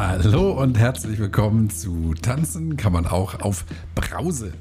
Hallo 0.00 0.52
und 0.52 0.78
herzlich 0.78 1.18
willkommen 1.18 1.70
zu 1.70 2.14
Tanzen 2.14 2.76
kann 2.76 2.92
man 2.92 3.04
auch 3.04 3.40
auf 3.40 3.64
Brause. 3.96 4.52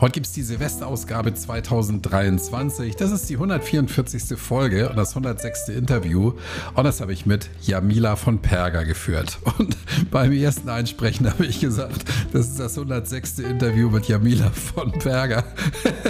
Heute 0.00 0.12
gibt 0.12 0.26
es 0.26 0.32
die 0.32 0.42
Silvesterausgabe 0.42 1.34
2023. 1.34 2.96
Das 2.96 3.10
ist 3.10 3.28
die 3.28 3.34
144. 3.34 4.38
Folge 4.38 4.88
und 4.88 4.96
das 4.96 5.10
106. 5.10 5.68
Interview. 5.68 6.32
Und 6.74 6.84
das 6.84 7.00
habe 7.00 7.12
ich 7.12 7.26
mit 7.26 7.50
Jamila 7.62 8.16
von 8.16 8.40
Perger 8.40 8.84
geführt. 8.84 9.38
Und 9.58 9.76
beim 10.10 10.32
ersten 10.32 10.68
Einsprechen 10.68 11.30
habe 11.30 11.46
ich 11.46 11.60
gesagt, 11.60 12.04
das 12.32 12.48
ist 12.48 12.60
das 12.60 12.76
106. 12.76 13.40
Interview 13.40 13.90
mit 13.90 14.06
Jamila 14.06 14.50
von 14.50 14.92
Perger. 14.92 15.44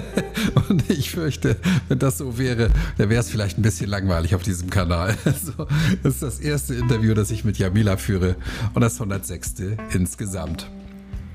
Und 0.69 0.89
ich 0.91 1.11
fürchte, 1.11 1.57
wenn 1.89 1.99
das 1.99 2.19
so 2.19 2.39
wäre, 2.39 2.71
dann 2.99 3.11
wäre 3.11 3.21
es 3.21 3.31
vielleicht 3.31 3.59
ein 3.59 3.62
bisschen 3.62 3.89
langweilig 3.89 4.35
auf 4.35 4.43
diesem 4.43 4.71
Kanal. 4.71 5.17
Also, 5.25 5.67
das 6.03 6.15
ist 6.15 6.23
das 6.23 6.40
erste 6.40 6.75
Interview, 6.75 7.12
das 7.12 7.31
ich 7.31 7.45
mit 7.45 7.59
Jamila 7.59 7.96
führe 7.96 8.37
und 8.73 8.82
das 8.82 8.95
106. 8.95 9.54
insgesamt. 9.93 10.68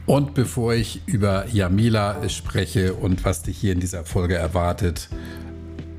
Und 0.10 0.34
bevor 0.34 0.74
ich 0.74 1.04
über 1.06 1.46
Jamila 1.50 2.28
spreche 2.30 2.96
und 2.96 3.26
was 3.26 3.44
dich 3.44 3.60
hier 3.60 3.74
in 3.74 3.80
dieser 3.80 4.06
Folge 4.06 4.34
erwartet, 4.34 5.08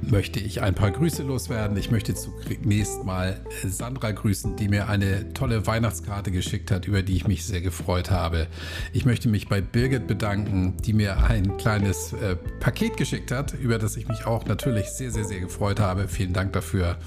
möchte 0.02 0.40
ich 0.40 0.62
ein 0.62 0.74
paar 0.74 0.90
Grüße 0.90 1.22
loswerden. 1.22 1.76
Ich 1.76 1.92
möchte 1.92 2.16
zunächst 2.16 3.04
mal 3.04 3.40
Sandra 3.64 4.10
grüßen, 4.10 4.56
die 4.56 4.66
mir 4.66 4.88
eine 4.88 5.32
tolle 5.32 5.64
Weihnachtskarte 5.64 6.32
geschickt 6.32 6.72
hat, 6.72 6.88
über 6.88 7.02
die 7.02 7.14
ich 7.14 7.28
mich 7.28 7.44
sehr 7.44 7.60
gefreut 7.60 8.10
habe. 8.10 8.48
Ich 8.92 9.04
möchte 9.04 9.28
mich 9.28 9.48
bei 9.48 9.60
Birgit 9.60 10.08
bedanken, 10.08 10.76
die 10.84 10.92
mir 10.92 11.22
ein 11.22 11.56
kleines 11.56 12.12
äh, 12.12 12.34
Paket 12.58 12.96
geschickt 12.96 13.30
hat, 13.30 13.54
über 13.54 13.78
das 13.78 13.96
ich 13.96 14.08
mich 14.08 14.26
auch 14.26 14.44
natürlich 14.44 14.88
sehr, 14.88 15.12
sehr, 15.12 15.24
sehr 15.24 15.38
gefreut 15.38 15.78
habe. 15.78 16.08
Vielen 16.08 16.32
Dank 16.32 16.52
dafür. 16.52 16.98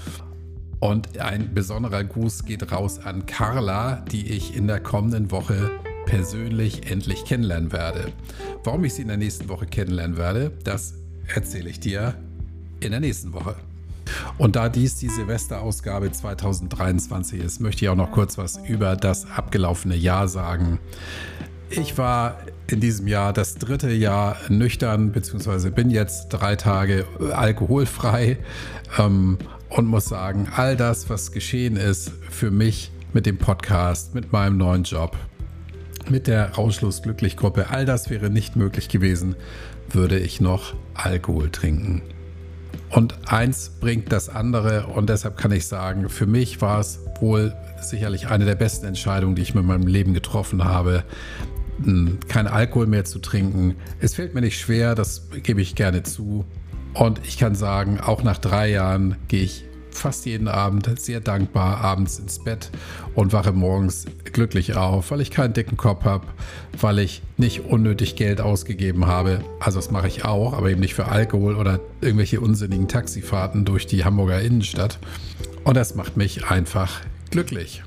Und 0.80 1.18
ein 1.18 1.52
besonderer 1.52 2.02
Gruß 2.02 2.46
geht 2.46 2.72
raus 2.72 2.98
an 2.98 3.26
Carla, 3.26 3.96
die 4.10 4.30
ich 4.30 4.56
in 4.56 4.66
der 4.66 4.80
kommenden 4.80 5.30
Woche 5.30 5.70
persönlich 6.06 6.90
endlich 6.90 7.24
kennenlernen 7.24 7.72
werde. 7.72 8.12
Warum 8.62 8.84
ich 8.84 8.94
sie 8.94 9.02
in 9.02 9.08
der 9.08 9.16
nächsten 9.16 9.48
Woche 9.48 9.66
kennenlernen 9.66 10.16
werde, 10.16 10.52
das 10.64 10.94
erzähle 11.26 11.70
ich 11.70 11.80
dir 11.80 12.14
in 12.80 12.90
der 12.90 13.00
nächsten 13.00 13.32
Woche. 13.32 13.56
Und 14.38 14.56
da 14.56 14.68
dies 14.68 14.96
die 14.96 15.08
Silvesterausgabe 15.08 16.12
2023 16.12 17.40
ist, 17.40 17.60
möchte 17.60 17.84
ich 17.84 17.88
auch 17.88 17.96
noch 17.96 18.12
kurz 18.12 18.38
was 18.38 18.58
über 18.68 18.96
das 18.96 19.26
abgelaufene 19.30 19.96
Jahr 19.96 20.28
sagen. 20.28 20.78
Ich 21.70 21.96
war 21.98 22.38
in 22.66 22.80
diesem 22.80 23.06
Jahr 23.08 23.32
das 23.32 23.56
dritte 23.56 23.90
Jahr 23.90 24.36
nüchtern, 24.48 25.12
beziehungsweise 25.12 25.70
bin 25.70 25.90
jetzt 25.90 26.28
drei 26.28 26.56
Tage 26.56 27.06
alkoholfrei 27.32 28.38
ähm, 28.98 29.38
und 29.70 29.86
muss 29.86 30.06
sagen, 30.06 30.48
all 30.54 30.76
das, 30.76 31.10
was 31.10 31.32
geschehen 31.32 31.76
ist 31.76 32.12
für 32.30 32.50
mich 32.50 32.90
mit 33.12 33.26
dem 33.26 33.38
Podcast, 33.38 34.14
mit 34.14 34.32
meinem 34.32 34.56
neuen 34.56 34.84
Job, 34.84 35.16
mit 36.10 36.26
der 36.26 36.50
Rauschlos-Glücklich-Gruppe, 36.52 37.70
all 37.70 37.84
das 37.84 38.10
wäre 38.10 38.30
nicht 38.30 38.56
möglich 38.56 38.88
gewesen, 38.88 39.36
würde 39.90 40.18
ich 40.18 40.40
noch 40.40 40.74
Alkohol 40.94 41.50
trinken. 41.50 42.02
Und 42.90 43.14
eins 43.26 43.70
bringt 43.80 44.12
das 44.12 44.28
andere 44.28 44.86
und 44.86 45.08
deshalb 45.08 45.36
kann 45.36 45.52
ich 45.52 45.66
sagen, 45.66 46.08
für 46.08 46.26
mich 46.26 46.60
war 46.60 46.80
es 46.80 47.00
wohl 47.20 47.54
sicherlich 47.80 48.28
eine 48.28 48.44
der 48.44 48.54
besten 48.54 48.86
Entscheidungen, 48.86 49.34
die 49.34 49.42
ich 49.42 49.54
mit 49.54 49.64
meinem 49.64 49.86
Leben 49.86 50.14
getroffen 50.14 50.64
habe, 50.64 51.04
hm, 51.82 52.18
kein 52.28 52.46
Alkohol 52.46 52.86
mehr 52.86 53.04
zu 53.04 53.18
trinken. 53.18 53.76
Es 54.00 54.14
fällt 54.14 54.34
mir 54.34 54.40
nicht 54.40 54.58
schwer, 54.58 54.94
das 54.94 55.28
gebe 55.42 55.60
ich 55.60 55.74
gerne 55.74 56.02
zu. 56.02 56.44
Und 56.92 57.20
ich 57.24 57.38
kann 57.38 57.54
sagen, 57.54 58.00
auch 58.00 58.22
nach 58.22 58.38
drei 58.38 58.70
Jahren 58.70 59.16
gehe 59.26 59.42
ich 59.42 59.64
fast 59.96 60.26
jeden 60.26 60.48
Abend 60.48 61.00
sehr 61.00 61.20
dankbar 61.20 61.78
abends 61.78 62.18
ins 62.18 62.42
Bett 62.42 62.70
und 63.14 63.32
wache 63.32 63.52
morgens 63.52 64.06
glücklich 64.24 64.76
auf, 64.76 65.10
weil 65.10 65.20
ich 65.20 65.30
keinen 65.30 65.54
dicken 65.54 65.76
Kopf 65.76 66.04
habe, 66.04 66.26
weil 66.80 66.98
ich 66.98 67.22
nicht 67.36 67.60
unnötig 67.60 68.16
Geld 68.16 68.40
ausgegeben 68.40 69.06
habe. 69.06 69.44
Also 69.60 69.78
das 69.78 69.90
mache 69.90 70.08
ich 70.08 70.24
auch, 70.24 70.52
aber 70.52 70.70
eben 70.70 70.80
nicht 70.80 70.94
für 70.94 71.06
Alkohol 71.06 71.56
oder 71.56 71.80
irgendwelche 72.00 72.40
unsinnigen 72.40 72.88
Taxifahrten 72.88 73.64
durch 73.64 73.86
die 73.86 74.04
Hamburger 74.04 74.40
Innenstadt. 74.40 74.98
Und 75.64 75.76
das 75.76 75.94
macht 75.94 76.16
mich 76.16 76.46
einfach 76.46 77.00
glücklich. 77.30 77.82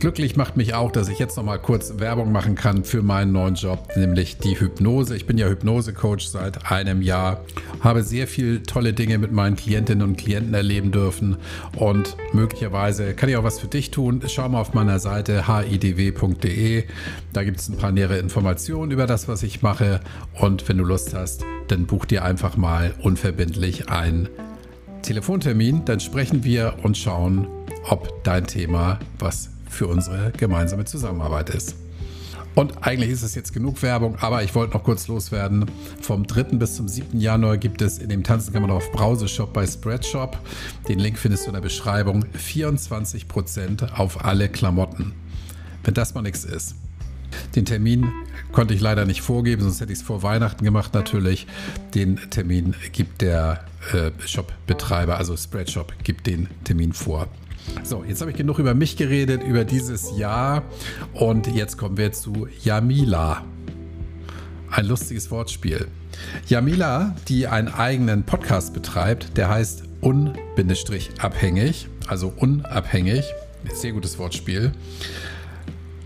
Glücklich 0.00 0.36
macht 0.36 0.56
mich 0.56 0.74
auch, 0.74 0.92
dass 0.92 1.08
ich 1.08 1.18
jetzt 1.18 1.36
noch 1.36 1.44
mal 1.44 1.58
kurz 1.58 1.94
Werbung 1.98 2.32
machen 2.32 2.54
kann 2.54 2.84
für 2.84 3.02
meinen 3.02 3.32
neuen 3.32 3.54
Job, 3.54 3.88
nämlich 3.96 4.38
die 4.38 4.58
Hypnose. 4.58 5.16
Ich 5.16 5.26
bin 5.26 5.38
ja 5.38 5.48
Hypnose-Coach 5.48 6.26
seit 6.26 6.70
einem 6.70 7.00
Jahr, 7.02 7.44
habe 7.80 8.02
sehr 8.02 8.26
viel 8.26 8.62
tolle 8.62 8.92
Dinge 8.92 9.18
mit 9.18 9.32
meinen 9.32 9.56
Klientinnen 9.56 10.06
und 10.06 10.16
Klienten 10.16 10.54
erleben 10.54 10.92
dürfen 10.92 11.36
und 11.76 12.16
möglicherweise 12.32 13.14
kann 13.14 13.28
ich 13.28 13.36
auch 13.36 13.44
was 13.44 13.60
für 13.60 13.68
dich 13.68 13.90
tun. 13.90 14.20
Schau 14.26 14.48
mal 14.48 14.60
auf 14.60 14.74
meiner 14.74 14.98
Seite 14.98 15.46
hidw.de. 15.48 16.84
Da 17.32 17.44
gibt 17.44 17.60
es 17.60 17.68
ein 17.68 17.76
paar 17.76 17.92
nähere 17.92 18.18
Informationen 18.18 18.90
über 18.90 19.06
das, 19.06 19.28
was 19.28 19.42
ich 19.42 19.62
mache. 19.62 20.00
Und 20.34 20.68
wenn 20.68 20.78
du 20.78 20.84
Lust 20.84 21.14
hast, 21.14 21.44
dann 21.68 21.86
buch 21.86 22.04
dir 22.04 22.24
einfach 22.24 22.56
mal 22.56 22.94
unverbindlich 23.02 23.88
einen 23.88 24.28
Telefontermin. 25.02 25.84
Dann 25.84 26.00
sprechen 26.00 26.44
wir 26.44 26.76
und 26.82 26.96
schauen, 26.96 27.46
ob 27.88 28.22
dein 28.24 28.46
Thema 28.46 28.98
was 29.18 29.53
für 29.74 29.86
unsere 29.86 30.32
gemeinsame 30.32 30.84
Zusammenarbeit 30.84 31.50
ist. 31.50 31.76
Und 32.54 32.86
eigentlich 32.86 33.10
ist 33.10 33.22
es 33.22 33.34
jetzt 33.34 33.52
genug 33.52 33.82
Werbung, 33.82 34.16
aber 34.20 34.44
ich 34.44 34.54
wollte 34.54 34.74
noch 34.74 34.84
kurz 34.84 35.08
loswerden. 35.08 35.66
Vom 36.00 36.24
3. 36.26 36.56
bis 36.56 36.76
zum 36.76 36.86
7. 36.86 37.18
Januar 37.18 37.58
gibt 37.58 37.82
es 37.82 37.98
in 37.98 38.08
dem 38.08 38.22
Tanzen 38.22 38.52
kann 38.52 38.62
man 38.62 38.70
auf 38.70 38.92
Browsershop 38.92 39.52
bei 39.52 39.66
Spreadshop. 39.66 40.38
Den 40.88 41.00
Link 41.00 41.18
findest 41.18 41.44
du 41.44 41.48
in 41.48 41.54
der 41.54 41.60
Beschreibung. 41.60 42.24
24% 42.38 43.94
auf 43.94 44.24
alle 44.24 44.48
Klamotten. 44.48 45.12
Wenn 45.82 45.94
das 45.94 46.14
mal 46.14 46.22
nichts 46.22 46.44
ist. 46.44 46.76
Den 47.56 47.64
Termin 47.64 48.12
konnte 48.52 48.74
ich 48.74 48.80
leider 48.80 49.04
nicht 49.04 49.22
vorgeben, 49.22 49.62
sonst 49.62 49.80
hätte 49.80 49.92
ich 49.92 49.98
es 49.98 50.04
vor 50.04 50.22
Weihnachten 50.22 50.64
gemacht 50.64 50.94
natürlich. 50.94 51.48
Den 51.94 52.20
Termin 52.30 52.76
gibt 52.92 53.22
der 53.22 53.64
äh, 53.92 54.12
Shop-Betreiber, 54.24 55.16
also 55.16 55.36
Spreadshop, 55.36 55.92
gibt 56.04 56.28
den 56.28 56.48
Termin 56.62 56.92
vor. 56.92 57.26
So, 57.82 58.04
jetzt 58.04 58.20
habe 58.20 58.30
ich 58.30 58.36
genug 58.36 58.58
über 58.58 58.74
mich 58.74 58.96
geredet, 58.96 59.42
über 59.42 59.64
dieses 59.64 60.16
Jahr 60.16 60.62
und 61.12 61.46
jetzt 61.46 61.76
kommen 61.76 61.96
wir 61.96 62.12
zu 62.12 62.46
Jamila. 62.62 63.44
Ein 64.70 64.86
lustiges 64.86 65.30
Wortspiel. 65.30 65.88
Jamila, 66.46 67.14
die 67.28 67.46
einen 67.46 67.68
eigenen 67.68 68.24
Podcast 68.24 68.74
betreibt, 68.74 69.36
der 69.36 69.48
heißt 69.48 69.84
un-abhängig, 70.02 71.88
also 72.06 72.32
unabhängig. 72.36 73.24
Sehr 73.72 73.92
gutes 73.92 74.18
Wortspiel. 74.18 74.72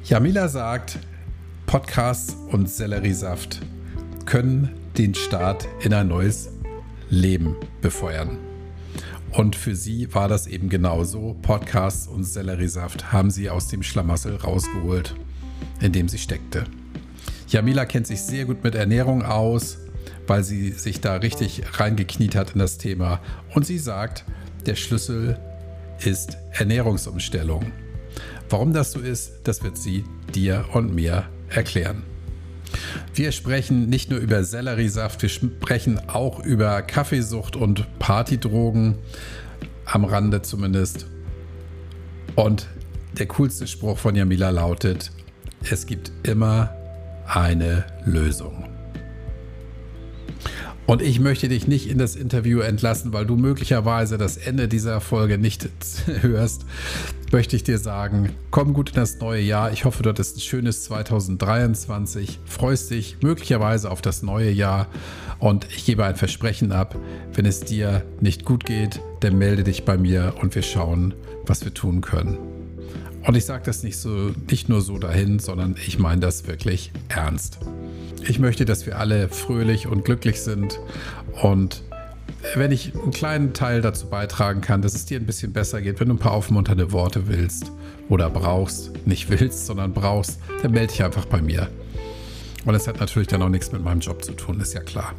Jamila 0.05 0.49
sagt, 0.49 0.99
Podcasts 1.67 2.37
und 2.51 2.71
Selleriesaft 2.71 3.61
können 4.27 4.71
den 4.97 5.15
Start 5.15 5.69
in 5.81 5.93
ein 5.93 6.09
neues 6.09 6.51
Leben 7.11 7.57
befeuern. 7.81 8.48
Und 9.33 9.57
für 9.57 9.77
sie 9.77 10.15
war 10.15 10.29
das 10.29 10.47
eben 10.47 10.69
genauso. 10.69 11.37
Podcasts 11.43 12.09
und 12.09 12.25
Selleriesaft 12.25 13.13
haben 13.13 13.31
sie 13.31 13.51
aus 13.51 13.69
dem 13.69 13.83
Schlamassel 13.83 14.37
rausgeholt, 14.37 15.15
in 15.81 15.93
dem 15.93 16.09
sie 16.09 16.19
steckte. 16.19 16.65
Jamila 17.49 17.85
kennt 17.85 18.07
sich 18.07 18.21
sehr 18.23 18.45
gut 18.45 18.63
mit 18.65 18.75
Ernährung 18.75 19.23
aus, 19.23 19.79
weil 20.27 20.45
sie 20.45 20.73
sich 20.73 21.01
da 21.01 21.17
richtig 21.17 21.63
reingekniet 21.75 22.35
hat 22.35 22.53
in 22.53 22.59
das 22.59 22.79
Thema. 22.79 23.21
Und 23.55 23.67
sie 23.67 23.79
sagt, 23.79 24.25
der 24.67 24.75
Schlüssel 24.75 25.39
ist 26.05 26.37
Ernährungsumstellung. 26.53 27.73
Warum 28.51 28.73
das 28.73 28.93
so 28.93 29.01
ist, 29.01 29.33
das 29.45 29.63
wird 29.63 29.77
sie 29.77 30.05
dir 30.35 30.67
und 30.73 30.95
mir 30.95 31.29
erklären. 31.49 32.03
Wir 33.15 33.33
sprechen 33.33 33.89
nicht 33.89 34.11
nur 34.11 34.21
über 34.21 34.45
Selleriesaft, 34.45 35.23
wir 35.23 35.29
sprechen 35.29 36.01
auch 36.09 36.45
über 36.45 36.83
Kaffeesucht 36.83 37.57
und 37.57 37.87
Partydrogen, 37.99 38.97
am 39.85 40.05
Rande 40.05 40.43
zumindest. 40.43 41.07
Und 42.37 42.69
der 43.19 43.27
coolste 43.27 43.67
Spruch 43.67 43.99
von 43.99 44.15
Jamila 44.15 44.51
lautet, 44.51 45.11
es 45.69 45.87
gibt 45.87 46.13
immer 46.23 46.75
eine 47.27 47.85
Lösung. 48.05 48.68
Und 50.89 51.03
ich 51.03 51.21
möchte 51.21 51.51
dich 51.51 51.69
nicht 51.69 51.87
in 51.87 51.99
das 51.99 52.17
Interview 52.17 52.61
entlassen, 52.61 53.13
weil 53.13 53.27
du 53.27 53.37
möglicherweise 53.37 54.17
das 54.17 54.39
Ende 54.39 54.69
dieser 54.69 55.03
Folge 55.03 55.37
nicht 55.37 55.69
hörst. 56.23 56.65
Möchte 57.31 57.57
ich 57.57 57.63
dir 57.63 57.77
sagen, 57.77 58.31
komm 58.51 58.73
gut 58.73 58.89
in 58.89 58.95
das 58.95 59.21
neue 59.21 59.43
Jahr. 59.43 59.71
Ich 59.71 59.85
hoffe, 59.85 60.03
du 60.03 60.09
hattest 60.09 60.39
ein 60.39 60.41
schönes 60.41 60.85
2023. 60.85 62.41
Freust 62.47 62.91
dich 62.91 63.19
möglicherweise 63.21 63.91
auf 63.91 64.01
das 64.01 64.23
neue 64.23 64.51
Jahr. 64.51 64.87
Und 65.39 65.67
ich 65.77 65.85
gebe 65.85 66.07
ein 66.07 66.17
Versprechen 66.17 66.73
ab. 66.73 66.97
Wenn 67.35 67.45
es 67.45 67.61
dir 67.61 68.03
nicht 68.23 68.47
gut 68.47 68.65
geht, 68.65 69.03
dann 69.21 69.37
melde 69.37 69.65
dich 69.65 69.85
bei 69.85 69.99
mir 69.99 70.37
und 70.41 70.55
wir 70.55 70.63
schauen, 70.63 71.13
was 71.45 71.67
wir 71.67 71.75
tun 71.75 72.01
können. 72.01 72.58
Und 73.29 73.37
ich 73.37 73.45
sage 73.45 73.63
das 73.67 73.83
nicht 73.83 73.99
so, 73.99 74.33
nicht 74.51 74.71
nur 74.71 74.81
so 74.81 74.97
dahin, 74.97 75.39
sondern 75.39 75.77
ich 75.87 75.99
meine 75.99 76.23
das 76.23 76.47
wirklich 76.47 76.93
ernst. 77.09 77.59
Ich 78.27 78.39
möchte, 78.39 78.65
dass 78.65 78.87
wir 78.87 78.99
alle 78.99 79.29
fröhlich 79.29 79.87
und 79.87 80.03
glücklich 80.07 80.41
sind 80.41 80.81
und 81.43 81.83
wenn 82.55 82.73
ich 82.73 82.95
einen 82.95 83.11
kleinen 83.11 83.53
Teil 83.53 83.83
dazu 83.83 84.07
beitragen 84.07 84.63
kann, 84.63 84.81
dass 84.81 84.95
es 84.95 85.05
dir 85.05 85.21
ein 85.21 85.27
bisschen 85.27 85.53
besser 85.53 85.83
geht, 85.83 86.01
wenn 86.01 86.09
du 86.09 86.15
ein 86.15 86.19
paar 86.19 86.33
aufmunternde 86.33 86.91
Worte 86.91 87.29
willst 87.29 87.71
oder 88.09 88.31
brauchst, 88.31 89.07
nicht 89.07 89.29
willst, 89.29 89.67
sondern 89.67 89.93
brauchst, 89.93 90.39
dann 90.63 90.73
melde 90.73 90.95
dich 90.95 91.05
einfach 91.05 91.27
bei 91.27 91.43
mir. 91.43 91.69
Und 92.65 92.73
das 92.73 92.89
hat 92.89 92.99
natürlich 92.99 93.29
dann 93.29 93.43
auch 93.43 93.51
nichts 93.51 93.73
mit 93.73 93.85
meinem 93.85 94.01
Job 94.01 94.25
zu 94.25 94.33
tun, 94.33 94.59
ist 94.59 94.73
ja 94.73 94.81
klar. 94.81 95.13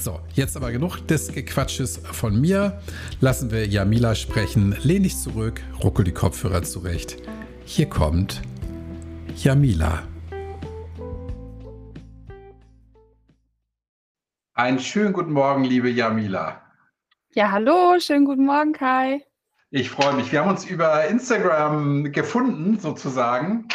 So, 0.00 0.18
jetzt 0.34 0.56
aber 0.56 0.72
genug 0.72 1.06
des 1.06 1.32
Gequatsches 1.32 2.00
von 2.10 2.40
mir. 2.40 2.80
Lassen 3.20 3.52
wir 3.52 3.68
Jamila 3.68 4.16
sprechen. 4.16 4.74
Lehn 4.82 5.04
dich 5.04 5.16
zurück, 5.16 5.60
ruckel 5.82 6.04
die 6.04 6.12
Kopfhörer 6.12 6.64
zurecht. 6.64 7.18
Hier 7.64 7.88
kommt 7.88 8.42
Jamila. 9.36 10.02
Einen 14.54 14.78
schönen 14.80 15.12
guten 15.12 15.32
Morgen, 15.32 15.64
liebe 15.64 15.88
Jamila. 15.88 16.60
Ja, 17.34 17.50
hallo, 17.50 17.98
schönen 17.98 18.24
guten 18.24 18.44
Morgen, 18.44 18.72
Kai. 18.72 19.24
Ich 19.70 19.90
freue 19.90 20.14
mich. 20.14 20.32
Wir 20.32 20.40
haben 20.40 20.50
uns 20.50 20.66
über 20.66 21.06
Instagram 21.06 22.12
gefunden, 22.12 22.78
sozusagen. 22.78 23.68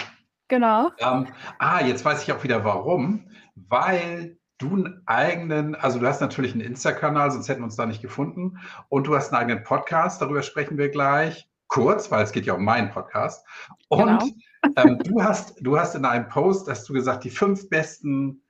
Genau. 0.48 0.92
Ähm, 1.00 1.28
ah, 1.57 1.84
jetzt 1.84 2.06
weiß 2.06 2.24
ich 2.24 2.31
auch 2.31 2.44
wieder 2.44 2.63
warum. 2.63 3.31
Weil 3.56 4.38
du 4.60 4.75
einen 4.75 5.01
eigenen, 5.06 5.75
also 5.75 5.98
du 5.98 6.07
hast 6.07 6.22
natürlich 6.22 6.54
einen 6.54 6.62
Insta-Kanal, 6.62 7.31
sonst 7.31 7.50
hätten 7.50 7.62
wir 7.62 7.66
uns 7.66 7.78
da 7.78 7.86
nicht 7.86 8.01
gefunden. 8.01 8.60
Und 8.89 9.07
du 9.07 9.16
hast 9.16 9.34
einen 9.34 9.42
eigenen 9.42 9.63
Podcast, 9.63 10.22
darüber 10.22 10.44
sprechen 10.44 10.78
wir 10.78 10.89
gleich. 10.89 11.50
Kurz, 11.67 12.09
weil 12.11 12.23
es 12.23 12.31
geht 12.31 12.45
ja 12.45 12.53
um 12.53 12.63
meinen 12.63 12.89
Podcast. 12.91 13.45
Und 13.89 13.99
genau. 14.61 14.73
ähm, 14.77 14.99
du, 14.99 15.21
hast, 15.21 15.55
du 15.61 15.77
hast 15.77 15.95
in 15.95 16.05
einem 16.05 16.27
Post, 16.29 16.69
hast 16.69 16.87
du 16.87 16.93
gesagt, 16.93 17.23
die 17.23 17.29
fünf 17.29 17.69
besten 17.69 18.41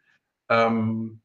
ähm, 0.49 1.21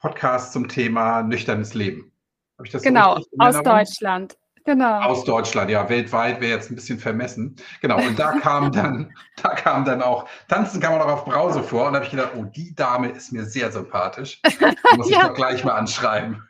Podcasts 0.00 0.52
zum 0.52 0.68
Thema 0.68 1.22
nüchternes 1.22 1.74
Leben. 1.74 2.12
Habe 2.56 2.66
ich 2.66 2.72
das 2.72 2.82
Genau, 2.82 3.18
so 3.18 3.26
aus 3.38 3.62
Deutschland. 3.62 4.36
Genau. 4.68 5.00
Aus 5.00 5.24
Deutschland, 5.24 5.70
ja, 5.70 5.88
weltweit 5.88 6.42
wäre 6.42 6.52
jetzt 6.52 6.70
ein 6.70 6.74
bisschen 6.74 6.98
vermessen. 6.98 7.56
Genau, 7.80 7.96
und 7.96 8.18
da 8.18 8.32
kam 8.38 8.70
dann, 8.72 9.14
da 9.42 9.54
kam 9.54 9.86
dann 9.86 10.02
auch, 10.02 10.28
tanzen 10.48 10.78
kann 10.78 10.92
man 10.92 11.00
auch 11.00 11.12
auf 11.12 11.24
Brause 11.24 11.62
vor. 11.62 11.86
Und 11.86 11.94
da 11.94 12.00
habe 12.00 12.04
ich 12.04 12.10
gedacht, 12.10 12.32
oh, 12.36 12.44
die 12.44 12.74
Dame 12.74 13.08
ist 13.08 13.32
mir 13.32 13.46
sehr 13.46 13.72
sympathisch. 13.72 14.42
muss 14.96 15.08
ja. 15.10 15.20
ich 15.20 15.26
doch 15.26 15.34
gleich 15.34 15.64
mal 15.64 15.72
anschreiben. 15.72 16.46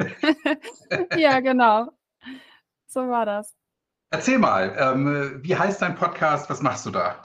ja, 1.17 1.39
genau. 1.39 1.93
So 2.89 3.09
war 3.09 3.25
das. 3.25 3.58
Erzähl 4.11 4.39
mal, 4.39 4.75
ähm, 4.79 5.41
wie 5.43 5.55
heißt 5.55 5.83
dein 5.83 5.95
Podcast? 5.95 6.49
Was 6.49 6.63
machst 6.63 6.87
du 6.87 6.91
da? 6.91 7.23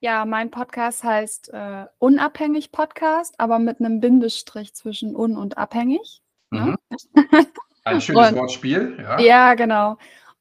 Ja, 0.00 0.24
mein 0.24 0.50
Podcast 0.50 1.04
heißt 1.04 1.52
äh, 1.52 1.86
Unabhängig 1.98 2.72
Podcast, 2.72 3.38
aber 3.38 3.60
mit 3.60 3.78
einem 3.78 4.00
Bindestrich 4.00 4.74
zwischen 4.74 5.14
un 5.14 5.36
und 5.36 5.58
abhängig. 5.58 6.22
Ne? 6.50 6.76
Mhm. 6.90 7.06
Ein 7.84 8.00
schönes 8.00 8.30
und, 8.30 8.36
Wortspiel, 8.36 8.98
ja. 9.00 9.20
Ja, 9.20 9.54
genau. 9.54 9.96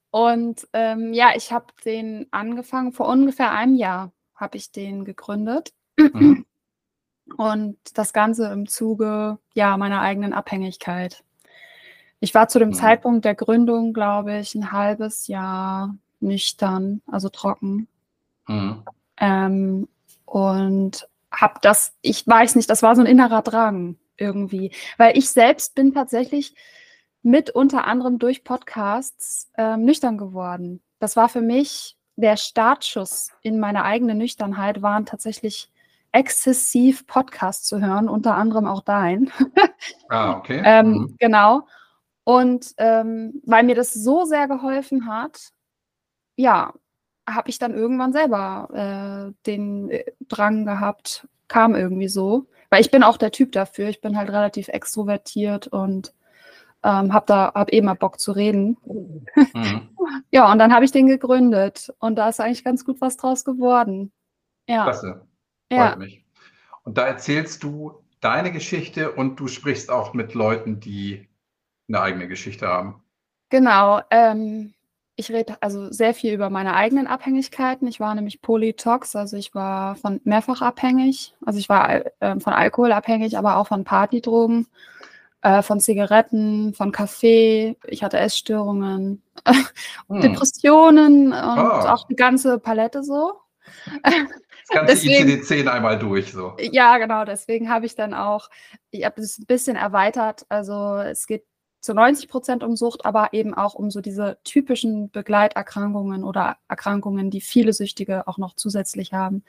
Und 0.10 0.68
ähm, 0.74 1.14
ja, 1.14 1.34
ich 1.36 1.52
habe 1.52 1.68
den 1.86 2.26
angefangen, 2.32 2.92
vor 2.92 3.08
ungefähr 3.08 3.52
einem 3.52 3.76
Jahr 3.76 4.12
habe 4.34 4.58
ich 4.58 4.72
den 4.72 5.06
gegründet. 5.06 5.74
Mhm. 5.98 6.46
Und 7.38 7.78
das 7.94 8.14
Ganze 8.14 8.52
im 8.52 8.68
Zuge 8.68 9.38
ja, 9.54 9.78
meiner 9.78 10.02
eigenen 10.02 10.34
Abhängigkeit. 10.34 11.24
Ich 12.20 12.34
war 12.34 12.48
zu 12.48 12.60
dem 12.60 12.70
mhm. 12.70 12.74
Zeitpunkt 12.74 13.26
der 13.26 13.36
Gründung, 13.36 13.94
glaube 13.94 14.38
ich, 14.40 14.56
ein 14.56 14.72
halbes 14.72 15.28
Jahr 15.28 15.96
nüchtern, 16.20 17.02
also 17.08 17.30
trocken. 17.30 17.88
Mhm. 18.48 18.84
Ähm, 19.18 19.88
und 20.26 21.08
habe 21.32 21.56
das, 21.62 21.94
ich 22.02 22.26
weiß 22.26 22.56
nicht, 22.56 22.70
das 22.70 22.84
war 22.84 22.96
so 22.96 23.02
ein 23.02 23.08
innerer 23.08 23.42
Drang 23.42 23.98
irgendwie, 24.18 24.72
weil 24.98 25.18
ich 25.18 25.30
selbst 25.30 25.76
bin 25.76 25.94
tatsächlich 25.94 26.54
mit 27.22 27.50
unter 27.50 27.86
anderem 27.86 28.20
durch 28.20 28.44
Podcasts 28.44 29.50
ähm, 29.58 29.86
nüchtern 29.86 30.18
geworden. 30.18 30.82
Das 31.00 31.16
war 31.16 31.30
für 31.30 31.42
mich 31.42 31.98
der 32.16 32.38
Startschuss 32.38 33.32
in 33.42 33.60
meine 33.60 33.84
eigene 33.84 34.16
Nüchternheit, 34.16 34.82
waren 34.82 35.06
tatsächlich 35.06 35.70
exzessiv 36.12 37.06
Podcasts 37.08 37.68
zu 37.68 37.80
hören, 37.82 38.10
unter 38.10 38.36
anderem 38.36 38.66
auch 38.66 38.82
dein. 38.82 39.32
Ah, 40.10 40.38
okay. 40.38 40.62
ähm, 40.66 40.92
mhm. 40.92 41.16
Genau. 41.20 41.68
Und 42.30 42.76
ähm, 42.78 43.42
weil 43.44 43.64
mir 43.64 43.74
das 43.74 43.92
so 43.92 44.24
sehr 44.24 44.48
geholfen 44.48 45.08
hat, 45.08 45.50
ja, 46.36 46.76
habe 47.28 47.50
ich 47.50 47.58
dann 47.58 47.74
irgendwann 47.74 48.14
selber 48.14 48.70
äh, 49.34 49.34
den 49.48 49.90
äh, 49.90 50.06
Drang 50.28 50.64
gehabt, 50.64 51.28
kam 51.48 51.74
irgendwie 51.74 52.08
so. 52.08 52.46
Weil 52.70 52.82
ich 52.82 52.92
bin 52.92 53.02
auch 53.02 53.18
der 53.18 53.32
Typ 53.32 53.52
dafür. 53.52 53.90
Ich 53.90 54.00
bin 54.00 54.16
halt 54.16 54.30
relativ 54.30 54.68
extrovertiert 54.68 55.66
und 55.70 56.14
ähm, 56.84 57.14
habe 57.14 57.26
da 57.26 57.52
hab 57.56 57.72
eben 57.72 57.88
mal 57.88 57.96
Bock 57.96 58.20
zu 58.20 58.32
reden. 58.32 58.78
Mhm. 58.86 59.90
ja, 60.32 60.52
und 60.52 60.60
dann 60.60 60.72
habe 60.72 60.86
ich 60.86 60.92
den 60.92 61.08
gegründet 61.08 61.92
und 61.98 62.16
da 62.16 62.30
ist 62.30 62.40
eigentlich 62.40 62.64
ganz 62.64 62.86
gut 62.86 63.02
was 63.02 63.18
draus 63.18 63.44
geworden. 63.44 64.12
Ja. 64.68 64.84
Klasse. 64.84 65.26
Freut 65.72 65.80
ja. 65.80 65.96
mich. 65.96 66.24
Und 66.84 67.00
da 67.00 67.08
erzählst 67.08 67.64
du 67.64 68.04
deine 68.22 68.52
Geschichte 68.52 69.14
und 69.14 69.40
du 69.40 69.48
sprichst 69.48 69.90
auch 69.90 70.14
mit 70.14 70.36
Leuten, 70.36 70.80
die 70.80 71.28
eine 71.90 72.02
eigene 72.02 72.28
Geschichte 72.28 72.68
haben. 72.68 73.04
Genau. 73.50 74.02
Ähm, 74.10 74.74
ich 75.20 75.30
rede 75.32 75.58
also 75.60 75.92
sehr 75.92 76.14
viel 76.14 76.34
über 76.34 76.50
meine 76.50 76.76
eigenen 76.76 77.06
Abhängigkeiten. 77.06 77.88
Ich 77.90 78.00
war 78.00 78.16
nämlich 78.16 78.42
Polytox, 78.42 79.18
also 79.18 79.36
ich 79.36 79.54
war 79.54 79.98
von 79.98 80.22
mehrfach 80.24 80.62
abhängig. 80.62 81.36
Also 81.46 81.60
ich 81.60 81.68
war 81.68 82.06
äh, 82.22 82.40
von 82.40 82.54
Alkohol 82.54 82.94
abhängig, 82.94 83.38
aber 83.38 83.58
auch 83.58 83.68
von 83.68 83.84
Partydrogen, 83.84 84.68
äh, 85.42 85.62
von 85.62 85.82
Zigaretten, 85.82 86.74
von 86.74 86.94
Kaffee. 86.94 87.76
Ich 87.88 88.02
hatte 88.02 88.18
Essstörungen, 88.18 89.22
hm. 90.08 90.22
Depressionen 90.22 91.34
und 91.34 91.34
oh. 91.34 91.88
auch 91.88 92.08
die 92.08 92.16
ganze 92.16 92.58
Palette 92.58 93.04
so. 93.04 93.34
Das 94.04 94.14
ganze 94.70 94.94
ICD-10 95.06 95.68
einmal 95.68 96.00
durch 96.00 96.32
so. 96.32 96.56
Ja, 96.60 96.98
genau. 96.98 97.26
Deswegen 97.26 97.70
habe 97.70 97.86
ich 97.86 97.96
dann 97.96 98.14
auch, 98.14 98.50
ich 98.92 99.04
habe 99.04 99.20
es 99.20 99.38
ein 99.38 99.48
bisschen 99.48 99.76
erweitert. 99.76 100.46
Also 100.48 100.96
es 100.98 101.28
geht 101.28 101.44
zu 101.80 101.94
90 101.94 102.30
Prozent 102.30 102.64
um 102.64 102.76
Sucht, 102.76 103.06
aber 103.06 103.34
eben 103.34 103.54
auch 103.54 103.74
um 103.74 103.90
so 103.90 104.02
diese 104.02 104.38
typischen 104.44 105.10
Begleiterkrankungen 105.12 106.24
oder 106.24 106.58
Erkrankungen, 106.68 107.30
die 107.30 107.42
viele 107.42 107.74
Süchtige 107.74 108.28
auch 108.28 108.38
noch 108.38 108.56
zusätzlich 108.56 109.14
haben. 109.14 109.44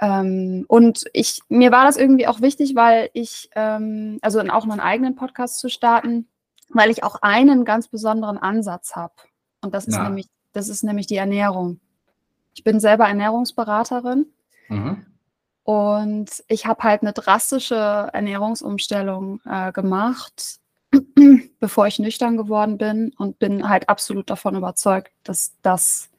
Ähm, 0.00 0.64
und 0.68 1.04
ich, 1.12 1.40
mir 1.48 1.70
war 1.72 1.84
das 1.84 1.96
irgendwie 1.96 2.26
auch 2.26 2.40
wichtig, 2.40 2.74
weil 2.74 3.10
ich, 3.12 3.50
ähm, 3.54 4.18
also 4.22 4.40
auch 4.40 4.64
einen 4.64 4.80
eigenen 4.80 5.14
Podcast 5.14 5.58
zu 5.58 5.68
starten, 5.68 6.28
weil 6.70 6.90
ich 6.90 7.04
auch 7.04 7.16
einen 7.22 7.64
ganz 7.64 7.88
besonderen 7.88 8.38
Ansatz 8.38 8.96
habe. 8.96 9.14
Und 9.62 9.74
das 9.74 9.86
ist 9.86 9.96
ja. 9.96 10.04
nämlich, 10.04 10.28
das 10.52 10.68
ist 10.68 10.84
nämlich 10.84 11.06
die 11.06 11.16
Ernährung. 11.16 11.80
Ich 12.54 12.64
bin 12.64 12.80
selber 12.80 13.06
Ernährungsberaterin. 13.06 14.26
Mhm. 14.68 15.06
Und 15.64 16.30
ich 16.48 16.66
habe 16.66 16.82
halt 16.82 17.02
eine 17.02 17.12
drastische 17.12 18.08
Ernährungsumstellung 18.12 19.40
äh, 19.44 19.72
gemacht, 19.72 20.59
bevor 21.60 21.86
ich 21.86 21.98
nüchtern 21.98 22.36
geworden 22.36 22.78
bin 22.78 23.12
und 23.16 23.38
bin 23.38 23.68
halt 23.68 23.88
absolut 23.88 24.30
davon 24.30 24.56
überzeugt, 24.56 25.12
dass 25.22 25.54
das 25.62 26.10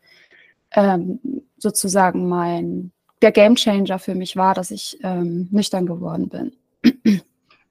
ähm, 0.71 1.19
sozusagen 1.57 2.27
mein 2.29 2.91
der 3.21 3.31
Gamechanger 3.31 3.99
für 3.99 4.15
mich 4.15 4.35
war, 4.35 4.55
dass 4.55 4.71
ich 4.71 4.97
ähm, 5.03 5.47
nüchtern 5.51 5.85
geworden 5.85 6.29
bin. 6.29 6.53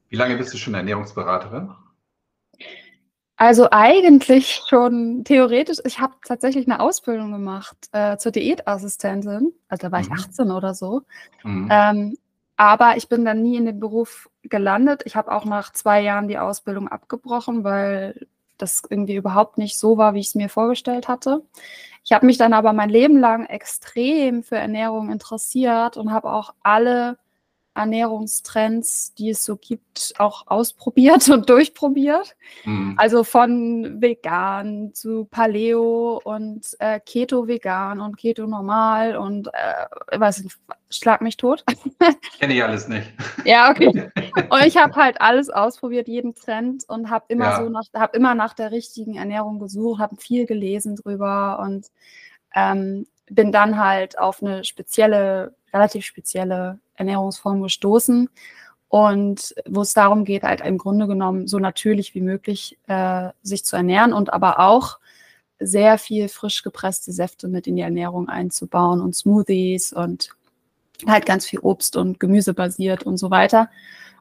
Wie 0.08 0.16
lange 0.16 0.36
bist 0.36 0.54
du 0.54 0.58
schon 0.58 0.74
Ernährungsberaterin? 0.74 1.70
Also 3.36 3.68
eigentlich 3.70 4.62
schon 4.68 5.24
theoretisch, 5.24 5.78
ich 5.84 5.98
habe 5.98 6.14
tatsächlich 6.24 6.66
eine 6.66 6.78
Ausbildung 6.78 7.32
gemacht 7.32 7.76
äh, 7.92 8.16
zur 8.18 8.32
Diätassistentin, 8.32 9.52
also 9.68 9.88
da 9.88 9.92
war 9.92 10.00
mhm. 10.00 10.06
ich 10.06 10.12
18 10.12 10.50
oder 10.50 10.74
so. 10.74 11.02
Mhm. 11.42 11.68
Ähm, 11.70 12.18
aber 12.56 12.96
ich 12.98 13.08
bin 13.08 13.24
dann 13.24 13.42
nie 13.42 13.56
in 13.56 13.64
den 13.64 13.80
Beruf 13.80 14.28
gelandet. 14.42 15.02
Ich 15.04 15.16
habe 15.16 15.32
auch 15.32 15.44
nach 15.44 15.72
zwei 15.72 16.00
Jahren 16.00 16.28
die 16.28 16.38
Ausbildung 16.38 16.88
abgebrochen, 16.88 17.64
weil 17.64 18.26
das 18.58 18.82
irgendwie 18.88 19.16
überhaupt 19.16 19.58
nicht 19.58 19.78
so 19.78 19.96
war, 19.96 20.14
wie 20.14 20.20
ich 20.20 20.28
es 20.28 20.34
mir 20.34 20.48
vorgestellt 20.48 21.08
hatte. 21.08 21.42
Ich 22.04 22.12
habe 22.12 22.26
mich 22.26 22.38
dann 22.38 22.52
aber 22.52 22.72
mein 22.72 22.90
Leben 22.90 23.18
lang 23.18 23.46
extrem 23.46 24.42
für 24.42 24.56
Ernährung 24.56 25.10
interessiert 25.10 25.96
und 25.96 26.12
habe 26.12 26.32
auch 26.32 26.54
alle 26.62 27.18
Ernährungstrends, 27.80 29.14
die 29.14 29.30
es 29.30 29.44
so 29.44 29.56
gibt, 29.56 30.14
auch 30.18 30.46
ausprobiert 30.46 31.28
und 31.28 31.48
durchprobiert. 31.48 32.36
Mhm. 32.64 32.94
Also 32.96 33.24
von 33.24 34.00
vegan 34.00 34.92
zu 34.94 35.24
Paleo 35.24 36.20
und 36.22 36.66
äh, 36.78 37.00
Keto 37.00 37.48
vegan 37.48 38.00
und 38.00 38.16
Keto 38.16 38.46
normal 38.46 39.16
und 39.16 39.48
äh, 39.52 40.18
nicht, 40.18 40.58
schlag 40.90 41.22
mich 41.22 41.36
tot. 41.36 41.64
Kenne 42.38 42.54
ich 42.54 42.62
alles 42.62 42.86
nicht. 42.88 43.06
Ja, 43.44 43.70
okay. 43.70 44.10
Und 44.50 44.64
ich 44.64 44.76
habe 44.76 44.94
halt 44.94 45.20
alles 45.20 45.50
ausprobiert, 45.50 46.08
jeden 46.08 46.34
Trend 46.34 46.84
und 46.88 47.10
habe 47.10 47.26
immer 47.28 47.46
ja. 47.46 47.62
so 47.62 47.68
nach, 47.68 47.84
habe 47.94 48.16
immer 48.16 48.34
nach 48.34 48.54
der 48.54 48.70
richtigen 48.70 49.16
Ernährung 49.16 49.58
gesucht, 49.58 50.00
habe 50.00 50.16
viel 50.16 50.46
gelesen 50.46 50.96
drüber 50.96 51.60
und 51.60 51.86
ähm, 52.54 53.06
bin 53.30 53.52
dann 53.52 53.78
halt 53.78 54.18
auf 54.18 54.42
eine 54.42 54.64
spezielle, 54.64 55.54
relativ 55.72 56.04
spezielle 56.04 56.80
Ernährungsform 57.00 57.62
gestoßen. 57.62 58.30
und 58.88 59.54
wo 59.68 59.82
es 59.82 59.92
darum 59.92 60.24
geht, 60.24 60.42
halt 60.42 60.60
im 60.62 60.78
Grunde 60.78 61.06
genommen 61.06 61.46
so 61.46 61.58
natürlich 61.58 62.14
wie 62.14 62.20
möglich 62.20 62.78
äh, 62.88 63.30
sich 63.42 63.64
zu 63.64 63.76
ernähren 63.76 64.12
und 64.12 64.32
aber 64.32 64.60
auch 64.60 64.98
sehr 65.60 65.98
viel 65.98 66.28
frisch 66.28 66.62
gepresste 66.62 67.12
Säfte 67.12 67.46
mit 67.46 67.66
in 67.66 67.76
die 67.76 67.82
Ernährung 67.82 68.28
einzubauen 68.28 69.00
und 69.00 69.14
Smoothies 69.14 69.92
und 69.92 70.30
halt 71.06 71.26
ganz 71.26 71.46
viel 71.46 71.60
Obst 71.60 71.96
und 71.96 72.18
Gemüse 72.18 72.54
basiert 72.54 73.04
und 73.04 73.18
so 73.18 73.30
weiter. 73.30 73.70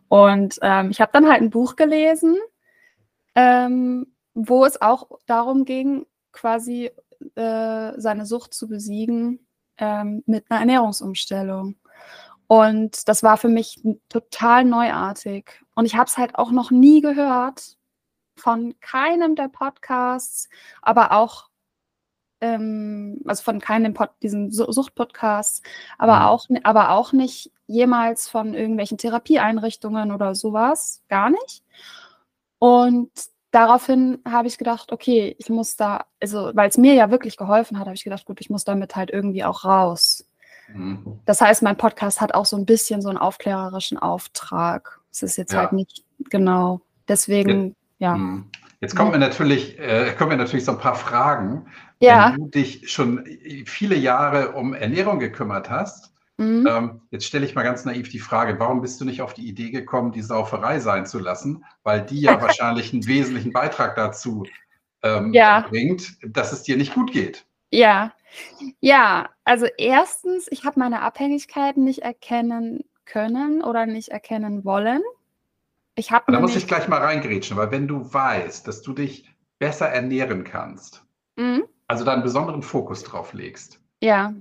Und 0.09 0.59
ähm, 0.61 0.91
ich 0.91 1.01
habe 1.01 1.11
dann 1.13 1.27
halt 1.29 1.41
ein 1.41 1.49
Buch 1.49 1.75
gelesen, 1.75 2.37
ähm, 3.35 4.07
wo 4.33 4.65
es 4.65 4.81
auch 4.81 5.09
darum 5.25 5.65
ging, 5.65 6.05
quasi 6.31 6.91
äh, 7.35 7.91
seine 7.97 8.25
Sucht 8.25 8.53
zu 8.53 8.67
besiegen 8.67 9.39
ähm, 9.77 10.23
mit 10.25 10.45
einer 10.49 10.59
Ernährungsumstellung. 10.61 11.75
Und 12.51 13.07
das 13.07 13.21
war 13.21 13.37
für 13.37 13.47
mich 13.47 13.79
total 14.09 14.65
neuartig. 14.65 15.61
Und 15.75 15.85
ich 15.85 15.95
habe 15.95 16.05
es 16.05 16.17
halt 16.17 16.33
auch 16.33 16.49
noch 16.49 16.71
nie 16.71 16.99
gehört 16.99 17.77
von 18.35 18.73
keinem 18.81 19.35
der 19.35 19.49
Podcasts, 19.49 20.49
aber 20.81 21.11
auch, 21.11 21.49
ähm, 22.41 23.21
also 23.27 23.43
von 23.43 23.59
keinem 23.59 23.93
Pod, 23.93 24.09
diesen 24.23 24.49
Suchtpodcasts, 24.49 25.61
aber, 25.99 26.21
mhm. 26.21 26.25
auch, 26.25 26.45
aber 26.63 26.89
auch 26.89 27.13
nicht 27.13 27.51
jemals 27.67 28.27
von 28.27 28.55
irgendwelchen 28.55 28.97
Therapieeinrichtungen 28.97 30.11
oder 30.11 30.33
sowas, 30.33 31.03
gar 31.07 31.29
nicht. 31.29 31.63
Und 32.57 33.11
daraufhin 33.51 34.23
habe 34.27 34.47
ich 34.47 34.57
gedacht, 34.57 34.91
okay, 34.91 35.35
ich 35.37 35.49
muss 35.49 35.75
da, 35.75 36.05
also 36.19 36.49
weil 36.55 36.69
es 36.69 36.79
mir 36.79 36.95
ja 36.95 37.11
wirklich 37.11 37.37
geholfen 37.37 37.77
hat, 37.77 37.85
habe 37.85 37.95
ich 37.95 38.03
gedacht, 38.03 38.25
gut, 38.25 38.41
ich 38.41 38.49
muss 38.49 38.63
damit 38.63 38.95
halt 38.95 39.11
irgendwie 39.11 39.43
auch 39.43 39.65
raus. 39.65 40.25
Mhm. 40.73 41.19
Das 41.25 41.41
heißt, 41.41 41.61
mein 41.61 41.77
Podcast 41.77 42.21
hat 42.21 42.33
auch 42.33 42.45
so 42.45 42.57
ein 42.57 42.65
bisschen 42.65 43.01
so 43.01 43.09
einen 43.09 43.17
aufklärerischen 43.17 43.97
Auftrag. 43.97 44.99
Es 45.11 45.23
ist 45.23 45.37
jetzt 45.37 45.53
ja. 45.53 45.59
halt 45.59 45.73
nicht 45.73 46.03
genau. 46.29 46.81
Deswegen, 47.07 47.75
ja. 47.97 48.11
ja. 48.11 48.17
Mhm. 48.17 48.45
Jetzt 48.81 48.95
kommen 48.95 49.11
wir 49.11 49.19
natürlich, 49.19 49.77
äh, 49.77 50.13
kommen 50.17 50.31
wir 50.31 50.37
natürlich 50.37 50.63
so 50.63 50.71
ein 50.71 50.77
paar 50.77 50.95
Fragen. 50.95 51.65
Ja. 51.99 52.31
Wenn 52.31 52.45
du 52.45 52.49
dich 52.49 52.89
schon 52.89 53.25
viele 53.65 53.95
Jahre 53.95 54.53
um 54.53 54.73
Ernährung 54.73 55.19
gekümmert 55.19 55.69
hast, 55.69 56.13
mhm. 56.37 56.65
ähm, 56.65 57.01
jetzt 57.11 57.25
stelle 57.25 57.45
ich 57.45 57.55
mal 57.55 57.63
ganz 57.63 57.83
naiv 57.83 58.07
die 58.07 58.19
Frage, 58.19 58.57
warum 58.57 58.81
bist 58.81 59.01
du 59.01 59.05
nicht 59.05 59.21
auf 59.21 59.33
die 59.33 59.47
Idee 59.47 59.71
gekommen, 59.71 60.13
die 60.13 60.21
Sauferei 60.21 60.79
sein 60.79 61.05
zu 61.05 61.19
lassen? 61.19 61.65
Weil 61.83 62.05
die 62.05 62.21
ja 62.21 62.41
wahrscheinlich 62.41 62.93
einen 62.93 63.05
wesentlichen 63.05 63.51
Beitrag 63.51 63.95
dazu 63.95 64.45
ähm, 65.03 65.33
ja. 65.33 65.65
bringt, 65.67 66.17
dass 66.23 66.53
es 66.53 66.63
dir 66.63 66.77
nicht 66.77 66.93
gut 66.93 67.11
geht. 67.11 67.45
Ja, 67.71 68.13
ja, 68.79 69.29
also 69.43 69.65
erstens, 69.77 70.47
ich 70.51 70.65
habe 70.65 70.79
meine 70.79 71.01
Abhängigkeiten 71.01 71.83
nicht 71.83 71.99
erkennen 71.99 72.83
können 73.05 73.63
oder 73.63 73.85
nicht 73.85 74.09
erkennen 74.09 74.65
wollen. 74.65 75.01
Ich 75.95 76.11
habe 76.11 76.31
Da 76.31 76.39
muss 76.39 76.55
ich 76.55 76.67
gleich 76.67 76.87
mal 76.87 77.01
reingrätschen, 77.01 77.57
weil 77.57 77.71
wenn 77.71 77.87
du 77.87 78.13
weißt, 78.13 78.67
dass 78.67 78.81
du 78.81 78.93
dich 78.93 79.29
besser 79.57 79.89
ernähren 79.89 80.43
kannst, 80.43 81.03
mhm. 81.35 81.63
also 81.87 82.05
da 82.05 82.13
einen 82.13 82.23
besonderen 82.23 82.61
Fokus 82.61 83.03
drauf 83.03 83.33
legst, 83.33 83.81
ja. 84.01 84.33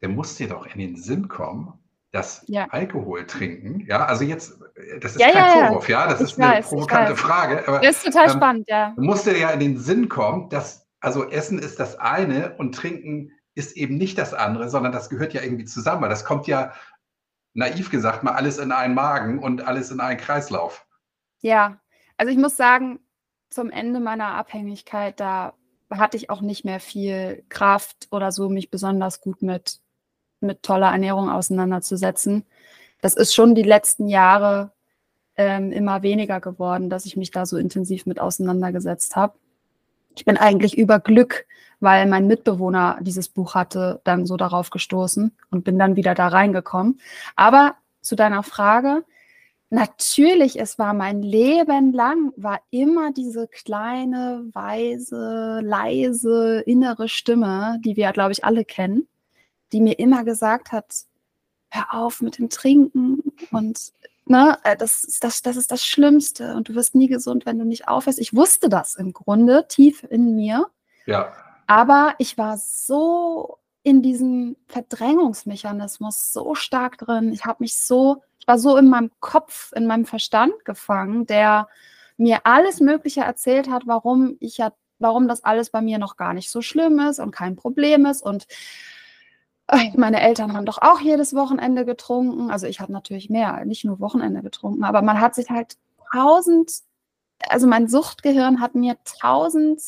dann 0.00 0.14
muss 0.14 0.36
dir 0.36 0.48
doch 0.48 0.66
in 0.66 0.78
den 0.78 0.96
Sinn 0.96 1.28
kommen, 1.28 1.72
dass 2.12 2.44
ja. 2.48 2.66
Alkohol 2.70 3.26
trinken, 3.26 3.86
ja, 3.86 4.04
also 4.04 4.24
jetzt, 4.24 4.58
das 5.00 5.12
ist 5.12 5.20
ja, 5.20 5.30
kein 5.30 5.58
ja, 5.58 5.66
Vorwurf, 5.66 5.88
ja, 5.88 6.06
das 6.06 6.20
ich 6.20 6.26
ist 6.32 6.38
weiß, 6.38 6.48
eine 6.48 6.62
provokante 6.62 7.16
Frage. 7.16 7.66
Aber, 7.66 7.80
das 7.80 7.96
ist 7.96 8.04
total 8.04 8.26
ähm, 8.26 8.30
spannend, 8.30 8.68
ja. 8.68 8.94
Muss 8.96 9.24
dir 9.24 9.38
ja 9.38 9.50
in 9.50 9.60
den 9.60 9.78
Sinn 9.78 10.08
kommen, 10.08 10.48
dass, 10.50 10.85
also 11.06 11.22
Essen 11.30 11.60
ist 11.60 11.78
das 11.78 12.00
eine 12.00 12.56
und 12.56 12.74
Trinken 12.74 13.30
ist 13.54 13.76
eben 13.76 13.96
nicht 13.96 14.18
das 14.18 14.34
andere, 14.34 14.68
sondern 14.68 14.90
das 14.90 15.08
gehört 15.08 15.34
ja 15.34 15.40
irgendwie 15.40 15.64
zusammen. 15.64 16.02
Weil 16.02 16.08
das 16.08 16.24
kommt 16.24 16.48
ja, 16.48 16.72
naiv 17.54 17.92
gesagt, 17.92 18.24
mal 18.24 18.32
alles 18.32 18.58
in 18.58 18.72
einen 18.72 18.96
Magen 18.96 19.38
und 19.38 19.64
alles 19.64 19.92
in 19.92 20.00
einen 20.00 20.18
Kreislauf. 20.18 20.84
Ja, 21.42 21.80
also 22.16 22.32
ich 22.32 22.38
muss 22.38 22.56
sagen, 22.56 22.98
zum 23.50 23.70
Ende 23.70 24.00
meiner 24.00 24.34
Abhängigkeit, 24.34 25.20
da 25.20 25.52
hatte 25.90 26.16
ich 26.16 26.28
auch 26.28 26.40
nicht 26.40 26.64
mehr 26.64 26.80
viel 26.80 27.44
Kraft 27.50 28.08
oder 28.10 28.32
so, 28.32 28.48
mich 28.48 28.72
besonders 28.72 29.20
gut 29.20 29.42
mit, 29.42 29.78
mit 30.40 30.64
toller 30.64 30.90
Ernährung 30.90 31.30
auseinanderzusetzen. 31.30 32.44
Das 33.00 33.14
ist 33.14 33.32
schon 33.32 33.54
die 33.54 33.62
letzten 33.62 34.08
Jahre 34.08 34.72
ähm, 35.36 35.70
immer 35.70 36.02
weniger 36.02 36.40
geworden, 36.40 36.90
dass 36.90 37.06
ich 37.06 37.16
mich 37.16 37.30
da 37.30 37.46
so 37.46 37.58
intensiv 37.58 38.06
mit 38.06 38.18
auseinandergesetzt 38.18 39.14
habe. 39.14 39.38
Ich 40.16 40.24
bin 40.24 40.36
eigentlich 40.36 40.76
über 40.76 40.98
Glück 40.98 41.46
weil 41.80 42.06
mein 42.06 42.26
Mitbewohner 42.26 42.98
dieses 43.00 43.28
Buch 43.28 43.54
hatte, 43.54 44.00
dann 44.04 44.26
so 44.26 44.36
darauf 44.36 44.70
gestoßen 44.70 45.36
und 45.50 45.64
bin 45.64 45.78
dann 45.78 45.96
wieder 45.96 46.14
da 46.14 46.28
reingekommen. 46.28 47.00
Aber 47.36 47.76
zu 48.00 48.16
deiner 48.16 48.42
Frage, 48.42 49.04
natürlich, 49.70 50.58
es 50.58 50.78
war 50.78 50.94
mein 50.94 51.22
Leben 51.22 51.92
lang, 51.92 52.32
war 52.36 52.60
immer 52.70 53.12
diese 53.12 53.48
kleine, 53.48 54.48
weise, 54.52 55.60
leise, 55.62 56.60
innere 56.66 57.08
Stimme, 57.08 57.78
die 57.84 57.96
wir, 57.96 58.12
glaube 58.12 58.32
ich, 58.32 58.44
alle 58.44 58.64
kennen, 58.64 59.08
die 59.72 59.80
mir 59.80 59.98
immer 59.98 60.24
gesagt 60.24 60.72
hat, 60.72 60.86
hör 61.70 61.86
auf 61.92 62.22
mit 62.22 62.38
dem 62.38 62.48
Trinken 62.48 63.22
und 63.50 63.92
ne, 64.26 64.58
äh, 64.64 64.76
das, 64.76 65.04
ist 65.04 65.24
das, 65.24 65.42
das 65.42 65.56
ist 65.56 65.70
das 65.70 65.84
Schlimmste 65.84 66.54
und 66.54 66.68
du 66.68 66.74
wirst 66.74 66.94
nie 66.94 67.08
gesund, 67.08 67.46
wenn 67.46 67.58
du 67.58 67.64
nicht 67.64 67.88
aufhörst. 67.88 68.18
Ich 68.18 68.34
wusste 68.34 68.68
das 68.68 68.94
im 68.94 69.12
Grunde 69.12 69.66
tief 69.68 70.04
in 70.08 70.34
mir. 70.34 70.66
Ja. 71.06 71.32
Aber 71.66 72.14
ich 72.18 72.36
war 72.38 72.58
so 72.58 73.58
in 73.82 74.02
diesem 74.02 74.56
Verdrängungsmechanismus 74.66 76.32
so 76.32 76.54
stark 76.54 76.98
drin. 76.98 77.32
Ich 77.32 77.44
habe 77.44 77.58
mich 77.60 77.78
so, 77.78 78.22
ich 78.38 78.46
war 78.46 78.58
so 78.58 78.76
in 78.76 78.88
meinem 78.88 79.10
Kopf, 79.20 79.72
in 79.74 79.86
meinem 79.86 80.06
Verstand 80.06 80.64
gefangen, 80.64 81.26
der 81.26 81.68
mir 82.16 82.40
alles 82.44 82.80
Mögliche 82.80 83.20
erzählt 83.20 83.70
hat, 83.70 83.86
warum 83.86 84.36
ich 84.40 84.58
ja, 84.58 84.72
warum 84.98 85.28
das 85.28 85.44
alles 85.44 85.70
bei 85.70 85.82
mir 85.82 85.98
noch 85.98 86.16
gar 86.16 86.34
nicht 86.34 86.50
so 86.50 86.62
schlimm 86.62 86.98
ist 86.98 87.20
und 87.20 87.30
kein 87.30 87.56
Problem 87.56 88.06
ist. 88.06 88.22
Und 88.22 88.46
meine 89.96 90.20
Eltern 90.20 90.52
haben 90.52 90.66
doch 90.66 90.78
auch 90.78 91.00
jedes 91.00 91.34
Wochenende 91.34 91.84
getrunken. 91.84 92.50
Also 92.50 92.66
ich 92.66 92.80
habe 92.80 92.92
natürlich 92.92 93.30
mehr, 93.30 93.64
nicht 93.64 93.84
nur 93.84 94.00
Wochenende 94.00 94.42
getrunken, 94.42 94.84
aber 94.84 95.02
man 95.02 95.20
hat 95.20 95.34
sich 95.34 95.50
halt 95.50 95.76
tausend, 96.12 96.70
also 97.48 97.66
mein 97.66 97.88
Suchtgehirn 97.88 98.60
hat 98.60 98.74
mir 98.74 98.96
tausend 99.04 99.82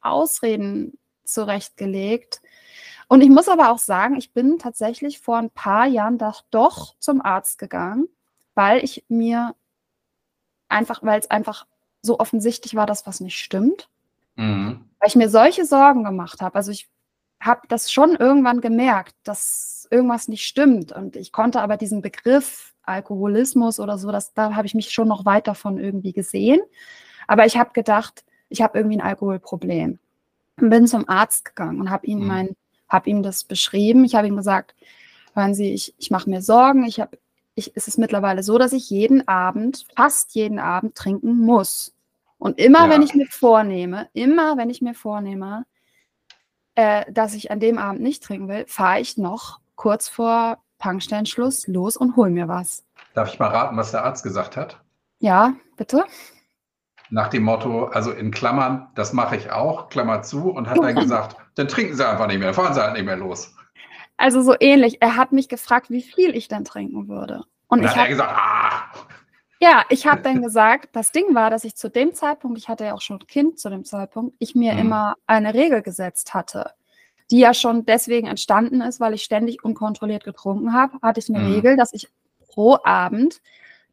Ausreden 0.00 0.98
zurechtgelegt. 1.24 2.42
Und 3.08 3.22
ich 3.22 3.30
muss 3.30 3.48
aber 3.48 3.70
auch 3.70 3.78
sagen, 3.78 4.16
ich 4.16 4.32
bin 4.32 4.58
tatsächlich 4.58 5.20
vor 5.20 5.38
ein 5.38 5.50
paar 5.50 5.86
Jahren 5.86 6.18
doch 6.50 6.94
zum 6.98 7.22
Arzt 7.22 7.58
gegangen, 7.58 8.08
weil 8.54 8.84
ich 8.84 9.04
mir 9.08 9.54
einfach, 10.68 11.02
weil 11.02 11.20
es 11.20 11.30
einfach 11.30 11.66
so 12.02 12.18
offensichtlich 12.18 12.74
war, 12.74 12.86
dass 12.86 13.06
was 13.06 13.20
nicht 13.20 13.38
stimmt. 13.38 13.88
Mhm. 14.36 14.84
Weil 14.98 15.08
ich 15.08 15.16
mir 15.16 15.28
solche 15.28 15.64
Sorgen 15.64 16.04
gemacht 16.04 16.40
habe. 16.40 16.56
Also 16.56 16.72
ich 16.72 16.88
habe 17.40 17.62
das 17.68 17.92
schon 17.92 18.16
irgendwann 18.16 18.60
gemerkt, 18.60 19.14
dass 19.24 19.86
irgendwas 19.90 20.28
nicht 20.28 20.46
stimmt. 20.46 20.92
Und 20.92 21.16
ich 21.16 21.32
konnte 21.32 21.60
aber 21.60 21.76
diesen 21.76 22.02
Begriff 22.02 22.74
Alkoholismus 22.82 23.80
oder 23.80 23.98
so, 23.98 24.10
das, 24.12 24.34
da 24.34 24.54
habe 24.54 24.66
ich 24.66 24.74
mich 24.74 24.90
schon 24.90 25.08
noch 25.08 25.24
weit 25.24 25.46
davon 25.46 25.78
irgendwie 25.78 26.12
gesehen. 26.12 26.60
Aber 27.26 27.46
ich 27.46 27.56
habe 27.56 27.70
gedacht, 27.72 28.24
ich 28.48 28.62
habe 28.62 28.78
irgendwie 28.78 28.98
ein 28.98 29.06
Alkoholproblem 29.06 29.98
und 30.60 30.70
bin 30.70 30.86
zum 30.86 31.08
Arzt 31.08 31.44
gegangen 31.44 31.80
und 31.80 31.90
habe 31.90 32.06
ihm 32.06 32.20
mhm. 32.20 32.26
mein, 32.26 32.56
habe 32.88 33.10
ihm 33.10 33.22
das 33.22 33.44
beschrieben. 33.44 34.04
Ich 34.04 34.14
habe 34.14 34.26
ihm 34.26 34.36
gesagt, 34.36 34.74
hören 35.34 35.54
Sie, 35.54 35.72
ich, 35.72 35.94
ich 35.98 36.10
mache 36.10 36.28
mir 36.28 36.42
Sorgen. 36.42 36.84
Ich 36.84 37.00
habe, 37.00 37.18
ich, 37.54 37.72
es 37.74 37.88
ist 37.88 37.98
mittlerweile 37.98 38.42
so, 38.42 38.58
dass 38.58 38.72
ich 38.72 38.90
jeden 38.90 39.26
Abend, 39.26 39.86
fast 39.96 40.34
jeden 40.34 40.58
Abend 40.58 40.94
trinken 40.94 41.38
muss. 41.38 41.94
Und 42.38 42.58
immer, 42.58 42.86
ja. 42.86 42.90
wenn 42.90 43.02
ich 43.02 43.14
mir 43.14 43.26
vornehme, 43.26 44.08
immer, 44.12 44.56
wenn 44.56 44.70
ich 44.70 44.82
mir 44.82 44.94
vornehme, 44.94 45.64
äh, 46.74 47.10
dass 47.12 47.34
ich 47.34 47.50
an 47.50 47.60
dem 47.60 47.78
Abend 47.78 48.00
nicht 48.00 48.22
trinken 48.22 48.48
will, 48.48 48.64
fahre 48.66 49.00
ich 49.00 49.16
noch 49.16 49.60
kurz 49.76 50.08
vor 50.08 50.58
Tankstellenschluss 50.78 51.66
los 51.66 51.96
und 51.96 52.16
hol 52.16 52.30
mir 52.30 52.48
was. 52.48 52.84
Darf 53.14 53.32
ich 53.32 53.38
mal 53.38 53.48
raten, 53.48 53.76
was 53.76 53.90
der 53.90 54.04
Arzt 54.04 54.22
gesagt 54.22 54.56
hat? 54.56 54.80
Ja, 55.20 55.54
bitte 55.76 56.04
nach 57.14 57.28
dem 57.28 57.44
Motto, 57.44 57.86
also 57.86 58.10
in 58.10 58.32
Klammern, 58.32 58.88
das 58.94 59.12
mache 59.12 59.36
ich 59.36 59.50
auch, 59.52 59.88
Klammer 59.88 60.22
zu, 60.22 60.50
und 60.50 60.68
hat 60.68 60.78
dann 60.78 60.94
gesagt, 60.96 61.36
dann 61.54 61.68
trinken 61.68 61.94
Sie 61.94 62.06
einfach 62.06 62.26
nicht 62.26 62.40
mehr, 62.40 62.52
fahren 62.52 62.74
Sie 62.74 62.82
halt 62.82 62.94
nicht 62.94 63.04
mehr 63.04 63.16
los. 63.16 63.54
Also 64.16 64.42
so 64.42 64.54
ähnlich. 64.58 65.00
Er 65.00 65.16
hat 65.16 65.32
mich 65.32 65.48
gefragt, 65.48 65.90
wie 65.90 66.02
viel 66.02 66.36
ich 66.36 66.48
dann 66.48 66.64
trinken 66.64 67.08
würde. 67.08 67.44
Und, 67.68 67.80
und 67.80 67.84
ich 67.84 67.96
habe 67.96 68.08
gesagt, 68.08 68.32
ah. 68.34 68.82
Ja, 69.64 69.86
ich 69.88 70.06
habe 70.06 70.20
dann 70.20 70.42
gesagt, 70.42 70.90
das 70.92 71.10
Ding 71.10 71.34
war, 71.34 71.48
dass 71.48 71.64
ich 71.64 71.74
zu 71.74 71.88
dem 71.88 72.12
Zeitpunkt, 72.12 72.58
ich 72.58 72.68
hatte 72.68 72.84
ja 72.84 72.94
auch 72.94 73.00
schon 73.00 73.18
ein 73.20 73.26
Kind 73.26 73.58
zu 73.58 73.70
dem 73.70 73.84
Zeitpunkt, 73.86 74.36
ich 74.38 74.54
mir 74.54 74.72
hm. 74.72 74.78
immer 74.78 75.14
eine 75.26 75.54
Regel 75.54 75.80
gesetzt 75.80 76.34
hatte, 76.34 76.72
die 77.30 77.38
ja 77.38 77.54
schon 77.54 77.86
deswegen 77.86 78.26
entstanden 78.26 78.82
ist, 78.82 79.00
weil 79.00 79.14
ich 79.14 79.22
ständig 79.22 79.64
unkontrolliert 79.64 80.24
getrunken 80.24 80.74
habe, 80.74 80.98
hatte 81.00 81.20
ich 81.20 81.30
eine 81.30 81.46
hm. 81.46 81.54
Regel, 81.54 81.76
dass 81.78 81.94
ich 81.94 82.08
pro 82.46 82.76
Abend 82.84 83.40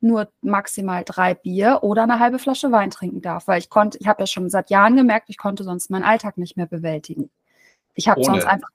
nur 0.01 0.29
maximal 0.41 1.03
drei 1.05 1.35
Bier 1.35 1.79
oder 1.83 2.03
eine 2.03 2.19
halbe 2.19 2.39
Flasche 2.39 2.71
Wein 2.71 2.89
trinken 2.89 3.21
darf, 3.21 3.47
weil 3.47 3.59
ich 3.59 3.69
konnte, 3.69 3.97
ich 4.01 4.07
habe 4.07 4.23
ja 4.23 4.27
schon 4.27 4.49
seit 4.49 4.71
Jahren 4.71 4.97
gemerkt, 4.97 5.29
ich 5.29 5.37
konnte 5.37 5.63
sonst 5.63 5.89
meinen 5.89 6.03
Alltag 6.03 6.37
nicht 6.37 6.57
mehr 6.57 6.65
bewältigen. 6.65 7.29
Ich 7.93 8.09
habe 8.09 8.23
sonst 8.23 8.45
einfach 8.45 8.69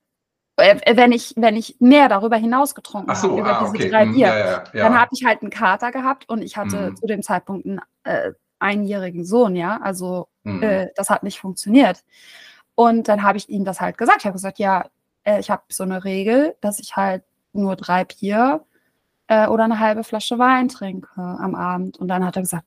wenn 0.57 1.13
ich, 1.13 1.35
wenn 1.37 1.57
ich 1.57 1.77
mehr 1.81 2.09
darüber 2.09 2.37
hinaus 2.37 2.75
getrunken 2.75 3.15
so, 3.15 3.31
habe, 3.31 3.41
über 3.41 3.57
ah, 3.59 3.61
diese 3.65 3.77
okay. 3.77 3.91
drei 3.91 4.05
Hm, 4.07 4.13
Bier, 4.13 4.27
ja, 4.29 4.39
ja, 4.39 4.65
ja. 4.73 4.83
dann 4.85 5.01
hatte 5.01 5.11
ich 5.15 5.25
halt 5.25 5.43
einen 5.43 5.51
Kater 5.51 5.93
gehabt 5.93 6.29
und 6.29 6.43
ich 6.43 6.57
hatte 6.57 6.91
Mhm. 6.91 6.97
zu 6.97 7.07
dem 7.07 7.23
Zeitpunkt 7.23 7.67
einen 7.67 7.81
äh, 8.05 8.33
einjährigen 8.59 9.25
Sohn, 9.25 9.55
ja. 9.57 9.79
Also 9.83 10.29
Mhm. 10.45 10.63
äh, 10.63 10.89
das 10.97 11.11
hat 11.11 11.23
nicht 11.23 11.39
funktioniert. 11.41 12.05
Und 12.75 13.09
dann 13.09 13.23
habe 13.23 13.39
ich 13.39 13.49
ihm 13.49 13.65
das 13.65 13.81
halt 13.81 13.99
gesagt. 13.99 14.19
Ich 14.21 14.25
habe 14.27 14.35
gesagt, 14.35 14.59
ja, 14.59 14.87
äh, 15.25 15.41
ich 15.41 15.51
habe 15.51 15.63
so 15.69 15.83
eine 15.83 16.05
Regel, 16.05 16.57
dass 16.61 16.79
ich 16.79 16.97
halt 16.97 17.25
nur 17.53 17.77
drei 17.77 18.05
Bier 18.05 18.65
äh, 19.29 19.47
oder 19.49 19.65
eine 19.65 19.79
halbe 19.81 20.05
Flasche 20.05 20.39
Wein 20.39 20.69
trinke 20.69 21.09
am 21.17 21.55
Abend. 21.55 21.99
Und 21.99 22.09
dann 22.09 22.25
hat 22.25 22.37
er 22.37 22.43
gesagt, 22.43 22.65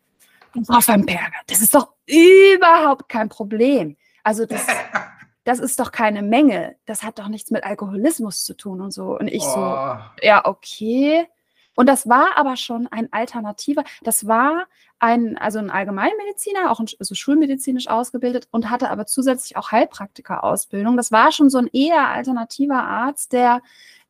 Frau 0.65 0.79
van 0.85 1.05
Perger, 1.05 1.31
das 1.47 1.61
ist 1.61 1.73
doch 1.75 1.93
überhaupt 2.07 3.07
kein 3.07 3.29
Problem. 3.29 3.95
Also 4.23 4.45
das, 4.45 4.65
das 5.49 5.57
ist 5.57 5.79
doch 5.79 5.91
keine 5.91 6.21
Menge. 6.21 6.75
Das 6.85 7.01
hat 7.01 7.17
doch 7.17 7.27
nichts 7.27 7.49
mit 7.49 7.63
Alkoholismus 7.63 8.43
zu 8.43 8.55
tun 8.55 8.81
und 8.81 8.91
so. 8.91 9.17
Und 9.17 9.27
ich 9.29 9.43
so, 9.43 9.59
Oh. 9.59 9.97
ja, 10.21 10.45
okay. 10.45 11.27
Und 11.75 11.89
das 11.89 12.07
war 12.07 12.37
aber 12.37 12.55
schon 12.55 12.85
ein 12.91 13.11
alternativer, 13.11 13.83
das 14.03 14.27
war 14.27 14.67
ein, 14.99 15.39
also 15.39 15.57
ein 15.57 15.71
Allgemeinmediziner, 15.71 16.69
auch 16.69 16.79
ein, 16.79 16.85
also 16.99 17.15
schulmedizinisch 17.15 17.87
ausgebildet 17.87 18.47
und 18.51 18.69
hatte 18.69 18.91
aber 18.91 19.07
zusätzlich 19.07 19.57
auch 19.57 19.71
Heilpraktika-Ausbildung. 19.71 20.97
Das 20.97 21.11
war 21.11 21.31
schon 21.31 21.49
so 21.49 21.57
ein 21.57 21.69
eher 21.73 22.09
alternativer 22.09 22.83
Arzt, 22.83 23.33
der 23.33 23.63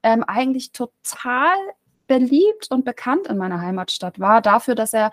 ähm, 0.04 0.26
eigentlich 0.26 0.74
total 0.74 1.56
beliebt 2.08 2.70
und 2.70 2.84
bekannt 2.84 3.28
in 3.28 3.38
meiner 3.38 3.62
Heimatstadt 3.62 4.20
war, 4.20 4.42
dafür, 4.42 4.76
dass 4.76 4.92
er 4.92 5.12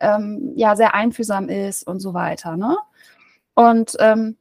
ähm, 0.00 0.54
ja 0.56 0.76
sehr 0.76 0.94
einfühlsam 0.94 1.50
ist 1.50 1.86
und 1.86 2.00
so 2.00 2.14
weiter. 2.14 2.56
Ne? 2.56 2.78
Und 3.54 3.96
ähm, 3.98 4.38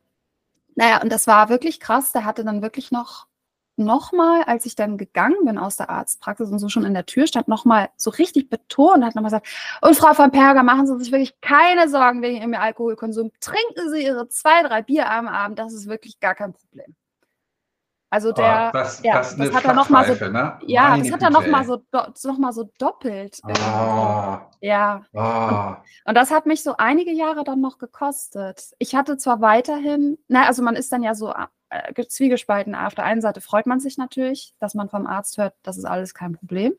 naja, 0.77 1.01
und 1.01 1.11
das 1.11 1.25
war 1.25 1.49
wirklich 1.49 1.79
krass. 1.79 2.11
Der 2.11 2.23
hatte 2.23 2.45
dann 2.45 2.61
wirklich 2.61 2.91
noch 2.91 3.27
nochmal, 3.77 4.43
als 4.43 4.65
ich 4.65 4.75
dann 4.75 4.97
gegangen 4.97 5.45
bin 5.45 5.57
aus 5.57 5.75
der 5.77 5.89
Arztpraxis 5.89 6.51
und 6.51 6.59
so 6.59 6.69
schon 6.69 6.85
in 6.85 6.93
der 6.93 7.05
Tür 7.05 7.27
stand, 7.27 7.47
nochmal 7.47 7.89
so 7.95 8.09
richtig 8.11 8.49
betont, 8.49 9.03
hat 9.03 9.15
nochmal 9.15 9.31
gesagt, 9.31 9.47
und 9.81 9.95
Frau 9.95 10.13
von 10.13 10.31
Perger, 10.31 10.63
machen 10.63 10.87
Sie 10.87 10.97
sich 10.99 11.11
wirklich 11.11 11.39
keine 11.41 11.89
Sorgen 11.89 12.21
wegen 12.21 12.37
Ihrem 12.37 12.53
Alkoholkonsum. 12.55 13.31
Trinken 13.39 13.91
Sie 13.91 14.03
Ihre 14.03 14.29
zwei, 14.29 14.63
drei 14.63 14.81
Bier 14.81 15.09
am 15.11 15.27
Abend, 15.27 15.59
das 15.59 15.73
ist 15.73 15.87
wirklich 15.87 16.19
gar 16.19 16.35
kein 16.35 16.53
Problem. 16.53 16.95
Also 18.17 18.31
der, 18.31 18.69
oh, 18.73 18.77
das, 18.77 19.03
ja, 19.03 19.13
das, 19.17 19.35
das 19.37 19.53
hat 19.53 19.63
er 19.65 19.73
noch 19.75 19.89
mal 19.89 20.03
so- 20.11 20.25
ne? 20.25 20.57
ja, 20.65 20.89
Meine 20.89 21.03
das 21.03 21.11
hat 21.11 21.21
er 21.21 21.27
Güte, 21.29 21.39
nochmal 21.43 21.61
ey. 21.61 21.67
so, 21.67 22.27
noch 22.29 22.37
mal 22.39 22.51
so 22.51 22.67
doppelt. 22.79 23.39
Ah, 23.43 24.49
Ja, 24.59 25.03
ah. 25.15 25.83
und 26.05 26.15
das 26.15 26.31
hat 26.31 26.47
mich 26.47 26.63
so 26.63 26.75
einige 26.77 27.11
Jahre 27.11 27.43
dann 27.43 27.61
noch 27.61 27.77
gekostet. 27.77 28.71
Ich 28.79 28.95
hatte 28.95 29.17
zwar 29.17 29.39
weiterhin, 29.41 30.17
na, 30.27 30.47
also 30.47 30.63
man 30.63 30.75
ist 30.75 30.91
dann 30.91 31.03
ja 31.03 31.13
so 31.13 31.31
äh, 31.69 31.93
ge- 31.93 32.07
zwiegespalten. 32.07 32.73
Auf 32.73 32.95
der 32.95 33.05
einen 33.05 33.21
Seite 33.21 33.39
freut 33.39 33.67
man 33.67 33.79
sich 33.79 33.99
natürlich, 33.99 34.55
dass 34.59 34.73
man 34.73 34.89
vom 34.89 35.05
Arzt 35.05 35.37
hört, 35.37 35.53
das 35.61 35.77
ist 35.77 35.85
alles 35.85 36.15
kein 36.15 36.33
Problem. 36.33 36.73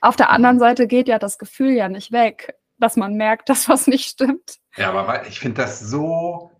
Auf 0.00 0.16
der 0.16 0.30
anderen 0.30 0.58
Seite 0.58 0.86
geht 0.86 1.08
ja 1.08 1.18
das 1.18 1.36
Gefühl 1.38 1.72
ja 1.72 1.90
nicht 1.90 2.10
weg, 2.10 2.56
dass 2.78 2.96
man 2.96 3.16
merkt, 3.16 3.48
dass 3.50 3.68
was 3.68 3.86
nicht 3.86 4.06
stimmt. 4.08 4.60
Ja, 4.78 4.92
aber 4.94 5.26
ich 5.26 5.40
finde 5.40 5.60
das 5.60 5.78
so, 5.80 6.50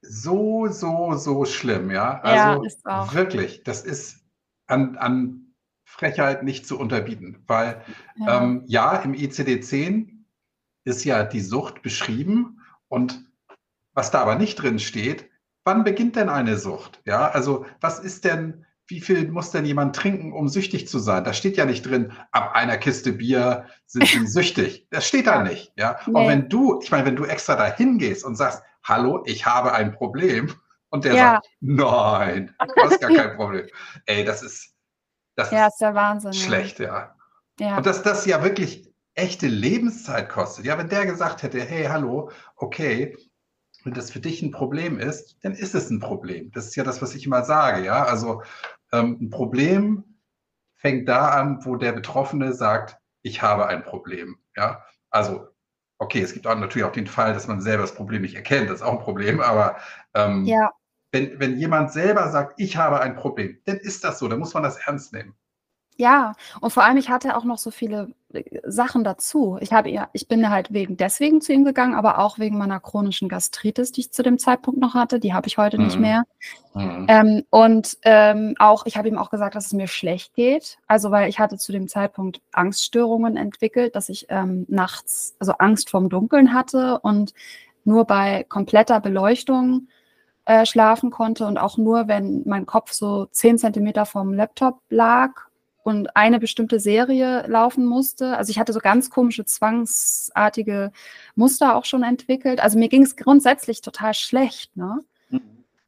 so, 0.00 0.68
so, 0.68 1.14
so 1.14 1.44
schlimm, 1.44 1.90
ja. 1.90 2.20
Ja, 2.24 2.52
Also 2.52 2.62
ist 2.62 2.84
auch. 2.86 3.12
wirklich, 3.14 3.62
das 3.64 3.82
ist 3.84 4.24
an, 4.66 4.96
an 4.96 5.54
Frechheit 5.84 6.42
nicht 6.42 6.66
zu 6.66 6.78
unterbieten, 6.78 7.42
weil 7.46 7.82
Ja. 8.16 8.42
ähm, 8.42 8.62
ja, 8.66 8.96
im 8.96 9.14
ICD-10 9.14 10.24
ist 10.84 11.04
ja 11.04 11.24
die 11.24 11.40
Sucht 11.40 11.82
beschrieben 11.82 12.60
und 12.88 13.24
was 13.94 14.10
da 14.10 14.20
aber 14.20 14.36
nicht 14.36 14.56
drin 14.56 14.78
steht, 14.78 15.28
wann 15.64 15.84
beginnt 15.84 16.16
denn 16.16 16.28
eine 16.28 16.56
Sucht? 16.56 17.02
Ja, 17.04 17.28
also 17.30 17.66
was 17.80 17.98
ist 17.98 18.24
denn, 18.24 18.64
wie 18.88 19.00
viel 19.00 19.28
muss 19.30 19.50
denn 19.50 19.64
jemand 19.66 19.94
trinken, 19.94 20.32
um 20.32 20.48
süchtig 20.48 20.88
zu 20.88 20.98
sein? 20.98 21.22
Da 21.24 21.32
steht 21.34 21.56
ja 21.56 21.66
nicht 21.66 21.82
drin, 21.86 22.12
ab 22.32 22.52
einer 22.54 22.78
Kiste 22.78 23.12
Bier 23.12 23.66
sind 23.86 24.06
sie 24.06 24.26
süchtig. 24.26 24.86
Das 24.90 25.06
steht 25.06 25.26
da 25.26 25.42
nicht. 25.42 25.72
Ja, 25.76 25.98
und 26.06 26.14
Nee. 26.14 26.28
wenn 26.28 26.48
du, 26.48 26.80
ich 26.82 26.90
meine, 26.90 27.04
wenn 27.06 27.16
du 27.16 27.24
extra 27.24 27.54
dahin 27.54 27.98
gehst 27.98 28.24
und 28.24 28.36
sagst, 28.36 28.62
hallo, 28.82 29.22
ich 29.26 29.44
habe 29.46 29.72
ein 29.72 29.92
Problem, 29.92 30.52
und 30.90 31.04
der 31.04 31.14
Ja. 31.14 31.20
sagt, 31.34 31.48
nein, 31.60 32.54
du 32.58 32.82
hast 32.82 33.00
gar 33.00 33.10
kein 33.10 33.36
Problem. 33.36 33.66
Ey, 34.06 34.24
das 34.24 34.42
ist, 34.42 34.74
das 35.36 35.50
ja, 35.50 35.66
ist 35.66 35.74
ist 35.74 35.80
der 35.82 35.94
Wahnsinn. 35.94 36.32
schlecht, 36.32 36.78
ja. 36.80 37.14
Ja. 37.60 37.76
Und 37.76 37.86
dass 37.86 38.02
das 38.02 38.24
ja 38.24 38.42
wirklich 38.42 38.88
echte 39.14 39.48
Lebenszeit 39.48 40.28
kostet. 40.30 40.64
Ja, 40.64 40.78
wenn 40.78 40.88
der 40.88 41.04
gesagt 41.04 41.42
hätte, 41.42 41.60
hey, 41.60 41.84
hallo, 41.86 42.30
okay, 42.56 43.16
wenn 43.84 43.92
das 43.92 44.10
für 44.10 44.20
dich 44.20 44.42
ein 44.42 44.50
Problem 44.52 44.98
ist, 44.98 45.36
dann 45.42 45.52
ist 45.52 45.74
es 45.74 45.90
ein 45.90 46.00
Problem. 46.00 46.50
Das 46.52 46.66
ist 46.66 46.76
ja 46.76 46.84
das, 46.84 47.02
was 47.02 47.14
ich 47.14 47.26
immer 47.26 47.44
sage, 47.44 47.84
ja. 47.84 48.04
Also 48.04 48.42
ähm, 48.92 49.18
ein 49.20 49.30
Problem 49.30 50.04
fängt 50.76 51.08
da 51.08 51.28
an, 51.30 51.64
wo 51.64 51.76
der 51.76 51.92
Betroffene 51.92 52.52
sagt, 52.52 52.98
ich 53.22 53.42
habe 53.42 53.66
ein 53.66 53.82
Problem. 53.82 54.38
Ja, 54.56 54.84
also 55.10 55.48
okay, 55.98 56.22
es 56.22 56.32
gibt 56.32 56.46
auch 56.46 56.56
natürlich 56.56 56.86
auch 56.86 56.92
den 56.92 57.06
Fall, 57.06 57.34
dass 57.34 57.48
man 57.48 57.60
selber 57.60 57.82
das 57.82 57.94
Problem 57.94 58.22
nicht 58.22 58.36
erkennt. 58.36 58.70
Das 58.70 58.76
ist 58.76 58.86
auch 58.86 58.92
ein 58.92 59.04
Problem, 59.04 59.40
aber 59.40 59.76
ähm, 60.14 60.44
ja, 60.44 60.72
wenn, 61.12 61.38
wenn 61.40 61.58
jemand 61.58 61.92
selber 61.92 62.28
sagt, 62.30 62.54
ich 62.60 62.76
habe 62.76 63.00
ein 63.00 63.16
Problem, 63.16 63.58
dann 63.64 63.76
ist 63.78 64.04
das 64.04 64.18
so, 64.18 64.28
dann 64.28 64.38
muss 64.38 64.54
man 64.54 64.62
das 64.62 64.76
ernst 64.76 65.12
nehmen. 65.12 65.34
Ja, 66.00 66.34
und 66.60 66.72
vor 66.72 66.84
allem, 66.84 66.96
ich 66.96 67.10
hatte 67.10 67.36
auch 67.36 67.42
noch 67.42 67.58
so 67.58 67.72
viele 67.72 68.12
äh, 68.32 68.44
Sachen 68.64 69.02
dazu. 69.02 69.58
Ich 69.60 69.72
habe 69.72 69.90
ja, 69.90 70.08
ich 70.12 70.28
bin 70.28 70.48
halt 70.48 70.72
wegen 70.72 70.96
deswegen 70.96 71.40
zu 71.40 71.52
ihm 71.52 71.64
gegangen, 71.64 71.96
aber 71.96 72.20
auch 72.20 72.38
wegen 72.38 72.56
meiner 72.56 72.78
chronischen 72.78 73.28
Gastritis, 73.28 73.90
die 73.90 74.02
ich 74.02 74.12
zu 74.12 74.22
dem 74.22 74.38
Zeitpunkt 74.38 74.78
noch 74.80 74.94
hatte. 74.94 75.18
Die 75.18 75.34
habe 75.34 75.48
ich 75.48 75.58
heute 75.58 75.76
nicht 75.76 75.96
Mhm. 75.96 76.00
mehr. 76.00 76.22
Mhm. 76.74 77.06
Ähm, 77.08 77.42
und 77.50 77.98
ähm, 78.02 78.54
auch, 78.60 78.86
ich 78.86 78.96
habe 78.96 79.08
ihm 79.08 79.18
auch 79.18 79.28
gesagt, 79.30 79.56
dass 79.56 79.66
es 79.66 79.72
mir 79.72 79.88
schlecht 79.88 80.34
geht. 80.34 80.78
Also, 80.86 81.10
weil 81.10 81.28
ich 81.28 81.40
hatte 81.40 81.58
zu 81.58 81.72
dem 81.72 81.88
Zeitpunkt 81.88 82.40
Angststörungen 82.52 83.36
entwickelt, 83.36 83.96
dass 83.96 84.08
ich 84.08 84.26
ähm, 84.28 84.66
nachts, 84.68 85.34
also 85.40 85.52
Angst 85.58 85.90
vorm 85.90 86.08
Dunkeln 86.10 86.54
hatte 86.54 87.00
und 87.00 87.34
nur 87.82 88.04
bei 88.04 88.44
kompletter 88.48 89.00
Beleuchtung 89.00 89.88
äh, 90.44 90.64
schlafen 90.64 91.10
konnte 91.10 91.44
und 91.46 91.58
auch 91.58 91.76
nur, 91.76 92.06
wenn 92.06 92.42
mein 92.46 92.66
Kopf 92.66 92.92
so 92.92 93.26
zehn 93.32 93.58
Zentimeter 93.58 94.06
vom 94.06 94.32
Laptop 94.32 94.80
lag 94.90 95.47
und 95.82 96.16
eine 96.16 96.38
bestimmte 96.38 96.80
Serie 96.80 97.46
laufen 97.46 97.86
musste. 97.86 98.36
Also 98.36 98.50
ich 98.50 98.58
hatte 98.58 98.72
so 98.72 98.80
ganz 98.80 99.10
komische, 99.10 99.44
zwangsartige 99.44 100.92
Muster 101.34 101.76
auch 101.76 101.84
schon 101.84 102.02
entwickelt. 102.02 102.60
Also 102.60 102.78
mir 102.78 102.88
ging 102.88 103.02
es 103.02 103.16
grundsätzlich 103.16 103.80
total 103.80 104.14
schlecht, 104.14 104.76
ne? 104.76 105.00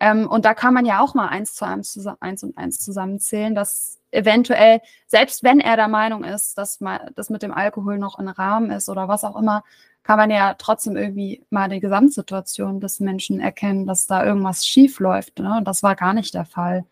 Ähm, 0.00 0.26
und 0.26 0.46
da 0.46 0.54
kann 0.54 0.72
man 0.72 0.86
ja 0.86 1.00
auch 1.00 1.14
mal 1.14 1.28
eins 1.28 1.54
zu 1.54 1.66
eins, 1.66 1.98
eins 2.20 2.42
und 2.42 2.56
eins 2.56 2.80
zusammenzählen, 2.80 3.54
dass 3.54 3.98
eventuell, 4.10 4.80
selbst 5.06 5.42
wenn 5.42 5.60
er 5.60 5.76
der 5.76 5.88
Meinung 5.88 6.24
ist, 6.24 6.56
dass 6.56 6.80
mal, 6.80 7.12
das 7.16 7.28
mit 7.28 7.42
dem 7.42 7.52
Alkohol 7.52 7.98
noch 7.98 8.18
in 8.18 8.28
Rahmen 8.28 8.70
ist 8.70 8.88
oder 8.88 9.08
was 9.08 9.24
auch 9.24 9.36
immer, 9.36 9.62
kann 10.02 10.18
man 10.18 10.30
ja 10.30 10.54
trotzdem 10.54 10.96
irgendwie 10.96 11.44
mal 11.50 11.68
die 11.68 11.80
Gesamtsituation 11.80 12.80
des 12.80 13.00
Menschen 13.00 13.40
erkennen, 13.40 13.86
dass 13.86 14.06
da 14.06 14.24
irgendwas 14.24 14.66
schief 14.66 14.98
läuft. 14.98 15.38
Ne? 15.38 15.58
Und 15.58 15.68
das 15.68 15.82
war 15.82 15.94
gar 15.94 16.14
nicht 16.14 16.32
der 16.34 16.46
Fall. 16.46 16.86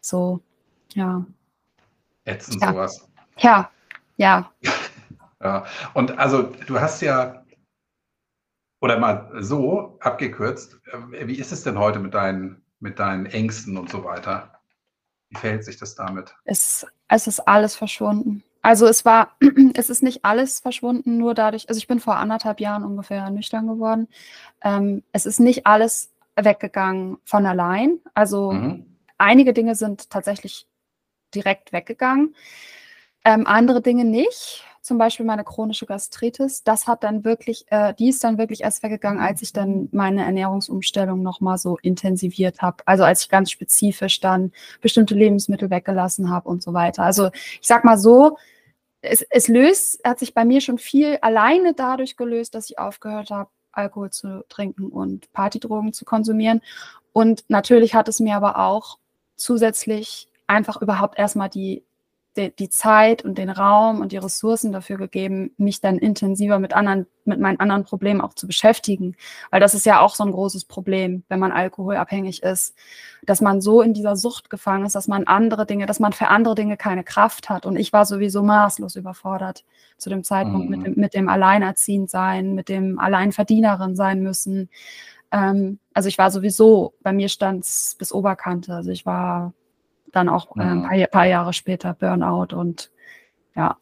So, 0.00 0.40
ja. 0.94 1.24
Ätzend 2.26 2.60
Ja. 2.60 2.68
sowas. 2.68 3.08
Ja, 3.38 3.70
ja. 4.16 4.50
Ja. 5.42 5.66
Und 5.92 6.18
also 6.18 6.44
du 6.66 6.80
hast 6.80 7.02
ja, 7.02 7.44
oder 8.80 8.98
mal 8.98 9.30
so 9.42 9.98
abgekürzt, 10.00 10.80
äh, 11.12 11.26
wie 11.28 11.38
ist 11.38 11.52
es 11.52 11.62
denn 11.62 11.78
heute 11.78 11.98
mit 11.98 12.14
deinen, 12.14 12.64
mit 12.80 12.98
deinen 12.98 13.26
Ängsten 13.26 13.76
und 13.76 13.90
so 13.90 14.02
weiter? 14.02 14.58
Wie 15.28 15.36
verhält 15.36 15.64
sich 15.64 15.76
das 15.76 15.94
damit? 15.94 16.34
Es, 16.44 16.86
es 17.08 17.26
ist 17.26 17.40
alles 17.40 17.76
verschwunden. 17.76 18.42
Also 18.62 18.86
es 18.86 19.04
war, 19.04 19.36
es 19.74 19.90
ist 19.90 20.02
nicht 20.02 20.24
alles 20.24 20.60
verschwunden, 20.60 21.18
nur 21.18 21.34
dadurch, 21.34 21.68
also 21.68 21.78
ich 21.78 21.86
bin 21.86 22.00
vor 22.00 22.16
anderthalb 22.16 22.58
Jahren 22.58 22.82
ungefähr 22.82 23.28
nüchtern 23.28 23.66
geworden. 23.66 24.08
Ähm, 24.62 25.02
es 25.12 25.26
ist 25.26 25.38
nicht 25.38 25.66
alles 25.66 26.12
weggegangen 26.34 27.18
von 27.24 27.44
allein. 27.44 28.00
Also 28.14 28.52
Mhm. 28.52 28.96
einige 29.18 29.52
Dinge 29.52 29.74
sind 29.74 30.08
tatsächlich 30.08 30.66
direkt 31.36 31.72
weggegangen, 31.72 32.34
ähm, 33.24 33.46
andere 33.46 33.82
Dinge 33.82 34.04
nicht. 34.04 34.64
Zum 34.80 34.98
Beispiel 34.98 35.26
meine 35.26 35.42
chronische 35.42 35.84
Gastritis. 35.84 36.62
Das 36.62 36.86
hat 36.86 37.02
dann 37.02 37.24
wirklich, 37.24 37.66
äh, 37.70 37.92
die 37.94 38.08
ist 38.08 38.22
dann 38.22 38.38
wirklich 38.38 38.60
erst 38.60 38.84
weggegangen, 38.84 39.20
als 39.20 39.42
ich 39.42 39.52
dann 39.52 39.88
meine 39.90 40.24
Ernährungsumstellung 40.24 41.22
nochmal 41.22 41.58
so 41.58 41.76
intensiviert 41.82 42.62
habe. 42.62 42.84
Also 42.86 43.02
als 43.02 43.22
ich 43.22 43.28
ganz 43.28 43.50
spezifisch 43.50 44.20
dann 44.20 44.52
bestimmte 44.80 45.16
Lebensmittel 45.16 45.70
weggelassen 45.70 46.30
habe 46.30 46.48
und 46.48 46.62
so 46.62 46.72
weiter. 46.72 47.02
Also 47.02 47.30
ich 47.34 47.66
sag 47.66 47.84
mal 47.84 47.98
so, 47.98 48.38
es, 49.00 49.22
es 49.22 49.48
löst, 49.48 50.00
hat 50.04 50.20
sich 50.20 50.34
bei 50.34 50.44
mir 50.44 50.60
schon 50.60 50.78
viel 50.78 51.18
alleine 51.20 51.74
dadurch 51.74 52.16
gelöst, 52.16 52.54
dass 52.54 52.70
ich 52.70 52.78
aufgehört 52.78 53.30
habe, 53.30 53.50
Alkohol 53.72 54.10
zu 54.10 54.44
trinken 54.48 54.86
und 54.86 55.32
Partydrogen 55.32 55.92
zu 55.92 56.04
konsumieren. 56.04 56.60
Und 57.12 57.44
natürlich 57.48 57.94
hat 57.94 58.08
es 58.08 58.20
mir 58.20 58.36
aber 58.36 58.58
auch 58.58 58.98
zusätzlich 59.36 60.28
einfach 60.46 60.80
überhaupt 60.80 61.18
erstmal 61.18 61.48
die 61.48 61.84
die, 62.36 62.54
die 62.54 62.68
Zeit 62.68 63.24
und 63.24 63.38
den 63.38 63.50
Raum 63.50 64.00
und 64.00 64.12
die 64.12 64.16
Ressourcen 64.18 64.72
dafür 64.72 64.96
gegeben, 64.96 65.52
mich 65.56 65.80
dann 65.80 65.98
intensiver 65.98 66.58
mit 66.58 66.74
anderen, 66.74 67.06
mit 67.24 67.40
meinen 67.40 67.60
anderen 67.60 67.84
Problemen 67.84 68.20
auch 68.20 68.34
zu 68.34 68.46
beschäftigen. 68.46 69.16
Weil 69.50 69.60
das 69.60 69.74
ist 69.74 69.86
ja 69.86 70.00
auch 70.00 70.14
so 70.14 70.24
ein 70.24 70.32
großes 70.32 70.64
Problem, 70.66 71.24
wenn 71.28 71.40
man 71.40 71.52
alkoholabhängig 71.52 72.42
ist, 72.42 72.74
dass 73.24 73.40
man 73.40 73.60
so 73.60 73.82
in 73.82 73.94
dieser 73.94 74.16
Sucht 74.16 74.50
gefangen 74.50 74.86
ist, 74.86 74.94
dass 74.94 75.08
man 75.08 75.24
andere 75.24 75.66
Dinge, 75.66 75.86
dass 75.86 76.00
man 76.00 76.12
für 76.12 76.28
andere 76.28 76.54
Dinge 76.54 76.76
keine 76.76 77.04
Kraft 77.04 77.48
hat. 77.48 77.66
Und 77.66 77.76
ich 77.76 77.92
war 77.92 78.04
sowieso 78.04 78.42
maßlos 78.42 78.96
überfordert 78.96 79.64
zu 79.96 80.10
dem 80.10 80.24
Zeitpunkt 80.24 80.68
mhm. 80.68 80.76
mit 80.76 80.86
dem, 80.86 81.00
mit 81.00 81.14
dem 81.14 81.28
Alleinerziehend 81.28 82.10
sein, 82.10 82.54
mit 82.54 82.68
dem 82.68 82.98
Alleinverdienerin 82.98 83.96
sein 83.96 84.22
müssen. 84.22 84.68
Ähm, 85.32 85.78
also 85.94 86.08
ich 86.08 86.18
war 86.18 86.30
sowieso, 86.30 86.94
bei 87.02 87.12
mir 87.12 87.28
stand 87.28 87.64
es 87.64 87.96
bis 87.98 88.12
Oberkante. 88.12 88.74
Also 88.74 88.90
ich 88.90 89.06
war 89.06 89.52
dann 90.16 90.28
auch 90.28 90.56
äh, 90.56 90.62
ein 90.62 90.82
paar, 90.82 91.06
paar, 91.08 91.26
Jahre 91.26 91.52
später 91.52 91.94
Burnout 91.94 92.56
und 92.56 92.90
ja, 93.54 93.76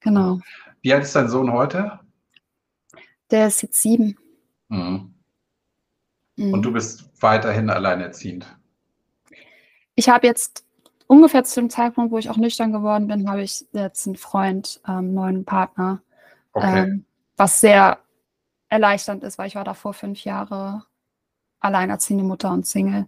genau. 0.00 0.40
Wie 0.82 0.92
alt 0.92 1.04
ist 1.04 1.14
dein 1.14 1.28
Sohn 1.28 1.52
heute? 1.52 2.00
Der 3.30 3.46
ist 3.46 3.62
jetzt 3.62 3.80
sieben. 3.80 4.18
Mhm. 4.68 5.14
Mhm. 6.36 6.52
Und 6.52 6.62
du 6.62 6.72
bist 6.72 7.10
weiterhin 7.20 7.70
alleinerziehend? 7.70 8.46
Ich 9.94 10.08
habe 10.08 10.26
jetzt 10.26 10.64
ungefähr 11.06 11.44
zu 11.44 11.60
dem 11.60 11.70
Zeitpunkt, 11.70 12.12
wo 12.12 12.18
ich 12.18 12.30
auch 12.30 12.36
nüchtern 12.36 12.72
geworden 12.72 13.06
bin, 13.06 13.28
habe 13.28 13.42
ich 13.42 13.66
jetzt 13.72 14.06
einen 14.06 14.16
Freund, 14.16 14.80
ähm, 14.88 15.14
neuen 15.14 15.44
Partner, 15.44 16.02
okay. 16.52 16.84
ähm, 16.84 17.04
was 17.36 17.60
sehr 17.60 17.98
erleichternd 18.68 19.22
ist, 19.22 19.38
weil 19.38 19.48
ich 19.48 19.54
war 19.54 19.64
davor 19.64 19.92
fünf 19.92 20.24
Jahre 20.24 20.84
alleinerziehende 21.60 22.24
Mutter 22.24 22.50
und 22.50 22.66
Single. 22.66 23.06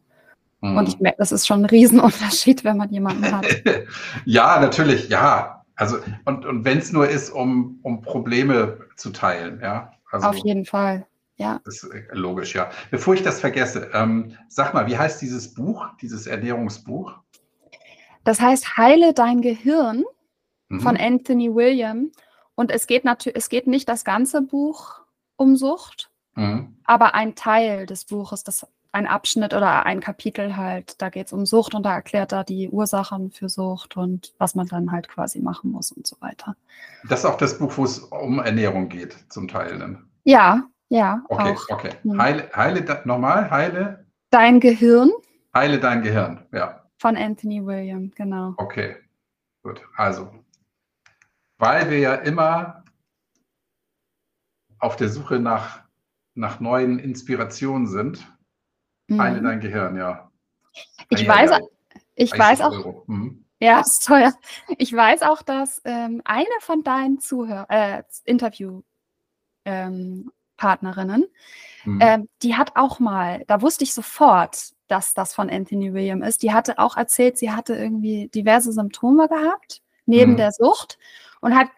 Mhm. 0.63 0.77
Und 0.77 0.89
ich 0.89 1.01
merke, 1.01 1.19
das 1.19 1.33
ist 1.33 1.47
schon 1.47 1.63
ein 1.63 1.67
Riesenunterschied, 1.67 2.65
wenn 2.65 2.77
man 2.77 2.91
jemanden 2.91 3.31
hat. 3.31 3.47
ja, 4.25 4.61
natürlich, 4.61 5.09
ja. 5.09 5.65
Also, 5.75 5.99
und, 6.25 6.47
und 6.47 6.65
wenn 6.65 6.79
es 6.79 6.93
nur 6.93 7.09
ist, 7.09 7.31
um, 7.31 7.81
um 7.83 8.01
Probleme 8.01 8.79
zu 8.97 9.11
teilen, 9.11 9.61
ja. 9.61 9.93
Also, 10.11 10.29
Auf 10.29 10.37
jeden 10.37 10.65
Fall, 10.65 11.07
ja. 11.37 11.61
Das 11.65 11.83
ist 11.83 11.91
äh, 11.93 12.05
logisch, 12.13 12.55
ja. 12.55 12.71
Bevor 12.91 13.15
ich 13.15 13.23
das 13.23 13.41
vergesse, 13.41 13.91
ähm, 13.93 14.37
sag 14.49 14.73
mal, 14.73 14.87
wie 14.87 14.97
heißt 14.97 15.21
dieses 15.21 15.53
Buch, 15.53 15.89
dieses 16.01 16.27
Ernährungsbuch? 16.27 17.13
Das 18.23 18.41
heißt 18.41 18.77
Heile 18.77 19.15
dein 19.15 19.41
Gehirn 19.41 20.05
mhm. 20.69 20.81
von 20.81 20.97
Anthony 20.97 21.53
William. 21.53 22.13
Und 22.55 22.71
es 22.71 22.87
geht 22.87 23.05
natürlich, 23.05 23.37
es 23.37 23.49
geht 23.49 23.67
nicht 23.67 23.89
das 23.89 24.05
ganze 24.05 24.43
Buch 24.43 25.01
um 25.35 25.57
Sucht, 25.57 26.11
mhm. 26.37 26.77
aber 26.85 27.15
ein 27.15 27.35
Teil 27.35 27.87
des 27.87 28.05
Buches, 28.05 28.45
das 28.45 28.67
ein 28.93 29.07
Abschnitt 29.07 29.55
oder 29.55 29.87
ein 29.87 30.01
Kapitel 30.01 30.57
halt, 30.57 31.01
da 31.01 31.09
geht 31.09 31.27
es 31.27 31.33
um 31.33 31.47
Sucht 31.47 31.75
und 31.75 31.85
da 31.85 31.95
erklärt 31.95 32.33
er 32.33 32.45
die 32.45 32.69
Ursachen 32.69 33.31
für 33.31 33.49
Sucht 33.49 33.97
und 33.97 34.35
was 34.39 34.55
man 34.55 34.67
dann 34.67 34.93
halt 34.93 35.09
quasi 35.09 35.41
machen 35.41 35.73
muss 35.73 35.91
und 35.93 36.07
so 36.07 36.17
weiter. 36.21 36.55
Das 37.09 37.21
ist 37.21 37.25
auch 37.25 37.39
das 37.39 37.59
Buch, 37.59 37.73
wo 37.77 37.85
es 37.85 37.99
um 37.99 38.39
Ernährung 38.39 38.91
geht, 38.91 39.17
zum 39.31 39.49
Teil 39.49 39.79
dann. 39.79 40.11
Ja, 40.25 40.69
ja. 40.91 41.25
Okay, 41.29 41.55
auch. 41.55 41.71
okay. 41.71 41.91
Hm. 42.03 42.21
Heile, 42.21 42.51
heile 42.55 43.03
nochmal, 43.07 43.51
heile. 43.51 44.07
Dein 44.31 44.61
Gehirn. 44.61 45.11
Heile 45.55 45.81
dein 45.81 46.03
Gehirn, 46.03 46.47
ja. 46.53 46.87
Von 46.99 47.17
Anthony 47.17 47.65
William, 47.65 48.11
genau. 48.15 48.55
Okay, 48.59 48.97
gut. 49.63 49.81
Also, 49.97 50.31
weil 51.59 51.91
wir 51.91 51.99
ja 51.99 52.15
immer 52.15 52.85
auf 54.79 54.97
der 54.97 55.09
Suche 55.09 55.39
nach, 55.39 55.83
nach 56.35 56.61
neuen 56.61 56.99
Inspirationen 56.99 57.87
sind, 57.87 58.27
Mhm. 59.13 59.21
Heile 59.21 59.43
dein 59.43 59.61
Gehirn, 59.61 59.97
ja. 59.97 60.31
Ich 61.11 61.29
weiß, 61.29 61.51
ich 62.15 62.37
weiß 62.37 62.63
auch. 62.63 63.07
Mhm. 63.07 63.45
Ja, 63.61 63.81
ist 63.87 64.07
teuer. 64.07 64.33
Ich 64.79 64.93
weiß 64.93 65.23
auch, 65.23 65.43
dass 65.43 65.81
ähm, 65.85 66.23
eine 66.25 66.47
von 66.61 66.83
deinen 66.83 67.21
Zuhör 67.21 67.67
äh, 67.69 68.03
Interview-Partnerinnen, 68.25 71.23
ähm, 71.23 71.29
mhm. 71.85 71.99
ähm, 72.01 72.29
die 72.43 72.57
hat 72.57 72.77
auch 72.77 73.01
mal, 73.01 73.45
da 73.47 73.61
wusste 73.61 73.85
ich 73.85 73.93
sofort, 73.93 74.73
dass 74.89 75.13
das 75.15 75.35
von 75.35 75.51
Anthony 75.51 75.93
William 75.93 76.23
ist. 76.23 76.43
Die 76.43 76.53
hatte 76.53 76.79
auch 76.79 76.97
erzählt, 76.97 77.37
sie 77.39 77.53
hatte 77.53 77.75
irgendwie 77.75 78.29
diverse 78.29 78.73
Symptome 78.73 79.29
gehabt, 79.29 79.83
neben 80.07 80.33
mhm. 80.33 80.39
der 80.39 80.53
Sucht, 80.53 80.99
und 81.41 81.55
hat 81.55 81.69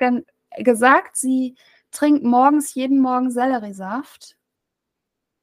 gesagt, 0.58 1.16
sie 1.16 1.56
trinkt 1.90 2.24
morgens 2.24 2.74
jeden 2.74 3.00
Morgen 3.00 3.30
Selleriesaft 3.30 4.36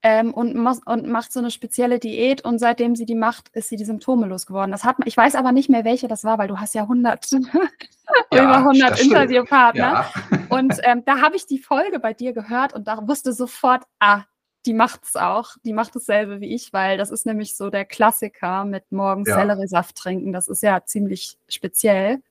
ähm, 0.03 0.33
und, 0.33 0.55
und, 0.55 1.07
macht 1.07 1.31
so 1.31 1.39
eine 1.39 1.51
spezielle 1.51 1.99
Diät 1.99 2.43
und 2.43 2.59
seitdem 2.59 2.95
sie 2.95 3.05
die 3.05 3.15
macht, 3.15 3.49
ist 3.49 3.69
sie 3.69 3.75
die 3.75 3.85
Symptome 3.85 4.27
losgeworden. 4.27 4.71
Das 4.71 4.83
hat, 4.83 4.97
ich 5.05 5.15
weiß 5.15 5.35
aber 5.35 5.51
nicht 5.51 5.69
mehr, 5.69 5.85
welche 5.85 6.07
das 6.07 6.23
war, 6.23 6.37
weil 6.37 6.47
du 6.47 6.59
hast 6.59 6.73
ja 6.73 6.83
100, 6.83 7.31
ja, 8.33 8.43
über 8.43 8.57
100 8.57 9.01
Interviewpartner. 9.01 9.81
Ja. 9.81 10.11
und 10.49 10.73
ähm, 10.83 11.03
da 11.05 11.21
habe 11.21 11.35
ich 11.35 11.45
die 11.45 11.59
Folge 11.59 11.99
bei 11.99 12.13
dir 12.13 12.33
gehört 12.33 12.73
und 12.73 12.87
da 12.87 13.07
wusste 13.07 13.33
sofort, 13.33 13.83
ah, 13.99 14.23
die 14.65 14.73
macht 14.73 15.01
es 15.03 15.15
auch. 15.15 15.51
Die 15.63 15.73
macht 15.73 15.95
dasselbe 15.95 16.39
wie 16.39 16.53
ich, 16.53 16.71
weil 16.73 16.97
das 16.97 17.09
ist 17.09 17.25
nämlich 17.25 17.55
so 17.55 17.69
der 17.69 17.85
Klassiker 17.85 18.65
mit 18.65 18.91
morgens 18.91 19.27
ja. 19.27 19.35
Selleriesaft 19.35 19.95
trinken. 19.95 20.33
Das 20.33 20.47
ist 20.47 20.61
ja 20.61 20.83
ziemlich 20.85 21.37
speziell. 21.49 22.21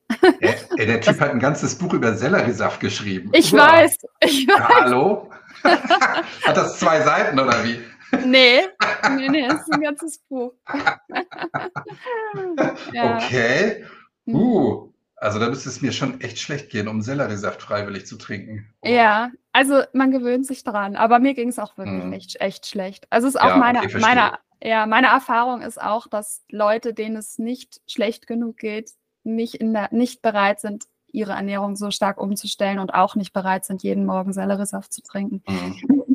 Ey, 0.40 0.54
ey, 0.76 0.86
der 0.86 1.00
Typ 1.00 1.04
das, 1.18 1.20
hat 1.20 1.30
ein 1.30 1.40
ganzes 1.40 1.76
Buch 1.76 1.92
über 1.92 2.14
Selleriesaft 2.14 2.80
geschrieben. 2.80 3.30
Ich 3.34 3.52
Uah. 3.52 3.72
weiß. 3.72 3.98
Ich 4.20 4.46
weiß. 4.46 4.58
Ja, 4.58 4.68
hallo? 4.80 5.30
Hat 6.44 6.56
das 6.56 6.78
zwei 6.78 7.00
Seiten 7.02 7.38
oder 7.38 7.64
wie? 7.64 7.80
Nee, 8.24 8.62
nee, 9.16 9.28
nee, 9.28 9.46
es 9.46 9.54
ist 9.54 9.72
ein 9.72 9.82
ganzes 9.82 10.18
Buch. 10.28 10.52
ja. 12.92 13.16
Okay. 13.16 13.84
Hm. 14.26 14.34
Uh, 14.34 14.92
also 15.16 15.38
da 15.38 15.48
müsste 15.48 15.68
es 15.68 15.80
mir 15.82 15.92
schon 15.92 16.20
echt 16.20 16.38
schlecht 16.38 16.70
gehen, 16.70 16.88
um 16.88 17.02
Selleriesaft 17.02 17.62
freiwillig 17.62 18.06
zu 18.06 18.16
trinken. 18.16 18.72
Oh. 18.80 18.88
Ja, 18.88 19.30
also 19.52 19.82
man 19.92 20.10
gewöhnt 20.10 20.46
sich 20.46 20.64
dran, 20.64 20.96
aber 20.96 21.18
mir 21.18 21.34
ging 21.34 21.50
es 21.50 21.58
auch 21.58 21.76
wirklich 21.76 22.02
hm. 22.02 22.12
echt, 22.12 22.40
echt 22.40 22.66
schlecht. 22.66 23.06
Also 23.10 23.28
es 23.28 23.34
ist 23.34 23.40
auch 23.40 23.48
ja, 23.48 23.56
meine, 23.56 23.80
okay, 23.80 23.98
meine, 24.00 24.38
ja, 24.62 24.86
meine 24.86 25.08
Erfahrung 25.08 25.62
ist 25.62 25.80
auch, 25.80 26.06
dass 26.06 26.42
Leute, 26.50 26.94
denen 26.94 27.16
es 27.16 27.38
nicht 27.38 27.80
schlecht 27.86 28.26
genug 28.26 28.56
geht, 28.56 28.92
nicht, 29.22 29.54
in 29.54 29.72
der, 29.72 29.88
nicht 29.92 30.22
bereit 30.22 30.60
sind, 30.60 30.86
ihre 31.12 31.32
Ernährung 31.32 31.76
so 31.76 31.90
stark 31.90 32.20
umzustellen 32.20 32.78
und 32.78 32.94
auch 32.94 33.14
nicht 33.14 33.32
bereit 33.32 33.64
sind, 33.64 33.82
jeden 33.82 34.04
Morgen 34.04 34.32
Selleriesaft 34.32 34.92
zu 34.92 35.02
trinken. 35.02 35.42
Mhm. 35.48 36.10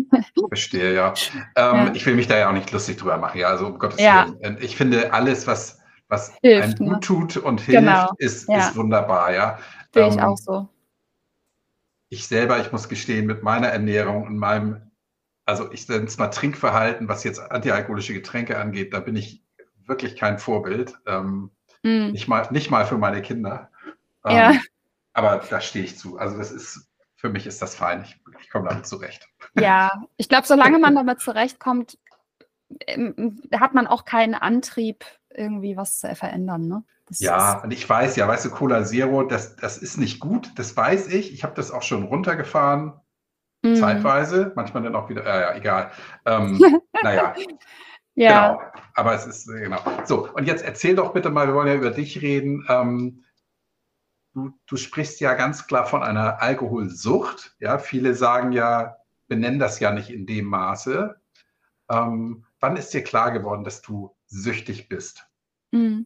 Verstehe, 0.49 0.93
ja. 0.93 1.13
Ähm, 1.55 1.75
ja. 1.75 1.91
Ich 1.93 2.05
will 2.05 2.15
mich 2.15 2.27
da 2.27 2.37
ja 2.37 2.49
auch 2.49 2.53
nicht 2.53 2.71
lustig 2.71 2.97
drüber 2.97 3.17
machen, 3.17 3.39
ja, 3.39 3.47
also 3.47 3.67
um 3.67 3.79
Gottes 3.79 3.99
ja. 3.99 4.27
Willen. 4.39 4.57
Ich 4.61 4.75
finde, 4.75 5.13
alles, 5.13 5.47
was, 5.47 5.79
was 6.07 6.33
hilft, 6.41 6.79
einem 6.79 6.87
ne? 6.87 6.93
gut 6.93 7.03
tut 7.03 7.37
und 7.37 7.61
hilft, 7.61 7.81
genau. 7.81 8.11
ist, 8.17 8.47
ja. 8.47 8.59
ist 8.59 8.75
wunderbar, 8.75 9.33
ja. 9.33 9.59
Sehe 9.93 10.07
ich 10.07 10.15
ähm, 10.15 10.19
auch 10.19 10.37
so. 10.37 10.67
Ich 12.09 12.27
selber, 12.27 12.59
ich 12.59 12.71
muss 12.71 12.87
gestehen, 12.87 13.25
mit 13.25 13.43
meiner 13.43 13.67
Ernährung 13.67 14.23
und 14.23 14.37
meinem, 14.37 14.91
also 15.45 15.71
ich 15.71 15.87
nenne 15.89 16.05
es 16.05 16.17
mal 16.17 16.27
Trinkverhalten, 16.27 17.07
was 17.07 17.23
jetzt 17.23 17.39
antialkoholische 17.39 18.13
Getränke 18.13 18.57
angeht, 18.57 18.93
da 18.93 18.99
bin 18.99 19.15
ich 19.15 19.43
wirklich 19.85 20.15
kein 20.15 20.39
Vorbild. 20.39 20.93
Ähm, 21.07 21.51
mm. 21.83 22.11
nicht, 22.11 22.27
mal, 22.27 22.47
nicht 22.51 22.71
mal 22.71 22.85
für 22.85 22.97
meine 22.97 23.21
Kinder. 23.21 23.69
Ja. 24.27 24.53
Aber 25.15 25.41
da 25.49 25.61
stehe 25.61 25.85
ich 25.85 25.97
zu. 25.97 26.17
Also 26.17 26.37
das 26.37 26.51
ist, 26.51 26.91
für 27.15 27.29
mich 27.29 27.47
ist 27.47 27.61
das 27.61 27.73
fein. 27.73 28.03
Ich, 28.03 28.19
ich 28.41 28.49
komme 28.49 28.67
damit 28.67 28.85
zurecht. 28.85 29.27
Ja, 29.57 29.89
ich 30.17 30.27
glaube, 30.27 30.45
solange 30.45 30.77
man 30.77 30.93
damit 30.93 31.21
zurechtkommt, 31.21 31.97
ähm, 32.85 33.41
hat 33.57 33.73
man 33.73 33.87
auch 33.87 34.03
keinen 34.03 34.35
Antrieb, 34.35 35.05
irgendwie 35.29 35.77
was 35.77 35.99
zu 35.99 36.13
verändern. 36.15 36.67
Ne? 36.67 36.83
Das 37.07 37.21
ja, 37.21 37.61
und 37.63 37.71
ich 37.71 37.87
weiß 37.87 38.17
ja, 38.17 38.27
weißt 38.27 38.45
du, 38.45 38.49
Cola 38.49 38.83
Zero, 38.83 39.23
das, 39.23 39.55
das 39.55 39.77
ist 39.77 39.97
nicht 39.97 40.19
gut, 40.19 40.51
das 40.57 40.75
weiß 40.75 41.07
ich. 41.07 41.33
Ich 41.33 41.43
habe 41.45 41.53
das 41.55 41.71
auch 41.71 41.81
schon 41.81 42.03
runtergefahren, 42.03 42.99
mm. 43.61 43.75
zeitweise, 43.75 44.51
manchmal 44.55 44.83
dann 44.83 44.95
auch 44.95 45.09
wieder, 45.09 45.25
äh, 45.25 45.41
ja, 45.41 45.55
egal. 45.55 45.91
Ähm, 46.25 46.59
naja. 47.03 47.33
Ja. 48.15 48.53
Genau, 48.53 48.61
aber 48.95 49.13
es 49.13 49.25
ist, 49.25 49.47
genau. 49.47 49.79
So, 50.05 50.29
und 50.33 50.45
jetzt 50.45 50.63
erzähl 50.63 50.95
doch 50.95 51.13
bitte 51.13 51.29
mal, 51.29 51.47
wir 51.47 51.53
wollen 51.53 51.67
ja 51.67 51.75
über 51.75 51.91
dich 51.91 52.21
reden. 52.21 52.65
Ähm, 52.69 53.23
du, 54.35 54.51
du 54.67 54.77
sprichst 54.77 55.19
ja 55.21 55.33
ganz 55.33 55.65
klar 55.65 55.85
von 55.85 56.03
einer 56.03 56.41
Alkoholsucht. 56.41 57.55
Ja, 57.59 57.79
viele 57.79 58.13
sagen 58.13 58.51
ja, 58.51 58.97
benennen 59.27 59.59
das 59.59 59.79
ja 59.79 59.91
nicht 59.91 60.09
in 60.09 60.27
dem 60.27 60.45
Maße. 60.45 61.15
Ähm, 61.89 62.45
wann 62.59 62.77
ist 62.77 62.93
dir 62.93 63.03
klar 63.03 63.31
geworden, 63.31 63.63
dass 63.63 63.81
du 63.81 64.15
süchtig 64.27 64.89
bist? 64.89 65.25
Mhm. 65.71 66.05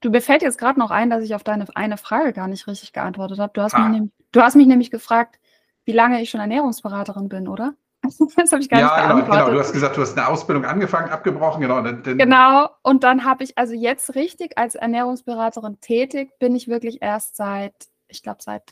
Du, 0.00 0.10
mir 0.10 0.22
fällt 0.22 0.42
jetzt 0.42 0.58
gerade 0.58 0.78
noch 0.78 0.90
ein, 0.90 1.10
dass 1.10 1.22
ich 1.22 1.34
auf 1.34 1.44
deine 1.44 1.66
eine 1.76 1.98
Frage 1.98 2.32
gar 2.32 2.48
nicht 2.48 2.66
richtig 2.66 2.94
geantwortet 2.94 3.38
habe. 3.38 3.52
Du 3.52 3.60
hast, 3.60 3.74
ah. 3.74 3.88
mich, 3.88 4.10
du 4.32 4.40
hast 4.40 4.56
mich 4.56 4.66
nämlich 4.66 4.90
gefragt, 4.90 5.38
wie 5.84 5.92
lange 5.92 6.22
ich 6.22 6.30
schon 6.30 6.40
Ernährungsberaterin 6.40 7.28
bin, 7.28 7.48
oder? 7.48 7.74
Das 8.36 8.52
habe 8.52 8.62
ich 8.62 8.68
gar 8.68 8.80
ja, 8.80 8.86
nicht 8.86 8.96
beantwortet. 8.96 9.26
Genau, 9.26 9.44
genau. 9.44 9.54
Du 9.54 9.60
hast 9.60 9.72
gesagt, 9.72 9.96
du 9.96 10.02
hast 10.02 10.16
eine 10.16 10.28
Ausbildung 10.28 10.64
angefangen, 10.64 11.10
abgebrochen, 11.10 11.60
genau. 11.60 11.80
Dann, 11.82 12.02
dann 12.02 12.18
genau, 12.18 12.70
und 12.82 13.04
dann 13.04 13.24
habe 13.24 13.44
ich 13.44 13.58
also 13.58 13.74
jetzt 13.74 14.14
richtig 14.14 14.56
als 14.56 14.74
Ernährungsberaterin 14.74 15.80
tätig, 15.80 16.38
bin 16.38 16.54
ich 16.54 16.68
wirklich 16.68 17.02
erst 17.02 17.36
seit, 17.36 17.74
ich 18.08 18.22
glaube, 18.22 18.38
seit, 18.40 18.62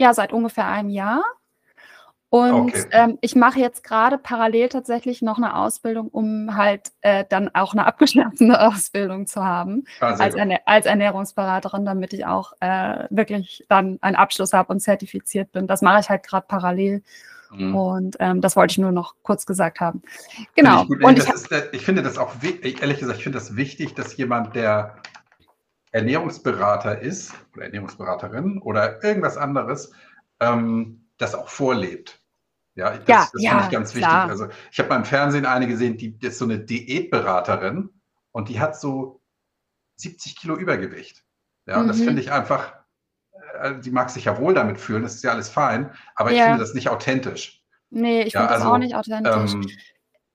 ja, 0.00 0.14
seit 0.14 0.32
ungefähr 0.32 0.66
einem 0.66 0.90
Jahr. 0.90 1.22
Und 2.28 2.74
okay. 2.74 2.86
ähm, 2.90 3.18
ich 3.20 3.36
mache 3.36 3.60
jetzt 3.60 3.84
gerade 3.84 4.18
parallel 4.18 4.68
tatsächlich 4.68 5.22
noch 5.22 5.38
eine 5.38 5.56
Ausbildung, 5.56 6.08
um 6.08 6.56
halt 6.56 6.90
äh, 7.00 7.24
dann 7.28 7.54
auch 7.54 7.72
eine 7.72 7.86
abgeschlossene 7.86 8.60
Ausbildung 8.60 9.26
zu 9.26 9.44
haben 9.44 9.84
ah, 10.00 10.14
als, 10.14 10.34
Ernähr 10.34 10.60
als, 10.66 10.86
Ernährungsberaterin, 10.86 11.84
damit 11.84 12.12
ich 12.12 12.26
auch 12.26 12.52
äh, 12.60 13.04
wirklich 13.10 13.64
dann 13.68 13.98
einen 14.00 14.16
Abschluss 14.16 14.52
habe 14.52 14.72
und 14.72 14.80
zertifiziert 14.80 15.52
bin. 15.52 15.66
Das 15.66 15.82
mache 15.82 16.00
ich 16.00 16.10
halt 16.10 16.24
gerade 16.24 16.46
parallel. 16.48 17.02
Mhm. 17.50 17.74
Und 17.74 18.16
ähm, 18.20 18.40
das 18.40 18.56
wollte 18.56 18.72
ich 18.72 18.78
nur 18.78 18.92
noch 18.92 19.14
kurz 19.22 19.46
gesagt 19.46 19.80
haben. 19.80 20.02
Genau. 20.54 20.84
Ich, 20.84 21.04
und 21.04 21.18
ich, 21.18 21.28
ist, 21.28 21.48
ich, 21.72 21.84
finde 21.84 22.02
das 22.02 22.18
auch, 22.18 22.34
ehrlich 22.42 22.98
gesagt, 22.98 23.18
ich 23.18 23.24
finde 23.24 23.38
das 23.38 23.56
wichtig, 23.56 23.94
dass 23.94 24.16
jemand, 24.16 24.54
der 24.54 24.96
Ernährungsberater 25.92 27.00
ist 27.00 27.32
oder 27.54 27.64
Ernährungsberaterin 27.64 28.60
oder 28.60 29.02
irgendwas 29.02 29.36
anderes, 29.36 29.92
ähm, 30.40 31.06
das 31.18 31.34
auch 31.34 31.48
vorlebt. 31.48 32.20
Ja, 32.74 32.90
das, 32.90 33.08
ja, 33.08 33.28
das 33.32 33.42
ja, 33.42 33.50
finde 33.50 33.64
ich 33.64 33.70
ganz 33.70 33.94
wichtig. 33.94 34.08
Klar. 34.08 34.28
Also 34.28 34.48
ich 34.70 34.78
habe 34.78 34.90
mal 34.90 34.96
im 34.96 35.04
Fernsehen 35.06 35.46
eine 35.46 35.66
gesehen, 35.66 35.96
die 35.96 36.18
ist 36.20 36.38
so 36.38 36.44
eine 36.44 36.58
Diätberaterin 36.58 37.88
und 38.32 38.48
die 38.50 38.60
hat 38.60 38.78
so 38.78 39.22
70 39.96 40.36
Kilo 40.36 40.56
Übergewicht. 40.56 41.24
Ja, 41.66 41.78
mhm. 41.78 41.88
das 41.88 41.98
finde 42.00 42.20
ich 42.20 42.30
einfach, 42.30 42.74
äh, 42.74 42.75
die 43.84 43.90
mag 43.90 44.10
sich 44.10 44.24
ja 44.24 44.38
wohl 44.38 44.54
damit 44.54 44.78
fühlen, 44.78 45.02
das 45.02 45.14
ist 45.14 45.24
ja 45.24 45.30
alles 45.30 45.48
fein, 45.48 45.90
aber 46.14 46.32
ich 46.32 46.40
finde 46.40 46.58
das 46.58 46.74
nicht 46.74 46.88
authentisch. 46.88 47.62
Nee, 47.90 48.22
ich 48.22 48.32
finde 48.32 48.46
ja, 48.46 48.52
das 48.52 48.62
also, 48.62 48.74
auch 48.74 48.78
nicht 48.78 48.94
authentisch. 48.94 49.52
Ähm, 49.52 49.66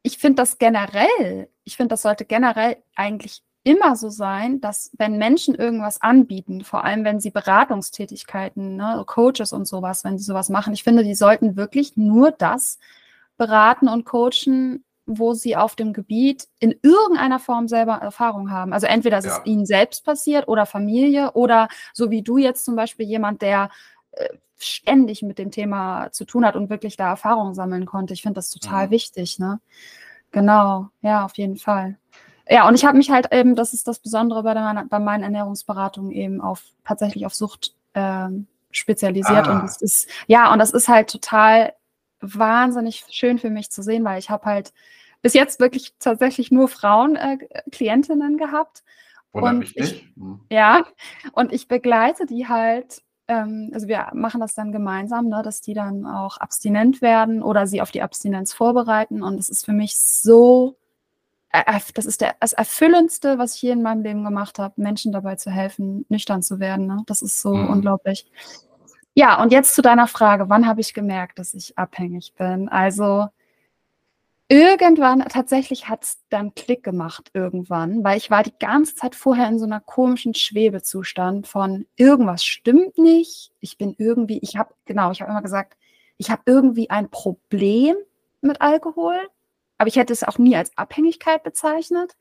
ich 0.03 0.17
finde 0.17 0.41
das 0.41 0.57
generell, 0.57 1.49
ich 1.63 1.77
finde, 1.77 1.89
das 1.89 2.01
sollte 2.01 2.25
generell 2.25 2.77
eigentlich 2.95 3.43
immer 3.63 3.95
so 3.95 4.09
sein, 4.09 4.59
dass 4.59 4.91
wenn 4.97 5.17
Menschen 5.17 5.53
irgendwas 5.53 6.01
anbieten, 6.01 6.63
vor 6.63 6.83
allem 6.83 7.03
wenn 7.03 7.19
sie 7.19 7.29
Beratungstätigkeiten, 7.29 8.75
ne, 8.75 9.03
Coaches 9.05 9.53
und 9.53 9.67
sowas, 9.67 10.03
wenn 10.03 10.17
sie 10.17 10.23
sowas 10.23 10.49
machen, 10.49 10.73
ich 10.73 10.83
finde, 10.83 11.03
die 11.03 11.13
sollten 11.13 11.55
wirklich 11.55 11.95
nur 11.95 12.31
das 12.31 12.79
beraten 13.37 13.87
und 13.87 14.05
coachen, 14.05 14.83
wo 15.05 15.33
sie 15.33 15.55
auf 15.55 15.75
dem 15.75 15.93
Gebiet 15.93 16.47
in 16.59 16.75
irgendeiner 16.81 17.39
Form 17.39 17.67
selber 17.67 17.93
Erfahrung 17.95 18.51
haben. 18.51 18.73
Also 18.73 18.87
entweder 18.87 19.17
ist 19.17 19.25
ja. 19.25 19.37
es 19.37 19.45
ihnen 19.45 19.65
selbst 19.65 20.05
passiert 20.05 20.47
oder 20.47 20.65
Familie 20.65 21.31
oder 21.33 21.67
so 21.93 22.11
wie 22.11 22.21
du 22.21 22.37
jetzt 22.37 22.65
zum 22.65 22.75
Beispiel 22.75 23.05
jemand, 23.05 23.41
der 23.41 23.69
äh, 24.11 24.29
ständig 24.57 25.23
mit 25.23 25.39
dem 25.39 25.51
Thema 25.51 26.11
zu 26.11 26.25
tun 26.25 26.45
hat 26.45 26.55
und 26.55 26.69
wirklich 26.69 26.97
da 26.97 27.09
Erfahrung 27.09 27.53
sammeln 27.53 27.85
konnte. 27.85 28.13
Ich 28.13 28.21
finde 28.21 28.35
das 28.35 28.49
total 28.49 28.87
mhm. 28.87 28.91
wichtig. 28.91 29.39
Ne? 29.39 29.59
Genau, 30.31 30.89
ja, 31.01 31.25
auf 31.25 31.35
jeden 31.37 31.57
Fall. 31.57 31.97
Ja, 32.47 32.67
und 32.67 32.75
ich 32.75 32.85
habe 32.85 32.97
mich 32.97 33.09
halt 33.09 33.33
eben, 33.33 33.55
das 33.55 33.73
ist 33.73 33.87
das 33.87 33.99
Besondere 33.99 34.43
bei, 34.43 34.53
der, 34.53 34.85
bei 34.89 34.99
meinen 34.99 35.23
Ernährungsberatungen 35.23 36.11
eben 36.11 36.41
auf 36.41 36.63
tatsächlich 36.85 37.25
auf 37.25 37.33
Sucht 37.33 37.75
ähm, 37.93 38.47
spezialisiert. 38.71 39.47
Ah. 39.47 39.59
Und 39.59 39.65
es 39.65 39.81
ist, 39.81 40.09
ja, 40.27 40.51
und 40.51 40.59
das 40.59 40.71
ist 40.71 40.87
halt 40.87 41.09
total 41.09 41.73
wahnsinnig 42.21 43.05
schön 43.09 43.39
für 43.39 43.49
mich 43.49 43.69
zu 43.71 43.81
sehen, 43.81 44.03
weil 44.03 44.19
ich 44.19 44.29
habe 44.29 44.45
halt 44.45 44.73
bis 45.21 45.33
jetzt 45.33 45.59
wirklich 45.59 45.93
tatsächlich 45.99 46.51
nur 46.51 46.67
Frauen 46.67 47.15
äh, 47.15 47.37
Klientinnen 47.71 48.37
gehabt. 48.37 48.83
Wundert 49.33 49.59
mich 49.59 49.75
nicht. 49.75 50.05
Hm. 50.15 50.41
Ja, 50.49 50.85
und 51.33 51.53
ich 51.53 51.67
begleite 51.67 52.25
die 52.25 52.47
halt, 52.47 53.01
ähm, 53.27 53.71
also 53.73 53.87
wir 53.87 54.09
machen 54.13 54.41
das 54.41 54.55
dann 54.55 54.71
gemeinsam, 54.71 55.27
ne, 55.27 55.41
dass 55.43 55.61
die 55.61 55.73
dann 55.73 56.05
auch 56.05 56.37
abstinent 56.37 57.01
werden 57.01 57.41
oder 57.41 57.67
sie 57.67 57.81
auf 57.81 57.91
die 57.91 58.01
Abstinenz 58.01 58.53
vorbereiten. 58.53 59.23
Und 59.23 59.39
es 59.39 59.49
ist 59.49 59.65
für 59.65 59.73
mich 59.73 59.97
so 59.99 60.77
das 61.93 62.05
ist 62.05 62.21
der, 62.21 62.35
das 62.39 62.53
Erfüllendste, 62.53 63.37
was 63.37 63.55
ich 63.55 63.59
hier 63.59 63.73
in 63.73 63.81
meinem 63.81 64.03
Leben 64.03 64.23
gemacht 64.23 64.57
habe, 64.57 64.73
Menschen 64.77 65.11
dabei 65.11 65.35
zu 65.35 65.51
helfen, 65.51 66.05
nüchtern 66.07 66.41
zu 66.41 66.59
werden. 66.59 66.87
Ne? 66.87 67.03
Das 67.07 67.21
ist 67.21 67.41
so 67.41 67.53
mhm. 67.53 67.69
unglaublich. 67.69 68.25
Ja, 69.13 69.41
und 69.41 69.51
jetzt 69.51 69.75
zu 69.75 69.81
deiner 69.81 70.07
Frage, 70.07 70.49
wann 70.49 70.67
habe 70.67 70.81
ich 70.81 70.93
gemerkt, 70.93 71.39
dass 71.39 71.53
ich 71.53 71.77
abhängig 71.77 72.33
bin? 72.37 72.69
Also 72.69 73.27
irgendwann, 74.47 75.19
tatsächlich 75.29 75.89
hat 75.89 76.03
es 76.03 76.19
dann 76.29 76.55
Klick 76.55 76.83
gemacht 76.83 77.29
irgendwann, 77.33 78.03
weil 78.03 78.17
ich 78.17 78.29
war 78.31 78.43
die 78.43 78.57
ganze 78.59 78.95
Zeit 78.95 79.15
vorher 79.15 79.47
in 79.47 79.59
so 79.59 79.65
einer 79.65 79.79
komischen 79.81 80.33
Schwebezustand 80.33 81.47
von 81.47 81.85
irgendwas 81.95 82.45
stimmt 82.45 82.97
nicht, 82.97 83.51
ich 83.59 83.77
bin 83.77 83.95
irgendwie, 83.97 84.39
ich 84.41 84.57
habe, 84.57 84.73
genau, 84.85 85.11
ich 85.11 85.21
habe 85.21 85.31
immer 85.31 85.41
gesagt, 85.41 85.77
ich 86.17 86.29
habe 86.29 86.41
irgendwie 86.45 86.89
ein 86.89 87.09
Problem 87.09 87.95
mit 88.41 88.61
Alkohol 88.61 89.17
aber 89.81 89.87
ich 89.87 89.95
hätte 89.95 90.13
es 90.13 90.23
auch 90.23 90.37
nie 90.37 90.55
als 90.55 90.77
Abhängigkeit 90.77 91.41
bezeichnet. 91.41 92.15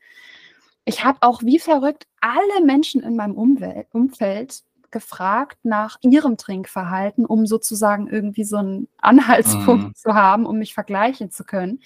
Ich 0.83 1.03
habe 1.03 1.19
auch 1.21 1.43
wie 1.43 1.59
verrückt 1.59 2.07
alle 2.19 2.65
Menschen 2.65 3.03
in 3.03 3.15
meinem 3.15 3.35
Umwelt, 3.35 3.85
Umfeld 3.91 4.63
gefragt 4.91 5.59
nach 5.63 5.97
ihrem 6.01 6.37
Trinkverhalten, 6.37 7.25
um 7.25 7.45
sozusagen 7.45 8.07
irgendwie 8.07 8.43
so 8.43 8.57
einen 8.57 8.87
Anhaltspunkt 8.97 9.83
mhm. 9.87 9.95
zu 9.95 10.13
haben, 10.13 10.45
um 10.45 10.57
mich 10.57 10.73
vergleichen 10.73 11.31
zu 11.31 11.43
können. 11.43 11.79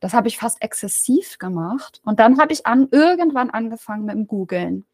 Das 0.00 0.14
habe 0.14 0.28
ich 0.28 0.38
fast 0.38 0.62
exzessiv 0.62 1.38
gemacht. 1.38 2.00
Und 2.04 2.20
dann 2.20 2.38
habe 2.38 2.52
ich 2.52 2.66
an, 2.66 2.88
irgendwann 2.90 3.50
angefangen 3.50 4.04
mit 4.04 4.14
dem 4.14 4.26
Googlen. 4.26 4.86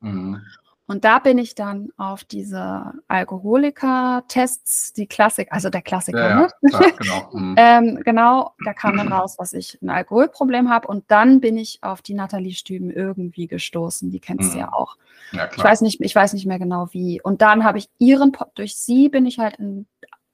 Mhm. 0.00 0.40
Und 0.88 1.04
da 1.04 1.18
bin 1.18 1.36
ich 1.36 1.54
dann 1.54 1.90
auf 1.98 2.24
diese 2.24 2.94
Alkoholiker-Tests, 3.08 4.94
die 4.94 5.06
Klassik, 5.06 5.48
also 5.50 5.68
der 5.68 5.82
Klassiker, 5.82 6.30
ja, 6.30 6.40
ne? 6.40 6.48
klar, 6.70 6.92
genau. 6.98 7.28
Mhm. 7.30 7.54
ähm, 7.58 8.00
genau, 8.02 8.54
da 8.64 8.72
kam 8.72 8.96
dann 8.96 9.12
raus, 9.12 9.36
dass 9.36 9.52
ich 9.52 9.78
ein 9.82 9.90
Alkoholproblem 9.90 10.70
habe. 10.70 10.88
Und 10.88 11.04
dann 11.10 11.40
bin 11.42 11.58
ich 11.58 11.80
auf 11.82 12.00
die 12.00 12.14
Nathalie 12.14 12.54
Stüben 12.54 12.90
irgendwie 12.90 13.46
gestoßen. 13.48 14.10
Die 14.10 14.18
kennst 14.18 14.54
du 14.54 14.54
mhm. 14.54 14.60
ja 14.60 14.72
auch. 14.72 14.96
Ja, 15.32 15.50
ich 15.54 15.62
weiß 15.62 15.82
nicht, 15.82 16.00
ich 16.00 16.14
weiß 16.14 16.32
nicht 16.32 16.46
mehr 16.46 16.58
genau 16.58 16.88
wie. 16.92 17.20
Und 17.20 17.42
dann 17.42 17.64
habe 17.64 17.76
ich 17.76 17.90
ihren, 17.98 18.34
durch 18.54 18.76
sie 18.76 19.10
bin 19.10 19.26
ich 19.26 19.38
halt 19.38 19.56
in, 19.56 19.86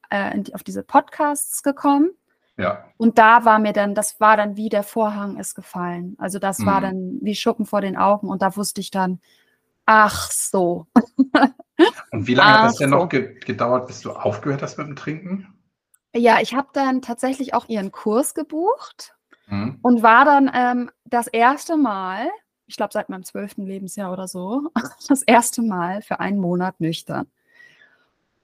äh, 0.09 0.37
in, 0.37 0.55
auf 0.55 0.63
diese 0.63 0.85
Podcasts 0.85 1.65
gekommen. 1.65 2.11
Ja. 2.57 2.85
Und 2.97 3.19
da 3.19 3.45
war 3.45 3.59
mir 3.59 3.73
dann, 3.73 3.97
das 3.97 4.21
war 4.21 4.37
dann 4.37 4.57
wie 4.57 4.69
der 4.69 4.85
Vorhang 4.85 5.37
ist 5.37 5.57
gefallen. 5.57 6.15
Also 6.21 6.39
das 6.39 6.61
mhm. 6.61 6.67
war 6.67 6.81
dann 6.81 7.19
wie 7.23 7.35
Schuppen 7.35 7.67
vor 7.67 7.81
den 7.81 7.97
Augen. 7.97 8.29
Und 8.29 8.41
da 8.41 8.55
wusste 8.55 8.81
ich 8.81 8.93
dann, 8.93 9.19
Ach 9.87 10.31
so. 10.31 10.87
Und 12.11 12.27
wie 12.27 12.35
lange 12.35 12.51
Ach 12.51 12.59
hat 12.63 12.71
das 12.71 12.77
denn 12.77 12.91
so. 12.91 12.97
noch 12.97 13.09
ge 13.09 13.39
gedauert, 13.41 13.87
bis 13.87 14.01
du 14.01 14.13
aufgehört 14.13 14.63
hast 14.63 14.79
mit 14.79 14.87
dem 14.87 14.97
Trinken? 14.97 15.55
Ja, 16.15 16.41
ich 16.41 16.55
habe 16.55 16.69
dann 16.73 17.03
tatsächlich 17.03 17.55
auch 17.55 17.69
ihren 17.69 17.91
Kurs 17.91 18.35
gebucht 18.35 19.17
mhm. 19.49 19.79
und 19.83 20.03
war 20.03 20.25
dann 20.25 20.51
ähm, 20.55 20.91
das 21.05 21.27
erste 21.27 21.77
Mal, 21.77 22.31
ich 22.67 22.77
glaube 22.77 22.93
seit 22.93 23.09
meinem 23.09 23.25
zwölften 23.25 23.67
Lebensjahr 23.67 24.13
oder 24.13 24.29
so, 24.29 24.71
das 25.09 25.23
erste 25.23 25.63
Mal 25.63 26.03
für 26.03 26.21
einen 26.21 26.39
Monat 26.39 26.81
nüchtern. 26.81 27.27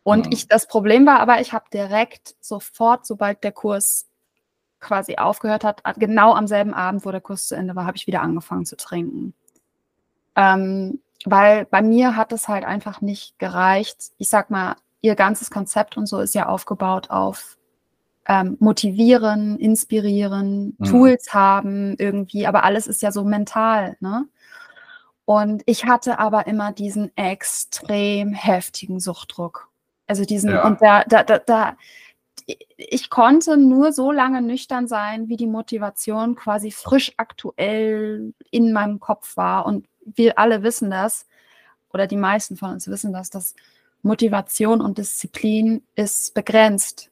Und 0.03 0.27
mhm. 0.27 0.33
ich, 0.33 0.49
das 0.49 0.67
Problem 0.67 1.07
war 1.07 1.21
aber, 1.21 1.41
ich 1.41 1.53
habe 1.53 1.67
direkt 1.73 2.35
sofort, 2.41 3.07
sobald 3.07 3.45
der 3.45 3.53
Kurs 3.53 4.09
quasi 4.81 5.17
aufgehört 5.17 5.63
hat, 5.63 5.83
genau 5.97 6.35
am 6.35 6.47
selben 6.47 6.75
Abend, 6.75 7.05
wo 7.05 7.13
der 7.13 7.21
Kurs 7.21 7.47
zu 7.47 7.55
Ende 7.55 7.77
war, 7.77 7.87
habe 7.87 7.99
ich 7.99 8.07
wieder 8.07 8.23
angefangen 8.23 8.65
zu 8.65 8.77
trinken. 8.77 9.35
Ähm, 10.35 11.01
weil 11.25 11.67
bei 11.67 11.83
mir 11.83 12.17
hat 12.17 12.33
es 12.33 12.49
halt 12.49 12.65
einfach 12.65 13.01
nicht 13.01 13.39
gereicht. 13.39 14.13
Ich 14.19 14.29
sag 14.29 14.51
mal, 14.51 14.77
ihr 15.01 15.15
ganzes 15.15 15.51
Konzept 15.51 15.97
und 15.97 16.07
so 16.07 16.21
ist 16.21 16.35
ja 16.35 16.47
aufgebaut 16.47 17.11
auf 17.11 17.57
ähm, 18.27 18.57
motivieren, 18.61 19.59
inspirieren, 19.59 20.77
mhm. 20.79 20.85
Tools 20.85 21.35
haben 21.35 21.97
irgendwie, 21.99 22.47
aber 22.47 22.65
alles 22.65 22.87
ist 22.87 23.03
ja 23.03 23.13
so 23.13 23.25
mental, 23.25 23.97
ne? 24.01 24.27
Und 25.25 25.63
ich 25.67 25.85
hatte 25.85 26.19
aber 26.19 26.49
immer 26.49 26.73
diesen 26.73 27.17
extrem 27.17 28.33
heftigen 28.33 28.99
Suchtdruck. 28.99 29.69
Also 30.09 30.25
diesen, 30.25 30.51
ja. 30.51 30.67
und 30.67 30.83
da, 30.83 31.05
da, 31.05 31.23
da, 31.23 31.39
da, 31.39 31.77
ich 32.77 33.11
konnte 33.11 33.57
nur 33.57 33.93
so 33.93 34.11
lange 34.11 34.43
nüchtern 34.43 34.89
sein, 34.89 35.29
wie 35.29 35.37
die 35.37 35.47
Motivation 35.47 36.35
quasi 36.35 36.73
frisch 36.73 37.13
aktuell 37.17 38.35
in 38.51 38.73
meinem 38.73 38.99
Kopf 38.99 39.37
war. 39.37 39.67
Und 39.67 39.87
wir 40.05 40.39
alle 40.39 40.63
wissen 40.63 40.91
das, 40.91 41.27
oder 41.93 42.07
die 42.07 42.17
meisten 42.17 42.57
von 42.57 42.73
uns 42.73 42.89
wissen 42.89 43.13
das, 43.13 43.31
dass 43.31 43.55
Motivation 44.03 44.81
und 44.81 44.99
Disziplin 44.99 45.83
ist 45.95 46.35
begrenzt. 46.35 47.11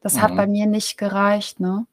Das 0.00 0.14
mhm. 0.14 0.22
hat 0.22 0.36
bei 0.36 0.46
mir 0.46 0.66
nicht 0.66 0.96
gereicht. 0.98 1.60
Ne? 1.60 1.86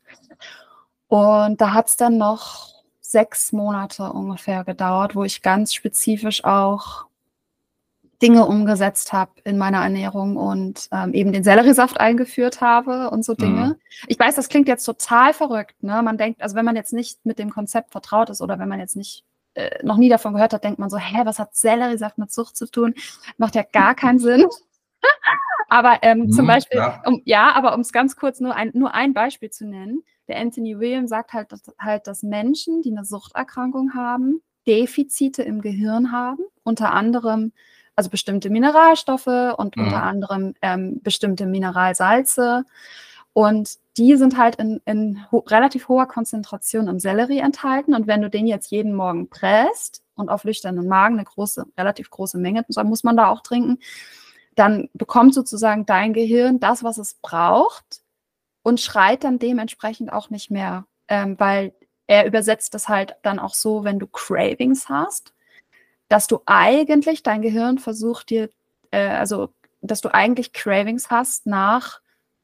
Und 1.08 1.60
da 1.60 1.74
hat 1.74 1.88
es 1.88 1.98
dann 1.98 2.17
noch 2.17 2.84
sechs 3.00 3.52
Monate 3.52 4.12
ungefähr 4.12 4.63
gedauert, 4.63 5.15
wo 5.15 5.24
ich 5.24 5.41
ganz 5.41 5.74
spezifisch 5.74 6.46
auch 6.46 7.06
Dinge 8.22 8.46
umgesetzt 8.46 9.13
habe 9.13 9.32
in 9.44 9.58
meiner 9.58 9.82
Ernährung 9.82 10.38
und 10.38 10.88
ähm, 10.91 11.13
eben 11.13 11.34
den 11.34 11.44
Selleriesaft 11.44 12.00
eingeführt 12.00 12.62
habe 12.62 13.10
und 13.10 13.26
so 13.26 13.34
Dinge. 13.34 13.65
Mhm. 13.65 13.76
Ich 14.08 14.20
weiß, 14.20 14.36
das 14.36 14.48
klingt 14.48 14.67
jetzt 14.67 14.86
total 14.86 15.34
verrückt. 15.34 15.82
Ne? 15.82 16.02
Man 16.04 16.17
denkt, 16.17 16.41
also 16.41 16.56
wenn 16.56 16.65
man 16.65 16.76
jetzt 16.76 16.94
nicht 16.94 17.26
mit 17.26 17.39
dem 17.39 17.50
Konzept 17.50 17.91
vertraut 17.91 18.30
ist 18.30 18.41
oder 18.41 18.60
wenn 18.60 18.70
man 18.70 18.80
jetzt 18.80 18.96
nicht 18.96 19.26
äh, 19.54 19.84
noch 19.84 19.98
nie 19.98 20.10
davon 20.10 20.34
gehört 20.34 20.54
hat, 20.54 20.64
denkt 20.64 20.80
man 20.80 20.90
so, 20.90 20.98
hä, 20.98 21.22
was 21.26 21.40
hat 21.40 21.56
Selleriesaft 21.56 22.18
mit 22.18 22.32
Sucht 22.32 22.56
zu 22.56 22.68
tun? 22.68 22.94
Macht 23.38 23.56
ja 23.56 23.64
gar 23.64 23.96
keinen 23.96 24.20
Sinn. 24.20 24.46
aber 25.70 26.00
ähm, 26.02 26.20
mhm, 26.20 26.32
zum 26.32 26.48
Beispiel, 26.48 26.80
ja. 26.80 27.02
Um, 27.06 27.22
ja, 27.26 27.52
aber 27.54 27.74
um 27.74 27.82
es 27.82 27.92
ganz 27.92 28.16
kurz 28.16 28.40
nur 28.40 28.56
ein, 28.56 28.72
nur 28.74 28.94
ein 28.94 29.14
Beispiel 29.14 29.50
zu 29.50 29.66
nennen, 29.66 30.04
der 30.28 30.40
Anthony 30.40 30.80
William 30.80 31.08
sagt 31.08 31.34
halt 31.34 31.52
dass, 31.52 31.62
halt, 31.80 32.08
dass 32.08 32.24
Menschen, 32.24 32.82
die 32.82 32.92
eine 32.92 33.04
Suchterkrankung 33.04 33.94
haben, 33.94 34.42
Defizite 34.68 35.44
im 35.44 35.62
Gehirn 35.62 36.12
haben, 36.12 36.44
unter 36.64 36.92
anderem 36.94 37.52
also 37.96 38.10
bestimmte 38.10 38.50
Mineralstoffe 38.50 39.28
und 39.58 39.76
mhm. 39.76 39.84
unter 39.84 40.04
anderem 40.04 40.54
ähm, 40.62 41.02
bestimmte 41.04 41.46
Mineralsalze 41.46 42.64
Und 43.34 43.78
die 43.97 44.15
sind 44.15 44.38
halt 44.38 44.56
in, 44.56 44.82
in 44.86 45.32
ho 45.32 45.39
relativ 45.39 45.88
hoher 45.88 46.08
Konzentration 46.08 46.88
im 46.88 46.99
Sellerie 46.99 47.39
enthalten. 47.39 47.93
Und 47.93 48.08
wenn 48.08 48.21
du 48.21 48.30
den 48.30 48.47
jetzt 48.47 48.71
jeden 48.71 48.93
Morgen 48.93 49.30
presst 49.30 50.01
und 50.15 50.30
auf 50.30 50.45
nüchternen 50.45 50.88
Magen 50.88 51.15
eine 51.15 51.25
große, 51.25 51.65
relativ 51.77 52.10
große 52.10 52.38
Menge, 52.38 52.65
muss 52.84 53.04
man 53.04 53.17
da 53.17 53.27
auch 53.27 53.41
trinken, 53.41 53.80
dann 54.56 54.89
bekommt 54.93 55.34
sozusagen 55.34 55.86
dein 55.86 56.13
Gehirn 56.13 56.60
das, 56.60 56.84
was 56.84 56.97
es 56.97 57.15
braucht 57.15 58.01
und 58.63 58.80
schreit 58.80 59.23
dann 59.23 59.39
dementsprechend 59.39 60.12
auch 60.13 60.30
nicht 60.30 60.51
mehr, 60.51 60.86
ähm, 61.08 61.39
weil 61.39 61.73
er 62.08 62.25
übersetzt 62.25 62.73
das 62.73 62.89
halt 62.89 63.15
dann 63.23 63.39
auch 63.39 63.54
so, 63.54 63.84
wenn 63.84 63.99
du 63.99 64.08
Cravings 64.08 64.89
hast, 64.89 65.34
dass 66.10 66.27
du 66.27 66.41
eigentlich, 66.45 67.23
dein 67.23 67.41
Gehirn 67.41 67.77
versucht 67.77 68.30
dir, 68.30 68.49
äh, 68.91 69.08
also 69.08 69.49
dass 69.82 70.01
du 70.01 70.13
eigentlich 70.13 70.54
Cravings 70.54 71.10
hast 71.10 71.47
nach 71.47 72.01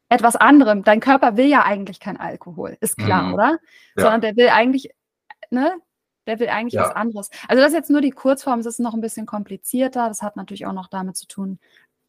etwas 0.10 0.36
anderem. 0.36 0.84
Dein 0.84 1.00
Körper 1.00 1.38
will 1.38 1.48
ja 1.48 1.64
eigentlich 1.64 2.00
kein 2.00 2.18
Alkohol, 2.18 2.78
ist 2.80 2.98
klar, 2.98 3.24
mhm. 3.24 3.34
oder? 3.34 3.60
Ja. 3.96 4.04
Sondern 4.04 4.22
der 4.22 4.36
will 4.38 4.50
eigentlich, 4.50 4.92
ne? 5.50 5.74
Der 6.26 6.40
will 6.40 6.50
eigentlich 6.50 6.74
ja. 6.74 6.84
was 6.84 6.92
anderes. 6.92 7.30
Also 7.48 7.62
das 7.62 7.72
ist 7.72 7.78
jetzt 7.78 7.90
nur 7.90 8.02
die 8.02 8.12
Kurzform, 8.12 8.60
es 8.60 8.66
ist 8.66 8.80
noch 8.80 8.94
ein 8.94 9.00
bisschen 9.00 9.26
komplizierter. 9.26 10.10
Das 10.10 10.22
hat 10.22 10.36
natürlich 10.36 10.66
auch 10.66 10.74
noch 10.74 10.88
damit 10.88 11.16
zu 11.16 11.26
tun, 11.26 11.58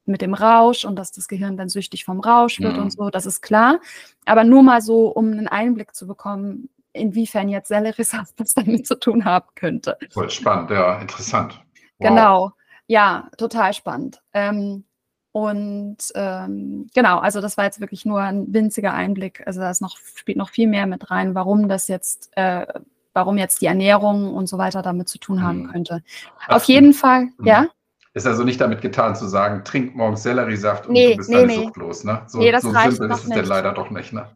mit 0.08 0.22
dem 0.22 0.34
Rausch 0.34 0.84
und 0.84 0.96
dass 0.96 1.12
das 1.12 1.28
Gehirn 1.28 1.56
dann 1.56 1.68
süchtig 1.68 2.04
vom 2.04 2.20
Rausch 2.20 2.60
wird 2.60 2.76
mhm. 2.76 2.84
und 2.84 2.90
so, 2.92 3.10
das 3.10 3.26
ist 3.26 3.42
klar. 3.42 3.78
Aber 4.24 4.42
nur 4.42 4.62
mal 4.62 4.80
so, 4.80 5.08
um 5.08 5.30
einen 5.30 5.46
Einblick 5.46 5.94
zu 5.94 6.06
bekommen, 6.06 6.70
inwiefern 6.92 7.48
jetzt 7.48 7.68
Selleriesaft 7.68 8.34
was 8.38 8.54
damit 8.54 8.86
zu 8.86 8.98
tun 8.98 9.24
haben 9.24 9.48
könnte. 9.54 9.96
Voll 10.10 10.30
spannend, 10.30 10.70
ja, 10.70 11.00
interessant. 11.00 11.62
Wow. 11.98 12.08
Genau, 12.08 12.52
ja, 12.86 13.28
total 13.36 13.74
spannend. 13.74 14.22
Ähm, 14.32 14.84
und 15.32 15.98
ähm, 16.14 16.88
genau, 16.94 17.18
also 17.18 17.40
das 17.40 17.56
war 17.56 17.64
jetzt 17.64 17.80
wirklich 17.80 18.04
nur 18.04 18.20
ein 18.20 18.52
winziger 18.52 18.94
Einblick. 18.94 19.42
Also 19.46 19.60
da 19.60 19.72
noch, 19.80 19.96
spielt 19.96 20.38
noch 20.38 20.50
viel 20.50 20.66
mehr 20.66 20.86
mit 20.86 21.10
rein, 21.10 21.34
warum 21.34 21.68
das 21.68 21.88
jetzt, 21.88 22.30
äh, 22.36 22.66
warum 23.12 23.36
jetzt 23.36 23.60
die 23.60 23.66
Ernährung 23.66 24.34
und 24.34 24.48
so 24.48 24.58
weiter 24.58 24.82
damit 24.82 25.08
zu 25.08 25.18
tun 25.18 25.42
haben 25.42 25.64
mhm. 25.64 25.70
könnte. 25.70 26.02
Ach, 26.40 26.56
Auf 26.56 26.64
jeden 26.64 26.94
Fall, 26.94 27.28
mhm. 27.38 27.46
ja. 27.46 27.66
Ist 28.14 28.26
also 28.26 28.42
nicht 28.42 28.60
damit 28.60 28.80
getan 28.80 29.14
zu 29.14 29.28
sagen, 29.28 29.62
trink 29.64 29.94
morgens 29.94 30.22
Selleriesaft 30.22 30.86
und 30.86 30.94
nee, 30.94 31.10
du 31.10 31.16
bist 31.18 31.30
nee, 31.30 31.36
dann 31.36 31.46
nee. 31.46 31.56
suchtlos, 31.56 32.04
ne? 32.04 32.22
So, 32.26 32.38
nee, 32.38 32.50
das 32.50 32.62
so 32.62 32.70
reicht 32.70 32.96
simpel 32.96 33.10
ist 33.10 33.24
es 33.24 33.28
denn 33.28 33.44
leider 33.44 33.72
doch 33.72 33.90
nicht, 33.90 34.12
ne? 34.12 34.28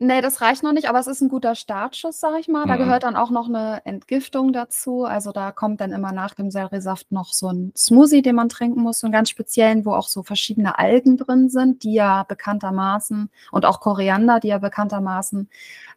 Nee, 0.00 0.20
das 0.20 0.40
reicht 0.40 0.62
noch 0.62 0.72
nicht, 0.72 0.88
aber 0.88 1.00
es 1.00 1.08
ist 1.08 1.22
ein 1.22 1.28
guter 1.28 1.56
Startschuss, 1.56 2.20
sag 2.20 2.38
ich 2.38 2.46
mal. 2.46 2.66
Da 2.66 2.74
mhm. 2.74 2.78
gehört 2.78 3.02
dann 3.02 3.16
auch 3.16 3.30
noch 3.30 3.48
eine 3.48 3.84
Entgiftung 3.84 4.52
dazu. 4.52 5.04
Also 5.04 5.32
da 5.32 5.50
kommt 5.50 5.80
dann 5.80 5.90
immer 5.90 6.12
nach 6.12 6.34
dem 6.34 6.52
Selleriesaft 6.52 7.10
noch 7.10 7.32
so 7.32 7.48
ein 7.48 7.72
Smoothie, 7.76 8.22
den 8.22 8.36
man 8.36 8.48
trinken 8.48 8.80
muss, 8.80 9.00
so 9.00 9.08
einen 9.08 9.12
ganz 9.12 9.28
speziellen, 9.28 9.84
wo 9.84 9.94
auch 9.94 10.06
so 10.06 10.22
verschiedene 10.22 10.78
Algen 10.78 11.16
drin 11.16 11.48
sind, 11.48 11.82
die 11.82 11.94
ja 11.94 12.22
bekanntermaßen 12.22 13.28
und 13.50 13.66
auch 13.66 13.80
Koriander, 13.80 14.38
die 14.38 14.48
ja 14.48 14.58
bekanntermaßen 14.58 15.48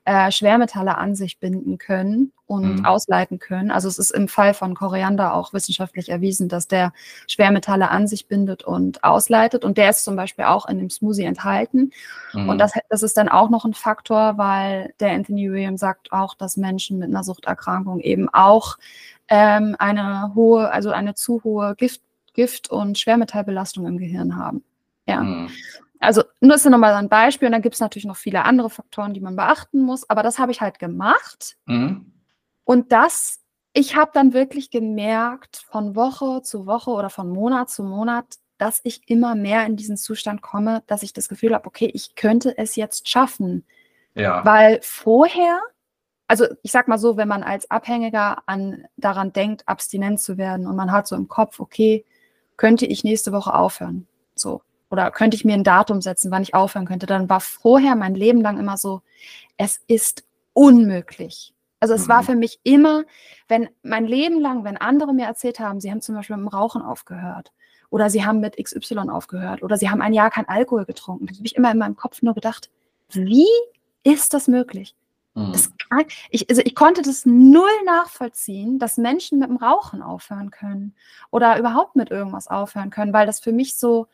äh, 0.06 0.32
Schwermetalle 0.32 0.98
an 0.98 1.16
sich 1.16 1.40
binden 1.40 1.78
können 1.78 2.32
und 2.48 2.80
mhm. 2.80 2.86
ausleiten 2.86 3.38
können. 3.40 3.70
Also 3.70 3.88
es 3.88 4.00
ist 4.00 4.12
im 4.12 4.28
Fall 4.28 4.54
von 4.54 4.74
Koriander 4.74 5.34
auch 5.36 5.54
wissenschaftlich 5.54 6.10
erwiesen, 6.10 6.50
dass 6.50 6.68
der 6.68 6.92
Schwermetalle 7.28 7.90
an 7.90 8.08
sich 8.08 8.28
bindet 8.28 8.64
und 8.64 9.04
ausleitet. 9.04 9.64
Und 9.64 9.78
der 9.78 9.92
ist 9.92 10.04
zum 10.04 10.16
Beispiel 10.16 10.46
auch 10.46 10.68
in 10.68 10.80
dem 10.80 10.90
Smoothie 10.90 11.24
enthalten. 11.24 11.92
Mhm. 12.34 12.50
Und 12.50 12.58
das, 12.58 12.74
das 12.90 13.04
ist 13.04 13.16
dann 13.16 13.30
auch 13.30 13.50
noch 13.50 13.64
ein 13.64 13.76
Faktor, 13.76 14.38
weil 14.38 14.94
der 15.00 15.12
Anthony 15.12 15.52
William 15.52 15.78
sagt 15.78 16.12
auch, 16.12 16.34
dass 16.34 16.58
Menschen 16.58 16.98
mit 16.98 17.10
einer 17.10 17.24
Suchterkrankung 17.24 18.00
eben 18.00 18.28
auch 18.30 18.78
ähm, 19.30 19.76
eine 19.78 20.34
hohe, 20.34 20.72
also 20.72 20.90
eine 20.90 21.14
zu 21.14 21.44
hohe 21.44 21.76
Gift, 21.76 22.02
Gift- 22.34 22.70
und 22.72 22.98
Schwermetallbelastung 22.98 23.86
im 23.86 23.98
Gehirn 23.98 24.36
haben. 24.36 24.64
Ja. 25.08 25.22
Mhm. 25.22 25.50
Also 26.02 26.24
nur 26.40 26.56
ist 26.56 26.66
ja 26.66 26.72
nochmal 26.72 26.96
ein 26.96 27.10
Beispiel 27.10 27.46
und 27.48 27.52
dann 27.52 27.62
gibt 27.62 27.76
es 27.76 27.82
natürlich 27.82 28.06
noch 28.06 28.18
viele 28.18 28.44
andere 28.44 28.72
Faktoren, 28.72 29.14
die 29.14 29.22
man 29.22 29.36
beachten 29.36 29.82
muss, 29.82 30.10
aber 30.10 30.24
das 30.24 30.40
habe 30.40 30.52
ich 30.52 30.60
halt 30.60 30.80
gemacht. 30.80 31.58
Mhm. 31.68 32.12
Und 32.64 32.92
das, 32.92 33.40
ich 33.74 33.96
habe 33.96 34.10
dann 34.14 34.34
wirklich 34.34 34.72
gemerkt, 34.72 35.58
von 35.58 35.96
Woche 35.96 36.42
zu 36.42 36.66
Woche 36.66 36.90
oder 36.90 37.12
von 37.12 37.30
Monat 37.30 37.70
zu 37.70 37.84
Monat, 37.84 38.26
dass 38.58 38.82
ich 38.84 39.08
immer 39.10 39.36
mehr 39.36 39.66
in 39.68 39.76
diesen 39.76 39.96
Zustand 39.96 40.42
komme, 40.42 40.82
dass 40.88 41.04
ich 41.04 41.14
das 41.14 41.30
Gefühl 41.30 41.54
habe, 41.54 41.68
okay, 41.68 41.92
ich 41.94 42.16
könnte 42.16 42.58
es 42.58 42.76
jetzt 42.76 43.08
schaffen. 43.08 43.64
Ja. 44.16 44.44
Weil 44.44 44.80
vorher, 44.82 45.62
also 46.28 46.46
ich 46.64 46.72
sag 46.72 46.88
mal 46.88 46.98
so, 46.98 47.16
wenn 47.16 47.28
man 47.28 47.44
als 47.44 47.70
Abhängiger 47.70 48.42
an, 48.48 48.86
daran 48.98 49.34
denkt, 49.34 49.68
abstinent 49.68 50.20
zu 50.20 50.38
werden 50.38 50.66
und 50.66 50.76
man 50.76 50.92
hat 50.92 51.08
so 51.08 51.16
im 51.16 51.28
Kopf, 51.28 51.60
okay, 51.60 52.06
könnte 52.58 52.88
ich 52.88 53.04
nächste 53.04 53.32
Woche 53.32 53.54
aufhören. 53.54 54.08
So 54.34 54.64
oder 54.92 55.10
könnte 55.10 55.36
ich 55.36 55.46
mir 55.46 55.54
ein 55.54 55.64
Datum 55.64 56.02
setzen, 56.02 56.32
wann 56.32 56.44
ich 56.44 56.54
aufhören 56.54 56.86
könnte, 56.86 57.06
dann 57.06 57.30
war 57.30 57.40
vorher 57.40 57.96
mein 57.96 58.14
Leben 58.14 58.42
lang 58.42 58.60
immer 58.60 58.78
so, 58.78 59.02
es 59.58 59.82
ist 59.88 60.26
unmöglich. 60.54 61.54
Also 61.80 61.94
es 61.94 62.06
mhm. 62.06 62.10
war 62.10 62.24
für 62.24 62.36
mich 62.36 62.60
immer, 62.64 63.06
wenn 63.48 63.70
mein 63.84 64.06
Leben 64.06 64.40
lang, 64.40 64.64
wenn 64.64 64.78
andere 64.78 65.14
mir 65.14 65.26
erzählt 65.26 65.60
haben, 65.60 65.80
sie 65.80 65.90
haben 65.90 66.02
zum 66.02 66.16
Beispiel 66.16 66.36
mit 66.36 66.46
dem 66.46 66.50
Rauchen 66.50 66.82
aufgehört 66.82 67.52
oder 67.90 68.10
sie 68.10 68.26
haben 68.26 68.40
mit 68.40 68.58
XY 68.62 69.10
aufgehört 69.10 69.64
oder 69.64 69.78
sie 69.78 69.90
haben 69.90 70.02
ein 70.02 70.14
Jahr 70.14 70.30
kein 70.30 70.48
Alkohol 70.48 70.86
getrunken, 70.86 71.28
habe 71.28 71.46
ich 71.46 71.56
immer 71.56 71.72
in 71.72 71.78
meinem 71.78 71.96
Kopf 71.96 72.22
nur 72.22 72.34
gedacht, 72.36 72.70
wie 73.10 73.48
ist 74.04 74.34
das 74.34 74.48
möglich? 74.48 74.96
Mhm. 75.34 75.54
Das, 75.54 75.72
ich, 76.30 76.50
also 76.50 76.62
ich 76.64 76.76
konnte 76.76 77.02
das 77.02 77.26
null 77.26 77.70
nachvollziehen, 77.86 78.78
dass 78.78 78.98
Menschen 78.98 79.40
mit 79.40 79.50
dem 79.50 79.58
Rauchen 79.58 80.02
aufhören 80.02 80.52
können 80.52 80.94
oder 81.30 81.58
überhaupt 81.58 81.96
mit 81.96 82.12
irgendwas 82.12 82.48
aufhören 82.48 82.90
können, 82.90 83.14
weil 83.14 83.26
das 83.26 83.40
für 83.40 83.54
mich 83.54 83.76
so, 83.76 84.08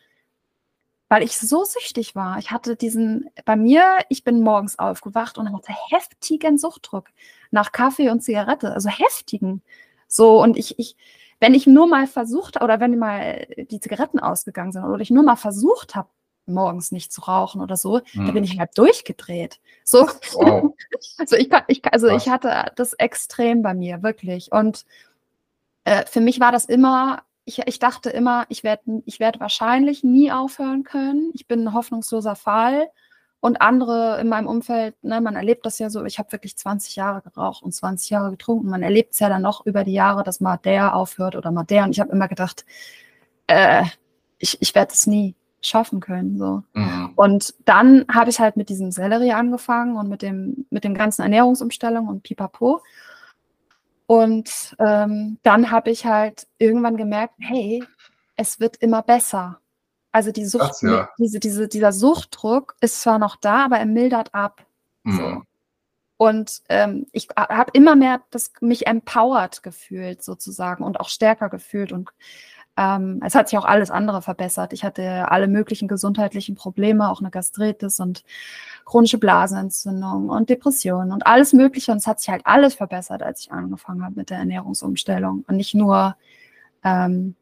weil 1.10 1.24
ich 1.24 1.38
so 1.38 1.64
süchtig 1.64 2.16
war. 2.16 2.38
Ich 2.40 2.52
hatte 2.52 2.76
diesen, 2.76 3.30
bei 3.46 3.56
mir, 3.56 4.00
ich 4.10 4.24
bin 4.24 4.42
morgens 4.42 4.78
aufgewacht 4.78 5.38
und 5.38 5.54
hatte 5.54 5.74
heftigen 5.90 6.58
Suchtdruck 6.58 7.08
nach 7.52 7.72
Kaffee 7.72 8.10
und 8.10 8.22
Zigarette, 8.22 8.74
also 8.74 8.90
heftigen. 8.90 9.62
So, 10.08 10.42
und 10.42 10.58
ich, 10.58 10.78
ich, 10.80 10.96
wenn 11.40 11.54
ich 11.54 11.68
nur 11.68 11.88
mal 11.88 12.08
versucht, 12.08 12.62
oder 12.62 12.80
wenn 12.80 12.98
mal 12.98 13.48
die 13.70 13.80
Zigaretten 13.80 14.20
ausgegangen 14.20 14.72
sind, 14.72 14.84
oder 14.84 15.00
ich 15.00 15.12
nur 15.12 15.24
mal 15.24 15.36
versucht 15.36 15.96
habe, 15.96 16.10
morgens 16.46 16.92
nicht 16.92 17.12
zu 17.12 17.22
rauchen 17.22 17.62
oder 17.62 17.76
so, 17.76 18.02
hm. 18.12 18.26
da 18.26 18.32
bin 18.32 18.44
ich 18.44 18.58
halt 18.58 18.78
durchgedreht. 18.78 19.60
So, 19.84 20.08
wow. 20.34 20.74
also 21.18 21.36
ich, 21.36 21.50
ich, 21.68 21.82
also 21.94 22.08
ich 22.08 22.30
hatte 22.30 22.72
das 22.76 22.94
extrem 22.94 23.62
bei 23.62 23.74
mir, 23.74 24.02
wirklich. 24.02 24.52
Und 24.52 24.86
äh, 25.84 26.06
für 26.06 26.22
mich 26.22 26.40
war 26.40 26.52
das 26.52 26.66
immer 26.66 27.24
ich, 27.48 27.60
ich 27.66 27.80
dachte 27.80 28.10
immer, 28.10 28.46
ich 28.50 28.64
werde 28.64 29.02
ich 29.06 29.22
werd 29.22 29.40
wahrscheinlich 29.40 30.04
nie 30.04 30.32
aufhören 30.34 30.84
können. 30.84 31.32
Ich 31.34 31.48
bin 31.48 31.62
ein 31.66 31.74
hoffnungsloser 31.74 32.36
Fall. 32.36 32.90
Und 33.40 33.62
andere 33.62 34.20
in 34.20 34.28
meinem 34.28 34.48
Umfeld, 34.48 34.96
ne, 35.02 35.22
man 35.22 35.36
erlebt 35.36 35.66
das 35.66 35.80
ja 35.80 35.90
so, 35.90 36.04
ich 36.04 36.20
habe 36.20 36.32
wirklich 36.34 36.58
20 36.58 36.96
Jahre 36.98 37.22
geraucht 37.22 37.64
und 37.64 37.72
20 37.72 38.10
Jahre 38.10 38.32
getrunken. 38.32 38.68
Man 38.70 38.84
erlebt 38.84 39.14
es 39.14 39.20
ja 39.20 39.30
dann 39.30 39.44
noch 39.44 39.66
über 39.66 39.86
die 39.86 39.94
Jahre, 39.94 40.24
dass 40.24 40.42
mal 40.42 40.58
der 40.58 40.94
aufhört 40.94 41.38
oder 41.38 41.52
mal 41.52 41.64
der. 41.64 41.86
Und 41.86 41.92
ich 41.92 42.02
habe 42.02 42.12
immer 42.12 42.28
gedacht, 42.28 42.66
äh, 43.46 43.86
ich, 44.40 44.62
ich 44.62 44.76
werde 44.76 44.92
es 44.92 45.08
nie 45.08 45.34
schaffen 45.62 46.02
können. 46.02 46.38
So. 46.38 46.64
Mhm. 46.74 47.14
Und 47.16 47.54
dann 47.64 48.06
habe 48.14 48.30
ich 48.30 48.40
halt 48.40 48.58
mit 48.58 48.68
diesem 48.68 48.92
Sellerie 48.92 49.32
angefangen 49.32 49.96
und 49.96 50.10
mit 50.10 50.22
dem, 50.22 50.66
mit 50.70 50.84
dem 50.84 50.96
ganzen 50.96 51.22
Ernährungsumstellung 51.22 52.10
und 52.10 52.24
pipapo. 52.24 52.82
Und 54.08 54.76
ähm, 54.80 55.38
dann 55.44 55.70
habe 55.70 55.92
ich 55.92 56.06
halt 56.06 56.48
irgendwann 56.58 56.98
gemerkt, 56.98 57.36
hey, 57.40 57.84
es 58.38 58.60
wird 58.60 58.78
immer 58.78 59.04
besser. 59.04 59.60
Also 60.12 60.32
die 60.32 60.46
Sucht, 60.46 60.76
Ach, 60.78 60.82
ja. 60.82 61.10
diese, 61.20 61.40
diese, 61.40 61.68
dieser 61.68 61.92
Suchtdruck 61.92 62.76
ist 62.80 63.02
zwar 63.02 63.20
noch 63.20 63.36
da, 63.36 63.66
aber 63.66 63.78
er 63.78 63.86
mildert 63.86 64.34
ab. 64.34 64.66
Mhm. 65.04 65.18
So. 65.18 65.42
Und 66.18 66.64
ähm, 66.70 67.06
ich 67.12 67.28
habe 67.38 67.72
immer 67.74 67.96
mehr 67.96 68.24
das, 68.32 68.52
mich 68.60 68.88
empowered 68.88 69.62
gefühlt 69.62 70.24
sozusagen 70.24 70.84
und 70.84 71.00
auch 71.00 71.10
stärker 71.10 71.50
gefühlt. 71.50 71.92
Und 71.92 72.10
ähm, 72.78 73.22
es 73.26 73.34
hat 73.34 73.50
sich 73.50 73.58
auch 73.58 73.66
alles 73.66 73.90
andere 73.90 74.22
verbessert. 74.22 74.72
Ich 74.72 74.84
hatte 74.84 75.32
alle 75.32 75.48
möglichen 75.48 75.88
gesundheitlichen 75.88 76.56
Probleme, 76.56 77.10
auch 77.10 77.20
eine 77.20 77.32
Gastritis 77.32 78.00
und 78.00 78.24
chronische 78.86 79.18
Blasenentzündung 79.18 80.30
und 80.30 80.50
Depressionen 80.50 81.12
und 81.12 81.26
alles 81.26 81.54
Mögliche. 81.54 81.92
Und 81.92 81.98
es 81.98 82.08
hat 82.08 82.20
sich 82.20 82.30
halt 82.30 82.44
alles 82.46 82.76
verbessert, 82.76 83.24
als 83.24 83.42
ich 83.42 83.52
angefangen 83.52 84.04
habe 84.04 84.16
mit 84.16 84.30
der 84.30 84.38
Ernährungsumstellung. 84.38 85.44
Und 85.48 85.58
nicht 85.58 85.74
nur, 85.74 86.16
ähm, 86.84 87.36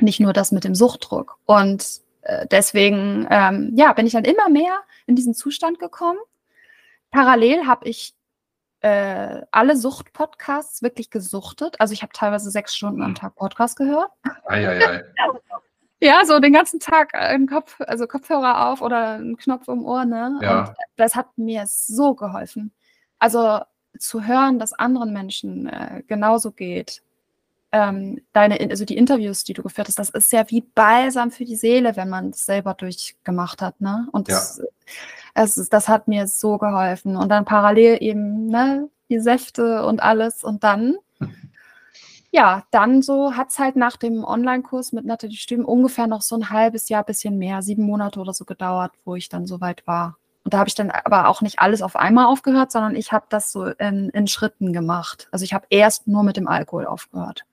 nicht 0.00 0.20
nur 0.20 0.32
das 0.32 0.52
mit 0.52 0.64
dem 0.64 0.74
Suchtdruck. 0.74 1.36
Und 1.44 2.00
äh, 2.22 2.46
deswegen, 2.50 3.26
ähm, 3.30 3.72
ja, 3.76 3.92
bin 3.92 4.06
ich 4.06 4.14
dann 4.14 4.24
immer 4.24 4.48
mehr 4.48 4.80
in 5.06 5.16
diesen 5.16 5.34
Zustand 5.34 5.80
gekommen. 5.80 6.18
Parallel 7.10 7.66
habe 7.66 7.86
ich 7.88 8.14
äh, 8.82 9.42
alle 9.52 9.76
Sucht-Podcasts 9.76 10.82
wirklich 10.82 11.10
gesuchtet. 11.10 11.80
Also 11.80 11.94
ich 11.94 12.02
habe 12.02 12.12
teilweise 12.12 12.50
sechs 12.50 12.74
Stunden 12.74 13.02
am 13.02 13.08
hm. 13.10 13.14
Tag 13.14 13.36
Podcast 13.36 13.76
gehört. 13.76 14.10
Ei, 14.46 14.66
ei, 14.68 14.86
ei. 14.86 15.02
ja, 16.00 16.24
so 16.24 16.40
den 16.40 16.52
ganzen 16.52 16.80
Tag 16.80 17.14
einen 17.14 17.46
Kopf, 17.46 17.80
also 17.80 18.08
Kopfhörer 18.08 18.68
auf 18.68 18.82
oder 18.82 19.12
einen 19.12 19.36
Knopf 19.36 19.68
im 19.68 19.84
Ohr, 19.84 20.04
ne? 20.04 20.38
Ja. 20.42 20.58
Und 20.60 20.74
das 20.96 21.14
hat 21.14 21.38
mir 21.38 21.64
so 21.66 22.14
geholfen. 22.14 22.72
Also 23.20 23.60
zu 23.98 24.26
hören, 24.26 24.58
dass 24.58 24.72
anderen 24.72 25.12
Menschen 25.12 25.68
äh, 25.68 26.02
genauso 26.08 26.50
geht, 26.50 27.02
ähm, 27.72 28.20
deine, 28.32 28.60
also 28.70 28.84
die 28.84 28.96
Interviews, 28.96 29.44
die 29.44 29.54
du 29.54 29.62
geführt 29.62 29.88
hast, 29.88 29.98
das 29.98 30.10
ist 30.10 30.32
ja 30.32 30.48
wie 30.48 30.60
Balsam 30.60 31.30
für 31.30 31.44
die 31.44 31.56
Seele, 31.56 31.96
wenn 31.96 32.08
man 32.08 32.30
es 32.30 32.44
selber 32.44 32.74
durchgemacht 32.74 33.62
hat, 33.62 33.80
ne? 33.80 34.08
Und 34.12 34.28
ja. 34.28 34.34
das, 34.34 34.60
es, 35.34 35.68
das 35.68 35.88
hat 35.88 36.06
mir 36.06 36.26
so 36.26 36.58
geholfen. 36.58 37.16
Und 37.16 37.30
dann 37.30 37.44
parallel 37.44 37.98
eben, 38.00 38.46
ne, 38.46 38.88
die 39.08 39.20
Säfte 39.20 39.84
und 39.86 40.02
alles. 40.02 40.44
Und 40.44 40.64
dann, 40.64 40.96
ja, 42.30 42.64
dann 42.70 43.02
so 43.02 43.34
hat 43.34 43.48
es 43.50 43.58
halt 43.58 43.76
nach 43.76 43.96
dem 43.96 44.24
Online-Kurs 44.24 44.92
mit 44.92 45.06
Nathalie 45.06 45.36
Stüben 45.36 45.64
ungefähr 45.64 46.06
noch 46.06 46.22
so 46.22 46.36
ein 46.36 46.50
halbes 46.50 46.88
Jahr, 46.88 47.04
bisschen 47.04 47.38
mehr, 47.38 47.62
sieben 47.62 47.84
Monate 47.84 48.20
oder 48.20 48.34
so 48.34 48.44
gedauert, 48.44 48.92
wo 49.04 49.14
ich 49.16 49.28
dann 49.28 49.46
so 49.46 49.60
weit 49.60 49.86
war. 49.86 50.18
Und 50.44 50.54
da 50.54 50.58
habe 50.58 50.68
ich 50.68 50.74
dann 50.74 50.90
aber 50.90 51.28
auch 51.28 51.40
nicht 51.40 51.60
alles 51.60 51.82
auf 51.82 51.96
einmal 51.96 52.26
aufgehört, 52.26 52.72
sondern 52.72 52.96
ich 52.96 53.12
habe 53.12 53.26
das 53.28 53.52
so 53.52 53.66
in, 53.66 54.10
in 54.10 54.26
Schritten 54.26 54.72
gemacht. 54.72 55.28
Also 55.30 55.44
ich 55.44 55.54
habe 55.54 55.66
erst 55.70 56.08
nur 56.08 56.24
mit 56.24 56.36
dem 56.36 56.48
Alkohol 56.48 56.86
aufgehört. 56.86 57.44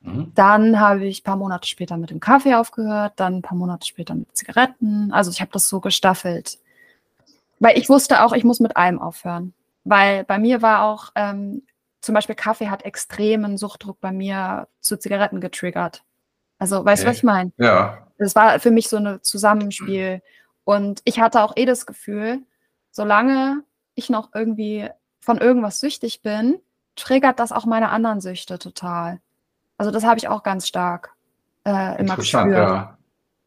Mhm. 0.00 0.32
Dann 0.34 0.80
habe 0.80 1.06
ich 1.06 1.20
ein 1.20 1.24
paar 1.24 1.36
Monate 1.36 1.66
später 1.66 1.96
mit 1.96 2.10
dem 2.10 2.20
Kaffee 2.20 2.54
aufgehört, 2.54 3.14
dann 3.16 3.36
ein 3.36 3.42
paar 3.42 3.58
Monate 3.58 3.86
später 3.86 4.14
mit 4.14 4.36
Zigaretten. 4.36 5.12
Also 5.12 5.30
ich 5.30 5.40
habe 5.40 5.50
das 5.52 5.68
so 5.68 5.80
gestaffelt. 5.80 6.58
Weil 7.58 7.76
ich 7.76 7.88
wusste 7.88 8.22
auch, 8.22 8.32
ich 8.32 8.44
muss 8.44 8.60
mit 8.60 8.76
allem 8.76 9.00
aufhören. 9.00 9.52
Weil 9.84 10.24
bei 10.24 10.38
mir 10.38 10.62
war 10.62 10.82
auch, 10.82 11.10
ähm, 11.14 11.62
zum 12.00 12.14
Beispiel 12.14 12.36
Kaffee 12.36 12.68
hat 12.68 12.84
extremen 12.84 13.58
Suchtdruck 13.58 14.00
bei 14.00 14.12
mir 14.12 14.68
zu 14.80 14.98
Zigaretten 14.98 15.40
getriggert. 15.40 16.04
Also, 16.58 16.84
weißt 16.84 17.02
du, 17.02 17.06
okay. 17.06 17.10
was 17.10 17.16
ich 17.18 17.24
meine? 17.24 17.52
Ja. 17.56 18.06
Das 18.18 18.34
war 18.34 18.60
für 18.60 18.70
mich 18.70 18.88
so 18.88 18.96
ein 18.96 19.18
Zusammenspiel. 19.22 20.22
Und 20.64 21.00
ich 21.04 21.20
hatte 21.20 21.42
auch 21.42 21.56
eh 21.56 21.64
das 21.64 21.86
Gefühl, 21.86 22.42
solange 22.90 23.62
ich 23.94 24.10
noch 24.10 24.30
irgendwie 24.34 24.88
von 25.20 25.38
irgendwas 25.38 25.80
süchtig 25.80 26.22
bin, 26.22 26.60
triggert 26.94 27.38
das 27.38 27.52
auch 27.52 27.64
meine 27.64 27.90
anderen 27.90 28.20
Süchte 28.20 28.58
total. 28.58 29.20
Also 29.78 29.90
das 29.90 30.04
habe 30.04 30.18
ich 30.18 30.28
auch 30.28 30.42
ganz 30.42 30.68
stark 30.68 31.14
äh, 31.64 31.98
immer 32.00 32.16
gespürt. 32.16 32.50
Ja. 32.50 32.98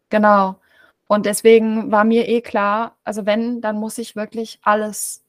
Genau. 0.09 0.59
Und 1.07 1.25
deswegen 1.25 1.91
war 1.91 2.05
mir 2.05 2.27
eh 2.27 2.41
klar, 2.41 2.95
also 3.03 3.25
wenn, 3.25 3.61
dann 3.61 3.77
muss 3.77 3.97
ich 3.97 4.15
wirklich 4.15 4.59
alles 4.63 5.23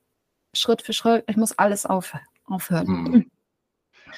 Schritt 0.55 0.82
für 0.82 0.92
Schritt, 0.92 1.24
ich 1.26 1.36
muss 1.36 1.59
alles 1.59 1.86
auf, 1.86 2.14
aufhören. 2.46 2.86
Hm. 2.86 3.30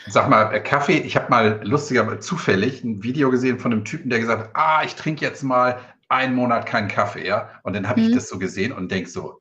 Sag 0.08 0.28
mal, 0.28 0.52
äh, 0.52 0.60
Kaffee, 0.60 0.98
ich 0.98 1.16
habe 1.16 1.30
mal 1.30 1.60
lustiger, 1.62 2.20
zufällig 2.20 2.84
ein 2.84 3.02
Video 3.02 3.30
gesehen 3.30 3.58
von 3.58 3.72
einem 3.72 3.84
Typen, 3.84 4.10
der 4.10 4.18
gesagt 4.18 4.42
hat, 4.42 4.50
ah, 4.54 4.82
ich 4.84 4.94
trinke 4.94 5.24
jetzt 5.24 5.42
mal 5.42 5.80
einen 6.08 6.34
Monat 6.34 6.66
keinen 6.66 6.88
Kaffee, 6.88 7.26
ja. 7.26 7.48
Und 7.62 7.74
dann 7.74 7.88
habe 7.88 8.00
ich 8.00 8.08
mhm. 8.10 8.14
das 8.14 8.28
so 8.28 8.38
gesehen 8.38 8.72
und 8.72 8.90
denke 8.90 9.08
so, 9.08 9.40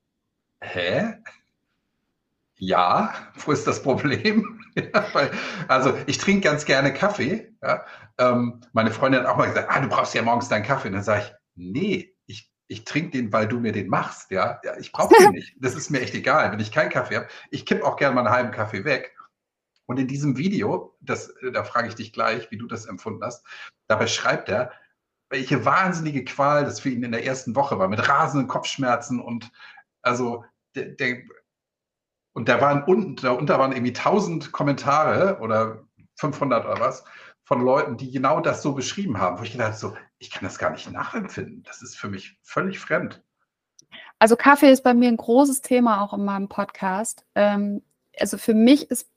hä? 0.62 1.16
Ja, 2.66 3.14
wo 3.36 3.51
ist 3.51 3.68
das 3.68 3.84
Problem? 3.84 4.64
ja, 4.76 5.05
weil, 5.14 5.32
also 5.68 5.97
ich 6.05 6.18
trinke 6.18 6.47
ganz 6.47 6.64
gerne 6.64 6.93
Kaffee. 6.93 7.53
Ja. 7.61 7.86
Ähm, 8.18 8.61
meine 8.72 8.91
Freundin 8.91 9.22
hat 9.22 9.28
auch 9.28 9.38
mal 9.38 9.47
gesagt, 9.47 9.70
ah, 9.70 9.82
du 9.82 9.89
brauchst 9.89 10.14
ja 10.14 10.22
morgens 10.22 10.47
deinen 10.47 10.64
Kaffee. 10.64 10.88
Und 10.88 10.93
dann 10.93 11.03
sage 11.03 11.24
ich, 11.26 11.34
nee, 11.55 12.16
ich, 12.26 12.49
ich 12.68 12.86
trinke 12.86 13.11
den, 13.11 13.34
weil 13.34 13.49
du 13.49 13.59
mir 13.59 13.74
den 13.74 13.89
machst. 13.89 14.32
Ja, 14.32 14.61
ja 14.64 14.78
ich 14.78 14.93
brauche 14.93 15.14
den 15.20 15.32
nicht. 15.34 15.55
Das 15.59 15.76
ist 15.76 15.89
mir 15.89 15.99
echt 15.99 16.16
egal, 16.16 16.53
wenn 16.53 16.59
ich 16.61 16.72
keinen 16.72 16.89
Kaffee 16.89 17.18
habe. 17.18 17.28
Ich 17.51 17.66
kippe 17.66 17.86
auch 17.86 17.97
gerne 17.97 18.16
mal 18.16 18.22
einen 18.22 18.34
halben 18.34 18.51
Kaffee 18.51 18.86
weg. 18.86 19.14
Und 19.86 19.99
in 19.99 20.07
diesem 20.07 20.38
Video, 20.38 20.95
das, 21.01 21.34
da 21.51 21.66
frage 21.66 21.89
ich 21.89 21.95
dich 21.95 22.14
gleich, 22.14 22.49
wie 22.49 22.57
du 22.57 22.68
das 22.68 22.86
empfunden 22.86 23.26
hast, 23.26 23.45
dabei 23.88 24.07
schreibt 24.07 24.47
er, 24.47 24.72
welche 25.30 25.66
wahnsinnige 25.66 26.24
Qual 26.24 26.64
das 26.64 26.80
für 26.80 26.89
ihn 26.89 27.03
in 27.03 27.11
der 27.11 27.26
ersten 27.26 27.57
Woche 27.57 27.78
war, 27.78 27.89
mit 27.89 28.07
rasenden 28.07 28.47
Kopfschmerzen 28.47 29.20
und 29.20 29.51
also 30.01 30.45
der, 30.76 30.86
der 30.86 31.24
und 32.34 32.50
da 32.50 32.60
waren 32.60 32.84
unten, 32.84 33.16
darunter 33.16 33.60
waren 33.60 33.72
irgendwie 33.72 33.96
1000 33.96 34.52
Kommentare 34.52 35.40
oder 35.40 35.84
500 36.16 36.66
oder 36.66 36.80
was 36.80 37.06
von 37.44 37.62
Leuten, 37.64 37.98
die 37.98 38.12
genau 38.12 38.40
das 38.40 38.62
so 38.62 38.74
beschrieben 38.74 39.20
haben, 39.20 39.40
wo 39.40 39.44
ich 39.44 39.52
gedacht 39.52 39.78
so, 39.78 39.94
ich 40.18 40.32
kann 40.32 40.44
das 40.44 40.58
gar 40.58 40.72
nicht 40.72 40.90
nachempfinden. 40.92 41.64
Das 41.64 41.82
ist 41.82 41.98
für 41.98 42.10
mich 42.10 42.38
völlig 42.42 42.80
fremd. 42.80 43.22
Also 44.18 44.36
Kaffee 44.36 44.72
ist 44.72 44.84
bei 44.84 44.94
mir 44.94 45.10
ein 45.10 45.18
großes 45.18 45.62
Thema 45.62 46.02
auch 46.02 46.14
in 46.14 46.24
meinem 46.24 46.48
Podcast. 46.48 47.26
Ähm, 47.36 47.84
also 48.18 48.38
für 48.38 48.54
mich 48.54 48.90
ist 48.90 49.10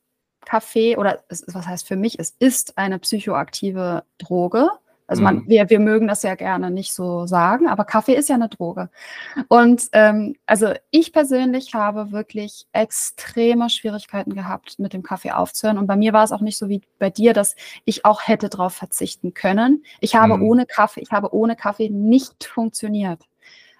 Kaffee 0.44 0.96
oder 0.96 1.24
was 1.28 1.66
heißt 1.66 1.86
für 1.86 1.96
mich, 1.96 2.18
es 2.18 2.30
ist 2.38 2.76
eine 2.78 2.98
psychoaktive 2.98 4.04
Droge. 4.18 4.68
Also 5.08 5.22
man, 5.22 5.36
mhm. 5.36 5.48
wir, 5.48 5.70
wir 5.70 5.78
mögen 5.78 6.08
das 6.08 6.22
ja 6.24 6.34
gerne 6.34 6.70
nicht 6.70 6.92
so 6.92 7.26
sagen, 7.26 7.68
aber 7.68 7.84
Kaffee 7.84 8.14
ist 8.14 8.28
ja 8.28 8.34
eine 8.34 8.48
Droge. 8.48 8.90
Und 9.48 9.84
ähm, 9.92 10.34
also 10.46 10.72
ich 10.90 11.12
persönlich 11.12 11.74
habe 11.74 12.10
wirklich 12.10 12.66
extreme 12.72 13.70
Schwierigkeiten 13.70 14.34
gehabt, 14.34 14.78
mit 14.80 14.92
dem 14.92 15.04
Kaffee 15.04 15.30
aufzuhören. 15.30 15.78
Und 15.78 15.86
bei 15.86 15.96
mir 15.96 16.12
war 16.12 16.24
es 16.24 16.32
auch 16.32 16.40
nicht 16.40 16.58
so 16.58 16.68
wie 16.68 16.80
bei 16.98 17.08
dir, 17.08 17.34
dass 17.34 17.54
ich 17.84 18.04
auch 18.04 18.26
hätte 18.26 18.48
darauf 18.48 18.74
verzichten 18.74 19.32
können. 19.32 19.84
Ich 20.00 20.16
habe 20.16 20.36
mhm. 20.38 20.42
ohne 20.42 20.66
Kaffee, 20.66 21.00
ich 21.00 21.12
habe 21.12 21.32
ohne 21.32 21.54
Kaffee 21.54 21.88
nicht 21.88 22.44
funktioniert. 22.44 23.22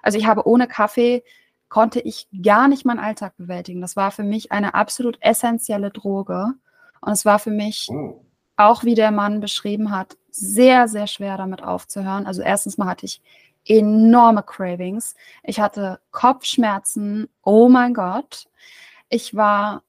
Also 0.03 0.19
ich 0.19 0.27
habe 0.27 0.47
ohne 0.47 0.69
Kaffee 0.69 1.25
konnte 1.69 1.99
ich 1.99 2.29
gar 2.43 2.69
nicht 2.69 2.85
meinen 2.85 3.01
Alltag 3.01 3.37
bewältigen. 3.37 3.81
Das 3.81 3.97
war 3.97 4.13
für 4.13 4.23
mich 4.23 4.53
eine 4.53 4.75
absolut 4.75 5.19
essentielle 5.21 5.91
Droge. 5.91 6.53
Und 7.01 7.13
es 7.13 7.25
war 7.25 7.41
für 7.41 7.51
mich 7.51 7.89
oh 7.91 8.26
auch 8.57 8.85
wie 8.85 8.95
der 8.95 9.11
Mann 9.11 9.41
beschrieben 9.41 9.91
hat, 9.91 10.17
sehr, 10.31 10.89
sehr 10.89 11.07
schwer 11.07 11.37
damit 11.37 11.63
aufzuhören. 11.63 12.27
Also 12.27 12.43
erstens 12.43 12.79
mal 12.79 12.87
hatte 12.87 13.07
ich 13.07 13.23
enorme 13.65 14.43
Cravings. 14.43 15.15
Ich 15.43 15.61
hatte 15.61 16.01
Kopfschmerzen. 16.11 17.29
Oh 17.43 17.69
mein 17.69 17.95
Gott. 17.95 18.47
Ich 19.09 19.35
war, 19.35 19.83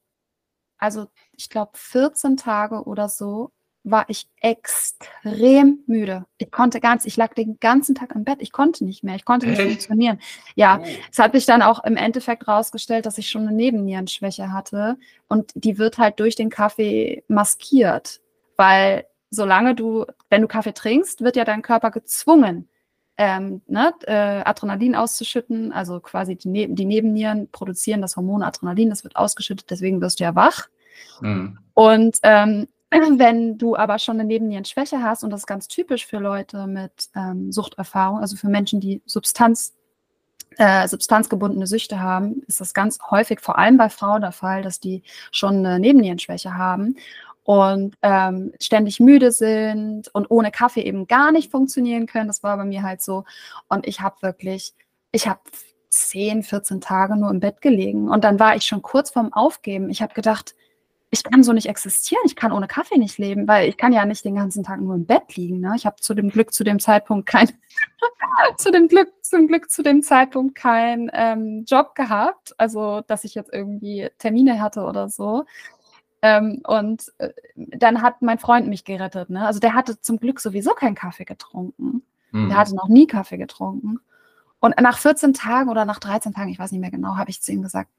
also 0.78 1.06
ich 1.32 1.48
glaube, 1.48 1.72
14 1.74 2.36
Tage 2.36 2.82
oder 2.84 3.08
so 3.08 3.52
war 3.84 4.04
ich 4.08 4.28
extrem 4.40 5.78
müde. 5.86 6.26
Ich 6.36 6.50
konnte 6.50 6.80
ganz, 6.80 7.06
ich 7.06 7.16
lag 7.16 7.32
den 7.34 7.58
ganzen 7.60 7.94
Tag 7.94 8.14
im 8.14 8.24
Bett. 8.24 8.42
Ich 8.42 8.52
konnte 8.52 8.84
nicht 8.84 9.02
mehr. 9.02 9.14
Ich 9.14 9.24
konnte 9.24 9.46
nicht 9.46 9.60
Echt? 9.60 9.68
funktionieren. 9.68 10.18
Ja, 10.56 10.80
oh. 10.82 10.86
es 11.10 11.18
hat 11.18 11.32
sich 11.32 11.46
dann 11.46 11.62
auch 11.62 11.84
im 11.84 11.96
Endeffekt 11.96 12.48
rausgestellt, 12.48 13.06
dass 13.06 13.18
ich 13.18 13.30
schon 13.30 13.42
eine 13.42 13.52
Nebennierenschwäche 13.52 14.52
hatte 14.52 14.98
und 15.28 15.52
die 15.54 15.78
wird 15.78 15.98
halt 15.98 16.20
durch 16.20 16.36
den 16.36 16.50
Kaffee 16.50 17.22
maskiert 17.28 18.20
weil 18.58 19.06
solange 19.30 19.74
du, 19.74 20.04
wenn 20.28 20.42
du 20.42 20.48
Kaffee 20.48 20.74
trinkst, 20.74 21.22
wird 21.22 21.36
ja 21.36 21.44
dein 21.44 21.62
Körper 21.62 21.90
gezwungen, 21.90 22.68
ähm, 23.16 23.62
ne, 23.66 23.92
äh, 24.06 24.42
Adrenalin 24.44 24.94
auszuschütten, 24.94 25.72
also 25.72 26.00
quasi 26.00 26.36
die, 26.36 26.48
ne 26.48 26.68
die, 26.68 26.84
Nebennieren 26.84 27.48
produzieren 27.50 28.00
das 28.00 28.16
Hormon 28.16 28.42
Adrenalin, 28.42 28.90
das 28.90 29.02
wird 29.02 29.16
ausgeschüttet, 29.16 29.70
deswegen 29.70 30.00
wirst 30.00 30.20
du 30.20 30.24
ja 30.24 30.34
wach. 30.34 30.68
Mhm. 31.20 31.58
Und 31.74 32.18
ähm, 32.22 32.68
wenn 32.90 33.58
du 33.58 33.76
aber 33.76 33.98
schon 33.98 34.16
eine 34.16 34.24
Nebennierenschwäche 34.24 35.02
hast, 35.02 35.24
und 35.24 35.30
das 35.30 35.40
ist 35.40 35.46
ganz 35.46 35.68
typisch 35.68 36.06
für 36.06 36.18
Leute 36.18 36.66
mit 36.66 37.10
ähm, 37.16 37.50
Suchterfahrung, 37.50 38.20
also 38.20 38.36
für 38.36 38.48
Menschen, 38.48 38.80
die 38.80 39.02
Substanz, 39.04 39.74
äh, 40.56 40.86
substanzgebundene 40.86 41.66
Süchte 41.66 42.00
haben, 42.00 42.42
ist 42.46 42.60
das 42.60 42.72
ganz 42.72 42.98
häufig, 43.10 43.40
vor 43.40 43.58
allem 43.58 43.76
bei 43.76 43.88
Frauen 43.88 44.22
der 44.22 44.32
Fall, 44.32 44.62
dass 44.62 44.80
die 44.80 45.02
schon 45.32 45.58
eine 45.58 45.80
Nebennierenschwäche 45.80 46.54
haben 46.54 46.96
und 47.48 47.96
ähm, 48.02 48.52
ständig 48.60 49.00
müde 49.00 49.32
sind 49.32 50.14
und 50.14 50.30
ohne 50.30 50.50
Kaffee 50.50 50.82
eben 50.82 51.06
gar 51.06 51.32
nicht 51.32 51.50
funktionieren 51.50 52.04
können. 52.04 52.26
Das 52.26 52.42
war 52.42 52.58
bei 52.58 52.66
mir 52.66 52.82
halt 52.82 53.00
so. 53.00 53.24
Und 53.70 53.86
ich 53.86 54.02
habe 54.02 54.20
wirklich, 54.20 54.74
ich 55.12 55.26
habe 55.26 55.40
10, 55.88 56.42
14 56.42 56.82
Tage 56.82 57.16
nur 57.16 57.30
im 57.30 57.40
Bett 57.40 57.62
gelegen. 57.62 58.10
Und 58.10 58.22
dann 58.24 58.38
war 58.38 58.54
ich 58.54 58.64
schon 58.64 58.82
kurz 58.82 59.12
vorm 59.12 59.32
Aufgeben. 59.32 59.88
Ich 59.88 60.02
habe 60.02 60.12
gedacht, 60.12 60.54
ich 61.08 61.24
kann 61.24 61.42
so 61.42 61.54
nicht 61.54 61.70
existieren, 61.70 62.20
ich 62.26 62.36
kann 62.36 62.52
ohne 62.52 62.68
Kaffee 62.68 62.98
nicht 62.98 63.16
leben, 63.16 63.48
weil 63.48 63.66
ich 63.66 63.78
kann 63.78 63.94
ja 63.94 64.04
nicht 64.04 64.26
den 64.26 64.34
ganzen 64.34 64.62
Tag 64.62 64.82
nur 64.82 64.94
im 64.94 65.06
Bett 65.06 65.34
liegen. 65.36 65.60
Ne? 65.60 65.72
Ich 65.74 65.86
habe 65.86 65.96
zu 65.96 66.12
dem 66.12 66.28
Glück 66.28 66.52
zu 66.52 66.64
dem 66.64 66.78
Zeitpunkt 66.78 67.26
kein, 67.26 67.48
zu 68.58 68.70
dem 68.70 68.88
Glück, 68.88 69.08
zum 69.22 69.46
Glück 69.46 69.70
zu 69.70 69.82
dem 69.82 70.02
Zeitpunkt 70.02 70.54
keinen 70.54 71.10
ähm, 71.14 71.64
Job 71.66 71.94
gehabt, 71.94 72.54
also 72.58 73.00
dass 73.06 73.24
ich 73.24 73.34
jetzt 73.34 73.50
irgendwie 73.54 74.10
Termine 74.18 74.60
hatte 74.60 74.82
oder 74.82 75.08
so. 75.08 75.46
Ähm, 76.20 76.62
und 76.66 77.12
äh, 77.18 77.30
dann 77.54 78.02
hat 78.02 78.22
mein 78.22 78.38
Freund 78.38 78.66
mich 78.66 78.84
gerettet. 78.84 79.30
Ne? 79.30 79.46
Also 79.46 79.60
der 79.60 79.74
hatte 79.74 80.00
zum 80.00 80.18
Glück 80.18 80.40
sowieso 80.40 80.72
keinen 80.72 80.94
Kaffee 80.94 81.24
getrunken. 81.24 82.02
Mhm. 82.32 82.48
Der 82.48 82.58
hatte 82.58 82.74
noch 82.74 82.88
nie 82.88 83.06
Kaffee 83.06 83.38
getrunken. 83.38 84.00
Und 84.60 84.80
nach 84.80 84.98
14 84.98 85.34
Tagen 85.34 85.70
oder 85.70 85.84
nach 85.84 86.00
13 86.00 86.34
Tagen, 86.34 86.50
ich 86.50 86.58
weiß 86.58 86.72
nicht 86.72 86.80
mehr 86.80 86.90
genau, 86.90 87.16
habe 87.16 87.30
ich 87.30 87.40
zu 87.40 87.52
ihm 87.52 87.62
gesagt, 87.62 87.90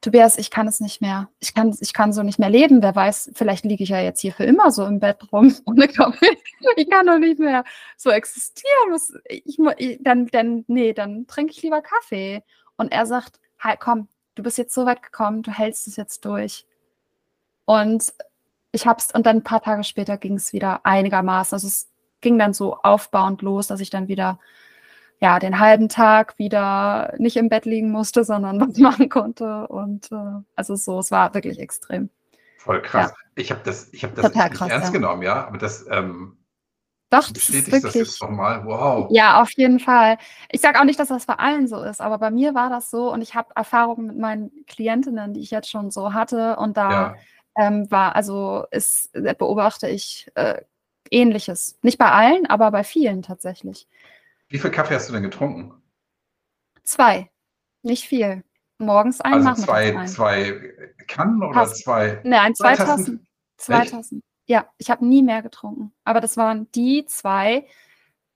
Tobias, 0.00 0.38
ich 0.38 0.50
kann 0.50 0.66
es 0.66 0.80
nicht 0.80 1.02
mehr. 1.02 1.28
Ich 1.40 1.52
kann, 1.52 1.76
ich 1.78 1.92
kann 1.92 2.14
so 2.14 2.22
nicht 2.22 2.38
mehr 2.38 2.48
leben. 2.48 2.82
Wer 2.82 2.96
weiß, 2.96 3.32
vielleicht 3.34 3.66
liege 3.66 3.84
ich 3.84 3.90
ja 3.90 4.00
jetzt 4.00 4.20
hier 4.20 4.32
für 4.32 4.44
immer 4.44 4.70
so 4.70 4.86
im 4.86 4.98
Bett 4.98 5.30
rum 5.30 5.54
ohne 5.66 5.88
Kaffee. 5.88 6.38
Ich 6.76 6.88
kann 6.88 7.06
doch 7.06 7.18
nicht 7.18 7.38
mehr 7.38 7.64
so 7.96 8.10
existieren. 8.10 8.98
Ich, 9.26 9.58
ich, 9.76 9.98
dann, 10.00 10.26
dann, 10.28 10.64
nee, 10.68 10.94
dann 10.94 11.26
trinke 11.26 11.52
ich 11.52 11.62
lieber 11.62 11.82
Kaffee. 11.82 12.42
Und 12.76 12.92
er 12.92 13.04
sagt, 13.04 13.40
halt, 13.58 13.78
komm, 13.78 14.08
du 14.36 14.42
bist 14.42 14.56
jetzt 14.56 14.74
so 14.74 14.86
weit 14.86 15.02
gekommen, 15.02 15.42
du 15.42 15.50
hältst 15.50 15.86
es 15.86 15.96
jetzt 15.96 16.24
durch. 16.24 16.64
Und 17.70 18.12
ich 18.72 18.88
habe 18.88 18.98
es, 18.98 19.12
und 19.14 19.26
dann 19.26 19.36
ein 19.36 19.44
paar 19.44 19.62
Tage 19.62 19.84
später 19.84 20.16
ging 20.16 20.34
es 20.34 20.52
wieder 20.52 20.80
einigermaßen. 20.84 21.54
Also 21.54 21.68
es 21.68 21.88
ging 22.20 22.36
dann 22.36 22.52
so 22.52 22.74
aufbauend 22.74 23.42
los, 23.42 23.68
dass 23.68 23.78
ich 23.78 23.90
dann 23.90 24.08
wieder 24.08 24.40
ja, 25.20 25.38
den 25.38 25.60
halben 25.60 25.88
Tag 25.88 26.36
wieder 26.36 27.14
nicht 27.18 27.36
im 27.36 27.48
Bett 27.48 27.66
liegen 27.66 27.92
musste, 27.92 28.24
sondern 28.24 28.60
was 28.68 28.76
machen 28.78 29.08
konnte. 29.08 29.68
Und 29.68 30.10
äh, 30.10 30.42
also 30.56 30.74
so, 30.74 30.98
es 30.98 31.12
war 31.12 31.32
wirklich 31.32 31.60
extrem. 31.60 32.10
Voll 32.58 32.82
krass. 32.82 33.12
Ja. 33.12 33.16
Ich 33.36 33.52
habe 33.52 33.60
das, 33.62 33.92
ich 33.92 34.02
hab 34.02 34.16
das 34.16 34.26
Total 34.26 34.48
nicht 34.48 34.58
krass, 34.58 34.68
ernst 34.68 34.88
ja. 34.88 34.92
genommen, 34.92 35.22
ja, 35.22 35.46
aber 35.46 35.58
das 35.58 35.86
ähm, 35.88 36.38
Doch, 37.08 37.28
das 37.28 37.28
ist 37.28 37.46
bestätigt 37.46 37.72
das 37.72 37.82
wirklich. 37.84 38.02
jetzt 38.02 38.20
nochmal. 38.20 38.66
Wow. 38.66 39.06
Ja, 39.12 39.40
auf 39.40 39.50
jeden 39.52 39.78
Fall. 39.78 40.18
Ich 40.50 40.60
sage 40.60 40.80
auch 40.80 40.84
nicht, 40.84 40.98
dass 40.98 41.08
das 41.08 41.24
bei 41.24 41.34
allen 41.34 41.68
so 41.68 41.80
ist, 41.84 42.00
aber 42.00 42.18
bei 42.18 42.32
mir 42.32 42.52
war 42.52 42.68
das 42.68 42.90
so 42.90 43.12
und 43.12 43.22
ich 43.22 43.36
habe 43.36 43.54
Erfahrungen 43.54 44.08
mit 44.08 44.18
meinen 44.18 44.50
Klientinnen, 44.66 45.34
die 45.34 45.40
ich 45.40 45.52
jetzt 45.52 45.70
schon 45.70 45.92
so 45.92 46.14
hatte 46.14 46.56
und 46.56 46.76
da 46.76 46.90
Ja. 46.90 47.14
Ähm, 47.56 47.90
war, 47.90 48.14
also 48.16 48.66
ist, 48.70 49.14
äh, 49.14 49.34
beobachte 49.34 49.88
ich 49.88 50.30
äh, 50.34 50.62
Ähnliches. 51.10 51.78
Nicht 51.82 51.98
bei 51.98 52.10
allen, 52.10 52.46
aber 52.46 52.70
bei 52.70 52.84
vielen 52.84 53.22
tatsächlich. 53.22 53.88
Wie 54.48 54.58
viel 54.58 54.70
Kaffee 54.70 54.94
hast 54.94 55.08
du 55.08 55.12
denn 55.12 55.22
getrunken? 55.22 55.74
Zwei, 56.82 57.30
nicht 57.82 58.04
viel. 58.06 58.44
Morgens 58.78 59.20
ein, 59.20 59.46
Also 59.46 59.62
zwei, 59.64 59.96
ein. 59.96 60.08
zwei 60.08 60.60
Kannen 61.06 61.42
oder 61.42 61.52
Tassen. 61.52 61.82
zwei? 61.82 62.20
Nein, 62.24 62.54
zwei 62.54 62.74
Zwei 62.76 62.84
Tassen? 62.84 63.04
Tassen. 63.04 63.26
Zwei 63.56 63.80
Echt? 63.82 63.90
Tassen. 63.90 64.22
Ja, 64.46 64.66
ich 64.78 64.90
habe 64.90 65.04
nie 65.06 65.22
mehr 65.22 65.42
getrunken. 65.42 65.92
Aber 66.04 66.20
das 66.20 66.36
waren 66.36 66.70
die 66.72 67.04
zwei, 67.06 67.66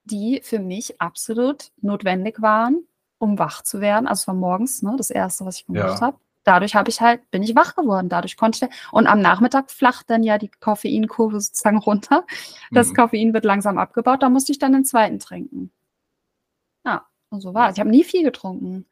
die 0.03 0.41
für 0.43 0.59
mich 0.59 1.01
absolut 1.01 1.71
notwendig 1.81 2.41
waren, 2.41 2.87
um 3.17 3.39
wach 3.39 3.63
zu 3.63 3.81
werden. 3.81 4.07
Also 4.07 4.21
es 4.21 4.27
war 4.27 4.35
morgens, 4.35 4.81
ne, 4.83 4.93
das 4.97 5.09
erste, 5.09 5.45
was 5.45 5.59
ich 5.59 5.65
gemacht 5.65 5.99
Ja. 5.99 6.01
habe. 6.01 6.19
Dadurch 6.45 6.75
habe 6.75 6.89
ich 6.89 7.01
halt, 7.01 7.29
bin 7.31 7.43
ich 7.43 7.55
wach 7.55 7.75
geworden. 7.75 8.07
Dadurch 8.07 8.37
konnte 8.37 8.65
ich, 8.71 8.71
und 8.93 9.07
am 9.07 9.19
Nachmittag 9.19 9.69
flacht 9.71 10.09
dann 10.09 10.23
ja 10.23 10.37
die 10.37 10.49
Koffeinkurve 10.61 11.41
sozusagen 11.41 11.77
runter. 11.79 12.25
Das 12.71 12.89
Mhm. 12.89 12.95
Koffein 12.95 13.33
wird 13.33 13.43
langsam 13.45 13.77
abgebaut. 13.77 14.23
Da 14.23 14.29
musste 14.29 14.51
ich 14.53 14.59
dann 14.59 14.71
den 14.73 14.85
zweiten 14.85 15.19
trinken. 15.19 15.71
Ja, 16.85 17.05
und 17.29 17.41
so 17.41 17.53
war 17.53 17.69
es. 17.69 17.75
Ich 17.75 17.79
habe 17.79 17.89
nie 17.89 18.03
viel 18.03 18.23
getrunken. 18.23 18.85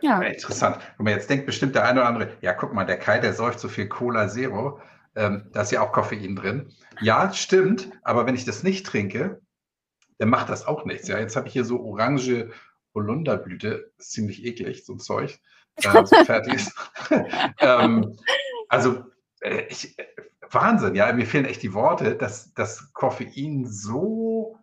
Ja. 0.00 0.20
Ja, 0.22 0.28
Interessant. 0.28 0.78
Wenn 0.96 1.04
man 1.04 1.14
jetzt 1.14 1.30
denkt, 1.30 1.46
bestimmt 1.46 1.74
der 1.74 1.84
eine 1.84 2.00
oder 2.00 2.08
andere, 2.08 2.36
ja, 2.40 2.52
guck 2.54 2.72
mal, 2.74 2.84
der 2.84 2.98
Kai, 2.98 3.20
der 3.20 3.34
säuft 3.34 3.60
so 3.60 3.68
viel 3.68 3.88
Cola 3.88 4.28
Zero, 4.28 4.80
ähm, 5.14 5.48
da 5.52 5.62
ist 5.62 5.70
ja 5.70 5.80
auch 5.82 5.92
Koffein 5.92 6.34
drin. 6.34 6.72
Ja, 7.00 7.32
stimmt, 7.32 7.90
aber 8.02 8.26
wenn 8.26 8.34
ich 8.34 8.44
das 8.44 8.62
nicht 8.64 8.84
trinke, 8.86 9.40
dann 10.18 10.30
macht 10.30 10.48
das 10.48 10.66
auch 10.66 10.84
nichts. 10.86 11.08
Ja, 11.08 11.18
jetzt 11.18 11.36
habe 11.36 11.48
ich 11.48 11.52
hier 11.52 11.64
so 11.64 11.80
orange 11.80 12.50
Holunderblüte, 12.94 13.92
ist 13.98 14.12
ziemlich 14.12 14.44
eklig, 14.44 14.84
so 14.84 14.94
ein 14.94 14.98
Zeug, 14.98 15.40
äh, 15.82 16.04
so 16.04 16.16
fertig 16.24 16.54
ist. 16.54 16.72
ähm, 17.60 18.16
also, 18.68 19.04
äh, 19.40 19.66
ich, 19.68 19.98
äh, 19.98 20.06
Wahnsinn, 20.50 20.94
ja, 20.94 21.12
mir 21.12 21.26
fehlen 21.26 21.46
echt 21.46 21.62
die 21.62 21.72
Worte, 21.74 22.14
dass 22.14 22.52
das 22.54 22.92
Koffein 22.92 23.66
so, 23.66 24.58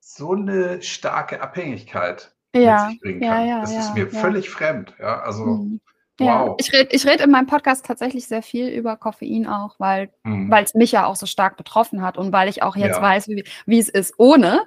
so 0.00 0.32
eine 0.32 0.82
starke 0.82 1.40
Abhängigkeit 1.40 2.34
Ja, 2.54 2.84
mit 2.84 2.90
sich 2.92 3.00
bringen 3.00 3.20
kann. 3.20 3.46
ja, 3.46 3.60
das 3.62 3.72
ja, 3.72 3.78
ist 3.80 3.94
mir 3.94 4.08
völlig 4.10 4.50
fremd. 4.50 4.94
Ja, 4.98 5.22
also 5.22 5.46
Mhm. 5.46 5.80
Ja, 6.20 6.46
wow. 6.46 6.56
ich 6.60 6.72
rede 6.72 6.94
ich 6.94 7.04
red 7.06 7.20
in 7.20 7.30
meinem 7.32 7.46
Podcast 7.48 7.84
tatsächlich 7.86 8.28
sehr 8.28 8.42
viel 8.42 8.68
über 8.68 8.96
Koffein 8.96 9.48
auch, 9.48 9.80
weil 9.80 10.10
Mhm. 10.22 10.52
es 10.52 10.74
mich 10.74 10.92
ja 10.92 11.06
auch 11.06 11.16
so 11.16 11.26
stark 11.26 11.56
betroffen 11.56 12.02
hat 12.02 12.16
und 12.16 12.32
weil 12.32 12.48
ich 12.48 12.62
auch 12.62 12.76
jetzt 12.76 12.96
Ja. 12.96 13.02
weiß, 13.02 13.28
wie, 13.28 13.44
wie 13.66 13.78
es 13.80 13.88
ist 13.88 14.14
ohne. 14.18 14.62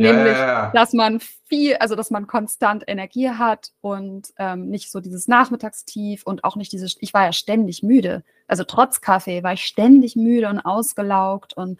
Ja, 0.00 0.12
Nämlich, 0.14 0.32
ja, 0.32 0.46
ja. 0.46 0.70
dass 0.72 0.94
man 0.94 1.20
viel, 1.46 1.76
also 1.76 1.94
dass 1.94 2.10
man 2.10 2.26
konstant 2.26 2.84
Energie 2.86 3.28
hat 3.28 3.72
und 3.82 4.32
ähm, 4.38 4.68
nicht 4.68 4.90
so 4.90 5.00
dieses 5.00 5.28
Nachmittagstief 5.28 6.22
und 6.24 6.42
auch 6.44 6.56
nicht 6.56 6.72
dieses, 6.72 6.96
ich 7.00 7.12
war 7.12 7.24
ja 7.24 7.32
ständig 7.32 7.82
müde. 7.82 8.24
Also 8.46 8.64
trotz 8.64 9.02
Kaffee 9.02 9.42
war 9.42 9.52
ich 9.52 9.62
ständig 9.64 10.16
müde 10.16 10.48
und 10.48 10.60
ausgelaugt 10.60 11.54
und 11.54 11.78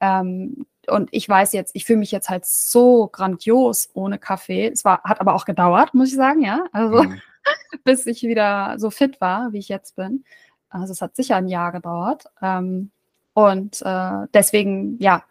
ähm, 0.00 0.66
und 0.86 1.08
ich 1.12 1.26
weiß 1.26 1.54
jetzt, 1.54 1.74
ich 1.74 1.86
fühle 1.86 2.00
mich 2.00 2.12
jetzt 2.12 2.28
halt 2.28 2.44
so 2.44 3.08
grandios 3.08 3.88
ohne 3.94 4.18
Kaffee. 4.18 4.68
Es 4.68 4.84
war, 4.84 5.02
hat 5.04 5.18
aber 5.22 5.34
auch 5.34 5.46
gedauert, 5.46 5.94
muss 5.94 6.08
ich 6.08 6.16
sagen, 6.16 6.42
ja. 6.42 6.66
Also 6.72 7.04
Mhm. 7.04 7.20
bis 7.84 8.06
ich 8.06 8.22
wieder 8.22 8.74
so 8.78 8.90
fit 8.90 9.20
war, 9.20 9.52
wie 9.52 9.58
ich 9.58 9.68
jetzt 9.68 9.96
bin. 9.96 10.24
Also 10.68 10.92
es 10.92 11.00
hat 11.00 11.16
sicher 11.16 11.36
ein 11.36 11.48
Jahr 11.48 11.72
gedauert. 11.72 12.24
Ähm, 12.42 12.90
und 13.32 13.80
äh, 13.82 14.26
deswegen, 14.34 14.98
ja, 14.98 15.24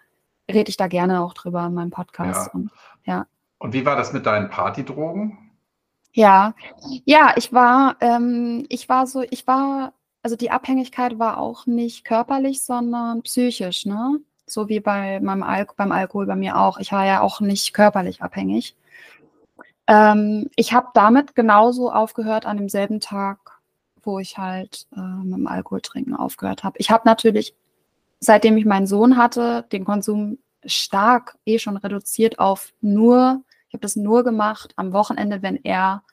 rede 0.49 0.69
ich 0.69 0.77
da 0.77 0.87
gerne 0.87 1.21
auch 1.21 1.33
drüber 1.33 1.65
in 1.65 1.73
meinem 1.73 1.91
Podcast. 1.91 2.47
Ja. 2.47 2.53
Und, 2.53 2.71
ja. 3.05 3.25
Und 3.57 3.73
wie 3.73 3.85
war 3.85 3.95
das 3.95 4.13
mit 4.13 4.25
deinen 4.25 4.49
Partydrogen? 4.49 5.37
Ja, 6.13 6.53
ja, 7.05 7.33
ich 7.37 7.53
war, 7.53 7.95
ähm, 7.99 8.65
ich 8.69 8.87
war 8.87 9.07
so, 9.07 9.23
ich 9.29 9.47
war, 9.47 9.93
also 10.21 10.35
die 10.35 10.51
Abhängigkeit 10.51 11.17
war 11.17 11.39
auch 11.39 11.65
nicht 11.65 12.05
körperlich, 12.05 12.61
sondern 12.61 13.23
psychisch, 13.23 13.85
ne? 13.85 14.19
So 14.45 14.69
wie 14.69 14.79
bei 14.79 15.19
meinem 15.21 15.41
Al 15.41 15.65
beim 15.75 15.91
Alkohol 15.91 16.27
bei 16.27 16.35
mir 16.35 16.57
auch. 16.59 16.77
Ich 16.77 16.91
war 16.91 17.05
ja 17.05 17.21
auch 17.21 17.39
nicht 17.39 17.73
körperlich 17.73 18.21
abhängig. 18.21 18.75
Ähm, 19.87 20.49
ich 20.55 20.73
habe 20.73 20.89
damit 20.93 21.35
genauso 21.35 21.91
aufgehört 21.91 22.45
an 22.45 22.57
demselben 22.57 22.99
Tag, 22.99 23.39
wo 24.03 24.19
ich 24.19 24.37
halt 24.37 24.85
äh, 24.95 24.99
mit 24.99 25.37
dem 25.37 25.47
Alkohol 25.47 25.81
trinken 25.81 26.15
aufgehört 26.15 26.63
habe. 26.63 26.77
Ich 26.77 26.91
habe 26.91 27.03
natürlich, 27.05 27.55
seitdem 28.23 28.57
ich 28.57 28.65
meinen 28.65 28.87
Sohn 28.87 29.17
hatte, 29.17 29.65
den 29.71 29.85
Konsum 29.85 30.37
stark 30.65 31.37
eh 31.45 31.59
schon 31.59 31.77
reduziert 31.77 32.39
auf 32.39 32.73
nur, 32.81 33.43
ich 33.67 33.73
habe 33.73 33.81
das 33.81 33.95
nur 33.95 34.23
gemacht 34.23 34.73
am 34.77 34.93
Wochenende, 34.93 35.41
wenn 35.41 35.57
er 35.63 36.03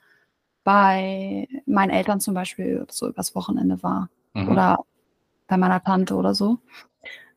bei 0.63 1.47
meinen 1.65 1.89
Eltern 1.89 2.19
zum 2.19 2.33
Beispiel 2.33 2.85
so 2.89 3.07
übers 3.07 3.33
Wochenende 3.33 3.81
war 3.81 4.09
Mhm. 4.33 4.49
oder 4.49 4.79
bei 5.47 5.57
meiner 5.57 5.83
Tante 5.83 6.15
oder 6.15 6.33
so. 6.33 6.59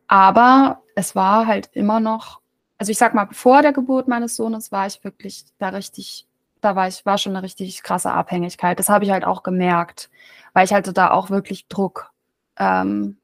Aber 0.07 0.83
es 0.95 1.17
war 1.17 1.47
halt 1.47 1.71
immer 1.73 2.01
noch, 2.01 2.41
also 2.79 2.91
ich 2.93 2.99
sag 2.99 3.15
mal, 3.15 3.29
vor 3.33 3.63
der 3.63 3.73
Geburt 3.73 4.09
meines 4.09 4.37
Sohnes 4.37 4.71
war 4.71 4.87
ich 4.87 5.03
wirklich 5.03 5.47
da 5.59 5.71
richtig, 5.71 6.27
da 6.61 6.77
war 6.77 6.89
ich, 6.89 7.05
war 7.07 7.19
schon 7.19 7.35
eine 7.35 7.43
richtig 7.43 7.83
krasse 7.83 8.13
Abhängigkeit. 8.13 8.79
Das 8.79 8.89
habe 8.89 9.05
ich 9.05 9.11
halt 9.11 9.25
auch 9.25 9.43
gemerkt, 9.43 10.11
weil 10.53 10.65
ich 10.65 10.73
hatte 10.73 10.93
da 10.93 11.11
auch 11.11 11.31
wirklich 11.31 11.67
Druck. 11.69 12.13
Ähm, 12.59 13.17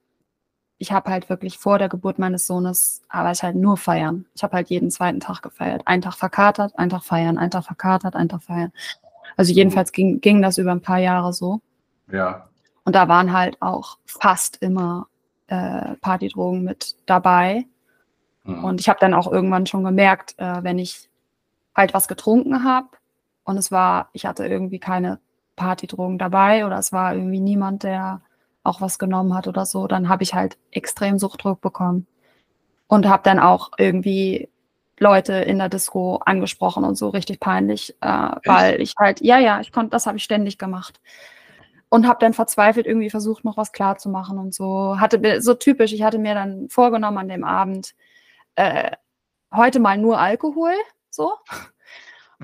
ich 0.80 0.92
habe 0.92 1.10
halt 1.10 1.28
wirklich 1.28 1.58
vor 1.58 1.78
der 1.78 1.90
Geburt 1.90 2.18
meines 2.18 2.46
Sohnes, 2.46 3.02
aber 3.10 3.30
ich 3.30 3.42
halt 3.42 3.54
nur 3.54 3.76
feiern. 3.76 4.24
Ich 4.34 4.42
habe 4.42 4.56
halt 4.56 4.70
jeden 4.70 4.90
zweiten 4.90 5.20
Tag 5.20 5.42
gefeiert. 5.42 5.82
Einen 5.84 6.00
Tag 6.00 6.14
verkatert, 6.14 6.76
einen 6.78 6.88
Tag 6.88 7.04
feiern, 7.04 7.36
einen 7.36 7.50
Tag 7.50 7.64
verkatert, 7.64 8.16
einen 8.16 8.30
Tag 8.30 8.42
feiern. 8.42 8.72
Also 9.36 9.52
jedenfalls 9.52 9.92
ging, 9.92 10.22
ging 10.22 10.40
das 10.40 10.56
über 10.56 10.72
ein 10.72 10.80
paar 10.80 10.98
Jahre 10.98 11.34
so. 11.34 11.60
Ja. 12.10 12.48
Und 12.84 12.94
da 12.94 13.08
waren 13.08 13.34
halt 13.34 13.60
auch 13.60 13.98
fast 14.06 14.56
immer 14.62 15.06
äh, 15.48 15.96
Partydrogen 16.00 16.64
mit 16.64 16.96
dabei. 17.04 17.66
Mhm. 18.44 18.64
Und 18.64 18.80
ich 18.80 18.88
habe 18.88 19.00
dann 19.00 19.12
auch 19.12 19.30
irgendwann 19.30 19.66
schon 19.66 19.84
gemerkt, 19.84 20.34
äh, 20.38 20.64
wenn 20.64 20.78
ich 20.78 21.10
halt 21.76 21.92
was 21.92 22.08
getrunken 22.08 22.64
habe 22.64 22.88
und 23.44 23.58
es 23.58 23.70
war, 23.70 24.08
ich 24.14 24.24
hatte 24.24 24.46
irgendwie 24.46 24.78
keine 24.78 25.20
Partydrogen 25.56 26.16
dabei 26.16 26.64
oder 26.64 26.78
es 26.78 26.90
war 26.90 27.14
irgendwie 27.14 27.40
niemand, 27.40 27.82
der 27.82 28.22
auch 28.64 28.80
was 28.80 28.98
genommen 28.98 29.34
hat 29.34 29.48
oder 29.48 29.66
so, 29.66 29.86
dann 29.86 30.08
habe 30.08 30.22
ich 30.22 30.34
halt 30.34 30.58
extrem 30.70 31.18
Suchtdruck 31.18 31.60
bekommen 31.60 32.06
und 32.88 33.08
habe 33.08 33.22
dann 33.24 33.38
auch 33.38 33.70
irgendwie 33.78 34.48
Leute 34.98 35.34
in 35.34 35.58
der 35.58 35.68
Disco 35.70 36.16
angesprochen 36.26 36.84
und 36.84 36.96
so 36.96 37.08
richtig 37.10 37.40
peinlich, 37.40 37.96
äh, 38.02 38.30
weil 38.44 38.80
ich 38.82 38.94
halt, 38.98 39.20
ja, 39.22 39.38
ja, 39.38 39.60
ich 39.60 39.72
konnte, 39.72 39.90
das 39.90 40.06
habe 40.06 40.18
ich 40.18 40.24
ständig 40.24 40.58
gemacht 40.58 41.00
und 41.90 42.06
habe 42.08 42.18
dann 42.20 42.34
verzweifelt 42.34 42.86
irgendwie 42.86 43.10
versucht, 43.10 43.44
noch 43.44 43.56
was 43.56 43.72
klar 43.72 43.98
zu 43.98 44.10
machen 44.10 44.38
und 44.38 44.54
so. 44.54 45.00
Hatte 45.00 45.18
mir- 45.18 45.42
so 45.42 45.54
typisch, 45.54 45.92
ich 45.92 46.02
hatte 46.02 46.18
mir 46.18 46.34
dann 46.34 46.68
vorgenommen 46.70 47.18
an 47.18 47.28
dem 47.28 47.44
Abend, 47.44 47.94
äh, 48.56 48.92
heute 49.54 49.80
mal 49.80 49.98
nur 49.98 50.18
Alkohol, 50.20 50.74
so. 51.10 51.32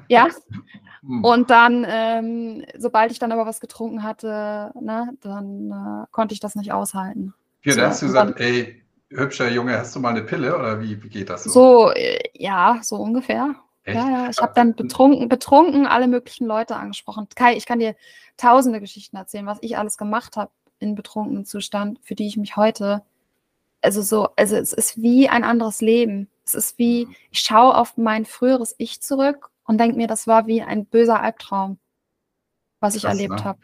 Ja, 0.09 0.29
Mhm. 1.07 1.25
und 1.25 1.51
dann, 1.51 1.87
ähm, 1.89 2.65
sobald 2.77 3.13
ich 3.13 3.19
dann 3.19 3.31
aber 3.31 3.47
was 3.47 3.61
getrunken 3.61 4.03
hatte, 4.03 4.73
ne, 4.81 5.17
dann 5.21 5.71
äh, 5.71 6.07
konnte 6.11 6.35
ich 6.35 6.41
das 6.41 6.57
nicht 6.57 6.73
aushalten. 6.73 7.33
ja, 7.63 7.75
so, 7.75 7.81
da 7.81 7.89
hast 7.89 8.03
du 8.03 8.07
gesagt, 8.07 8.41
ey, 8.41 8.83
hübscher 9.11 9.49
Junge, 9.51 9.79
hast 9.79 9.95
du 9.95 10.01
mal 10.01 10.11
eine 10.11 10.23
Pille 10.23 10.57
oder 10.57 10.81
wie, 10.81 11.01
wie 11.03 11.09
geht 11.09 11.31
das 11.31 11.45
so? 11.45 11.51
So, 11.51 11.91
äh, 11.93 12.19
ja, 12.35 12.81
so 12.83 12.97
ungefähr. 12.97 13.55
Echt? 13.85 13.97
Ja, 13.97 14.11
ja, 14.11 14.31
ich 14.31 14.39
habe 14.39 14.53
dann 14.57 14.75
betrunken, 14.75 15.29
betrunken 15.29 15.87
alle 15.87 16.09
möglichen 16.09 16.47
Leute 16.47 16.75
angesprochen. 16.75 17.29
Kai, 17.37 17.57
ich 17.57 17.67
kann 17.67 17.79
dir 17.79 17.95
tausende 18.37 18.81
Geschichten 18.81 19.17
erzählen, 19.17 19.47
was 19.47 19.59
ich 19.61 19.79
alles 19.79 19.97
gemacht 19.97 20.37
habe 20.37 20.51
in 20.81 20.97
betrunkenen 20.97 21.45
Zustand, 21.45 22.01
für 22.03 22.17
die 22.17 22.27
ich 22.27 22.37
mich 22.37 22.57
heute, 22.57 23.05
also 23.81 24.03
so, 24.03 24.29
also 24.35 24.57
es 24.57 24.73
ist 24.73 25.01
wie 25.01 25.29
ein 25.29 25.45
anderes 25.45 25.81
Leben. 25.81 26.29
Es 26.45 26.55
ist 26.55 26.79
wie, 26.79 27.07
ich 27.31 27.41
schaue 27.41 27.77
auf 27.77 27.97
mein 27.97 28.25
früheres 28.25 28.75
Ich 28.79 29.01
zurück 29.01 29.51
und 29.67 29.79
denke 29.79 29.97
mir, 29.97 30.07
das 30.07 30.27
war 30.27 30.47
wie 30.47 30.63
ein 30.63 30.87
böser 30.87 31.21
Albtraum, 31.21 31.79
was 32.81 32.95
ich 32.95 33.03
Krass, 33.03 33.13
erlebt 33.15 33.35
ne? 33.41 33.45
habe. 33.45 33.59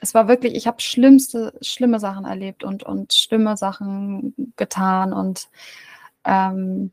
Es 0.00 0.14
war 0.14 0.26
wirklich, 0.28 0.54
ich 0.54 0.66
habe 0.66 0.80
schlimmste, 0.80 1.56
schlimme 1.62 2.00
Sachen 2.00 2.24
erlebt 2.24 2.64
und, 2.64 2.82
und 2.82 3.12
schlimme 3.12 3.56
Sachen 3.56 4.34
getan 4.56 5.12
und 5.12 5.48
ähm, 6.24 6.90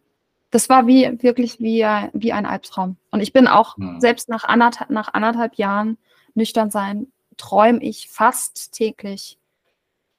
das 0.51 0.67
war 0.69 0.87
wie 0.87 1.21
wirklich 1.21 1.59
wie, 1.59 1.83
ein- 1.85 2.09
wie 2.13 2.33
ein 2.33 2.45
Albtraum. 2.45 2.97
Und 3.11 3.21
ich 3.21 3.33
bin 3.33 3.47
auch, 3.47 3.77
Hm. 3.77 3.99
selbst 3.99 4.29
nach 4.29 4.43
anderthalb, 4.43 4.89
nach 4.89 5.13
anderthalb 5.13 5.55
Jahren 5.55 5.97
nüchtern 6.33 6.71
sein, 6.71 7.07
träume 7.37 7.81
ich 7.81 8.09
fast 8.09 8.71
täglich 8.73 9.37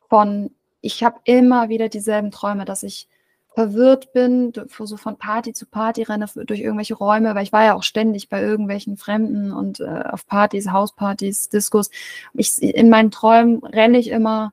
von, 0.08 0.50
ich 0.80 1.02
habe 1.04 1.20
immer 1.24 1.68
wieder 1.68 1.88
dieselben 1.88 2.30
Träume, 2.30 2.64
dass 2.64 2.82
ich 2.82 3.08
verwirrt 3.54 4.12
bin, 4.12 4.52
so 4.68 4.96
von 4.96 5.18
Party 5.18 5.52
zu 5.52 5.66
Party 5.66 6.02
renne 6.02 6.26
durch 6.46 6.60
irgendwelche 6.60 6.94
Räume, 6.94 7.34
weil 7.34 7.42
ich 7.42 7.52
war 7.52 7.64
ja 7.64 7.74
auch 7.74 7.82
ständig 7.82 8.28
bei 8.28 8.40
irgendwelchen 8.40 8.96
Fremden 8.96 9.52
und 9.52 9.80
äh, 9.80 10.04
auf 10.08 10.26
Partys, 10.26 10.70
Hauspartys, 10.70 11.48
Diskos. 11.48 11.90
Ich, 12.34 12.62
in 12.62 12.88
meinen 12.90 13.10
Träumen 13.10 13.62
renne 13.64 13.98
ich 13.98 14.08
immer 14.08 14.52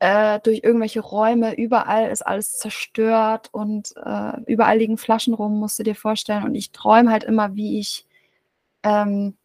äh, 0.00 0.40
durch 0.40 0.62
irgendwelche 0.64 1.00
Räume, 1.00 1.54
überall 1.56 2.10
ist 2.10 2.22
alles 2.26 2.58
zerstört 2.58 3.48
und 3.52 3.94
äh, 4.04 4.40
überall 4.46 4.78
liegen 4.78 4.98
Flaschen 4.98 5.34
rum, 5.34 5.58
musst 5.58 5.78
du 5.78 5.82
dir 5.84 5.94
vorstellen. 5.94 6.44
Und 6.44 6.54
ich 6.54 6.72
träume 6.72 7.10
halt 7.10 7.24
immer, 7.24 7.54
wie 7.54 7.78
ich 7.78 8.06
ähm, 8.82 9.37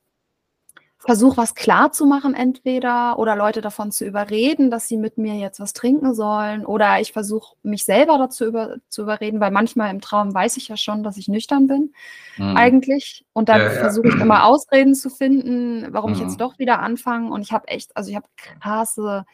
versuche, 1.05 1.37
was 1.37 1.53
klar 1.53 1.91
zu 1.91 2.05
machen, 2.05 2.33
entweder 2.33 3.19
oder 3.19 3.35
Leute 3.35 3.61
davon 3.61 3.91
zu 3.91 4.05
überreden, 4.05 4.71
dass 4.71 4.87
sie 4.87 4.97
mit 4.97 5.17
mir 5.17 5.35
jetzt 5.35 5.59
was 5.59 5.73
trinken 5.73 6.13
sollen, 6.15 6.65
oder 6.65 6.99
ich 7.01 7.11
versuche, 7.11 7.55
mich 7.61 7.83
selber 7.83 8.17
dazu 8.17 8.45
über, 8.45 8.77
zu 8.87 9.01
überreden, 9.01 9.39
weil 9.39 9.51
manchmal 9.51 9.91
im 9.91 9.99
Traum 9.99 10.33
weiß 10.33 10.55
ich 10.57 10.69
ja 10.69 10.77
schon, 10.77 11.03
dass 11.03 11.17
ich 11.17 11.27
nüchtern 11.27 11.67
bin, 11.67 11.93
mhm. 12.37 12.55
eigentlich. 12.55 13.25
Und 13.33 13.49
dann 13.49 13.61
ja, 13.61 13.69
versuche 13.69 14.07
ich 14.07 14.15
immer 14.15 14.45
Ausreden 14.45 14.95
zu 14.95 15.09
finden, 15.09 15.87
warum 15.91 16.11
mhm. 16.11 16.15
ich 16.15 16.21
jetzt 16.21 16.33
mhm. 16.33 16.39
doch 16.39 16.57
wieder 16.57 16.79
anfange. 16.79 17.31
Und 17.31 17.41
ich 17.41 17.51
habe 17.51 17.67
echt, 17.67 17.95
also 17.97 18.09
ich 18.09 18.15
habe 18.15 18.27
krasse 18.61 19.25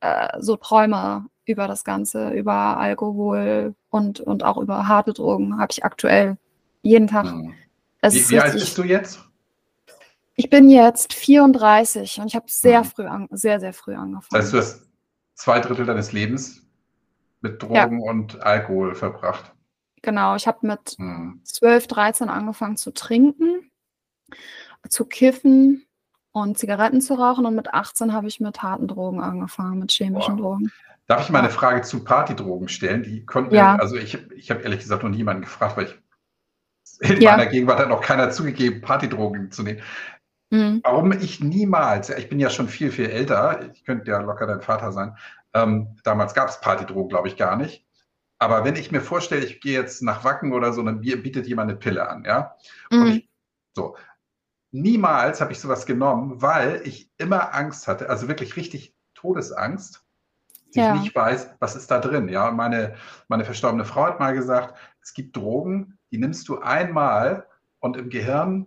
äh, 0.00 0.40
so 0.40 0.56
Träume 0.56 1.26
über 1.44 1.68
das 1.68 1.84
Ganze, 1.84 2.30
über 2.30 2.78
Alkohol 2.78 3.74
und, 3.90 4.20
und 4.20 4.42
auch 4.42 4.56
über 4.56 4.88
harte 4.88 5.12
Drogen, 5.12 5.58
habe 5.58 5.70
ich 5.70 5.84
aktuell 5.84 6.38
jeden 6.80 7.08
Tag. 7.08 7.26
Mhm. 7.26 7.52
Wie, 8.02 8.30
wie 8.30 8.40
alt 8.40 8.52
bist 8.54 8.76
du 8.78 8.84
jetzt? 8.84 9.20
Ich 10.36 10.50
bin 10.50 10.68
jetzt 10.68 11.12
34 11.12 12.20
und 12.20 12.26
ich 12.26 12.34
habe 12.34 12.46
sehr 12.48 12.80
mhm. 12.80 12.84
früh, 12.86 13.06
an, 13.06 13.28
sehr, 13.30 13.60
sehr 13.60 13.72
früh 13.72 13.94
angefangen. 13.94 14.28
Das 14.30 14.44
heißt, 14.44 14.52
du 14.52 14.58
hast 14.58 14.88
zwei 15.34 15.60
Drittel 15.60 15.86
deines 15.86 16.12
Lebens 16.12 16.62
mit 17.40 17.62
Drogen 17.62 18.02
ja. 18.02 18.10
und 18.10 18.42
Alkohol 18.42 18.94
verbracht. 18.94 19.52
Genau, 20.02 20.34
ich 20.34 20.46
habe 20.46 20.66
mit 20.66 20.98
mhm. 20.98 21.40
12, 21.44 21.86
13 21.86 22.28
angefangen 22.28 22.76
zu 22.76 22.92
trinken, 22.92 23.70
zu 24.88 25.06
kiffen 25.06 25.86
und 26.32 26.58
Zigaretten 26.58 27.00
zu 27.00 27.14
rauchen 27.14 27.46
und 27.46 27.54
mit 27.54 27.72
18 27.72 28.12
habe 28.12 28.26
ich 28.26 28.40
mit 28.40 28.62
harten 28.62 28.88
Drogen 28.88 29.20
angefangen, 29.20 29.78
mit 29.78 29.92
chemischen 29.92 30.36
Boah. 30.36 30.42
Drogen. 30.42 30.72
Darf 31.06 31.22
ich 31.22 31.30
mal 31.30 31.40
eine 31.40 31.50
Frage 31.50 31.82
zu 31.82 32.02
Partydrogen 32.02 32.68
stellen? 32.68 33.02
Die 33.02 33.24
konnten 33.24 33.54
ja. 33.54 33.76
also 33.76 33.96
ich, 33.96 34.18
ich 34.32 34.50
habe 34.50 34.62
ehrlich 34.62 34.80
gesagt 34.80 35.02
noch 35.02 35.10
niemanden 35.10 35.42
gefragt, 35.42 35.76
weil 35.76 35.86
ich 35.86 35.98
in 37.00 37.20
ja. 37.20 37.32
meiner 37.32 37.46
Gegenwart 37.46 37.78
hat 37.78 37.88
noch 37.88 38.00
keiner 38.00 38.30
zugegeben, 38.30 38.80
Partydrogen 38.80 39.50
zu 39.50 39.62
nehmen. 39.62 39.80
Mhm. 40.54 40.82
Warum 40.84 41.10
ich 41.10 41.40
niemals, 41.40 42.10
ich 42.10 42.28
bin 42.28 42.38
ja 42.38 42.48
schon 42.48 42.68
viel, 42.68 42.92
viel 42.92 43.10
älter, 43.10 43.72
ich 43.72 43.84
könnte 43.84 44.08
ja 44.08 44.20
locker 44.20 44.46
dein 44.46 44.60
Vater 44.60 44.92
sein, 44.92 45.16
ähm, 45.52 45.96
damals 46.04 46.32
gab 46.32 46.48
es 46.48 46.60
Partydrogen, 46.60 47.08
glaube 47.08 47.26
ich, 47.26 47.36
gar 47.36 47.56
nicht. 47.56 47.84
Aber 48.38 48.64
wenn 48.64 48.76
ich 48.76 48.92
mir 48.92 49.00
vorstelle, 49.00 49.44
ich 49.44 49.60
gehe 49.60 49.76
jetzt 49.76 50.00
nach 50.02 50.22
Wacken 50.22 50.52
oder 50.52 50.72
so, 50.72 50.82
dann 50.84 51.00
bietet 51.00 51.48
jemand 51.48 51.70
eine 51.70 51.78
Pille 51.78 52.08
an, 52.08 52.24
ja. 52.24 52.54
Mhm. 52.92 53.06
Ich, 53.06 53.28
so. 53.74 53.96
Niemals 54.70 55.40
habe 55.40 55.50
ich 55.50 55.58
sowas 55.58 55.86
genommen, 55.86 56.40
weil 56.40 56.82
ich 56.84 57.10
immer 57.16 57.52
Angst 57.52 57.88
hatte, 57.88 58.08
also 58.08 58.28
wirklich 58.28 58.54
richtig 58.54 58.94
Todesangst, 59.14 60.04
dass 60.66 60.76
ja. 60.76 60.94
ich 60.94 61.00
nicht 61.00 61.16
weiß, 61.16 61.50
was 61.58 61.74
ist 61.74 61.90
da 61.90 61.98
drin. 61.98 62.28
Ja, 62.28 62.48
und 62.48 62.56
meine, 62.56 62.94
meine 63.26 63.44
verstorbene 63.44 63.84
Frau 63.84 64.04
hat 64.04 64.20
mal 64.20 64.34
gesagt, 64.34 64.78
es 65.00 65.14
gibt 65.14 65.36
Drogen, 65.36 65.98
die 66.12 66.18
nimmst 66.18 66.46
du 66.48 66.60
einmal 66.60 67.48
und 67.80 67.96
im 67.96 68.08
Gehirn 68.08 68.66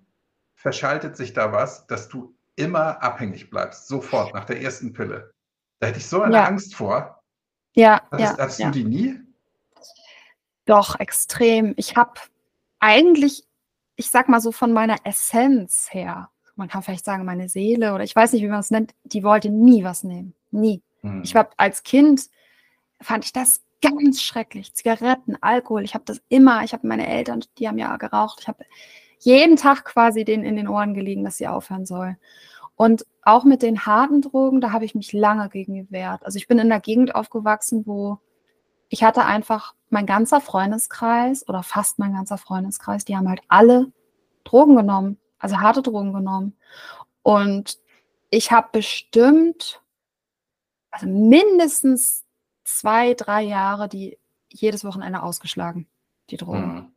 verschaltet 0.57 1.15
sich 1.15 1.33
da 1.33 1.53
was, 1.53 1.87
dass 1.87 2.09
du 2.09 2.35
immer 2.55 3.01
abhängig 3.01 3.49
bleibst, 3.49 3.87
sofort 3.87 4.33
nach 4.33 4.43
der 4.43 4.59
ersten 4.61 4.91
Pille. 4.91 5.31
Da 5.79 5.87
hätte 5.87 5.99
ich 5.99 6.07
so 6.07 6.21
eine 6.21 6.35
ja. 6.35 6.45
Angst 6.45 6.75
vor. 6.75 7.23
Ja, 7.73 8.01
Hattest, 8.11 8.19
ja. 8.19 8.37
Hattest 8.43 8.59
ja. 8.59 8.65
du 8.65 8.71
die 8.71 8.83
nie? 8.83 9.19
Doch, 10.65 10.99
extrem. 10.99 11.73
Ich 11.77 11.95
habe 11.95 12.19
eigentlich, 12.79 13.47
ich 13.95 14.09
sag 14.09 14.27
mal 14.27 14.41
so 14.41 14.51
von 14.51 14.73
meiner 14.73 14.97
Essenz 15.03 15.87
her, 15.91 16.31
man 16.55 16.67
kann 16.67 16.81
vielleicht 16.81 17.05
sagen, 17.05 17.23
meine 17.23 17.49
Seele 17.49 17.93
oder 17.93 18.03
ich 18.03 18.15
weiß 18.15 18.33
nicht, 18.33 18.41
wie 18.41 18.47
man 18.47 18.59
es 18.59 18.71
nennt, 18.71 18.95
die 19.03 19.23
wollte 19.23 19.51
nie 19.51 19.83
was 19.83 20.03
nehmen. 20.03 20.33
Nie. 20.49 20.81
Hm. 21.01 21.21
Ich 21.23 21.35
war 21.35 21.51
als 21.57 21.83
Kind, 21.83 22.29
fand 22.99 23.25
ich 23.25 23.31
das 23.31 23.61
ganz 23.79 24.23
schrecklich. 24.23 24.73
Zigaretten, 24.73 25.37
Alkohol, 25.41 25.83
ich 25.83 25.93
habe 25.93 26.05
das 26.05 26.19
immer, 26.29 26.63
ich 26.63 26.73
habe 26.73 26.87
meine 26.87 27.07
Eltern, 27.07 27.45
die 27.59 27.67
haben 27.67 27.77
ja 27.77 27.95
geraucht, 27.97 28.39
ich 28.41 28.47
habe 28.47 28.65
jeden 29.19 29.55
Tag 29.55 29.85
quasi 29.85 30.25
denen 30.25 30.43
in 30.43 30.55
den 30.55 30.67
Ohren 30.67 30.93
gelegen, 30.93 31.23
dass 31.23 31.37
sie 31.37 31.47
aufhören 31.47 31.85
soll. 31.85 32.17
Und 32.75 33.05
auch 33.23 33.43
mit 33.43 33.63
den 33.63 33.85
harten 33.85 34.21
Drogen, 34.21 34.61
da 34.61 34.71
habe 34.71 34.85
ich 34.85 34.93
mich 34.93 35.11
lange 35.11 35.49
gegen 35.49 35.73
gewehrt. 35.75 36.25
Also 36.25 36.37
ich 36.37 36.47
bin 36.47 36.59
in 36.59 36.69
der 36.69 36.79
Gegend 36.79 37.15
aufgewachsen, 37.15 37.87
wo 37.87 38.19
ich 38.89 39.03
hatte 39.03 39.25
einfach 39.25 39.73
mein 39.89 40.05
ganzer 40.05 40.41
Freundeskreis 40.41 41.47
oder 41.47 41.63
fast 41.63 41.99
mein 41.99 42.13
ganzer 42.13 42.37
Freundeskreis, 42.37 43.05
die 43.05 43.17
haben 43.17 43.27
halt 43.27 43.41
alle 43.47 43.91
Drogen 44.43 44.75
genommen, 44.75 45.17
also 45.39 45.57
harte 45.59 45.81
Drogen 45.81 46.13
genommen. 46.13 46.55
Und 47.21 47.79
ich 48.29 48.51
habe 48.51 48.69
bestimmt, 48.71 49.81
also 50.91 51.07
mindestens 51.07 52.25
zwei, 52.63 53.13
drei 53.13 53.41
Jahre, 53.43 53.89
die 53.89 54.17
jedes 54.49 54.85
Wochenende 54.85 55.23
ausgeschlagen, 55.23 55.87
die 56.29 56.37
Drogen. 56.37 56.75
Mhm. 56.75 56.91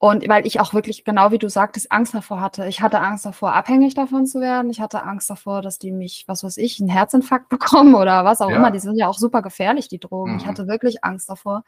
Und 0.00 0.28
weil 0.28 0.46
ich 0.46 0.60
auch 0.60 0.74
wirklich, 0.74 1.04
genau 1.04 1.32
wie 1.32 1.38
du 1.38 1.48
sagtest, 1.48 1.90
Angst 1.90 2.14
davor 2.14 2.40
hatte. 2.40 2.68
Ich 2.68 2.80
hatte 2.80 3.00
Angst 3.00 3.26
davor, 3.26 3.54
abhängig 3.54 3.94
davon 3.94 4.26
zu 4.26 4.40
werden. 4.40 4.70
Ich 4.70 4.80
hatte 4.80 5.02
Angst 5.02 5.28
davor, 5.28 5.60
dass 5.60 5.80
die 5.80 5.90
mich, 5.90 6.24
was 6.28 6.44
weiß 6.44 6.56
ich, 6.58 6.78
einen 6.78 6.88
Herzinfarkt 6.88 7.48
bekommen 7.48 7.96
oder 7.96 8.24
was 8.24 8.40
auch 8.40 8.50
ja. 8.50 8.56
immer. 8.56 8.70
Die 8.70 8.78
sind 8.78 8.96
ja 8.96 9.08
auch 9.08 9.18
super 9.18 9.42
gefährlich, 9.42 9.88
die 9.88 9.98
Drogen. 9.98 10.32
Mhm. 10.32 10.38
Ich 10.38 10.46
hatte 10.46 10.68
wirklich 10.68 11.02
Angst 11.02 11.28
davor. 11.28 11.64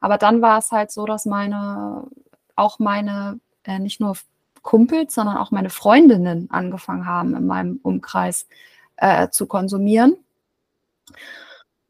Aber 0.00 0.18
dann 0.18 0.42
war 0.42 0.58
es 0.58 0.72
halt 0.72 0.90
so, 0.90 1.06
dass 1.06 1.24
meine, 1.24 2.02
auch 2.56 2.80
meine, 2.80 3.38
äh, 3.62 3.78
nicht 3.78 4.00
nur 4.00 4.16
Kumpels, 4.62 5.14
sondern 5.14 5.36
auch 5.36 5.52
meine 5.52 5.70
Freundinnen 5.70 6.50
angefangen 6.50 7.06
haben, 7.06 7.36
in 7.36 7.46
meinem 7.46 7.78
Umkreis 7.84 8.48
äh, 8.96 9.28
zu 9.28 9.46
konsumieren. 9.46 10.16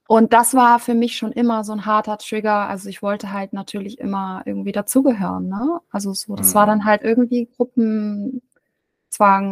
Und 0.09 0.33
das 0.33 0.55
war 0.55 0.79
für 0.79 0.95
mich 0.95 1.19
schon 1.19 1.33
immer 1.33 1.65
so 1.65 1.73
ein 1.73 1.85
harter 1.85 2.17
Trigger. 2.17 2.67
Also 2.67 2.89
ich 2.89 3.03
wollte 3.03 3.31
halt 3.31 3.53
natürlich 3.53 3.99
immer 3.99 4.41
irgendwie 4.47 4.73
dazugehören. 4.73 5.51
Ne? 5.51 5.81
Also 5.91 6.15
so, 6.15 6.35
das 6.35 6.53
mhm. 6.53 6.55
war 6.55 6.65
dann 6.65 6.87
halt 6.87 7.03
irgendwie 7.03 7.47
Gruppenzwang 7.55 8.41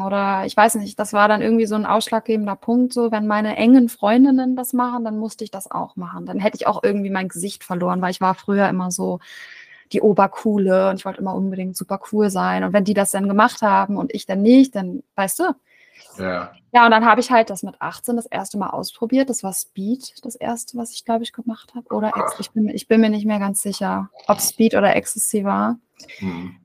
oder 0.01 0.47
ich 0.47 0.57
weiß 0.57 0.77
nicht, 0.77 0.99
das 0.99 1.13
war 1.13 1.29
dann 1.29 1.43
irgendwie 1.43 1.67
so 1.67 1.75
ein 1.75 1.85
ausschlaggebender 1.85 2.57
Punkt. 2.57 2.95
So, 2.95 3.13
wenn 3.13 3.27
meine 3.27 3.55
engen 3.57 3.91
Freundinnen 3.91 4.57
das 4.57 4.73
machen, 4.73 5.05
dann 5.05 5.19
musste 5.19 5.45
ich 5.45 5.51
das 5.51 5.71
auch 5.71 5.95
machen. 5.97 6.25
Dann 6.25 6.39
hätte 6.39 6.57
ich 6.57 6.67
auch 6.67 6.83
irgendwie 6.83 7.11
mein 7.11 7.29
Gesicht 7.29 7.63
verloren, 7.63 8.01
weil 8.01 8.13
ich 8.13 8.23
war 8.23 8.35
früher 8.35 8.67
immer 8.67 8.91
so 8.91 9.21
die 9.93 10.01
Obercoole 10.01 10.89
und 10.89 10.97
ich 10.97 11.05
wollte 11.05 11.21
immer 11.21 11.35
unbedingt 11.35 11.77
super 11.77 12.01
cool 12.13 12.31
sein. 12.31 12.65
Und 12.65 12.73
wenn 12.73 12.85
die 12.85 12.95
das 12.95 13.11
dann 13.11 13.29
gemacht 13.29 13.61
haben 13.61 13.99
und 13.99 14.15
ich 14.15 14.25
dann 14.25 14.41
nicht, 14.41 14.75
dann 14.75 15.03
weißt 15.17 15.39
du, 15.41 15.55
ja. 16.19 16.53
Ja, 16.73 16.85
und 16.85 16.91
dann 16.91 17.07
habe 17.07 17.23
ich 17.23 17.31
halt 17.31 17.49
das 17.49 17.62
mit 17.62 17.81
18 17.81 18.17
das 18.17 18.27
erste 18.27 18.59
Mal 18.59 18.69
ausprobiert. 18.69 19.31
Das 19.31 19.43
war 19.43 19.53
Speed, 19.55 20.14
das 20.23 20.35
erste, 20.35 20.77
was 20.77 20.93
ich, 20.93 21.07
glaube 21.07 21.23
ich, 21.23 21.33
gemacht 21.33 21.75
habe. 21.75 21.89
Oder 21.95 22.09
Ex 22.09 22.35
ich, 22.39 22.51
bin, 22.51 22.69
ich 22.69 22.87
bin 22.87 23.01
mir 23.01 23.09
nicht 23.09 23.25
mehr 23.25 23.39
ganz 23.39 23.62
sicher, 23.62 24.11
ob 24.27 24.41
Speed 24.43 24.75
oder 24.75 24.95
Ecstasy 24.95 25.45
war. 25.45 25.79
Mhm. 26.21 26.57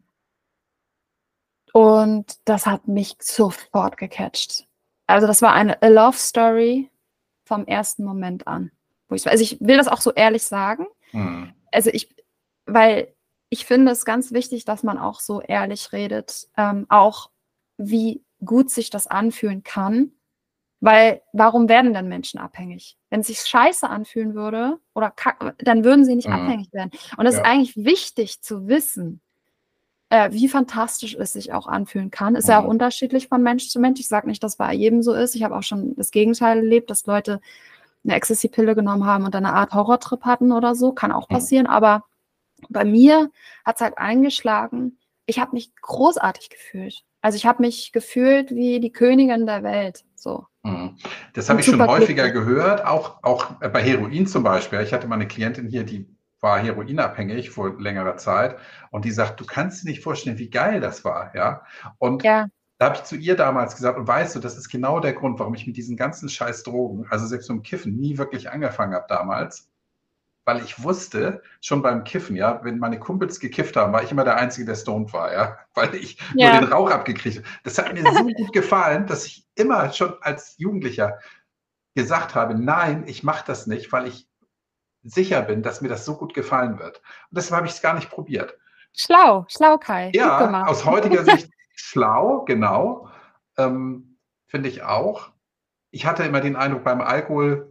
Und 1.71 2.37
das 2.43 2.65
hat 2.65 2.89
mich 2.89 3.15
sofort 3.21 3.95
gecatcht. 3.95 4.67
Also, 5.07 5.27
das 5.27 5.41
war 5.41 5.53
eine 5.53 5.77
Love 5.81 6.17
Story 6.17 6.91
vom 7.45 7.65
ersten 7.65 8.03
Moment 8.03 8.47
an. 8.47 8.71
Wo 9.07 9.15
ich, 9.15 9.25
also, 9.29 9.41
ich 9.41 9.61
will 9.61 9.77
das 9.77 9.87
auch 9.87 10.01
so 10.01 10.11
ehrlich 10.11 10.43
sagen. 10.43 10.87
Mhm. 11.13 11.53
Also, 11.71 11.89
ich, 11.89 12.13
weil 12.65 13.13
ich 13.49 13.65
finde 13.65 13.91
es 13.91 14.03
ganz 14.03 14.31
wichtig, 14.31 14.65
dass 14.65 14.83
man 14.83 14.97
auch 14.97 15.19
so 15.19 15.41
ehrlich 15.41 15.93
redet, 15.93 16.49
ähm, 16.57 16.85
auch 16.89 17.29
wie 17.77 18.23
gut 18.43 18.69
sich 18.69 18.89
das 18.89 19.07
anfühlen 19.07 19.63
kann. 19.63 20.11
Weil 20.79 21.21
warum 21.31 21.69
werden 21.69 21.93
denn 21.93 22.07
Menschen 22.07 22.39
abhängig? 22.39 22.97
Wenn 23.11 23.19
es 23.19 23.27
sich 23.27 23.39
scheiße 23.41 23.87
anfühlen 23.87 24.33
würde, 24.33 24.79
oder 24.95 25.13
dann 25.59 25.83
würden 25.83 26.05
sie 26.05 26.15
nicht 26.15 26.27
mhm. 26.27 26.33
abhängig 26.33 26.73
werden. 26.73 26.89
Und 27.17 27.27
es 27.27 27.35
ja. 27.35 27.41
ist 27.41 27.47
eigentlich 27.47 27.77
wichtig 27.77 28.41
zu 28.41 28.67
wissen, 28.67 29.21
äh, 30.09 30.31
wie 30.31 30.49
fantastisch 30.49 31.15
es 31.15 31.33
sich 31.33 31.53
auch 31.53 31.67
anfühlen 31.67 32.09
kann. 32.09 32.35
Ist 32.35 32.45
mhm. 32.45 32.51
ja 32.51 32.59
auch 32.59 32.63
mhm. 32.63 32.71
unterschiedlich 32.71 33.27
von 33.27 33.43
Mensch 33.43 33.69
zu 33.69 33.79
Mensch. 33.79 33.99
Ich 33.99 34.07
sage 34.07 34.27
nicht, 34.27 34.43
dass 34.43 34.57
bei 34.57 34.73
jedem 34.73 35.03
so 35.03 35.13
ist. 35.13 35.35
Ich 35.35 35.43
habe 35.43 35.55
auch 35.55 35.63
schon 35.63 35.95
das 35.95 36.09
Gegenteil 36.09 36.57
erlebt, 36.57 36.89
dass 36.89 37.05
Leute 37.05 37.41
eine 38.03 38.15
Ecstasy-Pille 38.15 38.73
genommen 38.73 39.05
haben 39.05 39.25
und 39.25 39.35
eine 39.35 39.53
Art 39.53 39.73
Horrortrip 39.73 40.25
hatten 40.25 40.51
oder 40.51 40.73
so. 40.73 40.93
Kann 40.93 41.11
auch 41.11 41.29
mhm. 41.29 41.33
passieren. 41.33 41.65
Mhm. 41.67 41.73
Aber 41.73 42.05
bei 42.69 42.85
mir 42.85 43.29
hat 43.63 43.75
es 43.75 43.81
halt 43.81 43.97
eingeschlagen. 43.99 44.97
Ich 45.25 45.39
habe 45.39 45.51
mich 45.53 45.73
großartig 45.81 46.49
gefühlt. 46.49 47.03
Also 47.21 47.35
ich 47.35 47.45
habe 47.45 47.61
mich 47.61 47.91
gefühlt 47.91 48.51
wie 48.51 48.79
die 48.79 48.91
Königin 48.91 49.45
der 49.45 49.63
Welt. 49.63 50.03
So. 50.15 50.45
Mhm. 50.63 50.97
Das 51.33 51.49
habe 51.49 51.59
ich 51.59 51.67
schon 51.67 51.85
häufiger 51.85 52.29
glücklich. 52.29 52.55
gehört, 52.55 52.85
auch, 52.85 53.23
auch 53.23 53.53
bei 53.59 53.81
Heroin 53.81 54.27
zum 54.27 54.43
Beispiel. 54.43 54.81
Ich 54.81 54.93
hatte 54.93 55.07
mal 55.07 55.15
eine 55.15 55.27
Klientin 55.27 55.67
hier, 55.67 55.83
die 55.83 56.07
war 56.41 56.59
heroinabhängig 56.59 57.51
vor 57.51 57.79
längerer 57.79 58.17
Zeit 58.17 58.57
und 58.89 59.05
die 59.05 59.11
sagt, 59.11 59.39
du 59.39 59.45
kannst 59.45 59.83
dir 59.83 59.89
nicht 59.89 60.03
vorstellen, 60.03 60.39
wie 60.39 60.49
geil 60.49 60.81
das 60.81 61.05
war, 61.05 61.33
ja. 61.35 61.61
Und 61.99 62.23
ja. 62.23 62.47
da 62.79 62.85
habe 62.87 62.95
ich 62.95 63.03
zu 63.03 63.15
ihr 63.15 63.35
damals 63.35 63.75
gesagt, 63.75 63.97
und 63.97 64.07
weißt 64.07 64.35
du, 64.35 64.39
das 64.39 64.57
ist 64.57 64.69
genau 64.69 64.99
der 64.99 65.13
Grund, 65.13 65.39
warum 65.39 65.53
ich 65.53 65.67
mit 65.67 65.77
diesen 65.77 65.95
ganzen 65.95 66.29
scheiß 66.29 66.63
Drogen, 66.63 67.05
also 67.09 67.27
selbst 67.27 67.49
um 67.51 67.61
Kiffen, 67.61 67.95
nie 67.95 68.17
wirklich 68.17 68.49
angefangen 68.49 68.95
habe 68.95 69.05
damals, 69.07 69.69
weil 70.45 70.63
ich 70.63 70.81
wusste, 70.83 71.41
schon 71.59 71.81
beim 71.81 72.03
Kiffen, 72.03 72.35
ja, 72.35 72.63
wenn 72.63 72.79
meine 72.79 72.99
Kumpels 72.99 73.39
gekifft 73.39 73.75
haben, 73.75 73.93
war 73.93 74.03
ich 74.03 74.11
immer 74.11 74.23
der 74.23 74.37
Einzige, 74.37 74.65
der 74.65 74.75
stoned 74.75 75.13
war, 75.13 75.31
ja, 75.31 75.57
weil 75.75 75.95
ich 75.95 76.17
ja. 76.35 76.51
nur 76.53 76.61
den 76.61 76.73
Rauch 76.73 76.89
abgekriegt 76.89 77.37
habe. 77.37 77.47
Das 77.63 77.77
hat 77.77 77.93
mir 77.93 78.03
so 78.03 78.23
gut 78.23 78.53
gefallen, 78.53 79.07
dass 79.07 79.25
ich 79.25 79.47
immer 79.55 79.91
schon 79.93 80.15
als 80.21 80.57
Jugendlicher 80.57 81.19
gesagt 81.95 82.35
habe, 82.35 82.55
nein, 82.55 83.03
ich 83.07 83.23
mache 83.23 83.43
das 83.45 83.67
nicht, 83.67 83.91
weil 83.91 84.07
ich 84.07 84.27
sicher 85.03 85.41
bin, 85.41 85.61
dass 85.61 85.81
mir 85.81 85.89
das 85.89 86.05
so 86.05 86.15
gut 86.15 86.33
gefallen 86.33 86.79
wird. 86.79 86.97
Und 86.97 87.37
deshalb 87.37 87.57
habe 87.57 87.67
ich 87.67 87.73
es 87.73 87.81
gar 87.81 87.93
nicht 87.93 88.09
probiert. 88.09 88.57
Schlau, 88.93 89.45
schlau, 89.47 89.77
Kai. 89.77 90.11
Ja, 90.13 90.65
aus 90.65 90.85
heutiger 90.85 91.23
Sicht 91.23 91.49
schlau, 91.75 92.43
genau. 92.45 93.09
Ähm, 93.57 94.17
Finde 94.47 94.69
ich 94.69 94.83
auch. 94.83 95.31
Ich 95.91 96.05
hatte 96.05 96.23
immer 96.23 96.41
den 96.41 96.55
Eindruck, 96.55 96.83
beim 96.83 97.01
Alkohol 97.01 97.70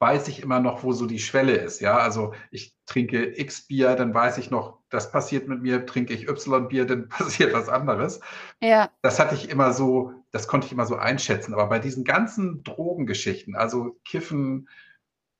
weiß 0.00 0.28
ich 0.28 0.42
immer 0.42 0.60
noch, 0.60 0.82
wo 0.82 0.92
so 0.92 1.06
die 1.06 1.18
Schwelle 1.18 1.56
ist. 1.56 1.80
Ja, 1.80 1.98
also 1.98 2.32
ich 2.50 2.74
trinke 2.86 3.38
X 3.38 3.66
Bier, 3.66 3.94
dann 3.96 4.14
weiß 4.14 4.38
ich 4.38 4.50
noch, 4.50 4.78
das 4.88 5.12
passiert 5.12 5.46
mit 5.46 5.60
mir, 5.60 5.84
trinke 5.84 6.14
ich 6.14 6.26
Y 6.26 6.68
Bier, 6.68 6.86
dann 6.86 7.08
passiert 7.08 7.52
was 7.52 7.68
anderes. 7.68 8.20
Ja. 8.60 8.90
Das 9.02 9.20
hatte 9.20 9.34
ich 9.34 9.50
immer 9.50 9.74
so, 9.74 10.14
das 10.32 10.48
konnte 10.48 10.66
ich 10.66 10.72
immer 10.72 10.86
so 10.86 10.96
einschätzen. 10.96 11.52
Aber 11.52 11.66
bei 11.66 11.78
diesen 11.78 12.04
ganzen 12.04 12.62
Drogengeschichten, 12.64 13.54
also 13.54 14.00
Kiffen 14.04 14.68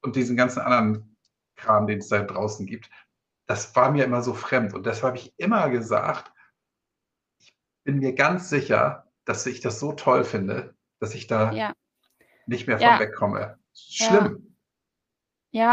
und 0.02 0.14
diesen 0.14 0.36
ganzen 0.36 0.60
anderen 0.60 1.16
Kram, 1.56 1.86
den 1.86 1.98
es 1.98 2.08
da 2.08 2.22
draußen 2.22 2.66
gibt, 2.66 2.90
das 3.46 3.74
war 3.74 3.90
mir 3.90 4.04
immer 4.04 4.22
so 4.22 4.34
fremd. 4.34 4.74
Und 4.74 4.84
deshalb 4.84 5.14
habe 5.14 5.16
ich 5.16 5.32
immer 5.38 5.70
gesagt, 5.70 6.32
ich 7.38 7.54
bin 7.84 7.98
mir 7.98 8.14
ganz 8.14 8.50
sicher, 8.50 9.10
dass 9.24 9.46
ich 9.46 9.60
das 9.60 9.80
so 9.80 9.92
toll 9.92 10.22
finde, 10.24 10.74
dass 10.98 11.14
ich 11.14 11.26
da 11.26 11.50
ja. 11.52 11.72
nicht 12.46 12.66
mehr 12.66 12.78
von 12.78 12.86
ja. 12.86 13.00
wegkomme. 13.00 13.58
Schlimm. 13.74 14.42
Ja, 14.44 14.49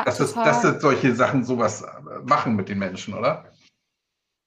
dass, 0.03 0.19
es, 0.19 0.33
dass 0.33 0.63
es 0.63 0.81
solche 0.81 1.15
Sachen 1.15 1.43
sowas 1.43 1.83
äh, 1.83 1.87
machen 2.25 2.55
mit 2.55 2.69
den 2.69 2.79
Menschen, 2.79 3.13
oder? 3.13 3.45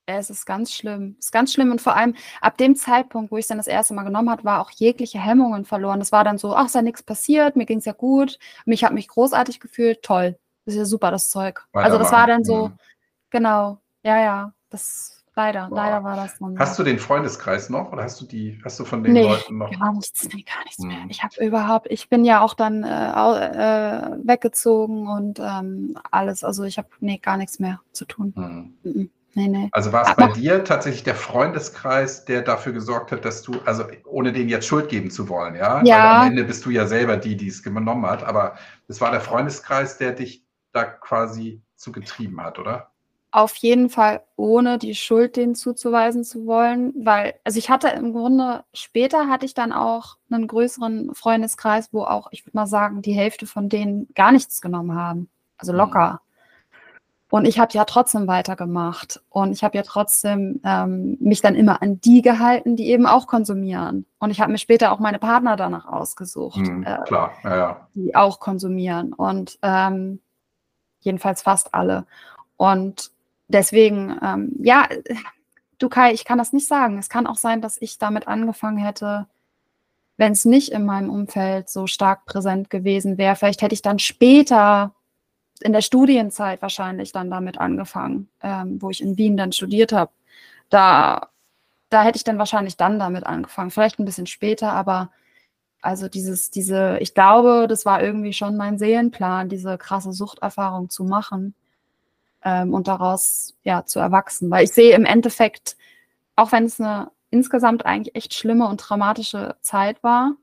Es 0.06 0.30
ist 0.30 0.44
ganz 0.44 0.72
schlimm. 0.72 1.16
Es 1.18 1.26
ist 1.26 1.32
ganz 1.32 1.52
schlimm 1.52 1.70
und 1.70 1.80
vor 1.80 1.96
allem 1.96 2.16
ab 2.40 2.58
dem 2.58 2.74
Zeitpunkt, 2.74 3.30
wo 3.30 3.36
ich 3.36 3.44
es 3.44 3.48
dann 3.48 3.58
das 3.58 3.68
erste 3.68 3.94
Mal 3.94 4.02
genommen 4.02 4.30
habe, 4.30 4.44
war 4.44 4.60
auch 4.60 4.70
jegliche 4.70 5.20
Hemmungen 5.20 5.64
verloren. 5.64 6.00
Das 6.00 6.10
war 6.10 6.24
dann 6.24 6.38
so, 6.38 6.54
ach, 6.56 6.66
ist 6.66 6.74
ja 6.74 6.82
nichts 6.82 7.02
passiert, 7.02 7.54
mir 7.54 7.66
ging 7.66 7.78
es 7.78 7.84
ja 7.84 7.92
gut, 7.92 8.38
mich 8.64 8.82
hat 8.82 8.92
mich 8.92 9.08
großartig 9.08 9.60
gefühlt, 9.60 10.02
toll. 10.02 10.36
Das 10.64 10.74
ist 10.74 10.78
ja 10.78 10.84
super, 10.84 11.10
das 11.10 11.30
Zeug. 11.30 11.64
also 11.72 11.98
das 11.98 12.12
war 12.12 12.26
dann 12.26 12.44
so, 12.44 12.68
mhm. 12.68 12.78
genau, 13.30 13.78
ja, 14.02 14.20
ja, 14.20 14.52
das 14.68 15.19
Leider, 15.36 15.68
Boah. 15.68 15.76
leider 15.76 16.04
war 16.04 16.16
das 16.16 16.38
dann. 16.38 16.58
Hast 16.58 16.78
du 16.78 16.82
den 16.82 16.98
Freundeskreis 16.98 17.70
noch 17.70 17.92
oder 17.92 18.02
hast 18.02 18.20
du 18.20 18.26
die, 18.26 18.60
hast 18.64 18.80
du 18.80 18.84
von 18.84 19.04
den 19.04 19.12
nee, 19.12 19.22
Leuten 19.22 19.58
noch? 19.58 19.70
Gar 19.70 19.92
nichts, 19.92 20.28
nee, 20.32 20.42
gar 20.42 20.64
nichts 20.64 20.80
mehr. 20.80 21.02
Hm. 21.02 21.10
Ich 21.10 21.22
habe 21.22 21.44
überhaupt, 21.44 21.86
ich 21.90 22.08
bin 22.08 22.24
ja 22.24 22.40
auch 22.40 22.54
dann 22.54 22.82
äh, 22.82 22.88
äh, 22.88 24.16
weggezogen 24.24 25.06
und 25.06 25.38
ähm, 25.38 25.96
alles. 26.10 26.42
Also 26.42 26.64
ich 26.64 26.78
habe 26.78 26.88
nee, 26.98 27.18
gar 27.18 27.36
nichts 27.36 27.60
mehr 27.60 27.80
zu 27.92 28.06
tun. 28.06 28.34
Hm. 28.82 29.10
Nee, 29.34 29.46
nee. 29.46 29.68
Also 29.70 29.92
war 29.92 30.08
es 30.08 30.16
bei 30.16 30.26
dir 30.32 30.64
tatsächlich 30.64 31.04
der 31.04 31.14
Freundeskreis, 31.14 32.24
der 32.24 32.42
dafür 32.42 32.72
gesorgt 32.72 33.12
hat, 33.12 33.24
dass 33.24 33.42
du, 33.42 33.60
also 33.64 33.84
ohne 34.04 34.32
denen 34.32 34.48
jetzt 34.48 34.66
Schuld 34.66 34.88
geben 34.88 35.10
zu 35.10 35.28
wollen, 35.28 35.54
ja? 35.54 35.82
ja. 35.84 35.96
Weil 35.96 36.16
am 36.16 36.26
Ende 36.30 36.44
bist 36.44 36.66
du 36.66 36.70
ja 36.70 36.86
selber 36.86 37.16
die, 37.16 37.36
die 37.36 37.46
es 37.46 37.62
genommen 37.62 38.06
hat, 38.06 38.24
aber 38.24 38.56
es 38.88 39.00
war 39.00 39.12
der 39.12 39.20
Freundeskreis, 39.20 39.98
der 39.98 40.12
dich 40.12 40.44
da 40.72 40.82
quasi 40.82 41.62
zugetrieben 41.76 42.40
hat, 42.42 42.58
oder? 42.58 42.89
Auf 43.32 43.54
jeden 43.56 43.90
Fall 43.90 44.22
ohne 44.36 44.78
die 44.78 44.94
Schuld 44.94 45.36
denen 45.36 45.54
zuzuweisen 45.54 46.24
zu 46.24 46.46
wollen, 46.46 46.92
weil, 46.96 47.34
also 47.44 47.58
ich 47.58 47.70
hatte 47.70 47.88
im 47.88 48.12
Grunde, 48.12 48.64
später 48.74 49.28
hatte 49.28 49.46
ich 49.46 49.54
dann 49.54 49.72
auch 49.72 50.16
einen 50.30 50.46
größeren 50.46 51.14
Freundeskreis, 51.14 51.92
wo 51.92 52.02
auch, 52.02 52.28
ich 52.32 52.44
würde 52.44 52.56
mal 52.56 52.66
sagen, 52.66 53.02
die 53.02 53.12
Hälfte 53.12 53.46
von 53.46 53.68
denen 53.68 54.08
gar 54.14 54.32
nichts 54.32 54.60
genommen 54.60 54.94
haben. 54.94 55.28
Also 55.56 55.72
mhm. 55.72 55.78
locker. 55.78 56.20
Und 57.30 57.44
ich 57.44 57.60
habe 57.60 57.72
ja 57.72 57.84
trotzdem 57.84 58.26
weitergemacht. 58.26 59.22
Und 59.28 59.52
ich 59.52 59.62
habe 59.62 59.76
ja 59.76 59.84
trotzdem 59.84 60.60
ähm, 60.64 61.16
mich 61.20 61.40
dann 61.40 61.54
immer 61.54 61.80
an 61.80 62.00
die 62.00 62.22
gehalten, 62.22 62.74
die 62.74 62.88
eben 62.88 63.06
auch 63.06 63.28
konsumieren. 63.28 64.04
Und 64.18 64.30
ich 64.30 64.40
habe 64.40 64.50
mir 64.50 64.58
später 64.58 64.90
auch 64.90 64.98
meine 64.98 65.20
Partner 65.20 65.54
danach 65.54 65.86
ausgesucht. 65.86 66.56
Mhm, 66.56 66.82
äh, 66.82 66.98
klar, 67.04 67.30
ja, 67.44 67.56
ja. 67.56 67.88
Die 67.94 68.16
auch 68.16 68.40
konsumieren. 68.40 69.12
Und 69.12 69.60
ähm, 69.62 70.18
jedenfalls 70.98 71.42
fast 71.42 71.72
alle. 71.72 72.04
Und 72.56 73.12
deswegen, 73.53 74.18
ähm, 74.22 74.53
ja, 74.61 74.88
du 75.78 75.88
Kai, 75.88 76.12
ich 76.12 76.24
kann 76.24 76.38
das 76.38 76.53
nicht 76.53 76.66
sagen. 76.66 76.98
Es 76.98 77.09
kann 77.09 77.26
auch 77.26 77.36
sein, 77.36 77.61
dass 77.61 77.80
ich 77.80 77.98
damit 77.98 78.28
angefangen 78.28 78.78
hätte, 78.78 79.26
wenn 80.16 80.32
es 80.32 80.44
nicht 80.44 80.72
in 80.72 80.84
meinem 80.84 81.11
Umfeld 81.11 81.68
so 81.68 81.86
stark 81.86 82.26
präsent 82.26 82.70
gewesen 82.70 83.18
wäre. 83.18 83.36
Vielleicht 83.36 83.62
hätte 83.62 83.74
ich 83.74 83.82
dann 83.82 83.98
später 83.98 84.94
in 85.62 85.72
der 85.72 85.82
Studienzeit 85.82 86.62
wahrscheinlich 86.62 87.12
dann 87.12 87.30
damit 87.30 87.59
angefangen, 87.59 88.28
ähm, 88.42 88.80
wo 88.80 88.90
ich 88.90 89.03
in 89.03 89.18
Wien 89.18 89.36
dann 89.36 89.53
studiert 89.53 89.92
habe. 89.92 90.12
Da, 90.70 91.28
da 91.90 92.03
hätte 92.03 92.16
ich 92.16 92.24
dann 92.24 92.38
wahrscheinlich 92.38 92.76
dann 92.76 92.98
damit 92.98 93.26
angefangen. 93.26 93.70
Vielleicht 93.70 93.98
ein 93.98 94.05
bisschen 94.05 94.26
später, 94.26 94.72
aber 94.72 95.11
also 95.82 96.09
dieses, 96.09 96.51
diese, 96.51 96.98
ich 97.01 97.14
glaube, 97.14 97.66
das 97.68 97.86
war 97.86 98.03
irgendwie 98.03 98.32
schon 98.34 98.57
mein 98.57 98.78
Seelenplan, 98.78 99.48
diese 99.48 99.78
krasse 99.78 100.12
Suchterfahrung 100.12 100.90
zu 100.90 101.05
machen 101.05 101.55
ähm, 102.45 102.74
und 102.74 102.88
daraus 102.88 103.55
ja 103.62 103.84
zu 103.84 103.99
erwachsen. 103.99 104.51
Weil 104.51 104.64
ich 104.64 104.72
sehe 104.72 104.95
im 104.95 105.05
Endeffekt, 105.05 105.76
auch 106.36 106.53
wenn 106.53 106.64
es 106.64 106.80
eine 106.80 107.11
insgesamt 107.30 107.86
eigentlich 107.86 108.16
echt 108.16 108.34
schlimme 108.34 108.68
und 108.68 108.78
dramatische 108.78 109.57
Zeit 109.61 110.03
war, 110.03 110.34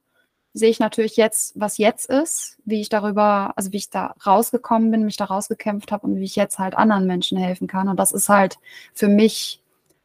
sehe 0.54 0.70
ich 0.70 0.80
natürlich 0.80 1.18
jetzt, 1.18 1.60
was 1.60 1.78
jetzt 1.78 2.10
ist, 2.10 2.58
wie 2.66 2.82
ich 2.82 2.90
darüber, 2.90 3.54
also 3.56 3.72
wie 3.72 3.78
ich 3.78 3.90
da 3.90 4.16
rausgekommen 4.26 4.92
bin, 4.92 5.04
mich 5.04 5.18
da 5.18 5.26
rausgekämpft 5.26 5.92
habe 5.92 6.08
und 6.08 6.18
wie 6.18 6.24
ich 6.24 6.36
jetzt 6.36 6.60
halt 6.60 6.76
anderen 6.76 7.06
Menschen 7.06 7.38
helfen 7.38 7.68
kann. 7.68 7.88
Und 7.90 8.00
das 8.00 8.12
ist 8.12 8.30
halt 8.30 8.58
für 8.94 9.08
mich, 9.08 9.62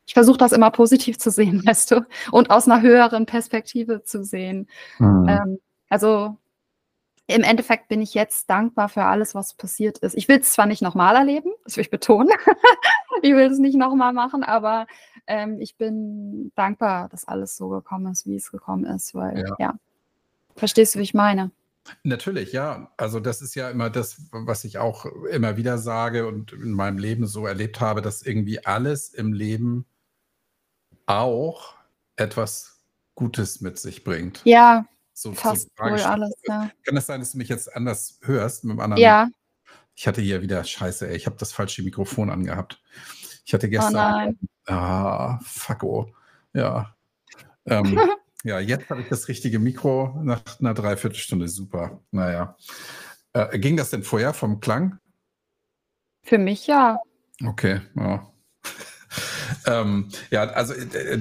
ich 0.07 0.15
versuche 0.15 0.39
das 0.39 0.53
immer 0.53 0.71
positiv 0.71 1.19
zu 1.19 1.31
sehen, 1.31 1.63
weißt 1.67 1.93
du, 1.93 2.07
und 2.31 2.51
aus 2.51 2.69
einer 2.69 2.83
höheren 2.83 3.27
Perspektive 3.27 4.03
zu 4.03 4.25
sehen. 4.25 4.69
Mhm. 4.99 5.29
Ähm, 5.29 5.59
also 5.89 6.37
im 7.33 7.43
Endeffekt 7.43 7.89
bin 7.89 8.01
ich 8.01 8.15
jetzt 8.15 8.49
dankbar 8.49 8.89
für 8.89 9.05
alles, 9.05 9.35
was 9.35 9.55
passiert 9.55 9.99
ist. 9.99 10.15
Ich 10.15 10.29
will 10.29 10.41
es 10.41 10.53
zwar 10.53 10.67
nicht 10.67 10.83
nochmal 10.83 11.17
erleben, 11.17 11.53
das 11.65 11.77
will 11.77 11.83
ich 11.83 11.91
betonen. 11.91 12.31
ich 13.23 13.33
will 13.33 13.51
es 13.51 13.59
nicht 13.59 13.77
nochmal 13.77 14.13
machen, 14.13 14.43
aber 14.43 14.87
ähm, 15.27 15.61
ich 15.61 15.77
bin 15.77 16.53
dankbar, 16.55 17.09
dass 17.09 17.27
alles 17.27 17.57
so 17.57 17.69
gekommen 17.69 18.13
ist, 18.13 18.27
wie 18.27 18.37
es 18.37 18.51
gekommen 18.51 18.85
ist, 18.85 19.15
weil 19.15 19.39
ja. 19.39 19.57
ja. 19.59 19.75
Verstehst 20.57 20.95
du, 20.95 20.99
wie 20.99 21.05
ich 21.05 21.15
meine? 21.15 21.51
Natürlich, 22.03 22.53
ja. 22.53 22.93
Also 22.97 23.21
das 23.21 23.43
ist 23.43 23.55
ja 23.55 23.71
immer 23.71 23.91
das, 23.91 24.29
was 24.31 24.65
ich 24.65 24.79
auch 24.79 25.07
immer 25.31 25.57
wieder 25.57 25.79
sage 25.79 26.27
und 26.27 26.53
in 26.53 26.73
meinem 26.73 26.99
Leben 26.99 27.27
so 27.27 27.47
erlebt 27.47 27.81
habe, 27.81 28.03
dass 28.03 28.23
irgendwie 28.23 28.65
alles 28.65 29.09
im 29.09 29.33
Leben 29.33 29.87
auch 31.07 31.75
etwas 32.17 32.81
Gutes 33.15 33.61
mit 33.61 33.79
sich 33.79 34.05
bringt. 34.05 34.41
Ja, 34.45 34.87
so, 35.23 35.33
Fast 35.33 35.69
so 35.77 35.85
wohl 35.85 36.01
alles, 36.01 36.35
ja. 36.47 36.71
Kann 36.85 36.95
das 36.95 37.07
sein, 37.07 37.21
dass 37.21 37.33
du 37.33 37.39
mich 37.39 37.49
jetzt 37.49 37.75
anders 37.75 38.19
hörst 38.23 38.65
mit 38.65 38.75
dem 38.75 38.81
anderen? 38.81 39.01
Ja. 39.01 39.29
Ich 39.95 40.07
hatte 40.07 40.21
hier 40.21 40.43
wieder 40.43 40.65
Scheiße, 40.65 41.09
ey. 41.09 41.17
Ich 41.17 41.27
habe 41.27 41.37
das 41.37 41.53
falsche 41.53 41.83
Mikrofon 41.83 42.31
angehabt. 42.31 42.83
Ich 43.45 43.55
hatte 43.55 43.67
oh 43.67 43.71
gestern. 43.71 43.95
Oh 43.95 43.99
nein. 43.99 44.39
Ah, 44.67 45.39
fuck 45.45 45.83
oh. 45.85 46.13
Ja. 46.53 46.97
Ähm, 47.67 47.99
ja, 48.45 48.59
jetzt 48.59 48.91
habe 48.91 49.03
ich 49.03 49.09
das 49.09 49.29
richtige 49.29 49.59
Mikro 49.59 50.19
nach 50.23 50.43
einer 50.59 50.75
Dreiviertelstunde. 50.75 51.49
Super. 51.49 52.01
Naja. 52.11 52.57
Äh, 53.33 53.59
ging 53.59 53.77
das 53.77 53.91
denn 53.91 54.03
vorher 54.03 54.35
vom 54.35 54.61
Klang? 54.61 54.99
Für 56.23 56.39
mich 56.39 56.67
ja. 56.67 56.99
Okay, 57.45 57.81
ja. 57.97 58.33
ähm, 59.67 60.09
ja, 60.31 60.45
also 60.45 60.75
äh, 60.75 61.21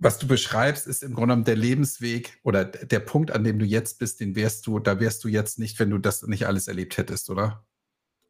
was 0.00 0.18
du 0.18 0.26
beschreibst, 0.26 0.86
ist 0.86 1.02
im 1.02 1.12
Grunde 1.12 1.28
genommen 1.28 1.44
der 1.44 1.56
Lebensweg 1.56 2.40
oder 2.42 2.64
der 2.64 3.00
Punkt, 3.00 3.30
an 3.30 3.44
dem 3.44 3.58
du 3.58 3.66
jetzt 3.66 3.98
bist, 3.98 4.20
den 4.20 4.34
wärst 4.34 4.66
du, 4.66 4.78
da 4.78 4.98
wärst 4.98 5.22
du 5.22 5.28
jetzt 5.28 5.58
nicht, 5.58 5.78
wenn 5.78 5.90
du 5.90 5.98
das 5.98 6.22
nicht 6.22 6.46
alles 6.46 6.68
erlebt 6.68 6.96
hättest, 6.96 7.28
oder? 7.28 7.66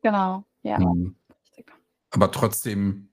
Genau, 0.03 0.45
ja. 0.63 0.79
Mhm. 0.81 1.17
Aber 2.11 2.33
trotzdem, 2.33 3.13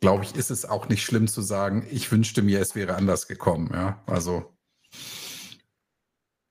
glaube 0.00 0.24
ich, 0.24 0.36
ist 0.36 0.50
es 0.50 0.66
auch 0.66 0.90
nicht 0.90 1.02
schlimm 1.02 1.26
zu 1.26 1.40
sagen, 1.40 1.86
ich 1.90 2.12
wünschte 2.12 2.42
mir, 2.42 2.60
es 2.60 2.74
wäre 2.74 2.96
anders 2.96 3.26
gekommen, 3.26 3.70
ja. 3.72 4.02
Also. 4.06 4.54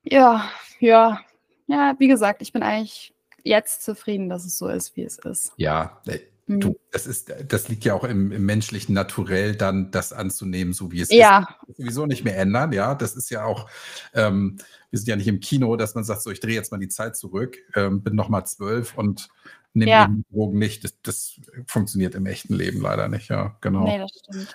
Ja, 0.01 0.49
ja. 0.79 1.21
Ja, 1.67 1.95
wie 1.99 2.07
gesagt, 2.07 2.41
ich 2.41 2.51
bin 2.51 2.63
eigentlich 2.63 3.13
jetzt 3.43 3.83
zufrieden, 3.83 4.29
dass 4.29 4.45
es 4.45 4.57
so 4.57 4.67
ist, 4.67 4.95
wie 4.95 5.03
es 5.03 5.19
ist. 5.19 5.53
Ja, 5.57 6.01
Du, 6.45 6.69
mhm. 6.69 6.75
das 6.91 7.07
ist, 7.07 7.33
das 7.47 7.69
liegt 7.69 7.85
ja 7.85 7.93
auch 7.93 8.03
im, 8.03 8.31
im, 8.31 8.45
menschlichen 8.45 8.93
Naturell, 8.93 9.55
dann 9.55 9.91
das 9.91 10.11
anzunehmen, 10.11 10.73
so 10.73 10.91
wie 10.91 10.99
es 10.99 11.09
ja. 11.09 11.47
ist. 11.67 11.77
Sowieso 11.77 12.05
nicht 12.05 12.25
mehr 12.25 12.37
ändern, 12.37 12.73
ja. 12.73 12.95
Das 12.95 13.15
ist 13.15 13.29
ja 13.29 13.45
auch, 13.45 13.69
ähm, 14.13 14.57
wir 14.89 14.99
sind 14.99 15.07
ja 15.07 15.15
nicht 15.15 15.27
im 15.27 15.39
Kino, 15.39 15.77
dass 15.77 15.95
man 15.95 16.03
sagt, 16.03 16.21
so, 16.21 16.31
ich 16.31 16.41
drehe 16.41 16.55
jetzt 16.55 16.71
mal 16.71 16.79
die 16.79 16.89
Zeit 16.89 17.15
zurück, 17.15 17.57
ähm, 17.75 18.03
bin 18.03 18.15
nochmal 18.15 18.45
zwölf 18.45 18.97
und 18.97 19.29
nehme 19.73 19.91
ja. 19.91 20.07
die 20.07 20.23
Drogen 20.31 20.59
nicht. 20.59 20.83
Das, 20.83 21.01
das, 21.01 21.39
funktioniert 21.67 22.13
im 22.13 22.25
echten 22.25 22.53
Leben 22.53 22.81
leider 22.81 23.07
nicht, 23.07 23.29
ja, 23.29 23.55
genau. 23.61 23.85
Nee, 23.85 23.99
das 23.99 24.11
stimmt. 24.11 24.53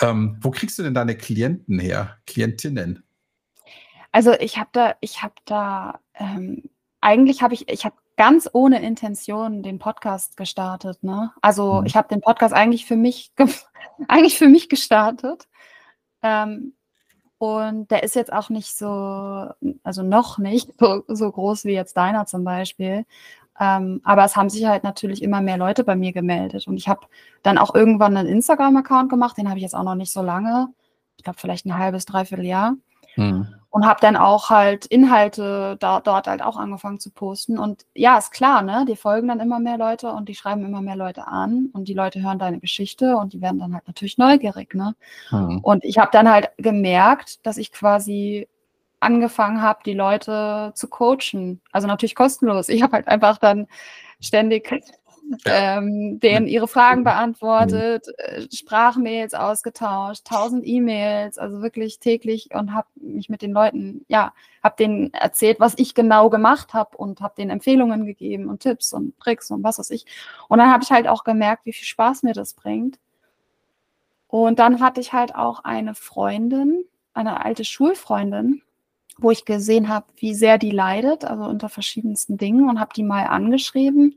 Ähm, 0.00 0.36
wo 0.40 0.50
kriegst 0.50 0.76
du 0.78 0.82
denn 0.82 0.94
deine 0.94 1.16
Klienten 1.16 1.78
her, 1.78 2.18
Klientinnen? 2.26 3.04
Also 4.10 4.32
ich 4.32 4.58
habe 4.58 4.70
da, 4.72 4.96
ich 5.00 5.22
habe 5.22 5.34
da, 5.44 6.00
ähm, 6.14 6.64
eigentlich 7.00 7.42
habe 7.42 7.54
ich, 7.54 7.68
ich 7.68 7.84
habe 7.84 7.94
ganz 8.16 8.48
ohne 8.52 8.80
Intention 8.82 9.62
den 9.62 9.78
Podcast 9.78 10.36
gestartet. 10.36 11.02
Ne? 11.02 11.32
Also 11.42 11.80
Mhm. 11.80 11.86
ich 11.86 11.96
habe 11.96 12.08
den 12.08 12.20
Podcast 12.20 12.54
eigentlich 12.54 12.86
für 12.86 12.96
mich, 12.96 13.34
ge- 13.36 13.48
eigentlich 14.08 14.38
für 14.38 14.48
mich 14.48 14.68
gestartet. 14.68 15.48
Ähm, 16.22 16.74
und 17.38 17.90
der 17.90 18.02
ist 18.04 18.14
jetzt 18.14 18.32
auch 18.32 18.48
nicht 18.48 18.76
so, 18.76 19.50
also 19.82 20.02
noch 20.02 20.38
nicht 20.38 20.70
so, 20.78 21.02
so 21.08 21.30
groß 21.30 21.64
wie 21.64 21.72
jetzt 21.72 21.96
deiner 21.96 22.26
zum 22.26 22.44
Beispiel. 22.44 23.04
Ähm, 23.60 24.00
aber 24.04 24.24
es 24.24 24.36
haben 24.36 24.48
sich 24.50 24.64
halt 24.66 24.82
natürlich 24.84 25.22
immer 25.22 25.40
mehr 25.40 25.58
Leute 25.58 25.84
bei 25.84 25.94
mir 25.96 26.12
gemeldet. 26.12 26.66
Und 26.66 26.76
ich 26.76 26.88
habe 26.88 27.06
dann 27.42 27.58
auch 27.58 27.74
irgendwann 27.74 28.16
einen 28.16 28.28
Instagram-Account 28.28 29.10
gemacht, 29.10 29.36
den 29.36 29.48
habe 29.48 29.58
ich 29.58 29.62
jetzt 29.62 29.74
auch 29.76 29.82
noch 29.84 29.94
nicht 29.94 30.12
so 30.12 30.22
lange. 30.22 30.68
Ich 31.16 31.24
glaube, 31.24 31.38
vielleicht 31.38 31.66
ein 31.66 31.76
halbes, 31.78 32.04
dreiviertel 32.06 32.46
Jahr 32.46 32.74
Mhm. 33.16 33.54
Und 33.74 33.86
habe 33.86 33.98
dann 34.00 34.16
auch 34.16 34.50
halt 34.50 34.86
Inhalte 34.86 35.76
da, 35.80 35.98
dort 35.98 36.28
halt 36.28 36.42
auch 36.42 36.56
angefangen 36.56 37.00
zu 37.00 37.10
posten. 37.10 37.58
Und 37.58 37.86
ja, 37.92 38.16
ist 38.16 38.30
klar, 38.30 38.62
ne? 38.62 38.84
Die 38.86 38.94
folgen 38.94 39.26
dann 39.26 39.40
immer 39.40 39.58
mehr 39.58 39.78
Leute 39.78 40.12
und 40.12 40.28
die 40.28 40.36
schreiben 40.36 40.64
immer 40.64 40.80
mehr 40.80 40.94
Leute 40.94 41.26
an 41.26 41.70
und 41.72 41.88
die 41.88 41.92
Leute 41.92 42.22
hören 42.22 42.38
deine 42.38 42.60
Geschichte 42.60 43.16
und 43.16 43.32
die 43.32 43.40
werden 43.40 43.58
dann 43.58 43.74
halt 43.74 43.88
natürlich 43.88 44.16
neugierig, 44.16 44.74
ne? 44.74 44.94
Mhm. 45.32 45.58
Und 45.58 45.84
ich 45.84 45.98
habe 45.98 46.10
dann 46.12 46.30
halt 46.30 46.50
gemerkt, 46.56 47.44
dass 47.44 47.56
ich 47.56 47.72
quasi 47.72 48.46
angefangen 49.00 49.60
habe, 49.60 49.80
die 49.84 49.94
Leute 49.94 50.70
zu 50.76 50.86
coachen. 50.86 51.60
Also 51.72 51.88
natürlich 51.88 52.14
kostenlos. 52.14 52.68
Ich 52.68 52.80
habe 52.80 52.92
halt 52.92 53.08
einfach 53.08 53.38
dann 53.38 53.66
ständig 54.20 54.70
ähm, 55.46 56.20
denen 56.20 56.46
ihre 56.46 56.68
Fragen 56.68 57.04
beantwortet, 57.04 58.06
äh, 58.18 58.42
Sprachmails 58.52 59.34
ausgetauscht, 59.34 60.24
tausend 60.26 60.66
E-Mails, 60.66 61.38
also 61.38 61.62
wirklich 61.62 61.98
täglich 61.98 62.54
und 62.54 62.74
habe 62.74 62.88
mich 62.96 63.28
mit 63.28 63.42
den 63.42 63.52
Leuten, 63.52 64.04
ja, 64.08 64.32
habe 64.62 64.76
denen 64.78 65.12
erzählt, 65.14 65.60
was 65.60 65.74
ich 65.78 65.94
genau 65.94 66.30
gemacht 66.30 66.74
habe 66.74 66.96
und 66.96 67.20
habe 67.20 67.34
denen 67.36 67.50
Empfehlungen 67.50 68.06
gegeben 68.06 68.48
und 68.48 68.60
Tipps 68.60 68.92
und 68.92 69.18
Tricks 69.18 69.50
und 69.50 69.62
was 69.62 69.78
weiß 69.78 69.90
ich. 69.90 70.06
Und 70.48 70.58
dann 70.58 70.70
habe 70.70 70.84
ich 70.84 70.90
halt 70.90 71.08
auch 71.08 71.24
gemerkt, 71.24 71.64
wie 71.66 71.72
viel 71.72 71.86
Spaß 71.86 72.22
mir 72.22 72.34
das 72.34 72.54
bringt. 72.54 72.98
Und 74.28 74.58
dann 74.58 74.80
hatte 74.80 75.00
ich 75.00 75.12
halt 75.12 75.34
auch 75.34 75.64
eine 75.64 75.94
Freundin, 75.94 76.84
eine 77.14 77.44
alte 77.44 77.64
Schulfreundin, 77.64 78.62
wo 79.18 79.30
ich 79.30 79.44
gesehen 79.44 79.88
habe, 79.88 80.06
wie 80.16 80.34
sehr 80.34 80.58
die 80.58 80.72
leidet, 80.72 81.24
also 81.24 81.44
unter 81.44 81.68
verschiedensten 81.68 82.36
Dingen 82.36 82.68
und 82.68 82.80
habe 82.80 82.92
die 82.94 83.04
mal 83.04 83.26
angeschrieben 83.26 84.16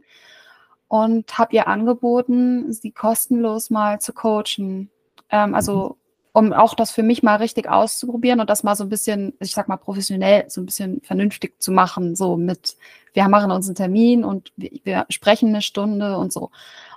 und 0.88 1.38
habe 1.38 1.56
ihr 1.56 1.68
angeboten, 1.68 2.72
sie 2.72 2.92
kostenlos 2.92 3.70
mal 3.70 4.00
zu 4.00 4.14
coachen. 4.14 4.90
Ähm, 5.30 5.56
also 5.56 5.98
um 6.34 6.54
auch 6.54 6.76
das 6.76 6.92
für 6.92 7.02
mich 7.02 7.24
mal 7.24 7.38
richtig 7.38 7.68
auszuprobieren 7.68 8.40
und 8.40 8.50
das 8.50 8.64
mal 8.64 8.76
so 8.76 8.84
ein 8.84 8.90
bisschen, 8.90 9.34
ich 9.40 9.56
sag 9.56 9.68
mal 9.68 9.78
professionell, 9.78 10.48
so 10.50 10.62
ein 10.62 10.68
bisschen 10.68 11.02
vernünftig 11.02 11.60
zu 11.60 11.72
machen, 11.72 12.16
so 12.16 12.38
mit, 12.38 12.78
wir 13.14 13.28
machen 13.28 13.50
uns 13.50 13.68
einen 13.68 13.76
Termin 13.76 14.24
und 14.24 14.54
wir, 14.56 14.70
wir 14.84 15.06
sprechen 15.10 15.50
eine 15.50 15.64
Stunde 15.64 16.16
und 16.18 16.32
so. 16.32 16.52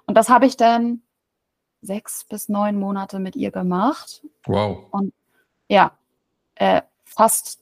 Und 0.04 0.16
das 0.16 0.28
habe 0.28 0.44
ich 0.44 0.58
dann 0.58 1.00
sechs 1.80 2.24
bis 2.24 2.50
neun 2.50 2.78
Monate 2.78 3.18
mit 3.18 3.34
ihr 3.34 3.50
gemacht. 3.50 4.22
Wow. 4.44 4.84
Ja, 5.68 5.92
äh, 6.56 6.82
fast, 7.06 7.60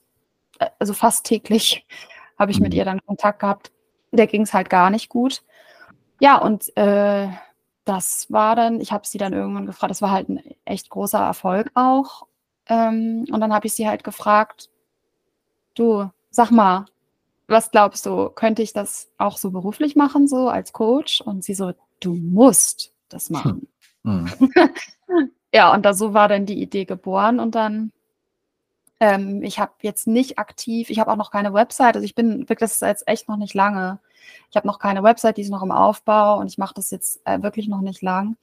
äh, 0.59 0.69
also 0.79 0.93
fast 0.93 1.25
täglich 1.25 1.85
habe 2.37 2.51
ich 2.51 2.59
mit 2.59 2.73
Mhm. 2.73 2.77
ihr 2.77 2.85
dann 2.85 3.05
Kontakt 3.05 3.39
gehabt. 3.39 3.71
Der 4.11 4.27
ging 4.27 4.41
es 4.41 4.53
halt 4.53 4.69
gar 4.69 4.89
nicht 4.89 5.07
gut. 5.07 5.43
Ja, 6.19 6.37
und 6.37 6.75
äh, 6.77 7.29
das 7.85 8.31
war 8.31 8.55
dann, 8.55 8.81
ich 8.81 8.91
habe 8.91 9.07
sie 9.07 9.17
dann 9.17 9.33
irgendwann 9.33 9.65
gefragt, 9.65 9.91
das 9.91 10.01
war 10.01 10.11
halt 10.11 10.29
ein 10.29 10.43
echt 10.65 10.89
großer 10.89 11.19
Erfolg 11.19 11.71
auch. 11.73 12.27
Ähm, 12.67 13.25
und 13.31 13.39
dann 13.39 13.53
habe 13.53 13.67
ich 13.67 13.73
sie 13.73 13.87
halt 13.87 14.03
gefragt, 14.03 14.69
du, 15.75 16.09
sag 16.29 16.51
mal, 16.51 16.85
was 17.47 17.71
glaubst 17.71 18.05
du, 18.05 18.29
könnte 18.29 18.61
ich 18.61 18.73
das 18.73 19.11
auch 19.17 19.37
so 19.37 19.51
beruflich 19.51 19.95
machen, 19.95 20.27
so 20.27 20.49
als 20.49 20.73
Coach? 20.73 21.21
Und 21.21 21.43
sie 21.43 21.55
so, 21.55 21.73
du 21.99 22.15
musst 22.15 22.93
das 23.09 23.29
machen. 23.29 23.67
Mhm. 24.03 24.29
Ja, 25.53 25.73
und 25.73 25.83
da 25.83 25.95
so 25.95 26.13
war 26.13 26.27
dann 26.27 26.45
die 26.45 26.61
Idee 26.61 26.85
geboren 26.85 27.39
und 27.39 27.55
dann, 27.55 27.91
ähm, 28.99 29.43
ich 29.43 29.59
habe 29.59 29.73
jetzt 29.81 30.07
nicht 30.07 30.37
aktiv, 30.39 30.89
ich 30.89 30.99
habe 30.99 31.11
auch 31.11 31.15
noch 31.15 31.31
keine 31.31 31.53
Website, 31.53 31.95
also 31.95 32.05
ich 32.05 32.15
bin 32.15 32.39
wirklich, 32.49 32.59
das 32.59 32.73
ist 32.73 32.81
jetzt 32.81 33.07
echt 33.07 33.27
noch 33.27 33.37
nicht 33.37 33.53
lange. 33.53 33.99
Ich 34.49 34.57
habe 34.57 34.67
noch 34.67 34.79
keine 34.79 35.03
Website, 35.03 35.37
die 35.37 35.41
ist 35.41 35.49
noch 35.49 35.63
im 35.63 35.71
Aufbau 35.71 36.39
und 36.39 36.47
ich 36.47 36.57
mache 36.57 36.73
das 36.73 36.91
jetzt 36.91 37.21
äh, 37.25 37.41
wirklich 37.41 37.67
noch 37.67 37.81
nicht 37.81 38.01
lang. 38.01 38.35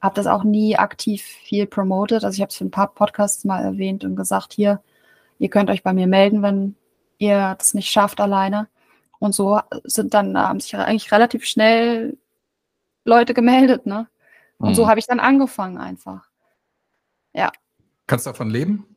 Habe 0.00 0.14
das 0.14 0.26
auch 0.26 0.44
nie 0.44 0.76
aktiv 0.76 1.22
viel 1.22 1.66
promoted. 1.66 2.24
Also 2.24 2.36
ich 2.36 2.40
habe 2.40 2.50
es 2.50 2.56
für 2.56 2.64
ein 2.64 2.70
paar 2.70 2.88
Podcasts 2.94 3.44
mal 3.44 3.62
erwähnt 3.62 4.04
und 4.04 4.16
gesagt, 4.16 4.52
hier, 4.52 4.82
ihr 5.38 5.48
könnt 5.48 5.70
euch 5.70 5.82
bei 5.82 5.92
mir 5.92 6.06
melden, 6.06 6.42
wenn 6.42 6.76
ihr 7.18 7.54
das 7.58 7.74
nicht 7.74 7.90
schafft 7.90 8.20
alleine. 8.20 8.68
Und 9.18 9.34
so 9.34 9.60
sind 9.84 10.14
dann, 10.14 10.36
haben 10.36 10.60
sich 10.60 10.76
eigentlich 10.76 11.10
relativ 11.10 11.44
schnell 11.44 12.18
Leute 13.04 13.34
gemeldet, 13.34 13.86
ne? 13.86 14.08
Und 14.58 14.74
so 14.74 14.84
Mhm. 14.84 14.88
habe 14.88 15.00
ich 15.00 15.06
dann 15.06 15.20
angefangen 15.20 15.78
einfach. 15.78 16.28
Kannst 18.06 18.26
du 18.26 18.30
davon 18.30 18.50
leben? 18.50 18.93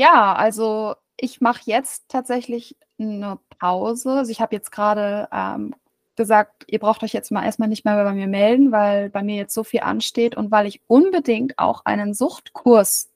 Ja, 0.00 0.32
also 0.32 0.94
ich 1.18 1.42
mache 1.42 1.60
jetzt 1.66 2.08
tatsächlich 2.08 2.74
eine 2.98 3.38
Pause. 3.58 4.12
Also 4.12 4.32
ich 4.32 4.40
habe 4.40 4.56
jetzt 4.56 4.72
gerade 4.72 5.28
ähm, 5.30 5.74
gesagt, 6.16 6.64
ihr 6.68 6.78
braucht 6.78 7.02
euch 7.02 7.12
jetzt 7.12 7.30
mal 7.30 7.44
erstmal 7.44 7.68
nicht 7.68 7.84
mehr 7.84 8.02
bei 8.02 8.14
mir 8.14 8.26
melden, 8.26 8.72
weil 8.72 9.10
bei 9.10 9.22
mir 9.22 9.36
jetzt 9.36 9.52
so 9.52 9.62
viel 9.62 9.80
ansteht 9.80 10.38
und 10.38 10.50
weil 10.50 10.66
ich 10.66 10.80
unbedingt 10.86 11.58
auch 11.58 11.84
einen 11.84 12.14
Suchtkurs 12.14 13.12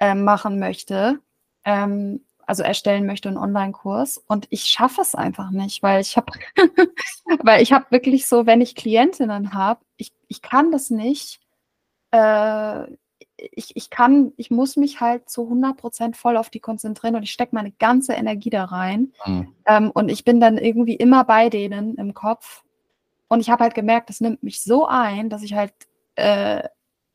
ähm, 0.00 0.24
machen 0.24 0.58
möchte, 0.58 1.20
ähm, 1.64 2.24
also 2.46 2.64
erstellen 2.64 3.06
möchte, 3.06 3.28
einen 3.28 3.38
Online-Kurs. 3.38 4.18
Und 4.26 4.48
ich 4.50 4.64
schaffe 4.64 5.02
es 5.02 5.14
einfach 5.14 5.52
nicht, 5.52 5.84
weil 5.84 6.00
ich 6.00 6.16
habe, 6.16 6.32
weil 7.44 7.62
ich 7.62 7.72
habe 7.72 7.86
wirklich 7.90 8.26
so, 8.26 8.44
wenn 8.44 8.60
ich 8.60 8.74
Klientinnen 8.74 9.54
habe, 9.54 9.84
ich, 9.98 10.12
ich 10.26 10.42
kann 10.42 10.72
das 10.72 10.90
nicht. 10.90 11.38
Äh, 12.10 12.86
ich, 13.38 13.76
ich 13.76 13.90
kann, 13.90 14.32
ich 14.36 14.50
muss 14.50 14.76
mich 14.76 15.00
halt 15.00 15.28
zu 15.28 15.42
100% 15.42 16.14
voll 16.14 16.36
auf 16.36 16.50
die 16.50 16.60
konzentrieren 16.60 17.16
und 17.16 17.22
ich 17.22 17.32
stecke 17.32 17.54
meine 17.54 17.72
ganze 17.72 18.14
Energie 18.14 18.50
da 18.50 18.64
rein. 18.64 19.12
Mhm. 19.24 19.54
Ähm, 19.66 19.90
und 19.90 20.08
ich 20.08 20.24
bin 20.24 20.40
dann 20.40 20.58
irgendwie 20.58 20.94
immer 20.94 21.24
bei 21.24 21.48
denen 21.48 21.96
im 21.96 22.14
Kopf. 22.14 22.62
Und 23.28 23.40
ich 23.40 23.50
habe 23.50 23.64
halt 23.64 23.74
gemerkt, 23.74 24.08
das 24.08 24.20
nimmt 24.20 24.42
mich 24.42 24.62
so 24.62 24.86
ein, 24.86 25.28
dass 25.28 25.42
ich 25.42 25.54
halt 25.54 25.72
äh, 26.14 26.62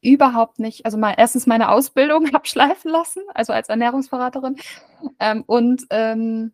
überhaupt 0.01 0.59
nicht, 0.59 0.86
also 0.86 0.97
mal 0.97 1.15
erstens 1.17 1.47
meine 1.47 1.69
Ausbildung 1.69 2.32
habe 2.34 2.47
schleifen 2.47 2.91
lassen, 2.91 3.24
also 3.34 3.53
als 3.53 3.69
Ernährungsberaterin, 3.69 4.57
ähm, 5.19 5.43
und 5.47 5.86
ähm, 5.89 6.53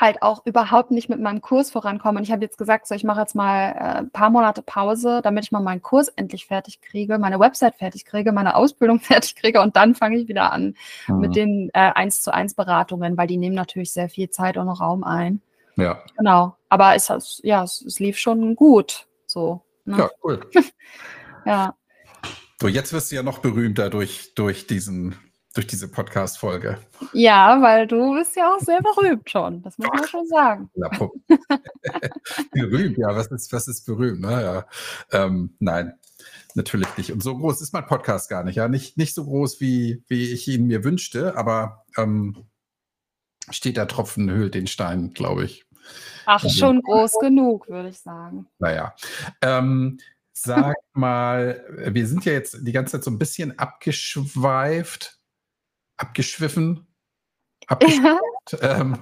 halt 0.00 0.22
auch 0.22 0.46
überhaupt 0.46 0.90
nicht 0.92 1.08
mit 1.08 1.20
meinem 1.20 1.40
Kurs 1.40 1.70
vorankomme. 1.70 2.18
Und 2.18 2.24
ich 2.24 2.30
habe 2.30 2.42
jetzt 2.42 2.56
gesagt, 2.58 2.86
so, 2.86 2.94
ich 2.94 3.02
mache 3.04 3.20
jetzt 3.20 3.34
mal 3.34 3.70
äh, 3.72 3.98
ein 3.98 4.10
paar 4.10 4.30
Monate 4.30 4.62
Pause, 4.62 5.20
damit 5.22 5.44
ich 5.44 5.52
mal 5.52 5.60
meinen 5.60 5.82
Kurs 5.82 6.08
endlich 6.08 6.46
fertig 6.46 6.80
kriege, 6.80 7.18
meine 7.18 7.40
Website 7.40 7.74
fertig 7.76 8.04
kriege, 8.04 8.30
meine 8.32 8.54
Ausbildung 8.54 9.00
fertig 9.00 9.34
kriege 9.34 9.60
und 9.60 9.74
dann 9.76 9.94
fange 9.94 10.16
ich 10.18 10.28
wieder 10.28 10.52
an 10.52 10.74
Mhm. 11.08 11.18
mit 11.18 11.36
den 11.36 11.70
äh, 11.72 11.90
1 11.94 12.22
zu 12.22 12.32
1 12.32 12.54
Beratungen, 12.54 13.16
weil 13.16 13.26
die 13.26 13.38
nehmen 13.38 13.56
natürlich 13.56 13.92
sehr 13.92 14.08
viel 14.08 14.30
Zeit 14.30 14.56
und 14.56 14.68
Raum 14.68 15.02
ein. 15.04 15.40
Ja. 15.76 16.02
Genau. 16.16 16.56
Aber 16.68 16.94
es, 16.94 17.08
hat- 17.10 17.40
ja, 17.42 17.62
es, 17.64 17.80
es 17.82 17.98
lief 17.98 18.18
schon 18.18 18.54
gut. 18.56 19.06
So. 19.26 19.62
Ne? 19.84 19.98
ja, 19.98 20.10
cool. 20.22 20.40
ja. 21.46 21.74
So, 22.60 22.68
jetzt 22.68 22.92
wirst 22.92 23.10
du 23.12 23.16
ja 23.16 23.22
noch 23.22 23.38
berühmter 23.38 23.88
durch, 23.90 24.34
durch, 24.34 24.66
diesen, 24.66 25.14
durch 25.58 25.66
diese 25.66 25.88
Podcast-Folge. 25.88 26.78
Ja, 27.12 27.60
weil 27.60 27.88
du 27.88 28.14
bist 28.14 28.36
ja 28.36 28.54
auch 28.54 28.60
sehr 28.60 28.80
berühmt 28.80 29.28
schon. 29.28 29.60
Das 29.60 29.76
muss 29.76 29.88
man 29.92 30.06
schon 30.06 30.24
sagen. 30.28 30.70
Berühmt, 32.52 32.96
ja, 32.96 33.08
was 33.08 33.26
ist, 33.32 33.52
was 33.52 33.66
ist 33.66 33.84
berühmt? 33.84 34.20
Naja, 34.20 34.68
ähm, 35.10 35.56
nein, 35.58 35.94
natürlich 36.54 36.86
nicht. 36.96 37.10
Und 37.10 37.24
so 37.24 37.36
groß 37.36 37.60
ist 37.60 37.72
mein 37.72 37.86
Podcast 37.86 38.30
gar 38.30 38.44
nicht. 38.44 38.54
Ja, 38.54 38.68
nicht, 38.68 38.98
nicht 38.98 39.16
so 39.16 39.24
groß, 39.24 39.60
wie, 39.60 40.04
wie 40.06 40.32
ich 40.32 40.46
ihn 40.46 40.68
mir 40.68 40.84
wünschte, 40.84 41.36
aber 41.36 41.84
ähm, 41.96 42.46
steht 43.50 43.78
der 43.78 43.88
Tropfen 43.88 44.30
höhlt 44.30 44.54
den 44.54 44.68
Stein, 44.68 45.10
glaube 45.12 45.44
ich. 45.44 45.66
Ach, 46.24 46.44
Also- 46.44 46.56
schon 46.56 46.82
groß 46.82 47.18
genug, 47.20 47.68
würde 47.68 47.88
ich 47.88 47.98
sagen. 47.98 48.46
Naja. 48.60 48.94
Ähm, 49.42 49.98
sag 50.32 50.76
mal, 50.92 51.64
wir 51.84 52.06
sind 52.06 52.24
ja 52.26 52.32
jetzt 52.32 52.58
die 52.60 52.72
ganze 52.72 52.92
Zeit 52.92 53.02
so 53.02 53.10
ein 53.10 53.18
bisschen 53.18 53.58
abgeschweift, 53.58 55.17
abgeschwiffen. 55.98 56.86
abgeschwiffen. 57.66 58.18
Ähm, 58.60 58.98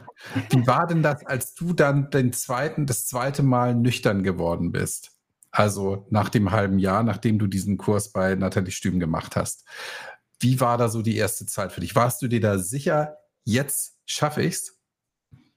wie 0.50 0.66
war 0.66 0.88
denn 0.88 1.02
das, 1.02 1.24
als 1.24 1.54
du 1.54 1.72
dann 1.72 2.10
den 2.10 2.32
zweiten, 2.32 2.86
das 2.86 3.06
zweite 3.06 3.44
Mal 3.44 3.74
nüchtern 3.76 4.24
geworden 4.24 4.72
bist? 4.72 5.12
Also 5.52 6.06
nach 6.10 6.28
dem 6.28 6.50
halben 6.50 6.78
Jahr, 6.78 7.02
nachdem 7.02 7.38
du 7.38 7.46
diesen 7.46 7.78
Kurs 7.78 8.12
bei 8.12 8.34
Nathalie 8.34 8.72
Stüben 8.72 8.98
gemacht 8.98 9.36
hast. 9.36 9.64
Wie 10.40 10.60
war 10.60 10.76
da 10.76 10.88
so 10.88 11.00
die 11.00 11.16
erste 11.16 11.46
Zeit 11.46 11.72
für 11.72 11.80
dich? 11.80 11.94
Warst 11.94 12.20
du 12.20 12.28
dir 12.28 12.40
da 12.40 12.58
sicher, 12.58 13.16
jetzt 13.44 13.96
schaffe 14.04 14.42
ich's? 14.42 14.78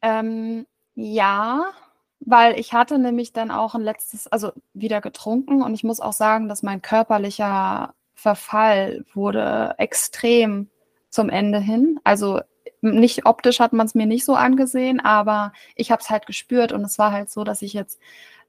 Ähm, 0.01 0.65
ja, 0.95 1.71
weil 2.19 2.59
ich 2.59 2.73
hatte 2.73 2.99
nämlich 2.99 3.33
dann 3.33 3.51
auch 3.51 3.75
ein 3.75 3.81
letztes, 3.81 4.27
also 4.27 4.51
wieder 4.73 5.01
getrunken 5.01 5.61
und 5.63 5.73
ich 5.73 5.83
muss 5.83 5.99
auch 5.99 6.13
sagen, 6.13 6.47
dass 6.47 6.63
mein 6.63 6.81
körperlicher 6.81 7.93
Verfall 8.13 9.05
wurde 9.13 9.75
extrem 9.77 10.69
zum 11.09 11.29
Ende 11.29 11.59
hin. 11.59 11.99
Also 12.03 12.41
nicht 12.81 13.25
optisch 13.25 13.59
hat 13.59 13.73
man 13.73 13.85
es 13.85 13.95
mir 13.95 14.05
nicht 14.05 14.25
so 14.25 14.35
angesehen, 14.35 14.99
aber 14.99 15.53
ich 15.75 15.91
habe 15.91 16.01
es 16.01 16.09
halt 16.09 16.25
gespürt 16.25 16.71
und 16.71 16.83
es 16.83 16.97
war 16.97 17.11
halt 17.11 17.29
so, 17.29 17.43
dass 17.43 17.61
ich 17.61 17.73
jetzt 17.73 17.99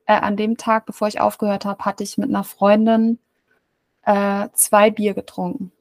äh, 0.07 0.15
an 0.15 0.37
dem 0.37 0.57
Tag, 0.57 0.87
bevor 0.87 1.09
ich 1.09 1.21
aufgehört 1.21 1.65
habe, 1.65 1.85
hatte 1.85 2.05
ich 2.05 2.19
mit 2.19 2.29
einer 2.29 2.45
Freundin 2.45 3.19
äh, 4.05 4.49
zwei 4.53 4.91
Bier 4.91 5.15
getrunken. 5.15 5.73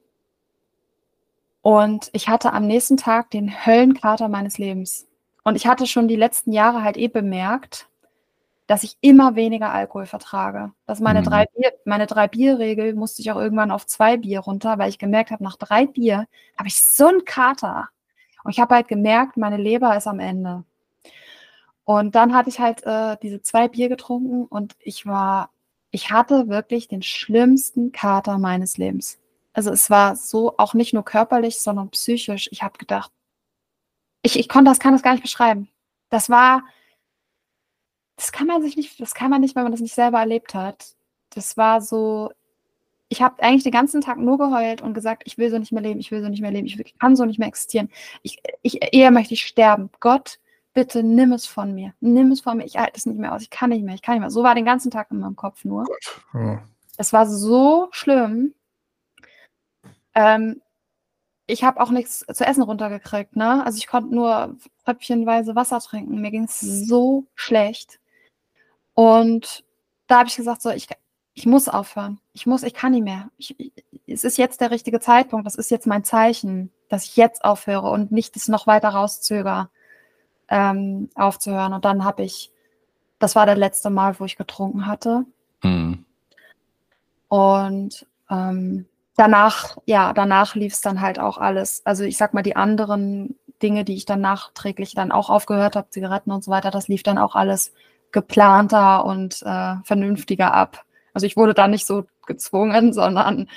Und 1.62 2.08
ich 2.12 2.28
hatte 2.28 2.52
am 2.52 2.66
nächsten 2.66 2.96
Tag 2.96 3.30
den 3.30 3.66
Höllenkater 3.66 4.28
meines 4.28 4.58
Lebens. 4.58 5.06
Und 5.44 5.56
ich 5.56 5.66
hatte 5.66 5.86
schon 5.86 6.08
die 6.08 6.16
letzten 6.16 6.52
Jahre 6.52 6.82
halt 6.82 6.96
eh 6.96 7.08
bemerkt, 7.08 7.89
dass 8.70 8.84
ich 8.84 8.96
immer 9.00 9.34
weniger 9.34 9.72
Alkohol 9.72 10.06
vertrage. 10.06 10.70
Dass 10.86 11.00
meine, 11.00 11.22
mhm. 11.22 11.24
drei 11.24 11.46
Bier, 11.46 11.72
meine 11.84 12.06
drei 12.06 12.28
Bier-Regel 12.28 12.94
musste 12.94 13.20
ich 13.20 13.32
auch 13.32 13.36
irgendwann 13.36 13.72
auf 13.72 13.84
zwei 13.84 14.16
Bier 14.16 14.38
runter, 14.38 14.78
weil 14.78 14.88
ich 14.88 14.98
gemerkt 15.00 15.32
habe, 15.32 15.42
nach 15.42 15.56
drei 15.56 15.86
Bier 15.86 16.28
habe 16.56 16.68
ich 16.68 16.80
so 16.80 17.08
einen 17.08 17.24
Kater. 17.24 17.88
Und 18.44 18.52
ich 18.52 18.60
habe 18.60 18.76
halt 18.76 18.86
gemerkt, 18.86 19.36
meine 19.36 19.56
Leber 19.56 19.96
ist 19.96 20.06
am 20.06 20.20
Ende. 20.20 20.62
Und 21.82 22.14
dann 22.14 22.32
hatte 22.32 22.48
ich 22.48 22.60
halt 22.60 22.86
äh, 22.86 23.16
diese 23.20 23.42
zwei 23.42 23.66
Bier 23.66 23.88
getrunken 23.88 24.44
und 24.44 24.76
ich 24.78 25.04
war, 25.04 25.50
ich 25.90 26.12
hatte 26.12 26.46
wirklich 26.46 26.86
den 26.86 27.02
schlimmsten 27.02 27.90
Kater 27.90 28.38
meines 28.38 28.78
Lebens. 28.78 29.18
Also 29.52 29.72
es 29.72 29.90
war 29.90 30.14
so 30.14 30.54
auch 30.58 30.74
nicht 30.74 30.94
nur 30.94 31.04
körperlich, 31.04 31.58
sondern 31.58 31.90
psychisch. 31.90 32.48
Ich 32.52 32.62
habe 32.62 32.78
gedacht, 32.78 33.10
ich, 34.22 34.38
ich 34.38 34.48
konnte 34.48 34.70
das, 34.70 34.78
kann 34.78 34.92
das 34.92 35.02
gar 35.02 35.10
nicht 35.10 35.24
beschreiben. 35.24 35.68
Das 36.08 36.30
war, 36.30 36.62
das 38.20 38.32
kann 38.32 38.46
man 38.46 38.60
sich 38.60 38.76
nicht, 38.76 39.00
das 39.00 39.14
kann 39.14 39.30
man 39.30 39.40
nicht, 39.40 39.56
wenn 39.56 39.62
man 39.62 39.72
das 39.72 39.80
nicht 39.80 39.94
selber 39.94 40.18
erlebt 40.18 40.54
hat. 40.54 40.94
Das 41.30 41.56
war 41.56 41.80
so, 41.80 42.30
ich 43.08 43.22
habe 43.22 43.42
eigentlich 43.42 43.62
den 43.62 43.72
ganzen 43.72 44.02
Tag 44.02 44.18
nur 44.18 44.36
geheult 44.36 44.82
und 44.82 44.92
gesagt, 44.92 45.22
ich 45.24 45.38
will 45.38 45.50
so 45.50 45.58
nicht 45.58 45.72
mehr 45.72 45.80
leben, 45.80 46.00
ich 46.00 46.10
will 46.10 46.20
so 46.20 46.28
nicht 46.28 46.42
mehr 46.42 46.50
leben, 46.50 46.66
ich 46.66 46.98
kann 46.98 47.16
so 47.16 47.24
nicht 47.24 47.38
mehr 47.38 47.48
existieren. 47.48 47.88
Ich, 48.22 48.42
ich, 48.60 48.94
eher 48.94 49.10
möchte 49.10 49.32
ich 49.32 49.46
sterben. 49.46 49.88
Gott, 50.00 50.38
bitte 50.74 51.02
nimm 51.02 51.32
es 51.32 51.46
von 51.46 51.74
mir. 51.74 51.94
Nimm 52.00 52.30
es 52.30 52.42
von 52.42 52.58
mir. 52.58 52.66
Ich 52.66 52.76
halte 52.76 52.98
es 52.98 53.06
nicht 53.06 53.18
mehr 53.18 53.34
aus. 53.34 53.40
Ich 53.40 53.48
kann 53.48 53.70
nicht 53.70 53.82
mehr, 53.82 53.94
ich 53.94 54.02
kann 54.02 54.16
nicht 54.16 54.20
mehr. 54.20 54.30
So 54.30 54.42
war 54.42 54.54
den 54.54 54.66
ganzen 54.66 54.90
Tag 54.90 55.10
in 55.10 55.20
meinem 55.20 55.36
Kopf 55.36 55.64
nur. 55.64 55.86
Oh. 56.34 56.58
Es 56.98 57.14
war 57.14 57.26
so 57.26 57.88
schlimm. 57.90 58.52
Ähm, 60.14 60.60
ich 61.46 61.64
habe 61.64 61.80
auch 61.80 61.90
nichts 61.90 62.26
zu 62.30 62.44
essen 62.44 62.62
runtergekriegt, 62.62 63.34
ne? 63.34 63.64
Also 63.64 63.78
ich 63.78 63.86
konnte 63.86 64.14
nur 64.14 64.56
tröpfchenweise 64.84 65.56
Wasser 65.56 65.80
trinken. 65.80 66.20
Mir 66.20 66.30
ging 66.30 66.44
es 66.44 66.60
so 66.60 67.24
schlecht. 67.34 67.99
Und 68.94 69.64
da 70.06 70.18
habe 70.18 70.28
ich 70.28 70.36
gesagt, 70.36 70.62
so, 70.62 70.70
ich, 70.70 70.88
ich 71.34 71.46
muss 71.46 71.68
aufhören. 71.68 72.20
Ich 72.32 72.46
muss, 72.46 72.62
ich 72.62 72.74
kann 72.74 72.92
nicht 72.92 73.04
mehr. 73.04 73.30
Ich, 73.38 73.58
ich, 73.58 73.72
es 74.06 74.24
ist 74.24 74.38
jetzt 74.38 74.60
der 74.60 74.70
richtige 74.70 75.00
Zeitpunkt. 75.00 75.46
Das 75.46 75.54
ist 75.54 75.70
jetzt 75.70 75.86
mein 75.86 76.04
Zeichen, 76.04 76.70
dass 76.88 77.04
ich 77.04 77.16
jetzt 77.16 77.44
aufhöre 77.44 77.90
und 77.90 78.12
nicht 78.12 78.36
das 78.36 78.48
noch 78.48 78.66
weiter 78.66 78.90
rauszögere, 78.90 79.68
ähm, 80.48 81.08
aufzuhören. 81.14 81.72
Und 81.72 81.84
dann 81.84 82.04
habe 82.04 82.24
ich, 82.24 82.50
das 83.18 83.36
war 83.36 83.46
das 83.46 83.56
letzte 83.56 83.90
Mal, 83.90 84.18
wo 84.18 84.24
ich 84.24 84.36
getrunken 84.36 84.86
hatte. 84.86 85.24
Mhm. 85.62 86.04
Und 87.28 88.06
ähm, 88.28 88.86
danach, 89.16 89.76
ja, 89.86 90.12
danach 90.12 90.56
lief 90.56 90.72
es 90.72 90.80
dann 90.80 91.00
halt 91.00 91.20
auch 91.20 91.38
alles. 91.38 91.82
Also 91.86 92.04
ich 92.04 92.16
sag 92.16 92.34
mal, 92.34 92.42
die 92.42 92.56
anderen 92.56 93.36
Dinge, 93.62 93.84
die 93.84 93.94
ich 93.94 94.06
dann 94.06 94.20
nachträglich 94.20 94.94
dann 94.94 95.12
auch 95.12 95.30
aufgehört 95.30 95.76
habe, 95.76 95.90
Zigaretten 95.90 96.32
und 96.32 96.42
so 96.42 96.50
weiter, 96.50 96.70
das 96.70 96.88
lief 96.88 97.02
dann 97.02 97.18
auch 97.18 97.36
alles 97.36 97.72
geplanter 98.12 99.04
und 99.04 99.42
äh, 99.42 99.76
vernünftiger 99.84 100.54
ab. 100.54 100.84
Also 101.14 101.26
ich 101.26 101.36
wurde 101.36 101.54
da 101.54 101.68
nicht 101.68 101.86
so 101.86 102.06
gezwungen, 102.26 102.92
sondern 102.92 103.48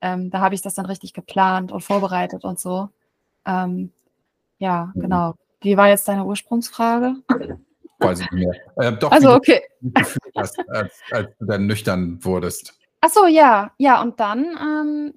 ähm, 0.00 0.30
da 0.30 0.40
habe 0.40 0.54
ich 0.54 0.62
das 0.62 0.74
dann 0.74 0.86
richtig 0.86 1.12
geplant 1.14 1.72
und 1.72 1.82
vorbereitet 1.82 2.44
und 2.44 2.58
so. 2.58 2.88
Ähm, 3.46 3.92
ja, 4.58 4.92
mhm. 4.94 5.00
genau. 5.00 5.34
Wie 5.60 5.76
war 5.76 5.88
jetzt 5.88 6.08
deine 6.08 6.24
Ursprungsfrage? 6.24 7.14
Weiß 7.98 8.20
ich 8.20 8.30
nicht 8.32 8.46
mehr. 8.46 8.54
Äh, 8.76 8.96
doch, 8.96 9.12
also, 9.12 9.34
okay. 9.34 9.62
Hast, 10.36 10.58
als, 10.68 11.00
als 11.10 11.36
du 11.38 11.46
dann 11.46 11.66
nüchtern 11.66 12.18
wurdest. 12.24 12.74
Ach 13.00 13.10
so, 13.10 13.26
ja, 13.26 13.72
ja, 13.78 14.00
und 14.02 14.18
dann, 14.20 14.44
ähm, 14.60 15.14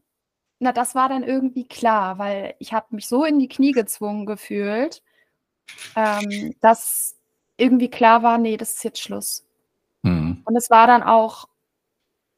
na, 0.59 0.71
das 0.71 0.95
war 0.95 1.09
dann 1.09 1.23
irgendwie 1.23 1.67
klar, 1.67 2.17
weil 2.19 2.55
ich 2.59 2.73
habe 2.73 2.87
mich 2.91 3.07
so 3.07 3.23
in 3.25 3.39
die 3.39 3.47
Knie 3.47 3.71
gezwungen 3.71 4.25
gefühlt, 4.25 5.01
ähm, 5.95 6.55
dass 6.61 7.14
irgendwie 7.57 7.89
klar 7.89 8.23
war, 8.23 8.37
nee, 8.37 8.57
das 8.57 8.73
ist 8.73 8.83
jetzt 8.83 9.01
Schluss. 9.01 9.45
Mhm. 10.03 10.41
Und 10.45 10.55
es 10.55 10.69
war 10.69 10.87
dann 10.87 11.03
auch, 11.03 11.47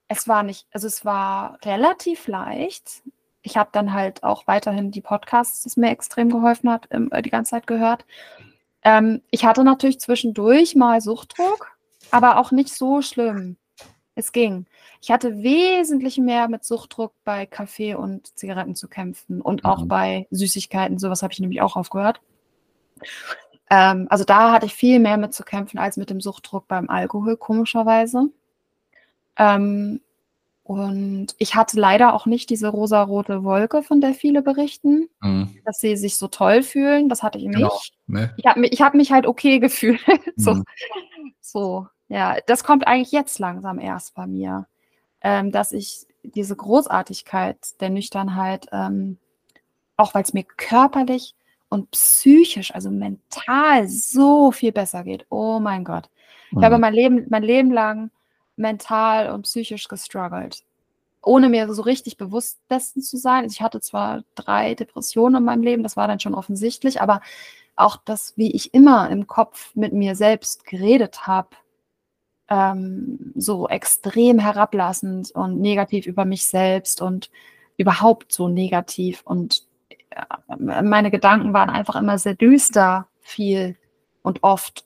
es 0.08 0.28
war 0.28 0.44
nicht, 0.44 0.68
also 0.72 0.88
es 0.88 1.06
war 1.06 1.58
relativ 1.64 2.28
leicht. 2.28 3.04
Ich 3.42 3.58
habe 3.58 3.70
dann 3.72 3.94
halt 3.94 4.24
auch 4.24 4.48
weiterhin 4.48 4.92
die 4.92 5.02
Podcasts, 5.02 5.64
das 5.64 5.78
mir 5.78 5.90
extrem 5.90 6.30
geholfen 6.30 6.70
hat, 6.70 6.88
äh, 6.92 7.22
die 7.22 7.30
ganze 7.30 7.52
Zeit 7.52 7.68
gehört. 7.68 8.06
Ähm, 8.84 9.22
ich 9.32 9.46
hatte 9.46 9.64
natürlich 9.64 10.00
zwischendurch 10.00 10.76
mal 10.76 11.02
Suchtdruck, 11.02 11.78
aber 12.12 12.38
auch 12.38 12.52
nicht 12.52 12.74
so 12.74 13.02
schlimm. 13.02 13.58
Es 14.16 14.32
ging. 14.32 14.66
Ich 15.00 15.12
hatte 15.12 15.44
wesentlich 15.44 16.18
mehr 16.18 16.48
mit 16.48 16.66
Suchtdruck 16.66 17.14
bei 17.24 17.46
Kaffee 17.46 17.94
und 17.94 18.36
Zigaretten 18.36 18.76
zu 18.76 18.88
kämpfen 18.88 19.42
und 19.42 19.64
auch 19.64 19.84
mhm. 19.84 19.88
bei 19.88 20.28
Süßigkeiten. 20.32 20.98
Sowas 20.98 21.22
habe 21.22 21.34
ich 21.34 21.40
nämlich 21.40 21.62
auch 21.62 21.76
aufgehört. 21.76 22.20
Ähm, 23.70 24.08
also 24.10 24.24
da 24.24 24.52
hatte 24.52 24.66
ich 24.66 24.74
viel 24.74 25.00
mehr 25.00 25.18
mit 25.18 25.34
zu 25.34 25.44
kämpfen 25.44 25.78
als 25.78 25.98
mit 25.98 26.10
dem 26.10 26.22
Suchtdruck 26.22 26.68
beim 26.68 26.90
Alkohol, 26.90 27.38
komischerweise. 27.38 28.30
Ähm, 29.38 30.02
und 30.64 31.28
ich 31.38 31.56
hatte 31.56 31.80
leider 31.80 32.14
auch 32.14 32.26
nicht 32.26 32.50
diese 32.50 32.68
rosarote 32.68 33.44
Wolke, 33.44 33.84
von 33.84 34.02
der 34.02 34.14
viele 34.14 34.42
berichten, 34.42 35.08
mhm. 35.22 35.58
dass 35.64 35.80
sie 35.80 35.96
sich 35.96 36.18
so 36.18 36.28
toll 36.28 36.64
fühlen. 36.64 37.08
Das 37.08 37.24
hatte 37.24 37.38
ich 37.38 37.46
genau. 37.46 37.74
nicht. 37.74 37.94
Nee. 38.08 38.30
Ich 38.38 38.46
habe 38.46 38.60
mich, 38.60 38.82
hab 38.82 38.94
mich 38.94 39.12
halt 39.12 39.26
okay 39.28 39.60
gefühlt. 39.60 40.02
so, 40.36 40.56
mhm. 40.56 40.66
so, 41.40 41.88
ja, 42.10 42.38
das 42.48 42.64
kommt 42.64 42.88
eigentlich 42.88 43.12
jetzt 43.12 43.40
langsam 43.40 43.80
erst 43.80 44.16
bei 44.16 44.28
mir 44.28 44.68
ähm, 45.22 45.52
dass 45.52 45.72
ich 45.72 46.06
diese 46.24 46.56
Großartigkeit 46.56 47.82
der 47.82 47.90
Nüchternheit, 47.90 48.68
ähm, 48.72 49.18
auch 49.96 50.14
weil 50.14 50.24
es 50.24 50.34
mir 50.34 50.44
körperlich 50.44 51.36
und 51.70 51.92
psychisch, 51.92 52.74
also 52.74 52.90
mental 52.90 53.88
so 53.88 54.52
viel 54.52 54.72
besser 54.72 55.04
geht. 55.04 55.26
Oh 55.30 55.60
mein 55.60 55.84
Gott. 55.84 56.10
Ich 56.52 56.58
mhm. 56.58 56.64
habe 56.64 56.78
mein 56.78 56.94
Leben, 56.94 57.26
mein 57.30 57.44
Leben 57.44 57.72
lang 57.72 58.12
mental 58.56 59.32
und 59.32 59.44
psychisch 59.44 59.88
gestruggelt. 59.88 60.64
Ohne 61.24 61.50
mir 61.50 61.72
so 61.74 61.82
richtig 61.82 62.18
bewusst 62.18 62.60
dessen 62.70 63.02
zu 63.02 63.18
sein. 63.18 63.44
Also 63.44 63.54
ich 63.54 63.62
hatte 63.62 63.82
zwar 63.82 64.24
drei 64.36 64.76
Depressionen 64.76 65.38
in 65.38 65.44
meinem 65.44 65.64
Leben, 65.64 65.84
das 65.84 65.98
war 65.98 66.08
dann 66.08 66.20
schon 66.20 66.36
offensichtlich, 66.36 67.02
aber 67.02 67.22
auch 67.76 67.98
das, 67.98 68.34
wie 68.38 68.52
ich 68.52 68.74
immer 68.74 69.10
im 69.10 69.28
Kopf 69.28 69.76
mit 69.76 69.94
mir 69.94 70.16
selbst 70.16 70.66
geredet 70.66 71.28
habe, 71.28 71.50
ähm, 72.50 73.34
so 73.36 73.68
extrem 73.68 74.40
herablassend 74.40 75.32
und 75.32 75.60
negativ 75.60 76.08
über 76.08 76.26
mich 76.26 76.46
selbst 76.46 77.02
und 77.02 77.30
überhaupt 77.78 78.32
so 78.32 78.48
negativ. 78.48 79.22
Und 79.26 79.67
meine 80.58 81.12
Gedanken 81.12 81.54
waren 81.54 81.70
einfach 81.70 81.96
immer 81.96 82.18
sehr 82.18 82.36
düster, 82.36 83.08
viel 83.20 83.78
und 84.22 84.44
oft. 84.44 84.86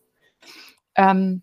Ähm, 0.95 1.41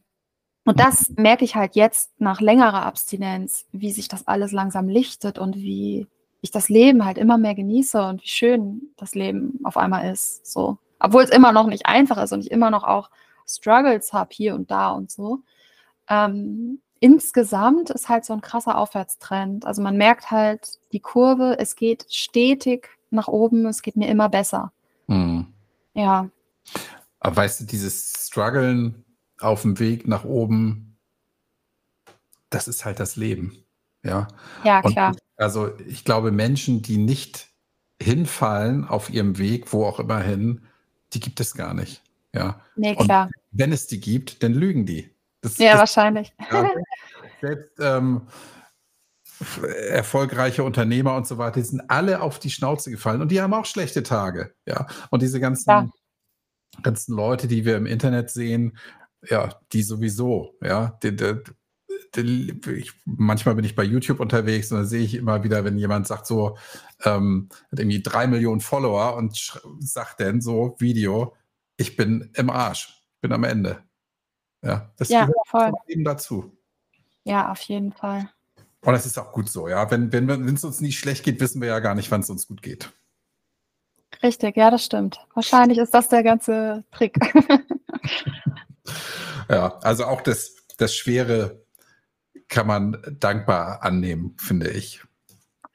und 0.65 0.81
das 0.81 1.11
merke 1.17 1.45
ich 1.45 1.55
halt 1.55 1.77
jetzt 1.77 2.13
nach 2.19 2.41
längerer 2.41 2.83
Abstinenz, 2.85 3.67
wie 3.73 3.91
sich 3.91 4.09
das 4.09 4.27
alles 4.27 4.53
langsam 4.53 4.89
lichtet 4.89 5.39
und 5.39 5.57
wie 5.57 6.07
ich 6.41 6.51
das 6.51 6.69
Leben 6.69 7.05
halt 7.05 7.19
immer 7.19 7.39
mehr 7.39 7.55
genieße 7.55 8.01
und 8.07 8.23
wie 8.23 8.29
schön 8.29 8.93
das 8.97 9.15
Leben 9.15 9.61
auf 9.65 9.77
einmal 9.77 10.13
ist. 10.13 10.47
So. 10.47 10.79
Obwohl 11.01 11.23
es 11.23 11.31
immer 11.31 11.53
noch 11.53 11.67
nicht 11.67 11.87
einfach 11.87 12.23
ist 12.23 12.33
und 12.33 12.41
ich 12.41 12.51
immer 12.51 12.71
noch 12.71 12.85
auch 12.85 13.11
Struggles 13.47 14.13
habe 14.13 14.31
hier 14.33 14.55
und 14.55 14.71
da 14.71 14.91
und 14.91 15.11
so 15.11 15.43
ähm, 16.09 16.81
insgesamt 17.01 17.91
ist 17.91 18.09
halt 18.09 18.25
so 18.25 18.33
ein 18.33 18.41
krasser 18.41 18.79
Aufwärtstrend. 18.79 19.67
Also 19.67 19.83
man 19.83 19.97
merkt 19.97 20.31
halt 20.31 20.79
die 20.93 21.01
Kurve, 21.01 21.57
es 21.59 21.77
geht 21.77 22.07
stetig 22.09 22.89
nach 23.11 23.29
oben, 23.29 23.67
es 23.67 23.83
geht 23.83 23.97
mir 23.97 24.09
immer 24.09 24.29
besser. 24.29 24.73
Mhm. 25.07 25.47
Ja. 25.95 26.29
Aber 27.21 27.37
weißt 27.37 27.61
du, 27.61 27.65
dieses 27.65 28.27
Struggeln 28.27 29.05
auf 29.41 29.63
dem 29.63 29.79
Weg 29.79 30.07
nach 30.07 30.25
oben, 30.25 30.97
das 32.51 32.69
ist 32.69 32.85
halt 32.85 33.01
das 33.01 33.17
Leben. 33.17 33.65
Ja, 34.03 34.29
ja 34.65 34.83
klar. 34.83 35.11
Und 35.11 35.21
also 35.37 35.77
ich 35.87 36.05
glaube, 36.05 36.31
Menschen, 36.31 36.83
die 36.83 36.99
nicht 36.99 37.49
hinfallen 38.01 38.85
auf 38.85 39.11
ihrem 39.11 39.39
Weg, 39.39 39.73
wo 39.73 39.85
auch 39.85 39.99
immer 39.99 40.21
hin, 40.21 40.63
die 41.13 41.21
gibt 41.21 41.41
es 41.41 41.55
gar 41.55 41.75
nicht. 41.75 42.03
Ja. 42.33 42.61
Nee, 42.77 42.95
klar. 42.95 43.27
Und 43.27 43.33
wenn 43.51 43.73
es 43.73 43.87
die 43.87 44.01
gibt, 44.01 44.43
dann 44.43 44.55
lügen 44.55 44.87
die. 44.87 45.11
Das, 45.41 45.59
ja, 45.59 45.73
das, 45.73 45.81
wahrscheinlich. 45.81 46.33
Ja, 46.51 46.71
selbst 47.41 47.73
ähm, 47.81 48.23
erfolgreiche 49.91 50.65
Unternehmer 50.65 51.15
und 51.17 51.27
so 51.27 51.39
weiter, 51.39 51.61
die 51.61 51.67
sind 51.67 51.83
alle 51.89 52.21
auf 52.23 52.39
die 52.39 52.51
Schnauze 52.51 52.91
gefallen 52.91 53.23
und 53.23 53.31
die 53.31 53.41
haben 53.41 53.55
auch 53.55 53.67
schlechte 53.67 54.03
Tage. 54.03 54.55
Ja, 54.67 54.87
und 55.11 55.23
diese 55.23 55.41
ganzen, 55.41 55.71
ja. 55.71 55.89
ganzen 56.83 57.15
Leute, 57.15 57.47
die 57.47 57.65
wir 57.65 57.77
im 57.77 57.87
Internet 57.87 58.31
sehen, 58.31 58.77
ja, 59.29 59.61
die 59.73 59.83
sowieso, 59.83 60.57
ja, 60.63 60.99
die, 61.03 61.15
die, 61.17 62.61
ich, 62.73 62.93
manchmal 63.05 63.55
bin 63.55 63.65
ich 63.65 63.75
bei 63.75 63.85
YouTube 63.85 64.21
unterwegs 64.21 64.73
und 64.73 64.79
da 64.79 64.85
sehe 64.85 65.03
ich 65.03 65.15
immer 65.15 65.45
wieder, 65.45 65.65
wenn 65.65 65.79
jemand 65.79 66.07
sagt 66.07 66.27
so, 66.27 66.57
ähm, 67.05 67.49
hat 67.71 67.79
irgendwie 67.79 68.03
drei 68.03 68.27
Millionen 68.27 68.61
Follower 68.61 69.17
und 69.17 69.61
sagt 69.81 70.21
dann 70.21 70.41
so, 70.41 70.77
Video, 70.79 71.35
ich 71.77 71.97
bin 71.97 72.31
im 72.35 72.51
Arsch, 72.51 73.05
bin 73.21 73.33
am 73.33 73.45
Ende. 73.45 73.85
Ja, 74.63 74.93
das 74.97 75.09
ja, 75.09 75.27
gehört 75.27 75.75
eben 75.87 76.05
dazu. 76.05 76.59
Ja, 77.25 77.53
auf 77.53 77.61
jeden 77.63 77.93
Fall. 77.93 78.31
Und 78.89 78.95
das 78.95 79.05
ist 79.05 79.19
auch 79.19 79.33
gut 79.33 79.51
so, 79.51 79.69
ja. 79.69 79.91
Wenn 79.91 80.07
es 80.07 80.13
wenn, 80.13 80.49
uns 80.49 80.81
nicht 80.81 80.99
schlecht 80.99 81.23
geht, 81.23 81.41
wissen 81.41 81.61
wir 81.61 81.69
ja 81.69 81.79
gar 81.79 81.95
nicht, 81.95 82.11
wann 82.11 82.23
es 82.23 82.31
uns 82.31 82.47
gut 82.47 82.63
geht. 82.63 82.91
Richtig, 84.23 84.57
ja, 84.57 84.71
das 84.71 84.83
stimmt. 84.83 85.19
Wahrscheinlich 85.35 85.77
ist 85.77 85.93
das 85.93 86.09
der 86.09 86.23
ganze 86.23 86.85
Trick. 86.91 87.19
ja, 89.51 89.77
also 89.81 90.07
auch 90.07 90.23
das, 90.23 90.65
das 90.79 90.95
Schwere 90.95 91.67
kann 92.49 92.67
man 92.67 92.97
dankbar 93.21 93.83
annehmen, 93.83 94.35
finde 94.39 94.71
ich. 94.71 95.03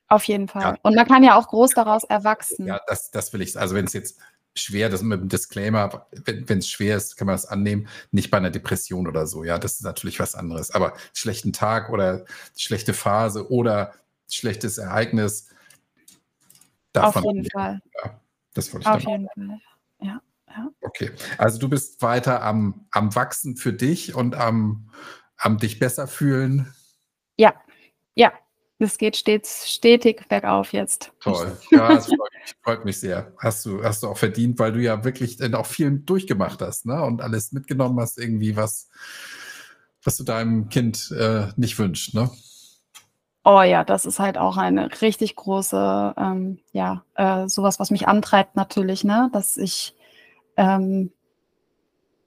Auf 0.08 0.24
jeden 0.24 0.48
Fall. 0.48 0.64
Ja. 0.64 0.78
Und 0.82 0.96
man 0.96 1.08
kann 1.08 1.24
ja 1.24 1.38
auch 1.38 1.50
groß 1.50 1.76
daraus 1.76 2.06
erwachsen. 2.06 2.66
Ja, 2.66 2.82
das, 2.88 3.12
das 3.12 3.32
will 3.32 3.44
ich. 3.44 3.60
Also 3.60 3.76
wenn 3.76 3.86
es 3.86 3.94
jetzt 3.94 4.18
schwer, 4.56 4.90
das 4.90 5.02
mit 5.02 5.20
dem 5.20 5.30
Disclaimer, 5.30 6.08
wenn 6.26 6.60
es 6.60 6.70
schwer 6.70 6.98
ist, 6.98 7.18
kann 7.18 7.28
man 7.28 7.36
das 7.36 7.46
annehmen. 7.46 7.88
Nicht 8.12 8.32
bei 8.32 8.38
einer 8.38 8.52
Depression 8.52 9.08
oder 9.08 9.26
so. 9.26 9.44
Ja, 9.44 9.58
das 9.58 9.74
ist 9.74 9.84
natürlich 9.84 10.20
was 10.20 10.36
anderes. 10.36 10.72
Aber 10.72 10.94
schlechten 11.14 11.54
Tag 11.54 11.90
oder 11.90 12.26
schlechte 12.56 12.94
Phase 12.94 13.52
oder 13.52 13.94
schlechtes 14.30 14.78
Ereignis. 14.78 15.50
Auf 16.96 17.16
jeden 17.24 17.50
Fall. 17.50 17.82
Ja, 18.04 18.20
das 18.54 18.74
wollte 18.74 18.88
ich 18.88 18.94
Auf 18.94 19.02
jeden 19.02 19.28
Fall. 19.28 19.60
Ja, 20.02 20.22
ja. 20.48 20.70
Okay. 20.82 21.12
Also 21.38 21.60
du 21.60 21.70
bist 21.70 22.02
weiter 22.02 22.44
am, 22.44 22.86
am 22.92 23.16
Wachsen 23.16 23.58
für 23.58 23.74
dich 23.74 24.14
und 24.14 24.36
am, 24.36 24.90
am 25.38 25.58
dich 25.58 25.80
besser 25.80 26.08
fühlen. 26.08 26.74
Ja, 27.38 27.56
ja, 28.14 28.32
es 28.80 28.98
geht 28.98 29.16
stets 29.16 29.70
stetig 29.70 30.28
bergauf 30.28 30.74
jetzt. 30.74 31.12
Toll. 31.20 31.58
Ja, 31.72 31.90
das 31.90 32.08
freut 32.08 32.20
mich, 32.20 32.56
freut 32.62 32.86
mich, 32.86 33.00
sehr. 33.00 33.32
Hast 33.38 33.66
du, 33.66 33.84
hast 33.84 34.04
du 34.04 34.08
auch 34.08 34.18
verdient, 34.18 34.60
weil 34.60 34.74
du 34.74 34.80
ja 34.80 35.04
wirklich 35.04 35.42
auch 35.54 35.66
viel 35.66 36.00
durchgemacht 36.00 36.62
hast, 36.62 36.86
ne? 36.86 37.02
Und 37.04 37.22
alles 37.22 37.52
mitgenommen 37.52 38.00
hast, 38.00 38.18
irgendwie, 38.18 38.56
was, 38.56 38.90
was 40.04 40.18
du 40.18 40.24
deinem 40.24 40.70
Kind 40.70 41.12
äh, 41.18 41.48
nicht 41.56 41.78
wünschst, 41.80 42.14
ne? 42.14 42.30
Oh 43.46 43.62
ja, 43.62 43.84
das 43.84 44.06
ist 44.06 44.20
halt 44.20 44.38
auch 44.38 44.58
eine 44.58 44.90
richtig 45.02 45.36
große, 45.36 46.14
ähm, 46.18 46.60
ja, 46.72 47.04
äh, 47.16 47.48
sowas, 47.48 47.80
was 47.80 47.92
mich 47.92 48.08
antreibt 48.08 48.56
natürlich, 48.56 49.04
ne? 49.04 49.30
Dass 49.34 49.58
ich 49.58 49.96
ähm, 50.58 51.12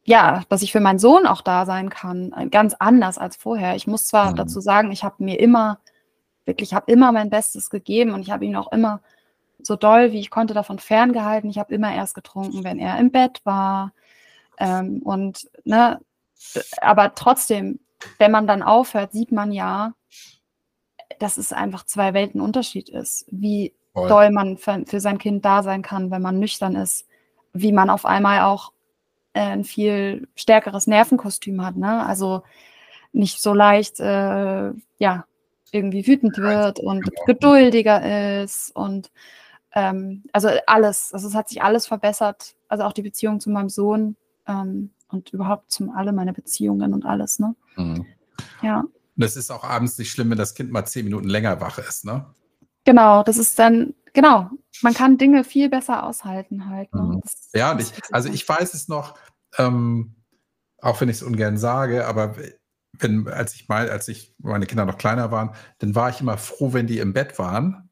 ja, 0.06 0.42
dass 0.48 0.62
ich 0.62 0.72
für 0.72 0.80
meinen 0.80 1.00
Sohn 1.00 1.26
auch 1.26 1.42
da 1.42 1.66
sein 1.66 1.90
kann, 1.90 2.32
äh, 2.36 2.46
ganz 2.48 2.74
anders 2.78 3.18
als 3.18 3.36
vorher. 3.36 3.74
Ich 3.74 3.86
muss 3.86 4.06
zwar 4.06 4.30
mhm. 4.30 4.36
dazu 4.36 4.60
sagen, 4.60 4.92
ich 4.92 5.02
habe 5.02 5.22
mir 5.22 5.40
immer 5.40 5.80
wirklich, 6.46 6.72
habe 6.72 6.90
immer 6.90 7.12
mein 7.12 7.30
Bestes 7.30 7.70
gegeben 7.70 8.12
und 8.12 8.22
ich 8.22 8.30
habe 8.30 8.44
ihn 8.44 8.56
auch 8.56 8.72
immer 8.72 9.00
so 9.62 9.76
doll, 9.76 10.12
wie 10.12 10.20
ich 10.20 10.30
konnte, 10.30 10.54
davon 10.54 10.78
ferngehalten. 10.78 11.50
Ich 11.50 11.58
habe 11.58 11.74
immer 11.74 11.94
erst 11.94 12.14
getrunken, 12.14 12.64
wenn 12.64 12.78
er 12.78 12.98
im 12.98 13.10
Bett 13.10 13.40
war. 13.44 13.92
Ähm, 14.58 15.02
und, 15.02 15.48
ne, 15.64 16.00
aber 16.80 17.14
trotzdem, 17.14 17.80
wenn 18.18 18.30
man 18.30 18.46
dann 18.46 18.62
aufhört, 18.62 19.12
sieht 19.12 19.32
man 19.32 19.52
ja, 19.52 19.92
dass 21.18 21.36
es 21.36 21.52
einfach 21.52 21.84
zwei 21.84 22.14
Welten 22.14 22.40
Unterschied 22.40 22.88
ist, 22.88 23.26
wie 23.30 23.74
Voll. 23.92 24.08
doll 24.08 24.30
man 24.30 24.56
für, 24.58 24.84
für, 24.86 25.00
sein 25.00 25.18
Kind 25.18 25.44
da 25.44 25.62
sein 25.62 25.82
kann, 25.82 26.10
wenn 26.10 26.22
man 26.22 26.38
nüchtern 26.38 26.76
ist, 26.76 27.06
wie 27.52 27.72
man 27.72 27.90
auf 27.90 28.04
einmal 28.04 28.42
auch 28.42 28.72
äh, 29.32 29.40
ein 29.40 29.64
viel 29.64 30.28
stärkeres 30.34 30.86
Nervenkostüm 30.86 31.64
hat, 31.64 31.76
ne? 31.76 32.04
Also 32.04 32.42
nicht 33.12 33.40
so 33.40 33.54
leicht, 33.54 33.98
äh, 34.00 34.72
ja, 34.98 35.24
irgendwie 35.76 36.06
wütend 36.06 36.38
wird 36.38 36.80
und 36.80 37.04
genau. 37.04 37.24
geduldiger 37.26 38.42
ist 38.42 38.74
und 38.74 39.10
ähm, 39.72 40.24
also 40.32 40.48
alles, 40.66 41.12
also 41.12 41.28
es 41.28 41.34
hat 41.34 41.48
sich 41.48 41.62
alles 41.62 41.86
verbessert, 41.86 42.56
also 42.68 42.84
auch 42.84 42.92
die 42.92 43.02
Beziehung 43.02 43.40
zu 43.40 43.50
meinem 43.50 43.68
Sohn 43.68 44.16
ähm, 44.46 44.90
und 45.08 45.32
überhaupt 45.32 45.70
zum 45.70 45.90
alle 45.90 46.12
meine 46.12 46.32
Beziehungen 46.32 46.94
und 46.94 47.04
alles, 47.04 47.38
ne? 47.38 47.54
Mhm. 47.76 48.06
Ja. 48.62 48.80
Und 48.80 49.22
es 49.22 49.36
ist 49.36 49.50
auch 49.50 49.64
abends 49.64 49.98
nicht 49.98 50.10
schlimm, 50.10 50.30
wenn 50.30 50.38
das 50.38 50.54
Kind 50.54 50.70
mal 50.72 50.86
zehn 50.86 51.04
Minuten 51.04 51.28
länger 51.28 51.60
wach 51.60 51.78
ist, 51.78 52.04
ne? 52.04 52.26
Genau, 52.84 53.22
das 53.22 53.36
ist 53.36 53.58
dann, 53.58 53.94
genau, 54.12 54.48
man 54.80 54.94
kann 54.94 55.18
Dinge 55.18 55.44
viel 55.44 55.68
besser 55.68 56.04
aushalten 56.04 56.70
halt. 56.70 56.94
Ne? 56.94 57.02
Mhm. 57.02 57.20
ja, 57.52 57.72
und 57.72 57.80
ich, 57.80 57.92
also 58.12 58.28
ich 58.30 58.48
weiß 58.48 58.74
es 58.74 58.88
noch, 58.88 59.18
ähm, 59.58 60.14
auch 60.80 61.00
wenn 61.00 61.08
ich 61.08 61.16
es 61.16 61.22
ungern 61.22 61.58
sage, 61.58 62.06
aber 62.06 62.36
wenn, 62.98 63.28
als 63.28 63.54
ich 63.54 63.68
mal, 63.68 63.90
als 63.90 64.08
ich 64.08 64.34
meine 64.38 64.66
Kinder 64.66 64.84
noch 64.84 64.98
kleiner 64.98 65.30
waren, 65.30 65.54
dann 65.78 65.94
war 65.94 66.10
ich 66.10 66.20
immer 66.20 66.38
froh, 66.38 66.72
wenn 66.72 66.86
die 66.86 66.98
im 66.98 67.12
Bett 67.12 67.38
waren, 67.38 67.90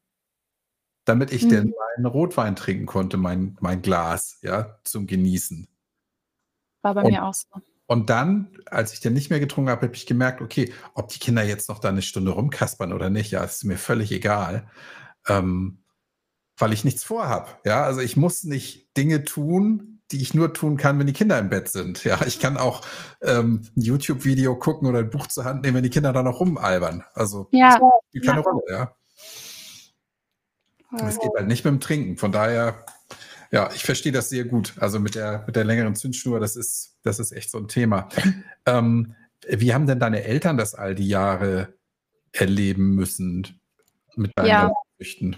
damit 1.05 1.31
ich 1.31 1.43
mhm. 1.43 1.49
denn 1.49 1.73
meinen 1.95 2.05
Rotwein 2.05 2.55
trinken 2.55 2.85
konnte, 2.85 3.17
mein, 3.17 3.57
mein 3.59 3.81
Glas, 3.81 4.39
ja, 4.41 4.79
zum 4.83 5.07
Genießen. 5.07 5.67
War 6.81 6.93
bei 6.93 7.03
und, 7.03 7.11
mir 7.11 7.23
auch 7.23 7.33
so. 7.33 7.47
Und 7.87 8.09
dann, 8.09 8.57
als 8.65 8.93
ich 8.93 8.99
dann 8.99 9.13
nicht 9.13 9.29
mehr 9.29 9.39
getrunken 9.39 9.69
habe, 9.69 9.83
habe 9.83 9.95
ich 9.95 10.05
gemerkt, 10.05 10.41
okay, 10.41 10.73
ob 10.93 11.09
die 11.09 11.19
Kinder 11.19 11.43
jetzt 11.43 11.69
noch 11.69 11.79
da 11.79 11.89
eine 11.89 12.01
Stunde 12.01 12.31
rumkaspern 12.31 12.93
oder 12.93 13.09
nicht, 13.09 13.31
ja, 13.31 13.43
ist 13.43 13.63
mir 13.63 13.77
völlig 13.77 14.11
egal. 14.11 14.67
Ähm, 15.27 15.83
weil 16.57 16.73
ich 16.73 16.85
nichts 16.85 17.03
vorhab. 17.03 17.59
Ja, 17.65 17.83
also 17.83 17.99
ich 17.99 18.17
muss 18.17 18.43
nicht 18.43 18.95
Dinge 18.97 19.23
tun, 19.23 19.94
die 20.11 20.21
ich 20.21 20.33
nur 20.33 20.53
tun 20.53 20.77
kann, 20.77 20.99
wenn 20.99 21.07
die 21.07 21.13
Kinder 21.13 21.39
im 21.39 21.49
Bett 21.49 21.67
sind. 21.69 22.03
Ja, 22.03 22.19
ich 22.25 22.39
kann 22.39 22.57
auch 22.57 22.81
ähm, 23.21 23.67
ein 23.75 23.81
YouTube-Video 23.81 24.55
gucken 24.55 24.87
oder 24.87 24.99
ein 24.99 25.09
Buch 25.09 25.27
zur 25.27 25.45
Hand 25.45 25.63
nehmen, 25.63 25.77
wenn 25.77 25.83
die 25.83 25.89
Kinder 25.89 26.13
da 26.13 26.21
noch 26.21 26.39
rumalbern. 26.39 27.03
Also 27.13 27.47
ja, 27.51 27.79
spielt 28.09 28.25
keine 28.25 28.41
ja. 28.41 28.43
Rolle, 28.43 28.61
ja. 28.69 28.95
Es 31.07 31.19
geht 31.19 31.31
halt 31.35 31.47
nicht 31.47 31.65
mit 31.65 31.73
dem 31.73 31.79
Trinken. 31.79 32.17
Von 32.17 32.31
daher, 32.31 32.85
ja, 33.51 33.69
ich 33.73 33.83
verstehe 33.83 34.11
das 34.11 34.29
sehr 34.29 34.45
gut. 34.45 34.73
Also 34.79 34.99
mit 34.99 35.15
der, 35.15 35.43
mit 35.45 35.55
der 35.55 35.65
längeren 35.65 35.95
Zündschnur, 35.95 36.39
das 36.39 36.55
ist, 36.55 36.97
das 37.03 37.19
ist 37.19 37.31
echt 37.31 37.51
so 37.51 37.57
ein 37.57 37.67
Thema. 37.67 38.09
Ähm, 38.65 39.15
wie 39.47 39.73
haben 39.73 39.85
denn 39.85 39.99
deine 39.99 40.23
Eltern 40.23 40.57
das 40.57 40.73
all 40.73 40.95
die 40.95 41.07
Jahre 41.07 41.73
erleben 42.31 42.95
müssen 42.95 43.59
mit 44.15 44.31
deinen 44.35 44.47
ja. 44.47 44.71
Süchten? 44.97 45.37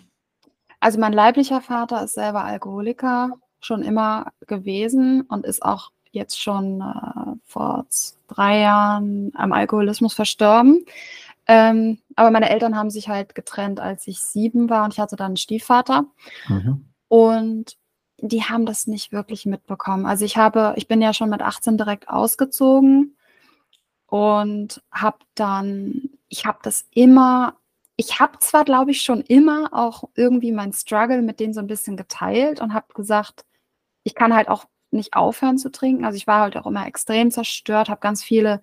Also 0.79 0.99
mein 0.99 1.13
leiblicher 1.13 1.61
Vater 1.61 2.03
ist 2.03 2.13
selber 2.13 2.43
Alkoholiker 2.43 3.33
schon 3.59 3.83
immer 3.83 4.31
gewesen 4.45 5.21
und 5.21 5.45
ist 5.45 5.63
auch 5.63 5.91
jetzt 6.11 6.41
schon 6.41 6.81
äh, 6.81 7.35
vor 7.45 7.85
drei 8.27 8.59
Jahren 8.59 9.31
am 9.35 9.51
Alkoholismus 9.51 10.13
verstorben. 10.13 10.85
Ähm, 11.47 11.99
aber 12.15 12.31
meine 12.31 12.49
Eltern 12.49 12.75
haben 12.75 12.89
sich 12.89 13.07
halt 13.07 13.35
getrennt, 13.35 13.79
als 13.79 14.05
ich 14.07 14.19
sieben 14.19 14.69
war 14.69 14.83
und 14.83 14.93
ich 14.93 14.99
hatte 14.99 15.15
dann 15.15 15.27
einen 15.27 15.37
Stiefvater. 15.37 16.05
Mhm. 16.47 16.85
Und 17.07 17.77
die 18.19 18.43
haben 18.43 18.65
das 18.65 18.87
nicht 18.87 19.11
wirklich 19.11 19.45
mitbekommen. 19.45 20.05
Also 20.05 20.25
ich 20.25 20.37
habe, 20.37 20.73
ich 20.75 20.87
bin 20.87 21.01
ja 21.01 21.13
schon 21.13 21.29
mit 21.29 21.41
18 21.41 21.77
direkt 21.77 22.09
ausgezogen 22.09 23.15
und 24.07 24.81
habe 24.91 25.19
dann, 25.35 26.09
ich 26.27 26.45
habe 26.45 26.59
das 26.63 26.85
immer, 26.91 27.55
ich 27.97 28.19
habe 28.19 28.37
zwar, 28.39 28.63
glaube 28.63 28.91
ich, 28.91 29.01
schon 29.01 29.21
immer 29.21 29.69
auch 29.73 30.03
irgendwie 30.15 30.51
mein 30.51 30.71
Struggle 30.71 31.23
mit 31.23 31.39
denen 31.39 31.53
so 31.53 31.59
ein 31.59 31.67
bisschen 31.67 31.97
geteilt 31.97 32.61
und 32.61 32.73
habe 32.73 32.93
gesagt, 32.93 33.43
ich 34.03 34.13
kann 34.15 34.35
halt 34.35 34.47
auch 34.47 34.65
nicht 34.91 35.15
aufhören 35.15 35.57
zu 35.57 35.71
trinken. 35.71 36.05
Also 36.05 36.15
ich 36.15 36.27
war 36.27 36.41
halt 36.41 36.55
auch 36.57 36.67
immer 36.67 36.85
extrem 36.85 37.31
zerstört, 37.31 37.89
habe 37.89 37.99
ganz 37.99 38.23
viele 38.23 38.61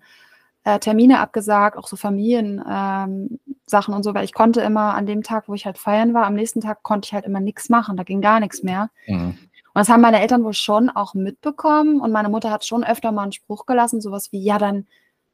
äh, 0.63 0.79
Termine 0.79 1.19
abgesagt, 1.19 1.77
auch 1.77 1.87
so 1.87 1.97
Familiensachen 1.97 3.39
ähm, 3.69 3.93
und 3.93 4.03
so, 4.03 4.13
weil 4.13 4.23
ich 4.23 4.33
konnte 4.33 4.61
immer 4.61 4.95
an 4.95 5.05
dem 5.05 5.21
Tag, 5.21 5.49
wo 5.49 5.53
ich 5.53 5.65
halt 5.65 5.77
feiern 5.77 6.13
war, 6.13 6.25
am 6.25 6.33
nächsten 6.33 6.61
Tag 6.61 6.81
konnte 6.81 7.07
ich 7.07 7.13
halt 7.13 7.25
immer 7.25 7.41
nichts 7.41 7.69
machen, 7.69 7.97
da 7.97 8.03
ging 8.03 8.21
gar 8.21 8.39
nichts 8.39 8.63
mehr. 8.63 8.89
Mhm. 9.05 9.37
Und 9.37 9.79
das 9.79 9.89
haben 9.89 10.01
meine 10.01 10.21
Eltern 10.21 10.45
wohl 10.45 10.53
schon 10.53 10.89
auch 10.89 11.13
mitbekommen 11.13 11.99
und 11.99 12.13
meine 12.13 12.29
Mutter 12.29 12.49
hat 12.49 12.65
schon 12.65 12.85
öfter 12.85 13.11
mal 13.11 13.23
einen 13.23 13.33
Spruch 13.33 13.65
gelassen, 13.65 13.99
sowas 13.99 14.31
wie, 14.31 14.41
ja, 14.41 14.57
dann 14.57 14.87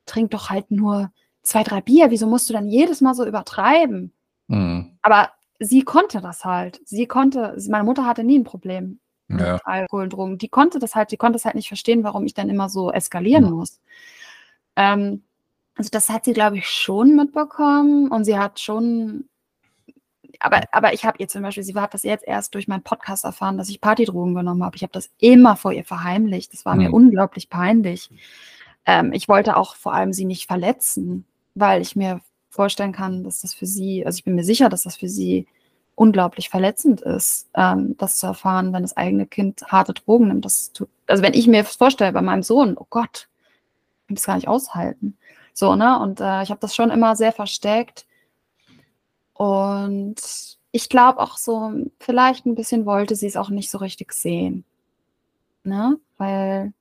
trink 0.08 0.32
doch 0.32 0.49
halt 0.49 0.72
nur 0.72 1.12
zwei, 1.44 1.64
drei 1.64 1.82
Bier, 1.82 2.12
wieso 2.12 2.28
musst 2.28 2.50
du 2.50 2.54
dann 2.54 2.68
jedes 2.68 3.02
Mal 3.02 3.14
so 3.14 3.26
übertreiben? 3.26 4.14
Mhm. 4.48 4.98
Aber 5.02 5.32
sie 5.60 5.84
konnte 5.84 6.22
das 6.22 6.46
halt. 6.46 6.82
Sie 6.86 7.08
konnte, 7.08 7.58
meine 7.70 7.84
Mutter 7.84 8.06
hatte 8.06 8.24
nie 8.24 8.39
ein 8.39 8.44
Problem 8.44 9.00
ja. 9.39 9.60
Alkohol 9.64 10.04
und 10.04 10.14
Drogen. 10.14 10.38
Die 10.38 10.50
konnte 10.50 10.80
das 10.80 10.96
halt, 10.96 11.12
die 11.12 11.18
konnte 11.18 11.38
es 11.38 11.46
halt 11.46 11.56
nicht 11.56 11.68
verstehen, 11.68 12.04
warum 12.04 12.26
ich 12.26 12.34
dann 12.34 12.50
immer 12.50 12.70
so 12.70 12.92
eskalieren 12.92 13.46
ja. 13.46 13.52
muss. 13.52 13.80
Ähm, 14.76 15.24
also 15.76 15.89
das 15.92 16.09
hat 16.09 16.26
sie, 16.26 16.34
glaube 16.34 16.58
ich, 16.58 16.68
schon 16.68 17.16
mitbekommen 17.16 18.09
und 18.09 18.26
sie 18.26 18.38
hat 18.38 18.59
schon, 18.59 19.26
aber, 20.39 20.62
aber 20.72 20.93
ich 20.93 21.05
habe 21.05 21.18
ihr 21.20 21.28
zum 21.28 21.43
Beispiel, 21.43 21.63
sie 21.63 21.74
hat 21.76 21.93
das 21.93 22.04
jetzt 22.04 22.28
erst 22.28 22.54
durch 22.55 22.68
meinen 22.68 22.84
Podcast 22.84 23.24
erfahren, 23.24 23.58
dass 23.58 23.70
ich 23.70 23.82
Partydrogen 23.82 24.36
genommen 24.36 24.63
habe. 24.63 24.76
Ich 24.76 24.84
habe 24.84 24.93
das 24.93 25.09
immer 25.20 25.55
vor 25.55 25.72
ihr 25.72 25.86
verheimlicht. 25.86 26.54
Das 26.54 26.66
war 26.66 26.76
mhm. 26.76 26.82
mir 26.82 26.92
unglaublich 26.92 27.50
peinlich. 27.50 28.09
Ähm, 28.86 29.13
ich 29.13 29.30
wollte 29.30 29.55
auch 29.58 29.76
vor 29.76 29.93
allem 29.93 30.13
sie 30.13 30.26
nicht 30.26 30.47
verletzen, 30.47 31.26
weil 31.56 31.82
ich 31.82 31.96
mir 31.96 32.22
vorstellen 32.50 32.92
kann, 32.92 33.24
dass 33.24 33.42
das 33.42 33.54
für 33.54 33.66
sie, 33.66 34.06
also 34.06 34.18
ich 34.18 34.24
bin 34.24 34.36
mir 34.36 34.44
sicher, 34.44 34.70
dass 34.70 34.84
das 34.84 34.98
für 34.98 35.10
sie 35.10 35.48
unglaublich 35.96 36.50
verletzend 36.50 37.02
ist, 37.02 37.50
ähm, 37.54 37.96
das 37.98 38.18
zu 38.18 38.28
erfahren, 38.28 38.74
wenn 38.74 38.82
das 38.82 38.98
eigene 38.98 39.26
Kind 39.26 39.64
harte 39.68 39.94
Drogen 39.94 40.28
nimmt. 40.28 40.46
Das 40.46 40.72
tut, 40.74 40.90
also 41.08 41.24
wenn 41.24 41.34
ich 41.34 41.48
mir 41.48 41.64
das 41.64 41.76
vorstelle 41.76 42.12
bei 42.12 42.22
meinem 42.22 42.44
Sohn, 42.44 42.76
oh 42.78 42.88
Gott, 42.90 43.28
ich 44.02 44.08
kann 44.08 44.16
das 44.16 44.26
gar 44.26 44.36
nicht 44.36 44.48
aushalten. 44.48 45.18
So, 45.54 45.76
ne? 45.76 46.00
Und 46.00 46.20
äh, 46.20 46.44
ich 46.44 46.50
habe 46.50 46.60
das 46.60 46.76
schon 46.76 46.92
immer 46.92 47.16
sehr 47.16 47.32
versteckt. 47.32 48.06
Und 49.34 50.16
ich 50.72 50.90
glaube 50.90 51.20
auch 51.20 51.38
so, 51.38 51.72
vielleicht 52.00 52.46
ein 52.46 52.56
bisschen 52.56 52.86
wollte 52.86 53.16
sie 53.16 53.28
es 53.28 53.38
auch 53.38 53.50
nicht 53.50 53.70
so 53.70 53.78
richtig 53.78 54.14
sehen. 54.14 54.64
Ne? 55.64 55.98
Weil. 56.18 56.74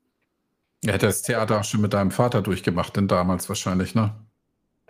Er 0.82 0.94
hätte 0.94 1.06
das 1.06 1.22
Theater 1.22 1.60
auch 1.60 1.64
schon 1.64 1.82
mit 1.82 1.92
deinem 1.92 2.10
Vater 2.10 2.40
durchgemacht, 2.42 2.96
denn 2.96 3.08
damals 3.08 3.48
wahrscheinlich, 3.48 3.94
ne? 3.94 4.14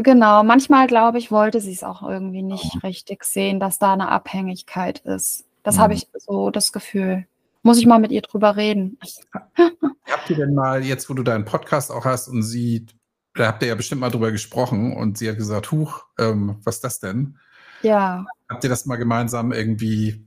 Genau, 0.03 0.43
manchmal 0.43 0.87
glaube 0.87 1.19
ich, 1.19 1.31
wollte 1.31 1.61
sie 1.61 1.73
es 1.73 1.85
auch 1.85 2.03
irgendwie 2.03 2.43
nicht 2.43 2.73
oh. 2.77 2.79
richtig 2.87 3.25
sehen, 3.25 3.61
dass 3.61 3.79
da 3.79 3.93
eine 3.93 4.09
Abhängigkeit 4.09 5.01
ist. 5.01 5.45
Das 5.63 5.77
mhm. 5.77 5.81
habe 5.81 5.95
ich 5.95 6.09
so 6.17 6.51
das 6.51 6.73
Gefühl. 6.73 7.27
Muss 7.63 7.79
ich 7.79 7.87
mal 7.87 7.99
mit 7.99 8.11
ihr 8.11 8.23
drüber 8.23 8.57
reden. 8.57 8.99
Habt 10.11 10.31
ihr 10.31 10.37
denn 10.37 10.55
mal, 10.55 10.83
jetzt 10.83 11.11
wo 11.11 11.15
du 11.15 11.23
deinen 11.23 11.45
Podcast 11.45 11.93
auch 11.93 12.07
hast 12.07 12.29
und 12.29 12.43
sie, 12.43 12.87
da 13.35 13.49
habt 13.49 13.63
ihr 13.63 13.69
ja 13.69 13.75
bestimmt 13.75 14.01
mal 14.01 14.11
drüber 14.11 14.33
gesprochen 14.33 14.97
und 14.97 15.19
sie 15.19 15.29
hat 15.29 15.37
gesagt, 15.37 15.71
Huch, 15.71 16.05
ähm, 16.19 16.57
was 16.65 16.77
ist 16.77 16.85
das 16.85 17.01
denn? 17.01 17.39
Ja. 17.83 18.25
Habt 18.49 18.65
ihr 18.65 18.71
das 18.71 18.87
mal 18.87 18.97
gemeinsam 18.97 19.53
irgendwie, 19.53 20.27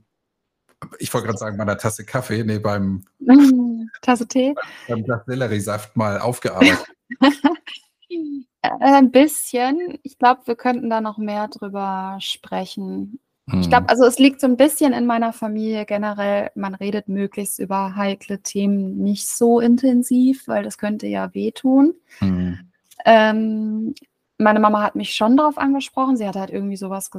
ich 0.98 1.12
wollte 1.12 1.26
gerade 1.26 1.38
sagen, 1.38 1.56
bei 1.56 1.62
einer 1.62 1.76
Tasse 1.76 2.04
Kaffee, 2.04 2.44
nee, 2.44 2.60
beim 2.60 3.04
Tasse 4.02 4.28
Tee? 4.28 4.54
Beim 4.88 5.02
Glas 5.02 5.26
Selleriesaft 5.26 5.96
mal 5.96 6.20
aufgearbeitet? 6.20 6.86
Äh, 8.64 8.78
ein 8.80 9.10
bisschen. 9.10 9.98
Ich 10.02 10.18
glaube, 10.18 10.42
wir 10.46 10.56
könnten 10.56 10.88
da 10.88 11.00
noch 11.00 11.18
mehr 11.18 11.48
drüber 11.48 12.16
sprechen. 12.20 13.20
Hm. 13.48 13.60
Ich 13.60 13.68
glaube, 13.68 13.88
also 13.88 14.04
es 14.04 14.18
liegt 14.18 14.40
so 14.40 14.46
ein 14.46 14.56
bisschen 14.56 14.92
in 14.92 15.06
meiner 15.06 15.32
Familie 15.32 15.84
generell, 15.84 16.50
man 16.54 16.74
redet 16.74 17.08
möglichst 17.08 17.58
über 17.58 17.94
heikle 17.94 18.40
Themen 18.40 18.96
nicht 18.98 19.28
so 19.28 19.60
intensiv, 19.60 20.48
weil 20.48 20.62
das 20.62 20.78
könnte 20.78 21.06
ja 21.06 21.34
wehtun. 21.34 21.94
Hm. 22.20 22.58
Ähm, 23.04 23.94
meine 24.38 24.60
Mama 24.60 24.82
hat 24.82 24.94
mich 24.94 25.14
schon 25.14 25.36
darauf 25.36 25.58
angesprochen. 25.58 26.16
Sie 26.16 26.26
hat 26.26 26.36
halt 26.36 26.50
irgendwie 26.50 26.76
sowas, 26.76 27.10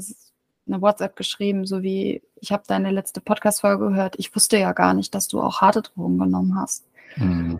eine 0.67 0.81
WhatsApp 0.81 1.15
geschrieben, 1.15 1.67
so 1.67 1.83
wie, 1.83 2.23
ich 2.41 2.51
habe 2.51 2.63
deine 2.65 2.89
letzte 2.89 3.21
Podcast-Folge 3.21 3.89
gehört. 3.89 4.15
Ich 4.17 4.35
wusste 4.35 4.57
ja 4.57 4.73
gar 4.73 4.95
nicht, 4.95 5.13
dass 5.13 5.27
du 5.27 5.41
auch 5.41 5.61
harte 5.61 5.83
Drogen 5.83 6.17
genommen 6.17 6.59
hast. 6.59 6.87
Hm. 7.13 7.59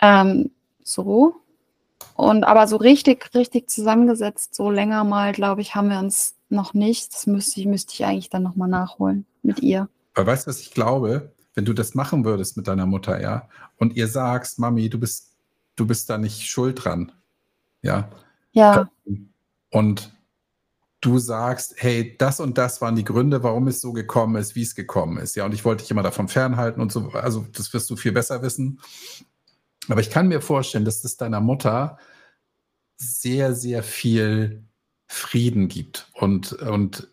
Ähm, 0.00 0.50
so. 0.82 1.36
Und 2.14 2.44
aber 2.44 2.66
so 2.66 2.76
richtig, 2.76 3.34
richtig 3.34 3.70
zusammengesetzt, 3.70 4.54
so 4.54 4.70
länger 4.70 5.04
mal, 5.04 5.32
glaube 5.32 5.60
ich, 5.60 5.74
haben 5.74 5.90
wir 5.90 5.98
uns 5.98 6.34
noch 6.48 6.74
nicht. 6.74 7.14
Das 7.14 7.26
müsste 7.26 7.60
ich, 7.60 7.66
müsste 7.66 7.94
ich 7.94 8.04
eigentlich 8.04 8.30
dann 8.30 8.42
nochmal 8.42 8.68
nachholen 8.68 9.26
mit 9.42 9.60
ihr. 9.60 9.88
Aber 10.14 10.26
weißt 10.26 10.46
du, 10.46 10.50
was 10.50 10.60
ich 10.60 10.72
glaube? 10.72 11.32
Wenn 11.54 11.64
du 11.64 11.72
das 11.72 11.94
machen 11.94 12.24
würdest 12.24 12.56
mit 12.56 12.68
deiner 12.68 12.86
Mutter, 12.86 13.20
ja, 13.20 13.48
und 13.78 13.96
ihr 13.96 14.08
sagst, 14.08 14.58
Mami, 14.58 14.88
du 14.88 14.98
bist, 14.98 15.32
du 15.76 15.86
bist 15.86 16.08
da 16.08 16.18
nicht 16.18 16.46
schuld 16.46 16.84
dran, 16.84 17.12
ja. 17.82 18.08
Ja. 18.52 18.88
Und 19.70 20.12
du 21.00 21.18
sagst, 21.18 21.74
hey, 21.76 22.16
das 22.18 22.40
und 22.40 22.58
das 22.58 22.80
waren 22.80 22.96
die 22.96 23.04
Gründe, 23.04 23.42
warum 23.42 23.68
es 23.68 23.80
so 23.80 23.92
gekommen 23.92 24.36
ist, 24.36 24.54
wie 24.54 24.62
es 24.62 24.74
gekommen 24.74 25.18
ist, 25.18 25.36
ja, 25.36 25.44
und 25.44 25.54
ich 25.54 25.64
wollte 25.64 25.82
dich 25.82 25.90
immer 25.90 26.02
davon 26.02 26.28
fernhalten 26.28 26.80
und 26.80 26.92
so, 26.92 27.10
also 27.10 27.46
das 27.52 27.72
wirst 27.72 27.90
du 27.90 27.96
viel 27.96 28.12
besser 28.12 28.42
wissen. 28.42 28.80
Aber 29.88 30.00
ich 30.00 30.10
kann 30.10 30.28
mir 30.28 30.40
vorstellen, 30.40 30.84
dass 30.84 31.02
das 31.02 31.16
deiner 31.16 31.40
Mutter 31.40 31.98
sehr, 32.96 33.54
sehr 33.54 33.82
viel 33.82 34.64
Frieden 35.06 35.68
gibt 35.68 36.10
und, 36.14 36.52
und 36.52 37.08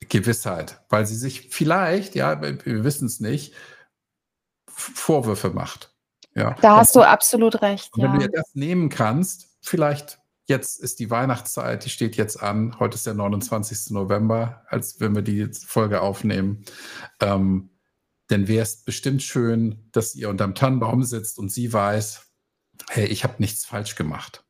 Gewissheit, 0.00 0.80
weil 0.88 1.06
sie 1.06 1.16
sich 1.16 1.48
vielleicht, 1.50 2.14
ja, 2.14 2.40
wir 2.40 2.84
wissen 2.84 3.06
es 3.06 3.20
nicht, 3.20 3.54
Vorwürfe 4.66 5.50
macht. 5.50 5.92
Ja. 6.34 6.54
Da 6.60 6.76
hast 6.76 6.96
und, 6.96 7.02
du 7.02 7.08
absolut 7.08 7.62
recht. 7.62 7.90
wenn 7.96 8.04
ja. 8.04 8.12
du 8.12 8.18
dir 8.20 8.30
das 8.30 8.54
nehmen 8.54 8.88
kannst, 8.88 9.48
vielleicht 9.60 10.20
jetzt 10.46 10.80
ist 10.80 10.98
die 10.98 11.10
Weihnachtszeit, 11.10 11.84
die 11.84 11.90
steht 11.90 12.16
jetzt 12.16 12.42
an. 12.42 12.78
Heute 12.78 12.94
ist 12.94 13.06
der 13.06 13.14
29. 13.14 13.90
November, 13.90 14.62
als 14.68 15.00
wenn 15.00 15.14
wir 15.14 15.22
die 15.22 15.50
Folge 15.52 16.00
aufnehmen. 16.00 16.64
Ähm, 17.20 17.70
denn 18.30 18.48
wäre 18.48 18.62
es 18.62 18.84
bestimmt 18.84 19.22
schön, 19.22 19.88
dass 19.92 20.14
ihr 20.14 20.28
unterm 20.28 20.54
Tannenbaum 20.54 21.02
sitzt 21.02 21.38
und 21.38 21.50
sie 21.50 21.72
weiß, 21.72 22.26
hey, 22.90 23.06
ich 23.06 23.24
habe 23.24 23.34
nichts 23.38 23.64
falsch 23.64 23.94
gemacht. 23.94 24.44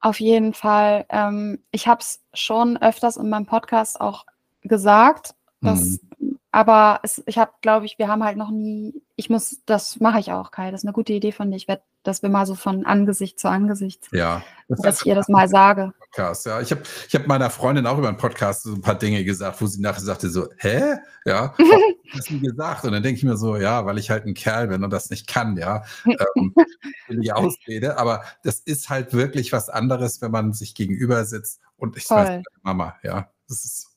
Auf 0.00 0.20
jeden 0.20 0.52
Fall. 0.52 1.06
Ähm, 1.08 1.64
ich 1.70 1.86
habe 1.86 2.00
es 2.00 2.22
schon 2.34 2.76
öfters 2.76 3.16
in 3.16 3.30
meinem 3.30 3.46
Podcast 3.46 4.00
auch 4.00 4.26
gesagt, 4.62 5.34
dass, 5.60 6.00
mhm. 6.18 6.38
aber 6.52 7.00
es, 7.02 7.22
ich 7.26 7.38
habe, 7.38 7.52
glaube 7.62 7.86
ich, 7.86 7.98
wir 7.98 8.08
haben 8.08 8.22
halt 8.22 8.36
noch 8.36 8.50
nie, 8.50 9.02
ich 9.16 9.30
muss, 9.30 9.62
das 9.64 10.00
mache 10.00 10.20
ich 10.20 10.30
auch, 10.30 10.50
Kai, 10.50 10.70
das 10.70 10.82
ist 10.82 10.86
eine 10.86 10.92
gute 10.92 11.14
Idee 11.14 11.32
von 11.32 11.50
dir. 11.50 11.56
Ich 11.56 11.68
werde 11.68 11.82
dass 12.04 12.22
wir 12.22 12.28
mal 12.28 12.46
so 12.46 12.54
von 12.54 12.86
Angesicht 12.86 13.40
zu 13.40 13.48
Angesicht, 13.48 14.08
ja, 14.12 14.42
das 14.68 14.80
dass 14.82 15.00
ich 15.00 15.06
ihr 15.06 15.14
das 15.14 15.28
mal 15.28 15.48
sage. 15.48 15.92
Podcast, 16.14 16.46
ja. 16.46 16.60
Ich 16.60 16.70
habe 16.70 16.82
ich 17.08 17.14
hab 17.14 17.26
meiner 17.26 17.50
Freundin 17.50 17.86
auch 17.86 17.98
über 17.98 18.08
einen 18.08 18.16
Podcast 18.16 18.62
so 18.62 18.74
ein 18.74 18.80
paar 18.80 18.94
Dinge 18.94 19.24
gesagt, 19.24 19.60
wo 19.60 19.66
sie 19.66 19.80
nachher 19.80 20.00
sagte 20.00 20.30
so, 20.30 20.48
hä? 20.58 20.96
Ja, 21.24 21.54
hast 22.12 22.30
du 22.30 22.40
gesagt? 22.40 22.84
Und 22.84 22.92
dann 22.92 23.02
denke 23.02 23.18
ich 23.18 23.24
mir 23.24 23.36
so, 23.36 23.56
ja, 23.56 23.84
weil 23.84 23.98
ich 23.98 24.10
halt 24.10 24.24
ein 24.24 24.34
Kerl 24.34 24.68
bin 24.68 24.84
und 24.84 24.90
das 24.90 25.10
nicht 25.10 25.26
kann, 25.26 25.56
ja. 25.56 25.82
Ähm, 26.04 26.54
die 27.08 27.32
Ausrede, 27.32 27.98
aber 27.98 28.22
das 28.44 28.60
ist 28.60 28.90
halt 28.90 29.12
wirklich 29.12 29.52
was 29.52 29.68
anderes, 29.68 30.22
wenn 30.22 30.30
man 30.30 30.52
sich 30.52 30.74
gegenüber 30.74 31.24
sitzt 31.24 31.60
und 31.76 31.96
ich 31.96 32.08
weiß, 32.08 32.42
Mama, 32.62 32.96
ja. 33.02 33.28
Das 33.48 33.64
ist 33.64 33.88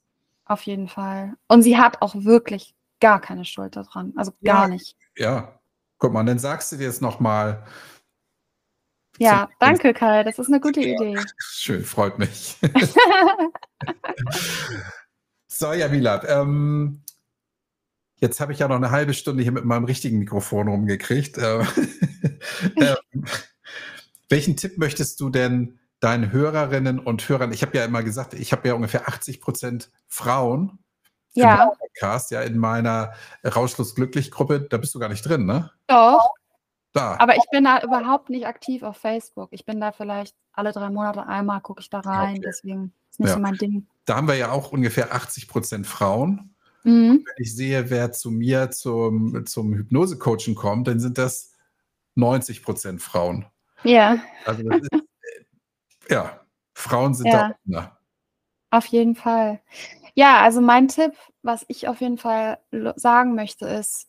Auf 0.46 0.64
jeden 0.64 0.88
Fall. 0.88 1.34
Und 1.48 1.62
sie 1.62 1.78
hat 1.78 2.02
auch 2.02 2.16
wirklich 2.16 2.74
gar 3.00 3.22
keine 3.22 3.46
Schuld 3.46 3.76
daran. 3.76 4.14
Also 4.18 4.32
gar 4.44 4.64
ja, 4.64 4.68
nicht. 4.68 4.98
Ja. 5.16 5.60
Guck 6.00 6.14
mal, 6.14 6.24
dann 6.24 6.40
sagst 6.40 6.72
du 6.72 6.78
dir 6.78 6.86
jetzt 6.86 7.02
nochmal, 7.02 7.64
ja, 9.18 9.50
danke 9.60 9.94
Kai, 9.94 10.24
das 10.24 10.40
ist 10.40 10.48
eine 10.48 10.60
gute 10.60 10.82
Idee. 10.82 11.18
Schön, 11.40 11.84
freut 11.84 12.20
mich. 12.20 12.58
so, 15.48 15.74
ja, 15.74 15.88
Milat, 15.88 16.26
ähm, 16.28 17.04
jetzt 18.16 18.40
habe 18.40 18.54
ich 18.54 18.60
ja 18.60 18.68
noch 18.68 18.76
eine 18.76 18.92
halbe 18.92 19.14
Stunde 19.14 19.44
hier 19.44 19.52
mit 19.52 19.66
meinem 19.66 19.86
richtigen 19.86 20.20
Mikrofon 20.20 20.68
rumgekriegt. 20.68 21.38
Äh, 21.38 21.60
äh, 22.76 22.96
welchen 24.30 24.58
Tipp 24.58 24.78
möchtest 24.78 25.20
du 25.20 25.30
denn 25.30 25.80
deinen 26.00 26.32
Hörerinnen 26.32 27.00
und 27.00 27.28
Hörern, 27.28 27.52
ich 27.52 27.64
habe 27.64 27.78
ja 27.78 27.86
immer 27.86 28.04
gesagt, 28.04 28.34
ich 28.34 28.52
habe 28.52 28.68
ja 28.68 28.76
ungefähr 28.76 29.08
80 29.08 29.42
Prozent 29.42 29.90
Frauen 30.08 30.80
ja. 31.38 31.72
Podcast, 31.80 32.32
ja, 32.32 32.42
in 32.42 32.58
meiner 32.58 33.14
Rauschlos 33.44 33.96
glücklich 33.96 34.32
Gruppe, 34.32 34.62
da 34.62 34.78
bist 34.78 34.94
du 34.96 35.00
gar 35.00 35.10
nicht 35.10 35.24
drin, 35.24 35.46
ne? 35.46 35.72
Doch. 35.88 36.30
Da. 36.98 37.16
Aber 37.20 37.36
ich 37.36 37.46
bin 37.52 37.64
da 37.64 37.82
überhaupt 37.82 38.30
nicht 38.30 38.48
aktiv 38.48 38.84
auf 38.84 38.98
Facebook. 38.98 39.50
Ich 39.52 39.66
bin 39.66 39.80
da 39.80 39.92
vielleicht 39.92 40.36
alle 40.54 40.72
drei 40.72 40.90
Monate 40.90 41.26
einmal, 41.26 41.62
gucke 41.62 41.82
ich 41.82 41.90
da 41.90 42.00
rein. 42.00 42.38
Okay. 42.38 42.42
Deswegen 42.46 42.94
ist 43.10 43.20
nicht 43.20 43.30
ja. 43.30 43.36
so 43.36 43.40
mein 43.40 43.56
Ding. 43.56 43.88
Da 44.06 44.16
haben 44.16 44.28
wir 44.28 44.36
ja 44.36 44.52
auch 44.52 44.72
ungefähr 44.72 45.14
80 45.14 45.48
Prozent 45.48 45.88
Frauen. 45.88 46.56
Mhm. 46.84 47.24
Wenn 47.26 47.44
ich 47.44 47.56
sehe, 47.56 47.90
wer 47.90 48.12
zu 48.12 48.32
mir 48.32 48.72
zum, 48.72 49.46
zum 49.46 49.74
Hypnose-Coaching 49.74 50.56
kommt, 50.56 50.88
dann 50.88 51.00
sind 51.00 51.18
das 51.18 51.54
90 52.16 52.64
Prozent 52.64 53.02
Frauen. 53.02 53.46
Ja. 53.84 54.20
Also 54.46 54.64
ist, 54.70 54.90
ja, 56.10 56.40
Frauen 56.74 57.14
sind 57.14 57.28
ja. 57.28 57.50
da. 57.50 57.56
Ne? 57.66 57.92
Auf 58.72 58.86
jeden 58.88 59.16
Fall. 59.16 59.62
Ja, 60.16 60.42
also 60.42 60.62
mein 60.62 60.88
Tipp, 60.88 61.14
was 61.42 61.66
ich 61.68 61.88
auf 61.88 62.02
jeden 62.02 62.18
Fall 62.18 62.58
sagen 62.96 63.36
möchte, 63.36 63.68
ist, 63.68 64.08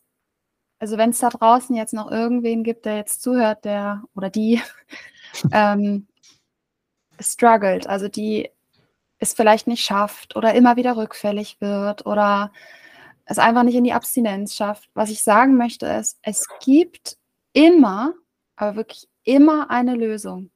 also 0.79 0.97
wenn 0.97 1.11
es 1.11 1.19
da 1.19 1.29
draußen 1.29 1.75
jetzt 1.75 1.93
noch 1.93 2.09
irgendwen 2.09 2.63
gibt, 2.63 2.85
der 2.85 2.95
jetzt 2.95 3.21
zuhört, 3.21 3.65
der 3.65 4.03
oder 4.15 4.29
die 4.29 4.61
ähm, 5.51 6.07
struggelt, 7.19 7.87
also 7.87 8.07
die 8.07 8.49
es 9.19 9.33
vielleicht 9.33 9.67
nicht 9.67 9.83
schafft 9.83 10.35
oder 10.35 10.53
immer 10.53 10.77
wieder 10.77 10.95
rückfällig 10.95 11.59
wird 11.59 12.05
oder 12.05 12.51
es 13.25 13.37
einfach 13.37 13.63
nicht 13.63 13.75
in 13.75 13.83
die 13.83 13.93
Abstinenz 13.93 14.55
schafft. 14.55 14.89
Was 14.93 15.09
ich 15.09 15.21
sagen 15.21 15.57
möchte 15.57 15.85
ist, 15.85 16.17
es 16.21 16.47
gibt 16.61 17.17
immer, 17.53 18.13
aber 18.55 18.77
wirklich 18.77 19.09
immer 19.23 19.69
eine 19.69 19.95
Lösung. 19.95 20.49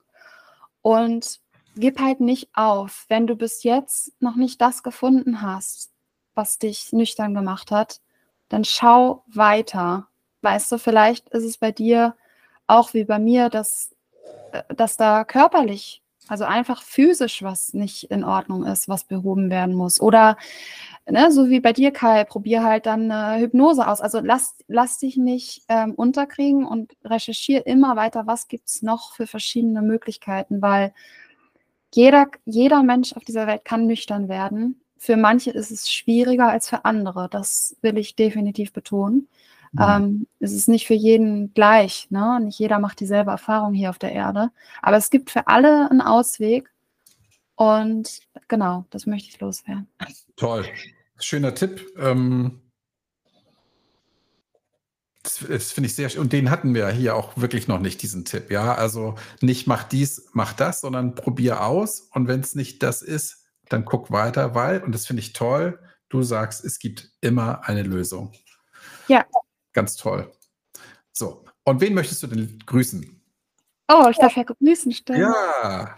Und 0.81 1.41
gib 1.75 1.99
halt 1.99 2.21
nicht 2.21 2.49
auf, 2.53 3.05
wenn 3.09 3.27
du 3.27 3.35
bis 3.35 3.63
jetzt 3.63 4.13
noch 4.21 4.35
nicht 4.35 4.61
das 4.61 4.81
gefunden 4.81 5.41
hast, 5.41 5.91
was 6.33 6.57
dich 6.57 6.93
nüchtern 6.93 7.33
gemacht 7.33 7.69
hat, 7.69 8.01
dann 8.49 8.63
schau 8.63 9.23
weiter 9.27 10.07
weißt 10.43 10.71
du, 10.71 10.77
vielleicht 10.77 11.29
ist 11.29 11.43
es 11.43 11.57
bei 11.57 11.71
dir 11.71 12.15
auch 12.67 12.93
wie 12.93 13.05
bei 13.05 13.19
mir, 13.19 13.49
dass, 13.49 13.95
äh, 14.51 14.63
dass 14.75 14.97
da 14.97 15.23
körperlich, 15.23 16.01
also 16.27 16.45
einfach 16.45 16.81
physisch 16.83 17.43
was 17.43 17.73
nicht 17.73 18.05
in 18.05 18.23
Ordnung 18.23 18.65
ist, 18.65 18.87
was 18.87 19.03
behoben 19.03 19.49
werden 19.49 19.75
muss. 19.75 19.99
Oder 19.99 20.37
ne, 21.09 21.31
so 21.31 21.49
wie 21.49 21.59
bei 21.59 21.73
dir, 21.73 21.91
Kai, 21.91 22.23
probier 22.23 22.63
halt 22.63 22.85
dann 22.85 23.11
eine 23.11 23.41
Hypnose 23.41 23.87
aus. 23.87 24.01
Also 24.01 24.19
lass, 24.21 24.55
lass 24.67 24.99
dich 24.99 25.17
nicht 25.17 25.63
ähm, 25.67 25.93
unterkriegen 25.93 26.65
und 26.65 26.93
recherchiere 27.03 27.63
immer 27.63 27.95
weiter, 27.95 28.25
was 28.27 28.47
gibt 28.47 28.69
es 28.69 28.81
noch 28.81 29.13
für 29.13 29.27
verschiedene 29.27 29.81
Möglichkeiten, 29.81 30.61
weil 30.61 30.93
jeder, 31.93 32.27
jeder 32.45 32.83
Mensch 32.83 33.13
auf 33.13 33.23
dieser 33.23 33.45
Welt 33.47 33.65
kann 33.65 33.85
nüchtern 33.85 34.29
werden. 34.29 34.81
Für 34.97 35.17
manche 35.17 35.51
ist 35.51 35.69
es 35.69 35.91
schwieriger 35.91 36.47
als 36.49 36.69
für 36.69 36.85
andere. 36.85 37.27
Das 37.29 37.75
will 37.81 37.97
ich 37.97 38.15
definitiv 38.15 38.73
betonen. 38.73 39.27
Ähm, 39.79 40.27
es 40.39 40.51
ist 40.51 40.67
nicht 40.67 40.85
für 40.85 40.93
jeden 40.93 41.53
gleich. 41.53 42.07
Ne? 42.09 42.39
Nicht 42.41 42.59
jeder 42.59 42.79
macht 42.79 42.99
dieselbe 42.99 43.31
Erfahrung 43.31 43.73
hier 43.73 43.89
auf 43.89 43.99
der 43.99 44.11
Erde. 44.11 44.51
Aber 44.81 44.97
es 44.97 45.09
gibt 45.09 45.31
für 45.31 45.47
alle 45.47 45.89
einen 45.89 46.01
Ausweg. 46.01 46.69
Und 47.55 48.19
genau, 48.47 48.85
das 48.89 49.05
möchte 49.05 49.29
ich 49.29 49.39
loswerden. 49.39 49.87
Toll. 50.35 50.65
Schöner 51.19 51.55
Tipp. 51.55 51.85
Ähm, 51.97 52.61
das, 55.23 55.45
das 55.47 55.71
finde 55.71 55.87
ich 55.87 55.95
sehr 55.95 56.19
Und 56.19 56.33
den 56.33 56.49
hatten 56.49 56.75
wir 56.75 56.89
hier 56.89 57.15
auch 57.15 57.37
wirklich 57.37 57.67
noch 57.67 57.79
nicht, 57.79 58.01
diesen 58.01 58.25
Tipp. 58.25 58.51
Ja, 58.51 58.75
also 58.75 59.15
nicht 59.41 59.67
mach 59.67 59.83
dies, 59.83 60.29
mach 60.33 60.53
das, 60.53 60.81
sondern 60.81 61.15
probier 61.15 61.65
aus. 61.65 62.01
Und 62.11 62.27
wenn 62.27 62.41
es 62.41 62.55
nicht 62.55 62.83
das 62.83 63.01
ist, 63.01 63.45
dann 63.69 63.85
guck 63.85 64.11
weiter, 64.11 64.53
weil, 64.53 64.83
und 64.83 64.93
das 64.93 65.07
finde 65.07 65.21
ich 65.21 65.33
toll, 65.33 65.79
du 66.09 66.21
sagst, 66.21 66.63
es 66.63 66.77
gibt 66.77 67.09
immer 67.21 67.67
eine 67.67 67.83
Lösung. 67.83 68.33
Ja. 69.07 69.25
Ganz 69.73 69.95
toll. 69.95 70.31
So, 71.11 71.43
und 71.63 71.81
wen 71.81 71.93
möchtest 71.93 72.23
du 72.23 72.27
denn 72.27 72.59
grüßen? 72.65 73.21
Oh, 73.87 74.07
ich 74.09 74.17
darf 74.17 74.35
ja 74.35 74.43
grüßen, 74.43 74.91
stimmt. 74.91 75.19
Ja. 75.19 75.95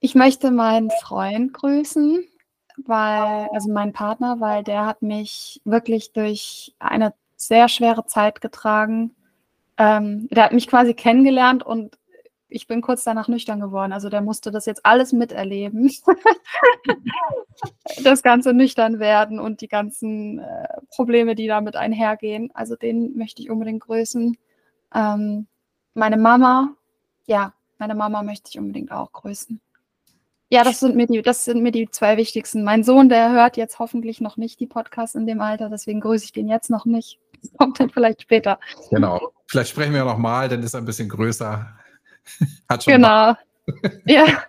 Ich 0.00 0.14
möchte 0.14 0.50
meinen 0.50 0.90
Freund 1.02 1.52
grüßen, 1.52 2.24
weil, 2.84 3.48
also 3.52 3.70
meinen 3.70 3.92
Partner, 3.92 4.40
weil 4.40 4.64
der 4.64 4.86
hat 4.86 5.02
mich 5.02 5.60
wirklich 5.64 6.12
durch 6.12 6.74
eine 6.78 7.14
sehr 7.36 7.68
schwere 7.68 8.06
Zeit 8.06 8.40
getragen. 8.40 9.14
Ähm, 9.76 10.28
der 10.30 10.44
hat 10.44 10.52
mich 10.52 10.66
quasi 10.66 10.94
kennengelernt 10.94 11.62
und 11.62 11.98
ich 12.50 12.66
bin 12.66 12.82
kurz 12.82 13.04
danach 13.04 13.28
nüchtern 13.28 13.60
geworden. 13.60 13.92
Also 13.92 14.08
der 14.08 14.20
musste 14.20 14.50
das 14.50 14.66
jetzt 14.66 14.84
alles 14.84 15.12
miterleben. 15.12 15.90
das 18.04 18.22
ganze 18.22 18.52
nüchtern 18.52 18.98
werden 18.98 19.38
und 19.38 19.60
die 19.60 19.68
ganzen 19.68 20.40
äh, 20.40 20.68
Probleme, 20.94 21.34
die 21.34 21.46
damit 21.46 21.76
einhergehen. 21.76 22.50
Also 22.54 22.76
den 22.76 23.16
möchte 23.16 23.42
ich 23.42 23.50
unbedingt 23.50 23.82
grüßen. 23.82 24.36
Ähm, 24.94 25.46
meine 25.94 26.16
Mama, 26.16 26.74
ja, 27.26 27.52
meine 27.78 27.94
Mama 27.94 28.22
möchte 28.22 28.50
ich 28.50 28.58
unbedingt 28.58 28.92
auch 28.92 29.12
grüßen. 29.12 29.60
Ja, 30.52 30.64
das 30.64 30.80
sind, 30.80 30.96
mir 30.96 31.06
die, 31.06 31.22
das 31.22 31.44
sind 31.44 31.62
mir 31.62 31.70
die 31.70 31.88
zwei 31.90 32.16
wichtigsten. 32.16 32.64
Mein 32.64 32.82
Sohn, 32.82 33.08
der 33.08 33.30
hört 33.30 33.56
jetzt 33.56 33.78
hoffentlich 33.78 34.20
noch 34.20 34.36
nicht 34.36 34.58
die 34.58 34.66
Podcasts 34.66 35.14
in 35.14 35.26
dem 35.26 35.40
Alter, 35.40 35.68
deswegen 35.68 36.00
grüße 36.00 36.24
ich 36.24 36.32
den 36.32 36.48
jetzt 36.48 36.70
noch 36.70 36.86
nicht. 36.86 37.20
Das 37.40 37.52
kommt 37.58 37.78
dann 37.78 37.90
vielleicht 37.90 38.22
später. 38.22 38.58
Genau. 38.90 39.32
Vielleicht 39.46 39.70
sprechen 39.70 39.94
wir 39.94 40.04
noch 40.04 40.18
mal, 40.18 40.48
dann 40.48 40.62
ist 40.62 40.74
er 40.74 40.80
ein 40.80 40.86
bisschen 40.86 41.08
größer. 41.08 41.79
Hat 42.68 42.84
schon 42.84 42.94
genau. 42.94 43.34
ja. 44.06 44.44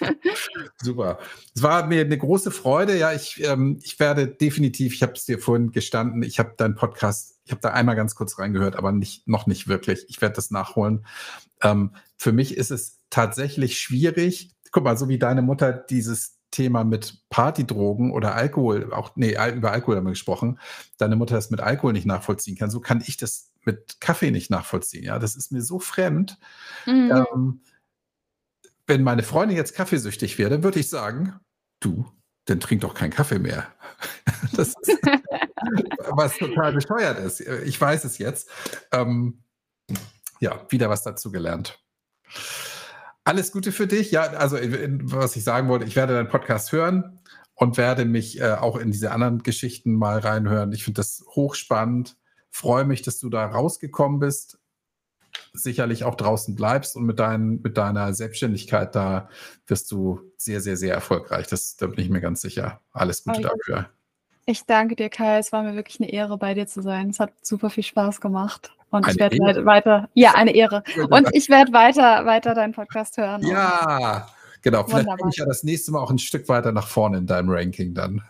Super. 0.82 1.18
Es 1.54 1.62
war 1.62 1.86
mir 1.86 2.02
eine 2.02 2.18
große 2.18 2.50
Freude. 2.50 2.96
Ja, 2.96 3.12
ich, 3.12 3.42
ähm, 3.44 3.78
ich 3.82 3.98
werde 4.00 4.26
definitiv, 4.26 4.94
ich 4.94 5.02
habe 5.02 5.12
es 5.12 5.24
dir 5.24 5.38
vorhin 5.38 5.72
gestanden, 5.72 6.22
ich 6.22 6.38
habe 6.38 6.54
deinen 6.56 6.74
Podcast, 6.74 7.38
ich 7.44 7.52
habe 7.52 7.60
da 7.60 7.70
einmal 7.70 7.96
ganz 7.96 8.14
kurz 8.14 8.38
reingehört, 8.38 8.76
aber 8.76 8.92
nicht, 8.92 9.26
noch 9.28 9.46
nicht 9.46 9.68
wirklich. 9.68 10.06
Ich 10.08 10.20
werde 10.20 10.34
das 10.34 10.50
nachholen. 10.50 11.06
Ähm, 11.62 11.94
für 12.16 12.32
mich 12.32 12.56
ist 12.56 12.70
es 12.70 13.00
tatsächlich 13.10 13.78
schwierig, 13.78 14.54
guck 14.70 14.84
mal, 14.84 14.96
so 14.96 15.08
wie 15.08 15.18
deine 15.18 15.42
Mutter 15.42 15.72
dieses 15.72 16.38
Thema 16.50 16.84
mit 16.84 17.22
Partydrogen 17.30 18.12
oder 18.12 18.34
Alkohol, 18.34 18.92
auch, 18.92 19.16
nee, 19.16 19.36
über 19.54 19.72
Alkohol 19.72 19.96
haben 19.96 20.04
wir 20.04 20.10
gesprochen, 20.10 20.58
deine 20.98 21.16
Mutter 21.16 21.34
das 21.34 21.50
mit 21.50 21.60
Alkohol 21.60 21.92
nicht 21.92 22.06
nachvollziehen 22.06 22.56
kann, 22.56 22.70
so 22.70 22.80
kann 22.80 23.02
ich 23.04 23.16
das 23.16 23.50
mit 23.66 24.00
Kaffee 24.00 24.30
nicht 24.30 24.50
nachvollziehen. 24.50 25.04
Ja, 25.04 25.18
das 25.18 25.36
ist 25.36 25.52
mir 25.52 25.62
so 25.62 25.78
fremd. 25.78 26.38
Mhm. 26.86 27.10
Ähm, 27.12 27.60
wenn 28.86 29.02
meine 29.02 29.22
Freundin 29.22 29.56
jetzt 29.56 29.74
kaffeesüchtig 29.74 30.38
wäre, 30.38 30.50
dann 30.50 30.62
würde 30.62 30.80
ich 30.80 30.88
sagen, 30.88 31.38
du, 31.80 32.06
dann 32.46 32.60
trink 32.60 32.82
doch 32.82 32.94
keinen 32.94 33.10
Kaffee 33.10 33.38
mehr. 33.38 33.68
das 34.52 34.74
ist, 34.80 34.98
was 36.10 36.36
total 36.36 36.72
bescheuert 36.72 37.18
ist. 37.18 37.40
Ich 37.40 37.80
weiß 37.80 38.04
es 38.04 38.18
jetzt. 38.18 38.50
Ähm, 38.92 39.42
ja, 40.40 40.66
wieder 40.68 40.90
was 40.90 41.02
dazu 41.02 41.32
gelernt. 41.32 41.78
Alles 43.24 43.52
Gute 43.52 43.72
für 43.72 43.86
dich. 43.86 44.10
Ja, 44.10 44.24
also 44.24 44.56
was 44.56 45.36
ich 45.36 45.44
sagen 45.44 45.68
wollte, 45.68 45.86
ich 45.86 45.96
werde 45.96 46.12
deinen 46.12 46.28
Podcast 46.28 46.72
hören 46.72 47.20
und 47.54 47.78
werde 47.78 48.04
mich 48.04 48.40
äh, 48.40 48.52
auch 48.52 48.76
in 48.76 48.90
diese 48.90 49.12
anderen 49.12 49.42
Geschichten 49.42 49.94
mal 49.94 50.18
reinhören. 50.18 50.72
Ich 50.72 50.84
finde 50.84 50.98
das 50.98 51.24
hochspannend. 51.34 52.16
Freue 52.54 52.84
mich, 52.84 53.02
dass 53.02 53.18
du 53.18 53.28
da 53.30 53.46
rausgekommen 53.46 54.20
bist. 54.20 54.60
Sicherlich 55.54 56.04
auch 56.04 56.14
draußen 56.14 56.54
bleibst 56.54 56.94
und 56.94 57.04
mit, 57.04 57.18
dein, 57.18 57.60
mit 57.62 57.76
deiner 57.76 58.14
Selbstständigkeit 58.14 58.94
da 58.94 59.28
wirst 59.66 59.90
du 59.90 60.20
sehr, 60.36 60.60
sehr, 60.60 60.76
sehr 60.76 60.94
erfolgreich. 60.94 61.48
Das, 61.48 61.74
da 61.74 61.88
bin 61.88 61.98
ich 61.98 62.10
mir 62.10 62.20
ganz 62.20 62.42
sicher. 62.42 62.80
Alles 62.92 63.24
Gute 63.24 63.40
oh, 63.40 63.56
dafür. 63.56 63.90
Ich 64.46 64.66
danke 64.66 64.94
dir, 64.94 65.08
Kai. 65.08 65.38
Es 65.38 65.50
war 65.50 65.64
mir 65.64 65.74
wirklich 65.74 65.98
eine 65.98 66.12
Ehre, 66.12 66.38
bei 66.38 66.54
dir 66.54 66.68
zu 66.68 66.80
sein. 66.80 67.10
Es 67.10 67.18
hat 67.18 67.32
super 67.44 67.70
viel 67.70 67.82
Spaß 67.82 68.20
gemacht. 68.20 68.72
Und 68.90 69.02
eine 69.02 69.12
ich 69.12 69.18
werde 69.18 69.36
halt 69.44 69.64
weiter, 69.66 70.08
ja, 70.14 70.34
eine 70.34 70.54
Ehre. 70.54 70.84
Und 71.10 71.30
ich 71.32 71.48
werde 71.48 71.72
weiter, 71.72 72.24
weiter 72.24 72.54
deinen 72.54 72.72
Podcast 72.72 73.16
hören. 73.16 73.44
Ja, 73.44 74.28
genau. 74.62 74.84
Vielleicht 74.84 75.08
komme 75.08 75.30
ich 75.32 75.38
ja 75.38 75.44
das 75.44 75.64
nächste 75.64 75.90
Mal 75.90 75.98
auch 75.98 76.10
ein 76.10 76.18
Stück 76.18 76.48
weiter 76.48 76.70
nach 76.70 76.86
vorne 76.86 77.18
in 77.18 77.26
deinem 77.26 77.50
Ranking 77.50 77.94
dann. 77.94 78.22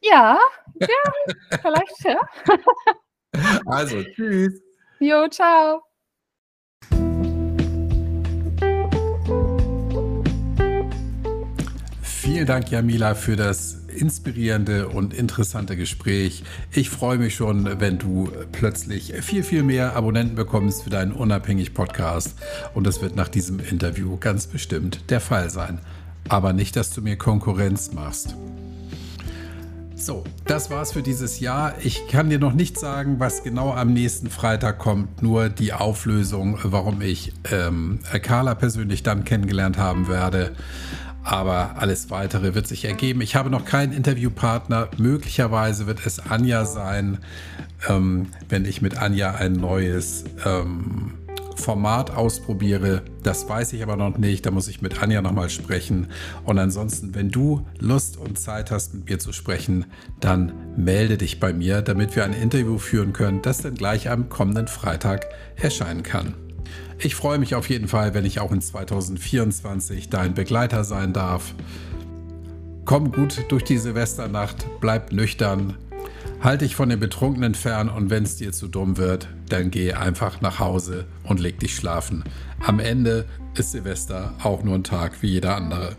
Ja, 0.00 0.40
ja, 0.74 1.58
vielleicht, 1.62 2.04
ja. 2.04 2.18
Also, 3.66 4.02
tschüss. 4.14 4.60
Jo, 4.98 5.28
ciao. 5.28 5.82
Vielen 12.02 12.46
Dank, 12.46 12.70
Jamila, 12.70 13.14
für 13.14 13.34
das 13.34 13.80
inspirierende 13.88 14.88
und 14.88 15.12
interessante 15.14 15.76
Gespräch. 15.76 16.44
Ich 16.70 16.88
freue 16.88 17.18
mich 17.18 17.34
schon, 17.34 17.80
wenn 17.80 17.98
du 17.98 18.30
plötzlich 18.52 19.12
viel, 19.22 19.42
viel 19.42 19.62
mehr 19.62 19.96
Abonnenten 19.96 20.36
bekommst 20.36 20.84
für 20.84 20.90
deinen 20.90 21.12
unabhängig 21.12 21.74
Podcast. 21.74 22.36
Und 22.74 22.86
das 22.86 23.02
wird 23.02 23.16
nach 23.16 23.28
diesem 23.28 23.58
Interview 23.58 24.16
ganz 24.16 24.46
bestimmt 24.46 25.10
der 25.10 25.20
Fall 25.20 25.50
sein. 25.50 25.80
Aber 26.28 26.52
nicht, 26.52 26.76
dass 26.76 26.92
du 26.92 27.02
mir 27.02 27.16
Konkurrenz 27.16 27.92
machst. 27.92 28.36
So, 30.00 30.24
das 30.46 30.70
war's 30.70 30.92
für 30.92 31.02
dieses 31.02 31.40
Jahr. 31.40 31.74
Ich 31.82 32.08
kann 32.08 32.30
dir 32.30 32.38
noch 32.38 32.54
nicht 32.54 32.78
sagen, 32.78 33.20
was 33.20 33.42
genau 33.42 33.74
am 33.74 33.92
nächsten 33.92 34.30
Freitag 34.30 34.78
kommt, 34.78 35.22
nur 35.22 35.50
die 35.50 35.74
Auflösung, 35.74 36.58
warum 36.62 37.02
ich 37.02 37.34
ähm, 37.52 37.98
Carla 38.22 38.54
persönlich 38.54 39.02
dann 39.02 39.24
kennengelernt 39.24 39.76
haben 39.76 40.08
werde. 40.08 40.52
Aber 41.22 41.74
alles 41.76 42.08
weitere 42.08 42.54
wird 42.54 42.66
sich 42.66 42.86
ergeben. 42.86 43.20
Ich 43.20 43.36
habe 43.36 43.50
noch 43.50 43.66
keinen 43.66 43.92
Interviewpartner. 43.92 44.88
Möglicherweise 44.96 45.86
wird 45.86 46.06
es 46.06 46.18
Anja 46.18 46.64
sein, 46.64 47.18
ähm, 47.86 48.28
wenn 48.48 48.64
ich 48.64 48.80
mit 48.80 48.96
Anja 48.96 49.34
ein 49.34 49.52
neues 49.52 50.24
ähm, 50.46 51.12
Format 51.60 52.10
ausprobiere. 52.10 53.02
Das 53.22 53.48
weiß 53.48 53.72
ich 53.74 53.82
aber 53.82 53.96
noch 53.96 54.18
nicht. 54.18 54.44
Da 54.44 54.50
muss 54.50 54.66
ich 54.66 54.82
mit 54.82 55.02
Anja 55.02 55.22
nochmal 55.22 55.50
sprechen. 55.50 56.08
Und 56.44 56.58
ansonsten, 56.58 57.14
wenn 57.14 57.30
du 57.30 57.64
Lust 57.78 58.16
und 58.16 58.38
Zeit 58.38 58.70
hast, 58.70 58.94
mit 58.94 59.08
mir 59.08 59.18
zu 59.18 59.32
sprechen, 59.32 59.84
dann 60.18 60.52
melde 60.76 61.16
dich 61.16 61.38
bei 61.38 61.52
mir, 61.52 61.82
damit 61.82 62.16
wir 62.16 62.24
ein 62.24 62.32
Interview 62.32 62.78
führen 62.78 63.12
können, 63.12 63.42
das 63.42 63.58
dann 63.58 63.74
gleich 63.74 64.10
am 64.10 64.28
kommenden 64.28 64.66
Freitag 64.66 65.26
erscheinen 65.56 66.02
kann. 66.02 66.34
Ich 66.98 67.14
freue 67.14 67.38
mich 67.38 67.54
auf 67.54 67.70
jeden 67.70 67.88
Fall, 67.88 68.12
wenn 68.14 68.24
ich 68.24 68.40
auch 68.40 68.52
in 68.52 68.60
2024 68.60 70.10
dein 70.10 70.34
Begleiter 70.34 70.84
sein 70.84 71.12
darf. 71.12 71.54
Komm 72.84 73.12
gut 73.12 73.44
durch 73.48 73.64
die 73.64 73.78
Silvesternacht, 73.78 74.66
bleib 74.80 75.12
nüchtern, 75.12 75.76
halt 76.42 76.62
dich 76.62 76.74
von 76.74 76.88
den 76.88 77.00
Betrunkenen 77.00 77.54
fern 77.54 77.88
und 77.88 78.10
wenn 78.10 78.24
es 78.24 78.36
dir 78.36 78.52
zu 78.52 78.68
dumm 78.68 78.96
wird, 78.96 79.28
dann 79.48 79.70
geh 79.70 79.92
einfach 79.92 80.40
nach 80.40 80.58
Hause 80.58 81.06
und 81.24 81.40
leg 81.40 81.58
dich 81.60 81.74
schlafen. 81.74 82.24
Am 82.60 82.78
Ende 82.78 83.26
ist 83.54 83.72
Silvester 83.72 84.34
auch 84.42 84.62
nur 84.62 84.74
ein 84.74 84.84
Tag 84.84 85.22
wie 85.22 85.28
jeder 85.28 85.56
andere. 85.56 85.96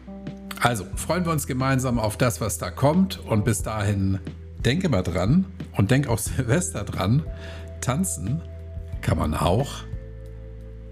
Also 0.59 0.85
freuen 0.95 1.25
wir 1.25 1.31
uns 1.31 1.47
gemeinsam 1.47 1.99
auf 1.99 2.17
das, 2.17 2.39
was 2.41 2.57
da 2.57 2.69
kommt 2.69 3.19
und 3.19 3.45
bis 3.45 3.63
dahin 3.63 4.19
denke 4.63 4.89
mal 4.89 5.03
dran 5.03 5.45
und 5.77 5.91
denk 5.91 6.07
auch 6.07 6.19
Silvester 6.19 6.83
dran. 6.83 7.23
Tanzen 7.81 8.41
kann 9.01 9.17
man 9.17 9.33
auch 9.33 9.83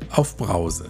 auf 0.10 0.38
Brause. 0.38 0.89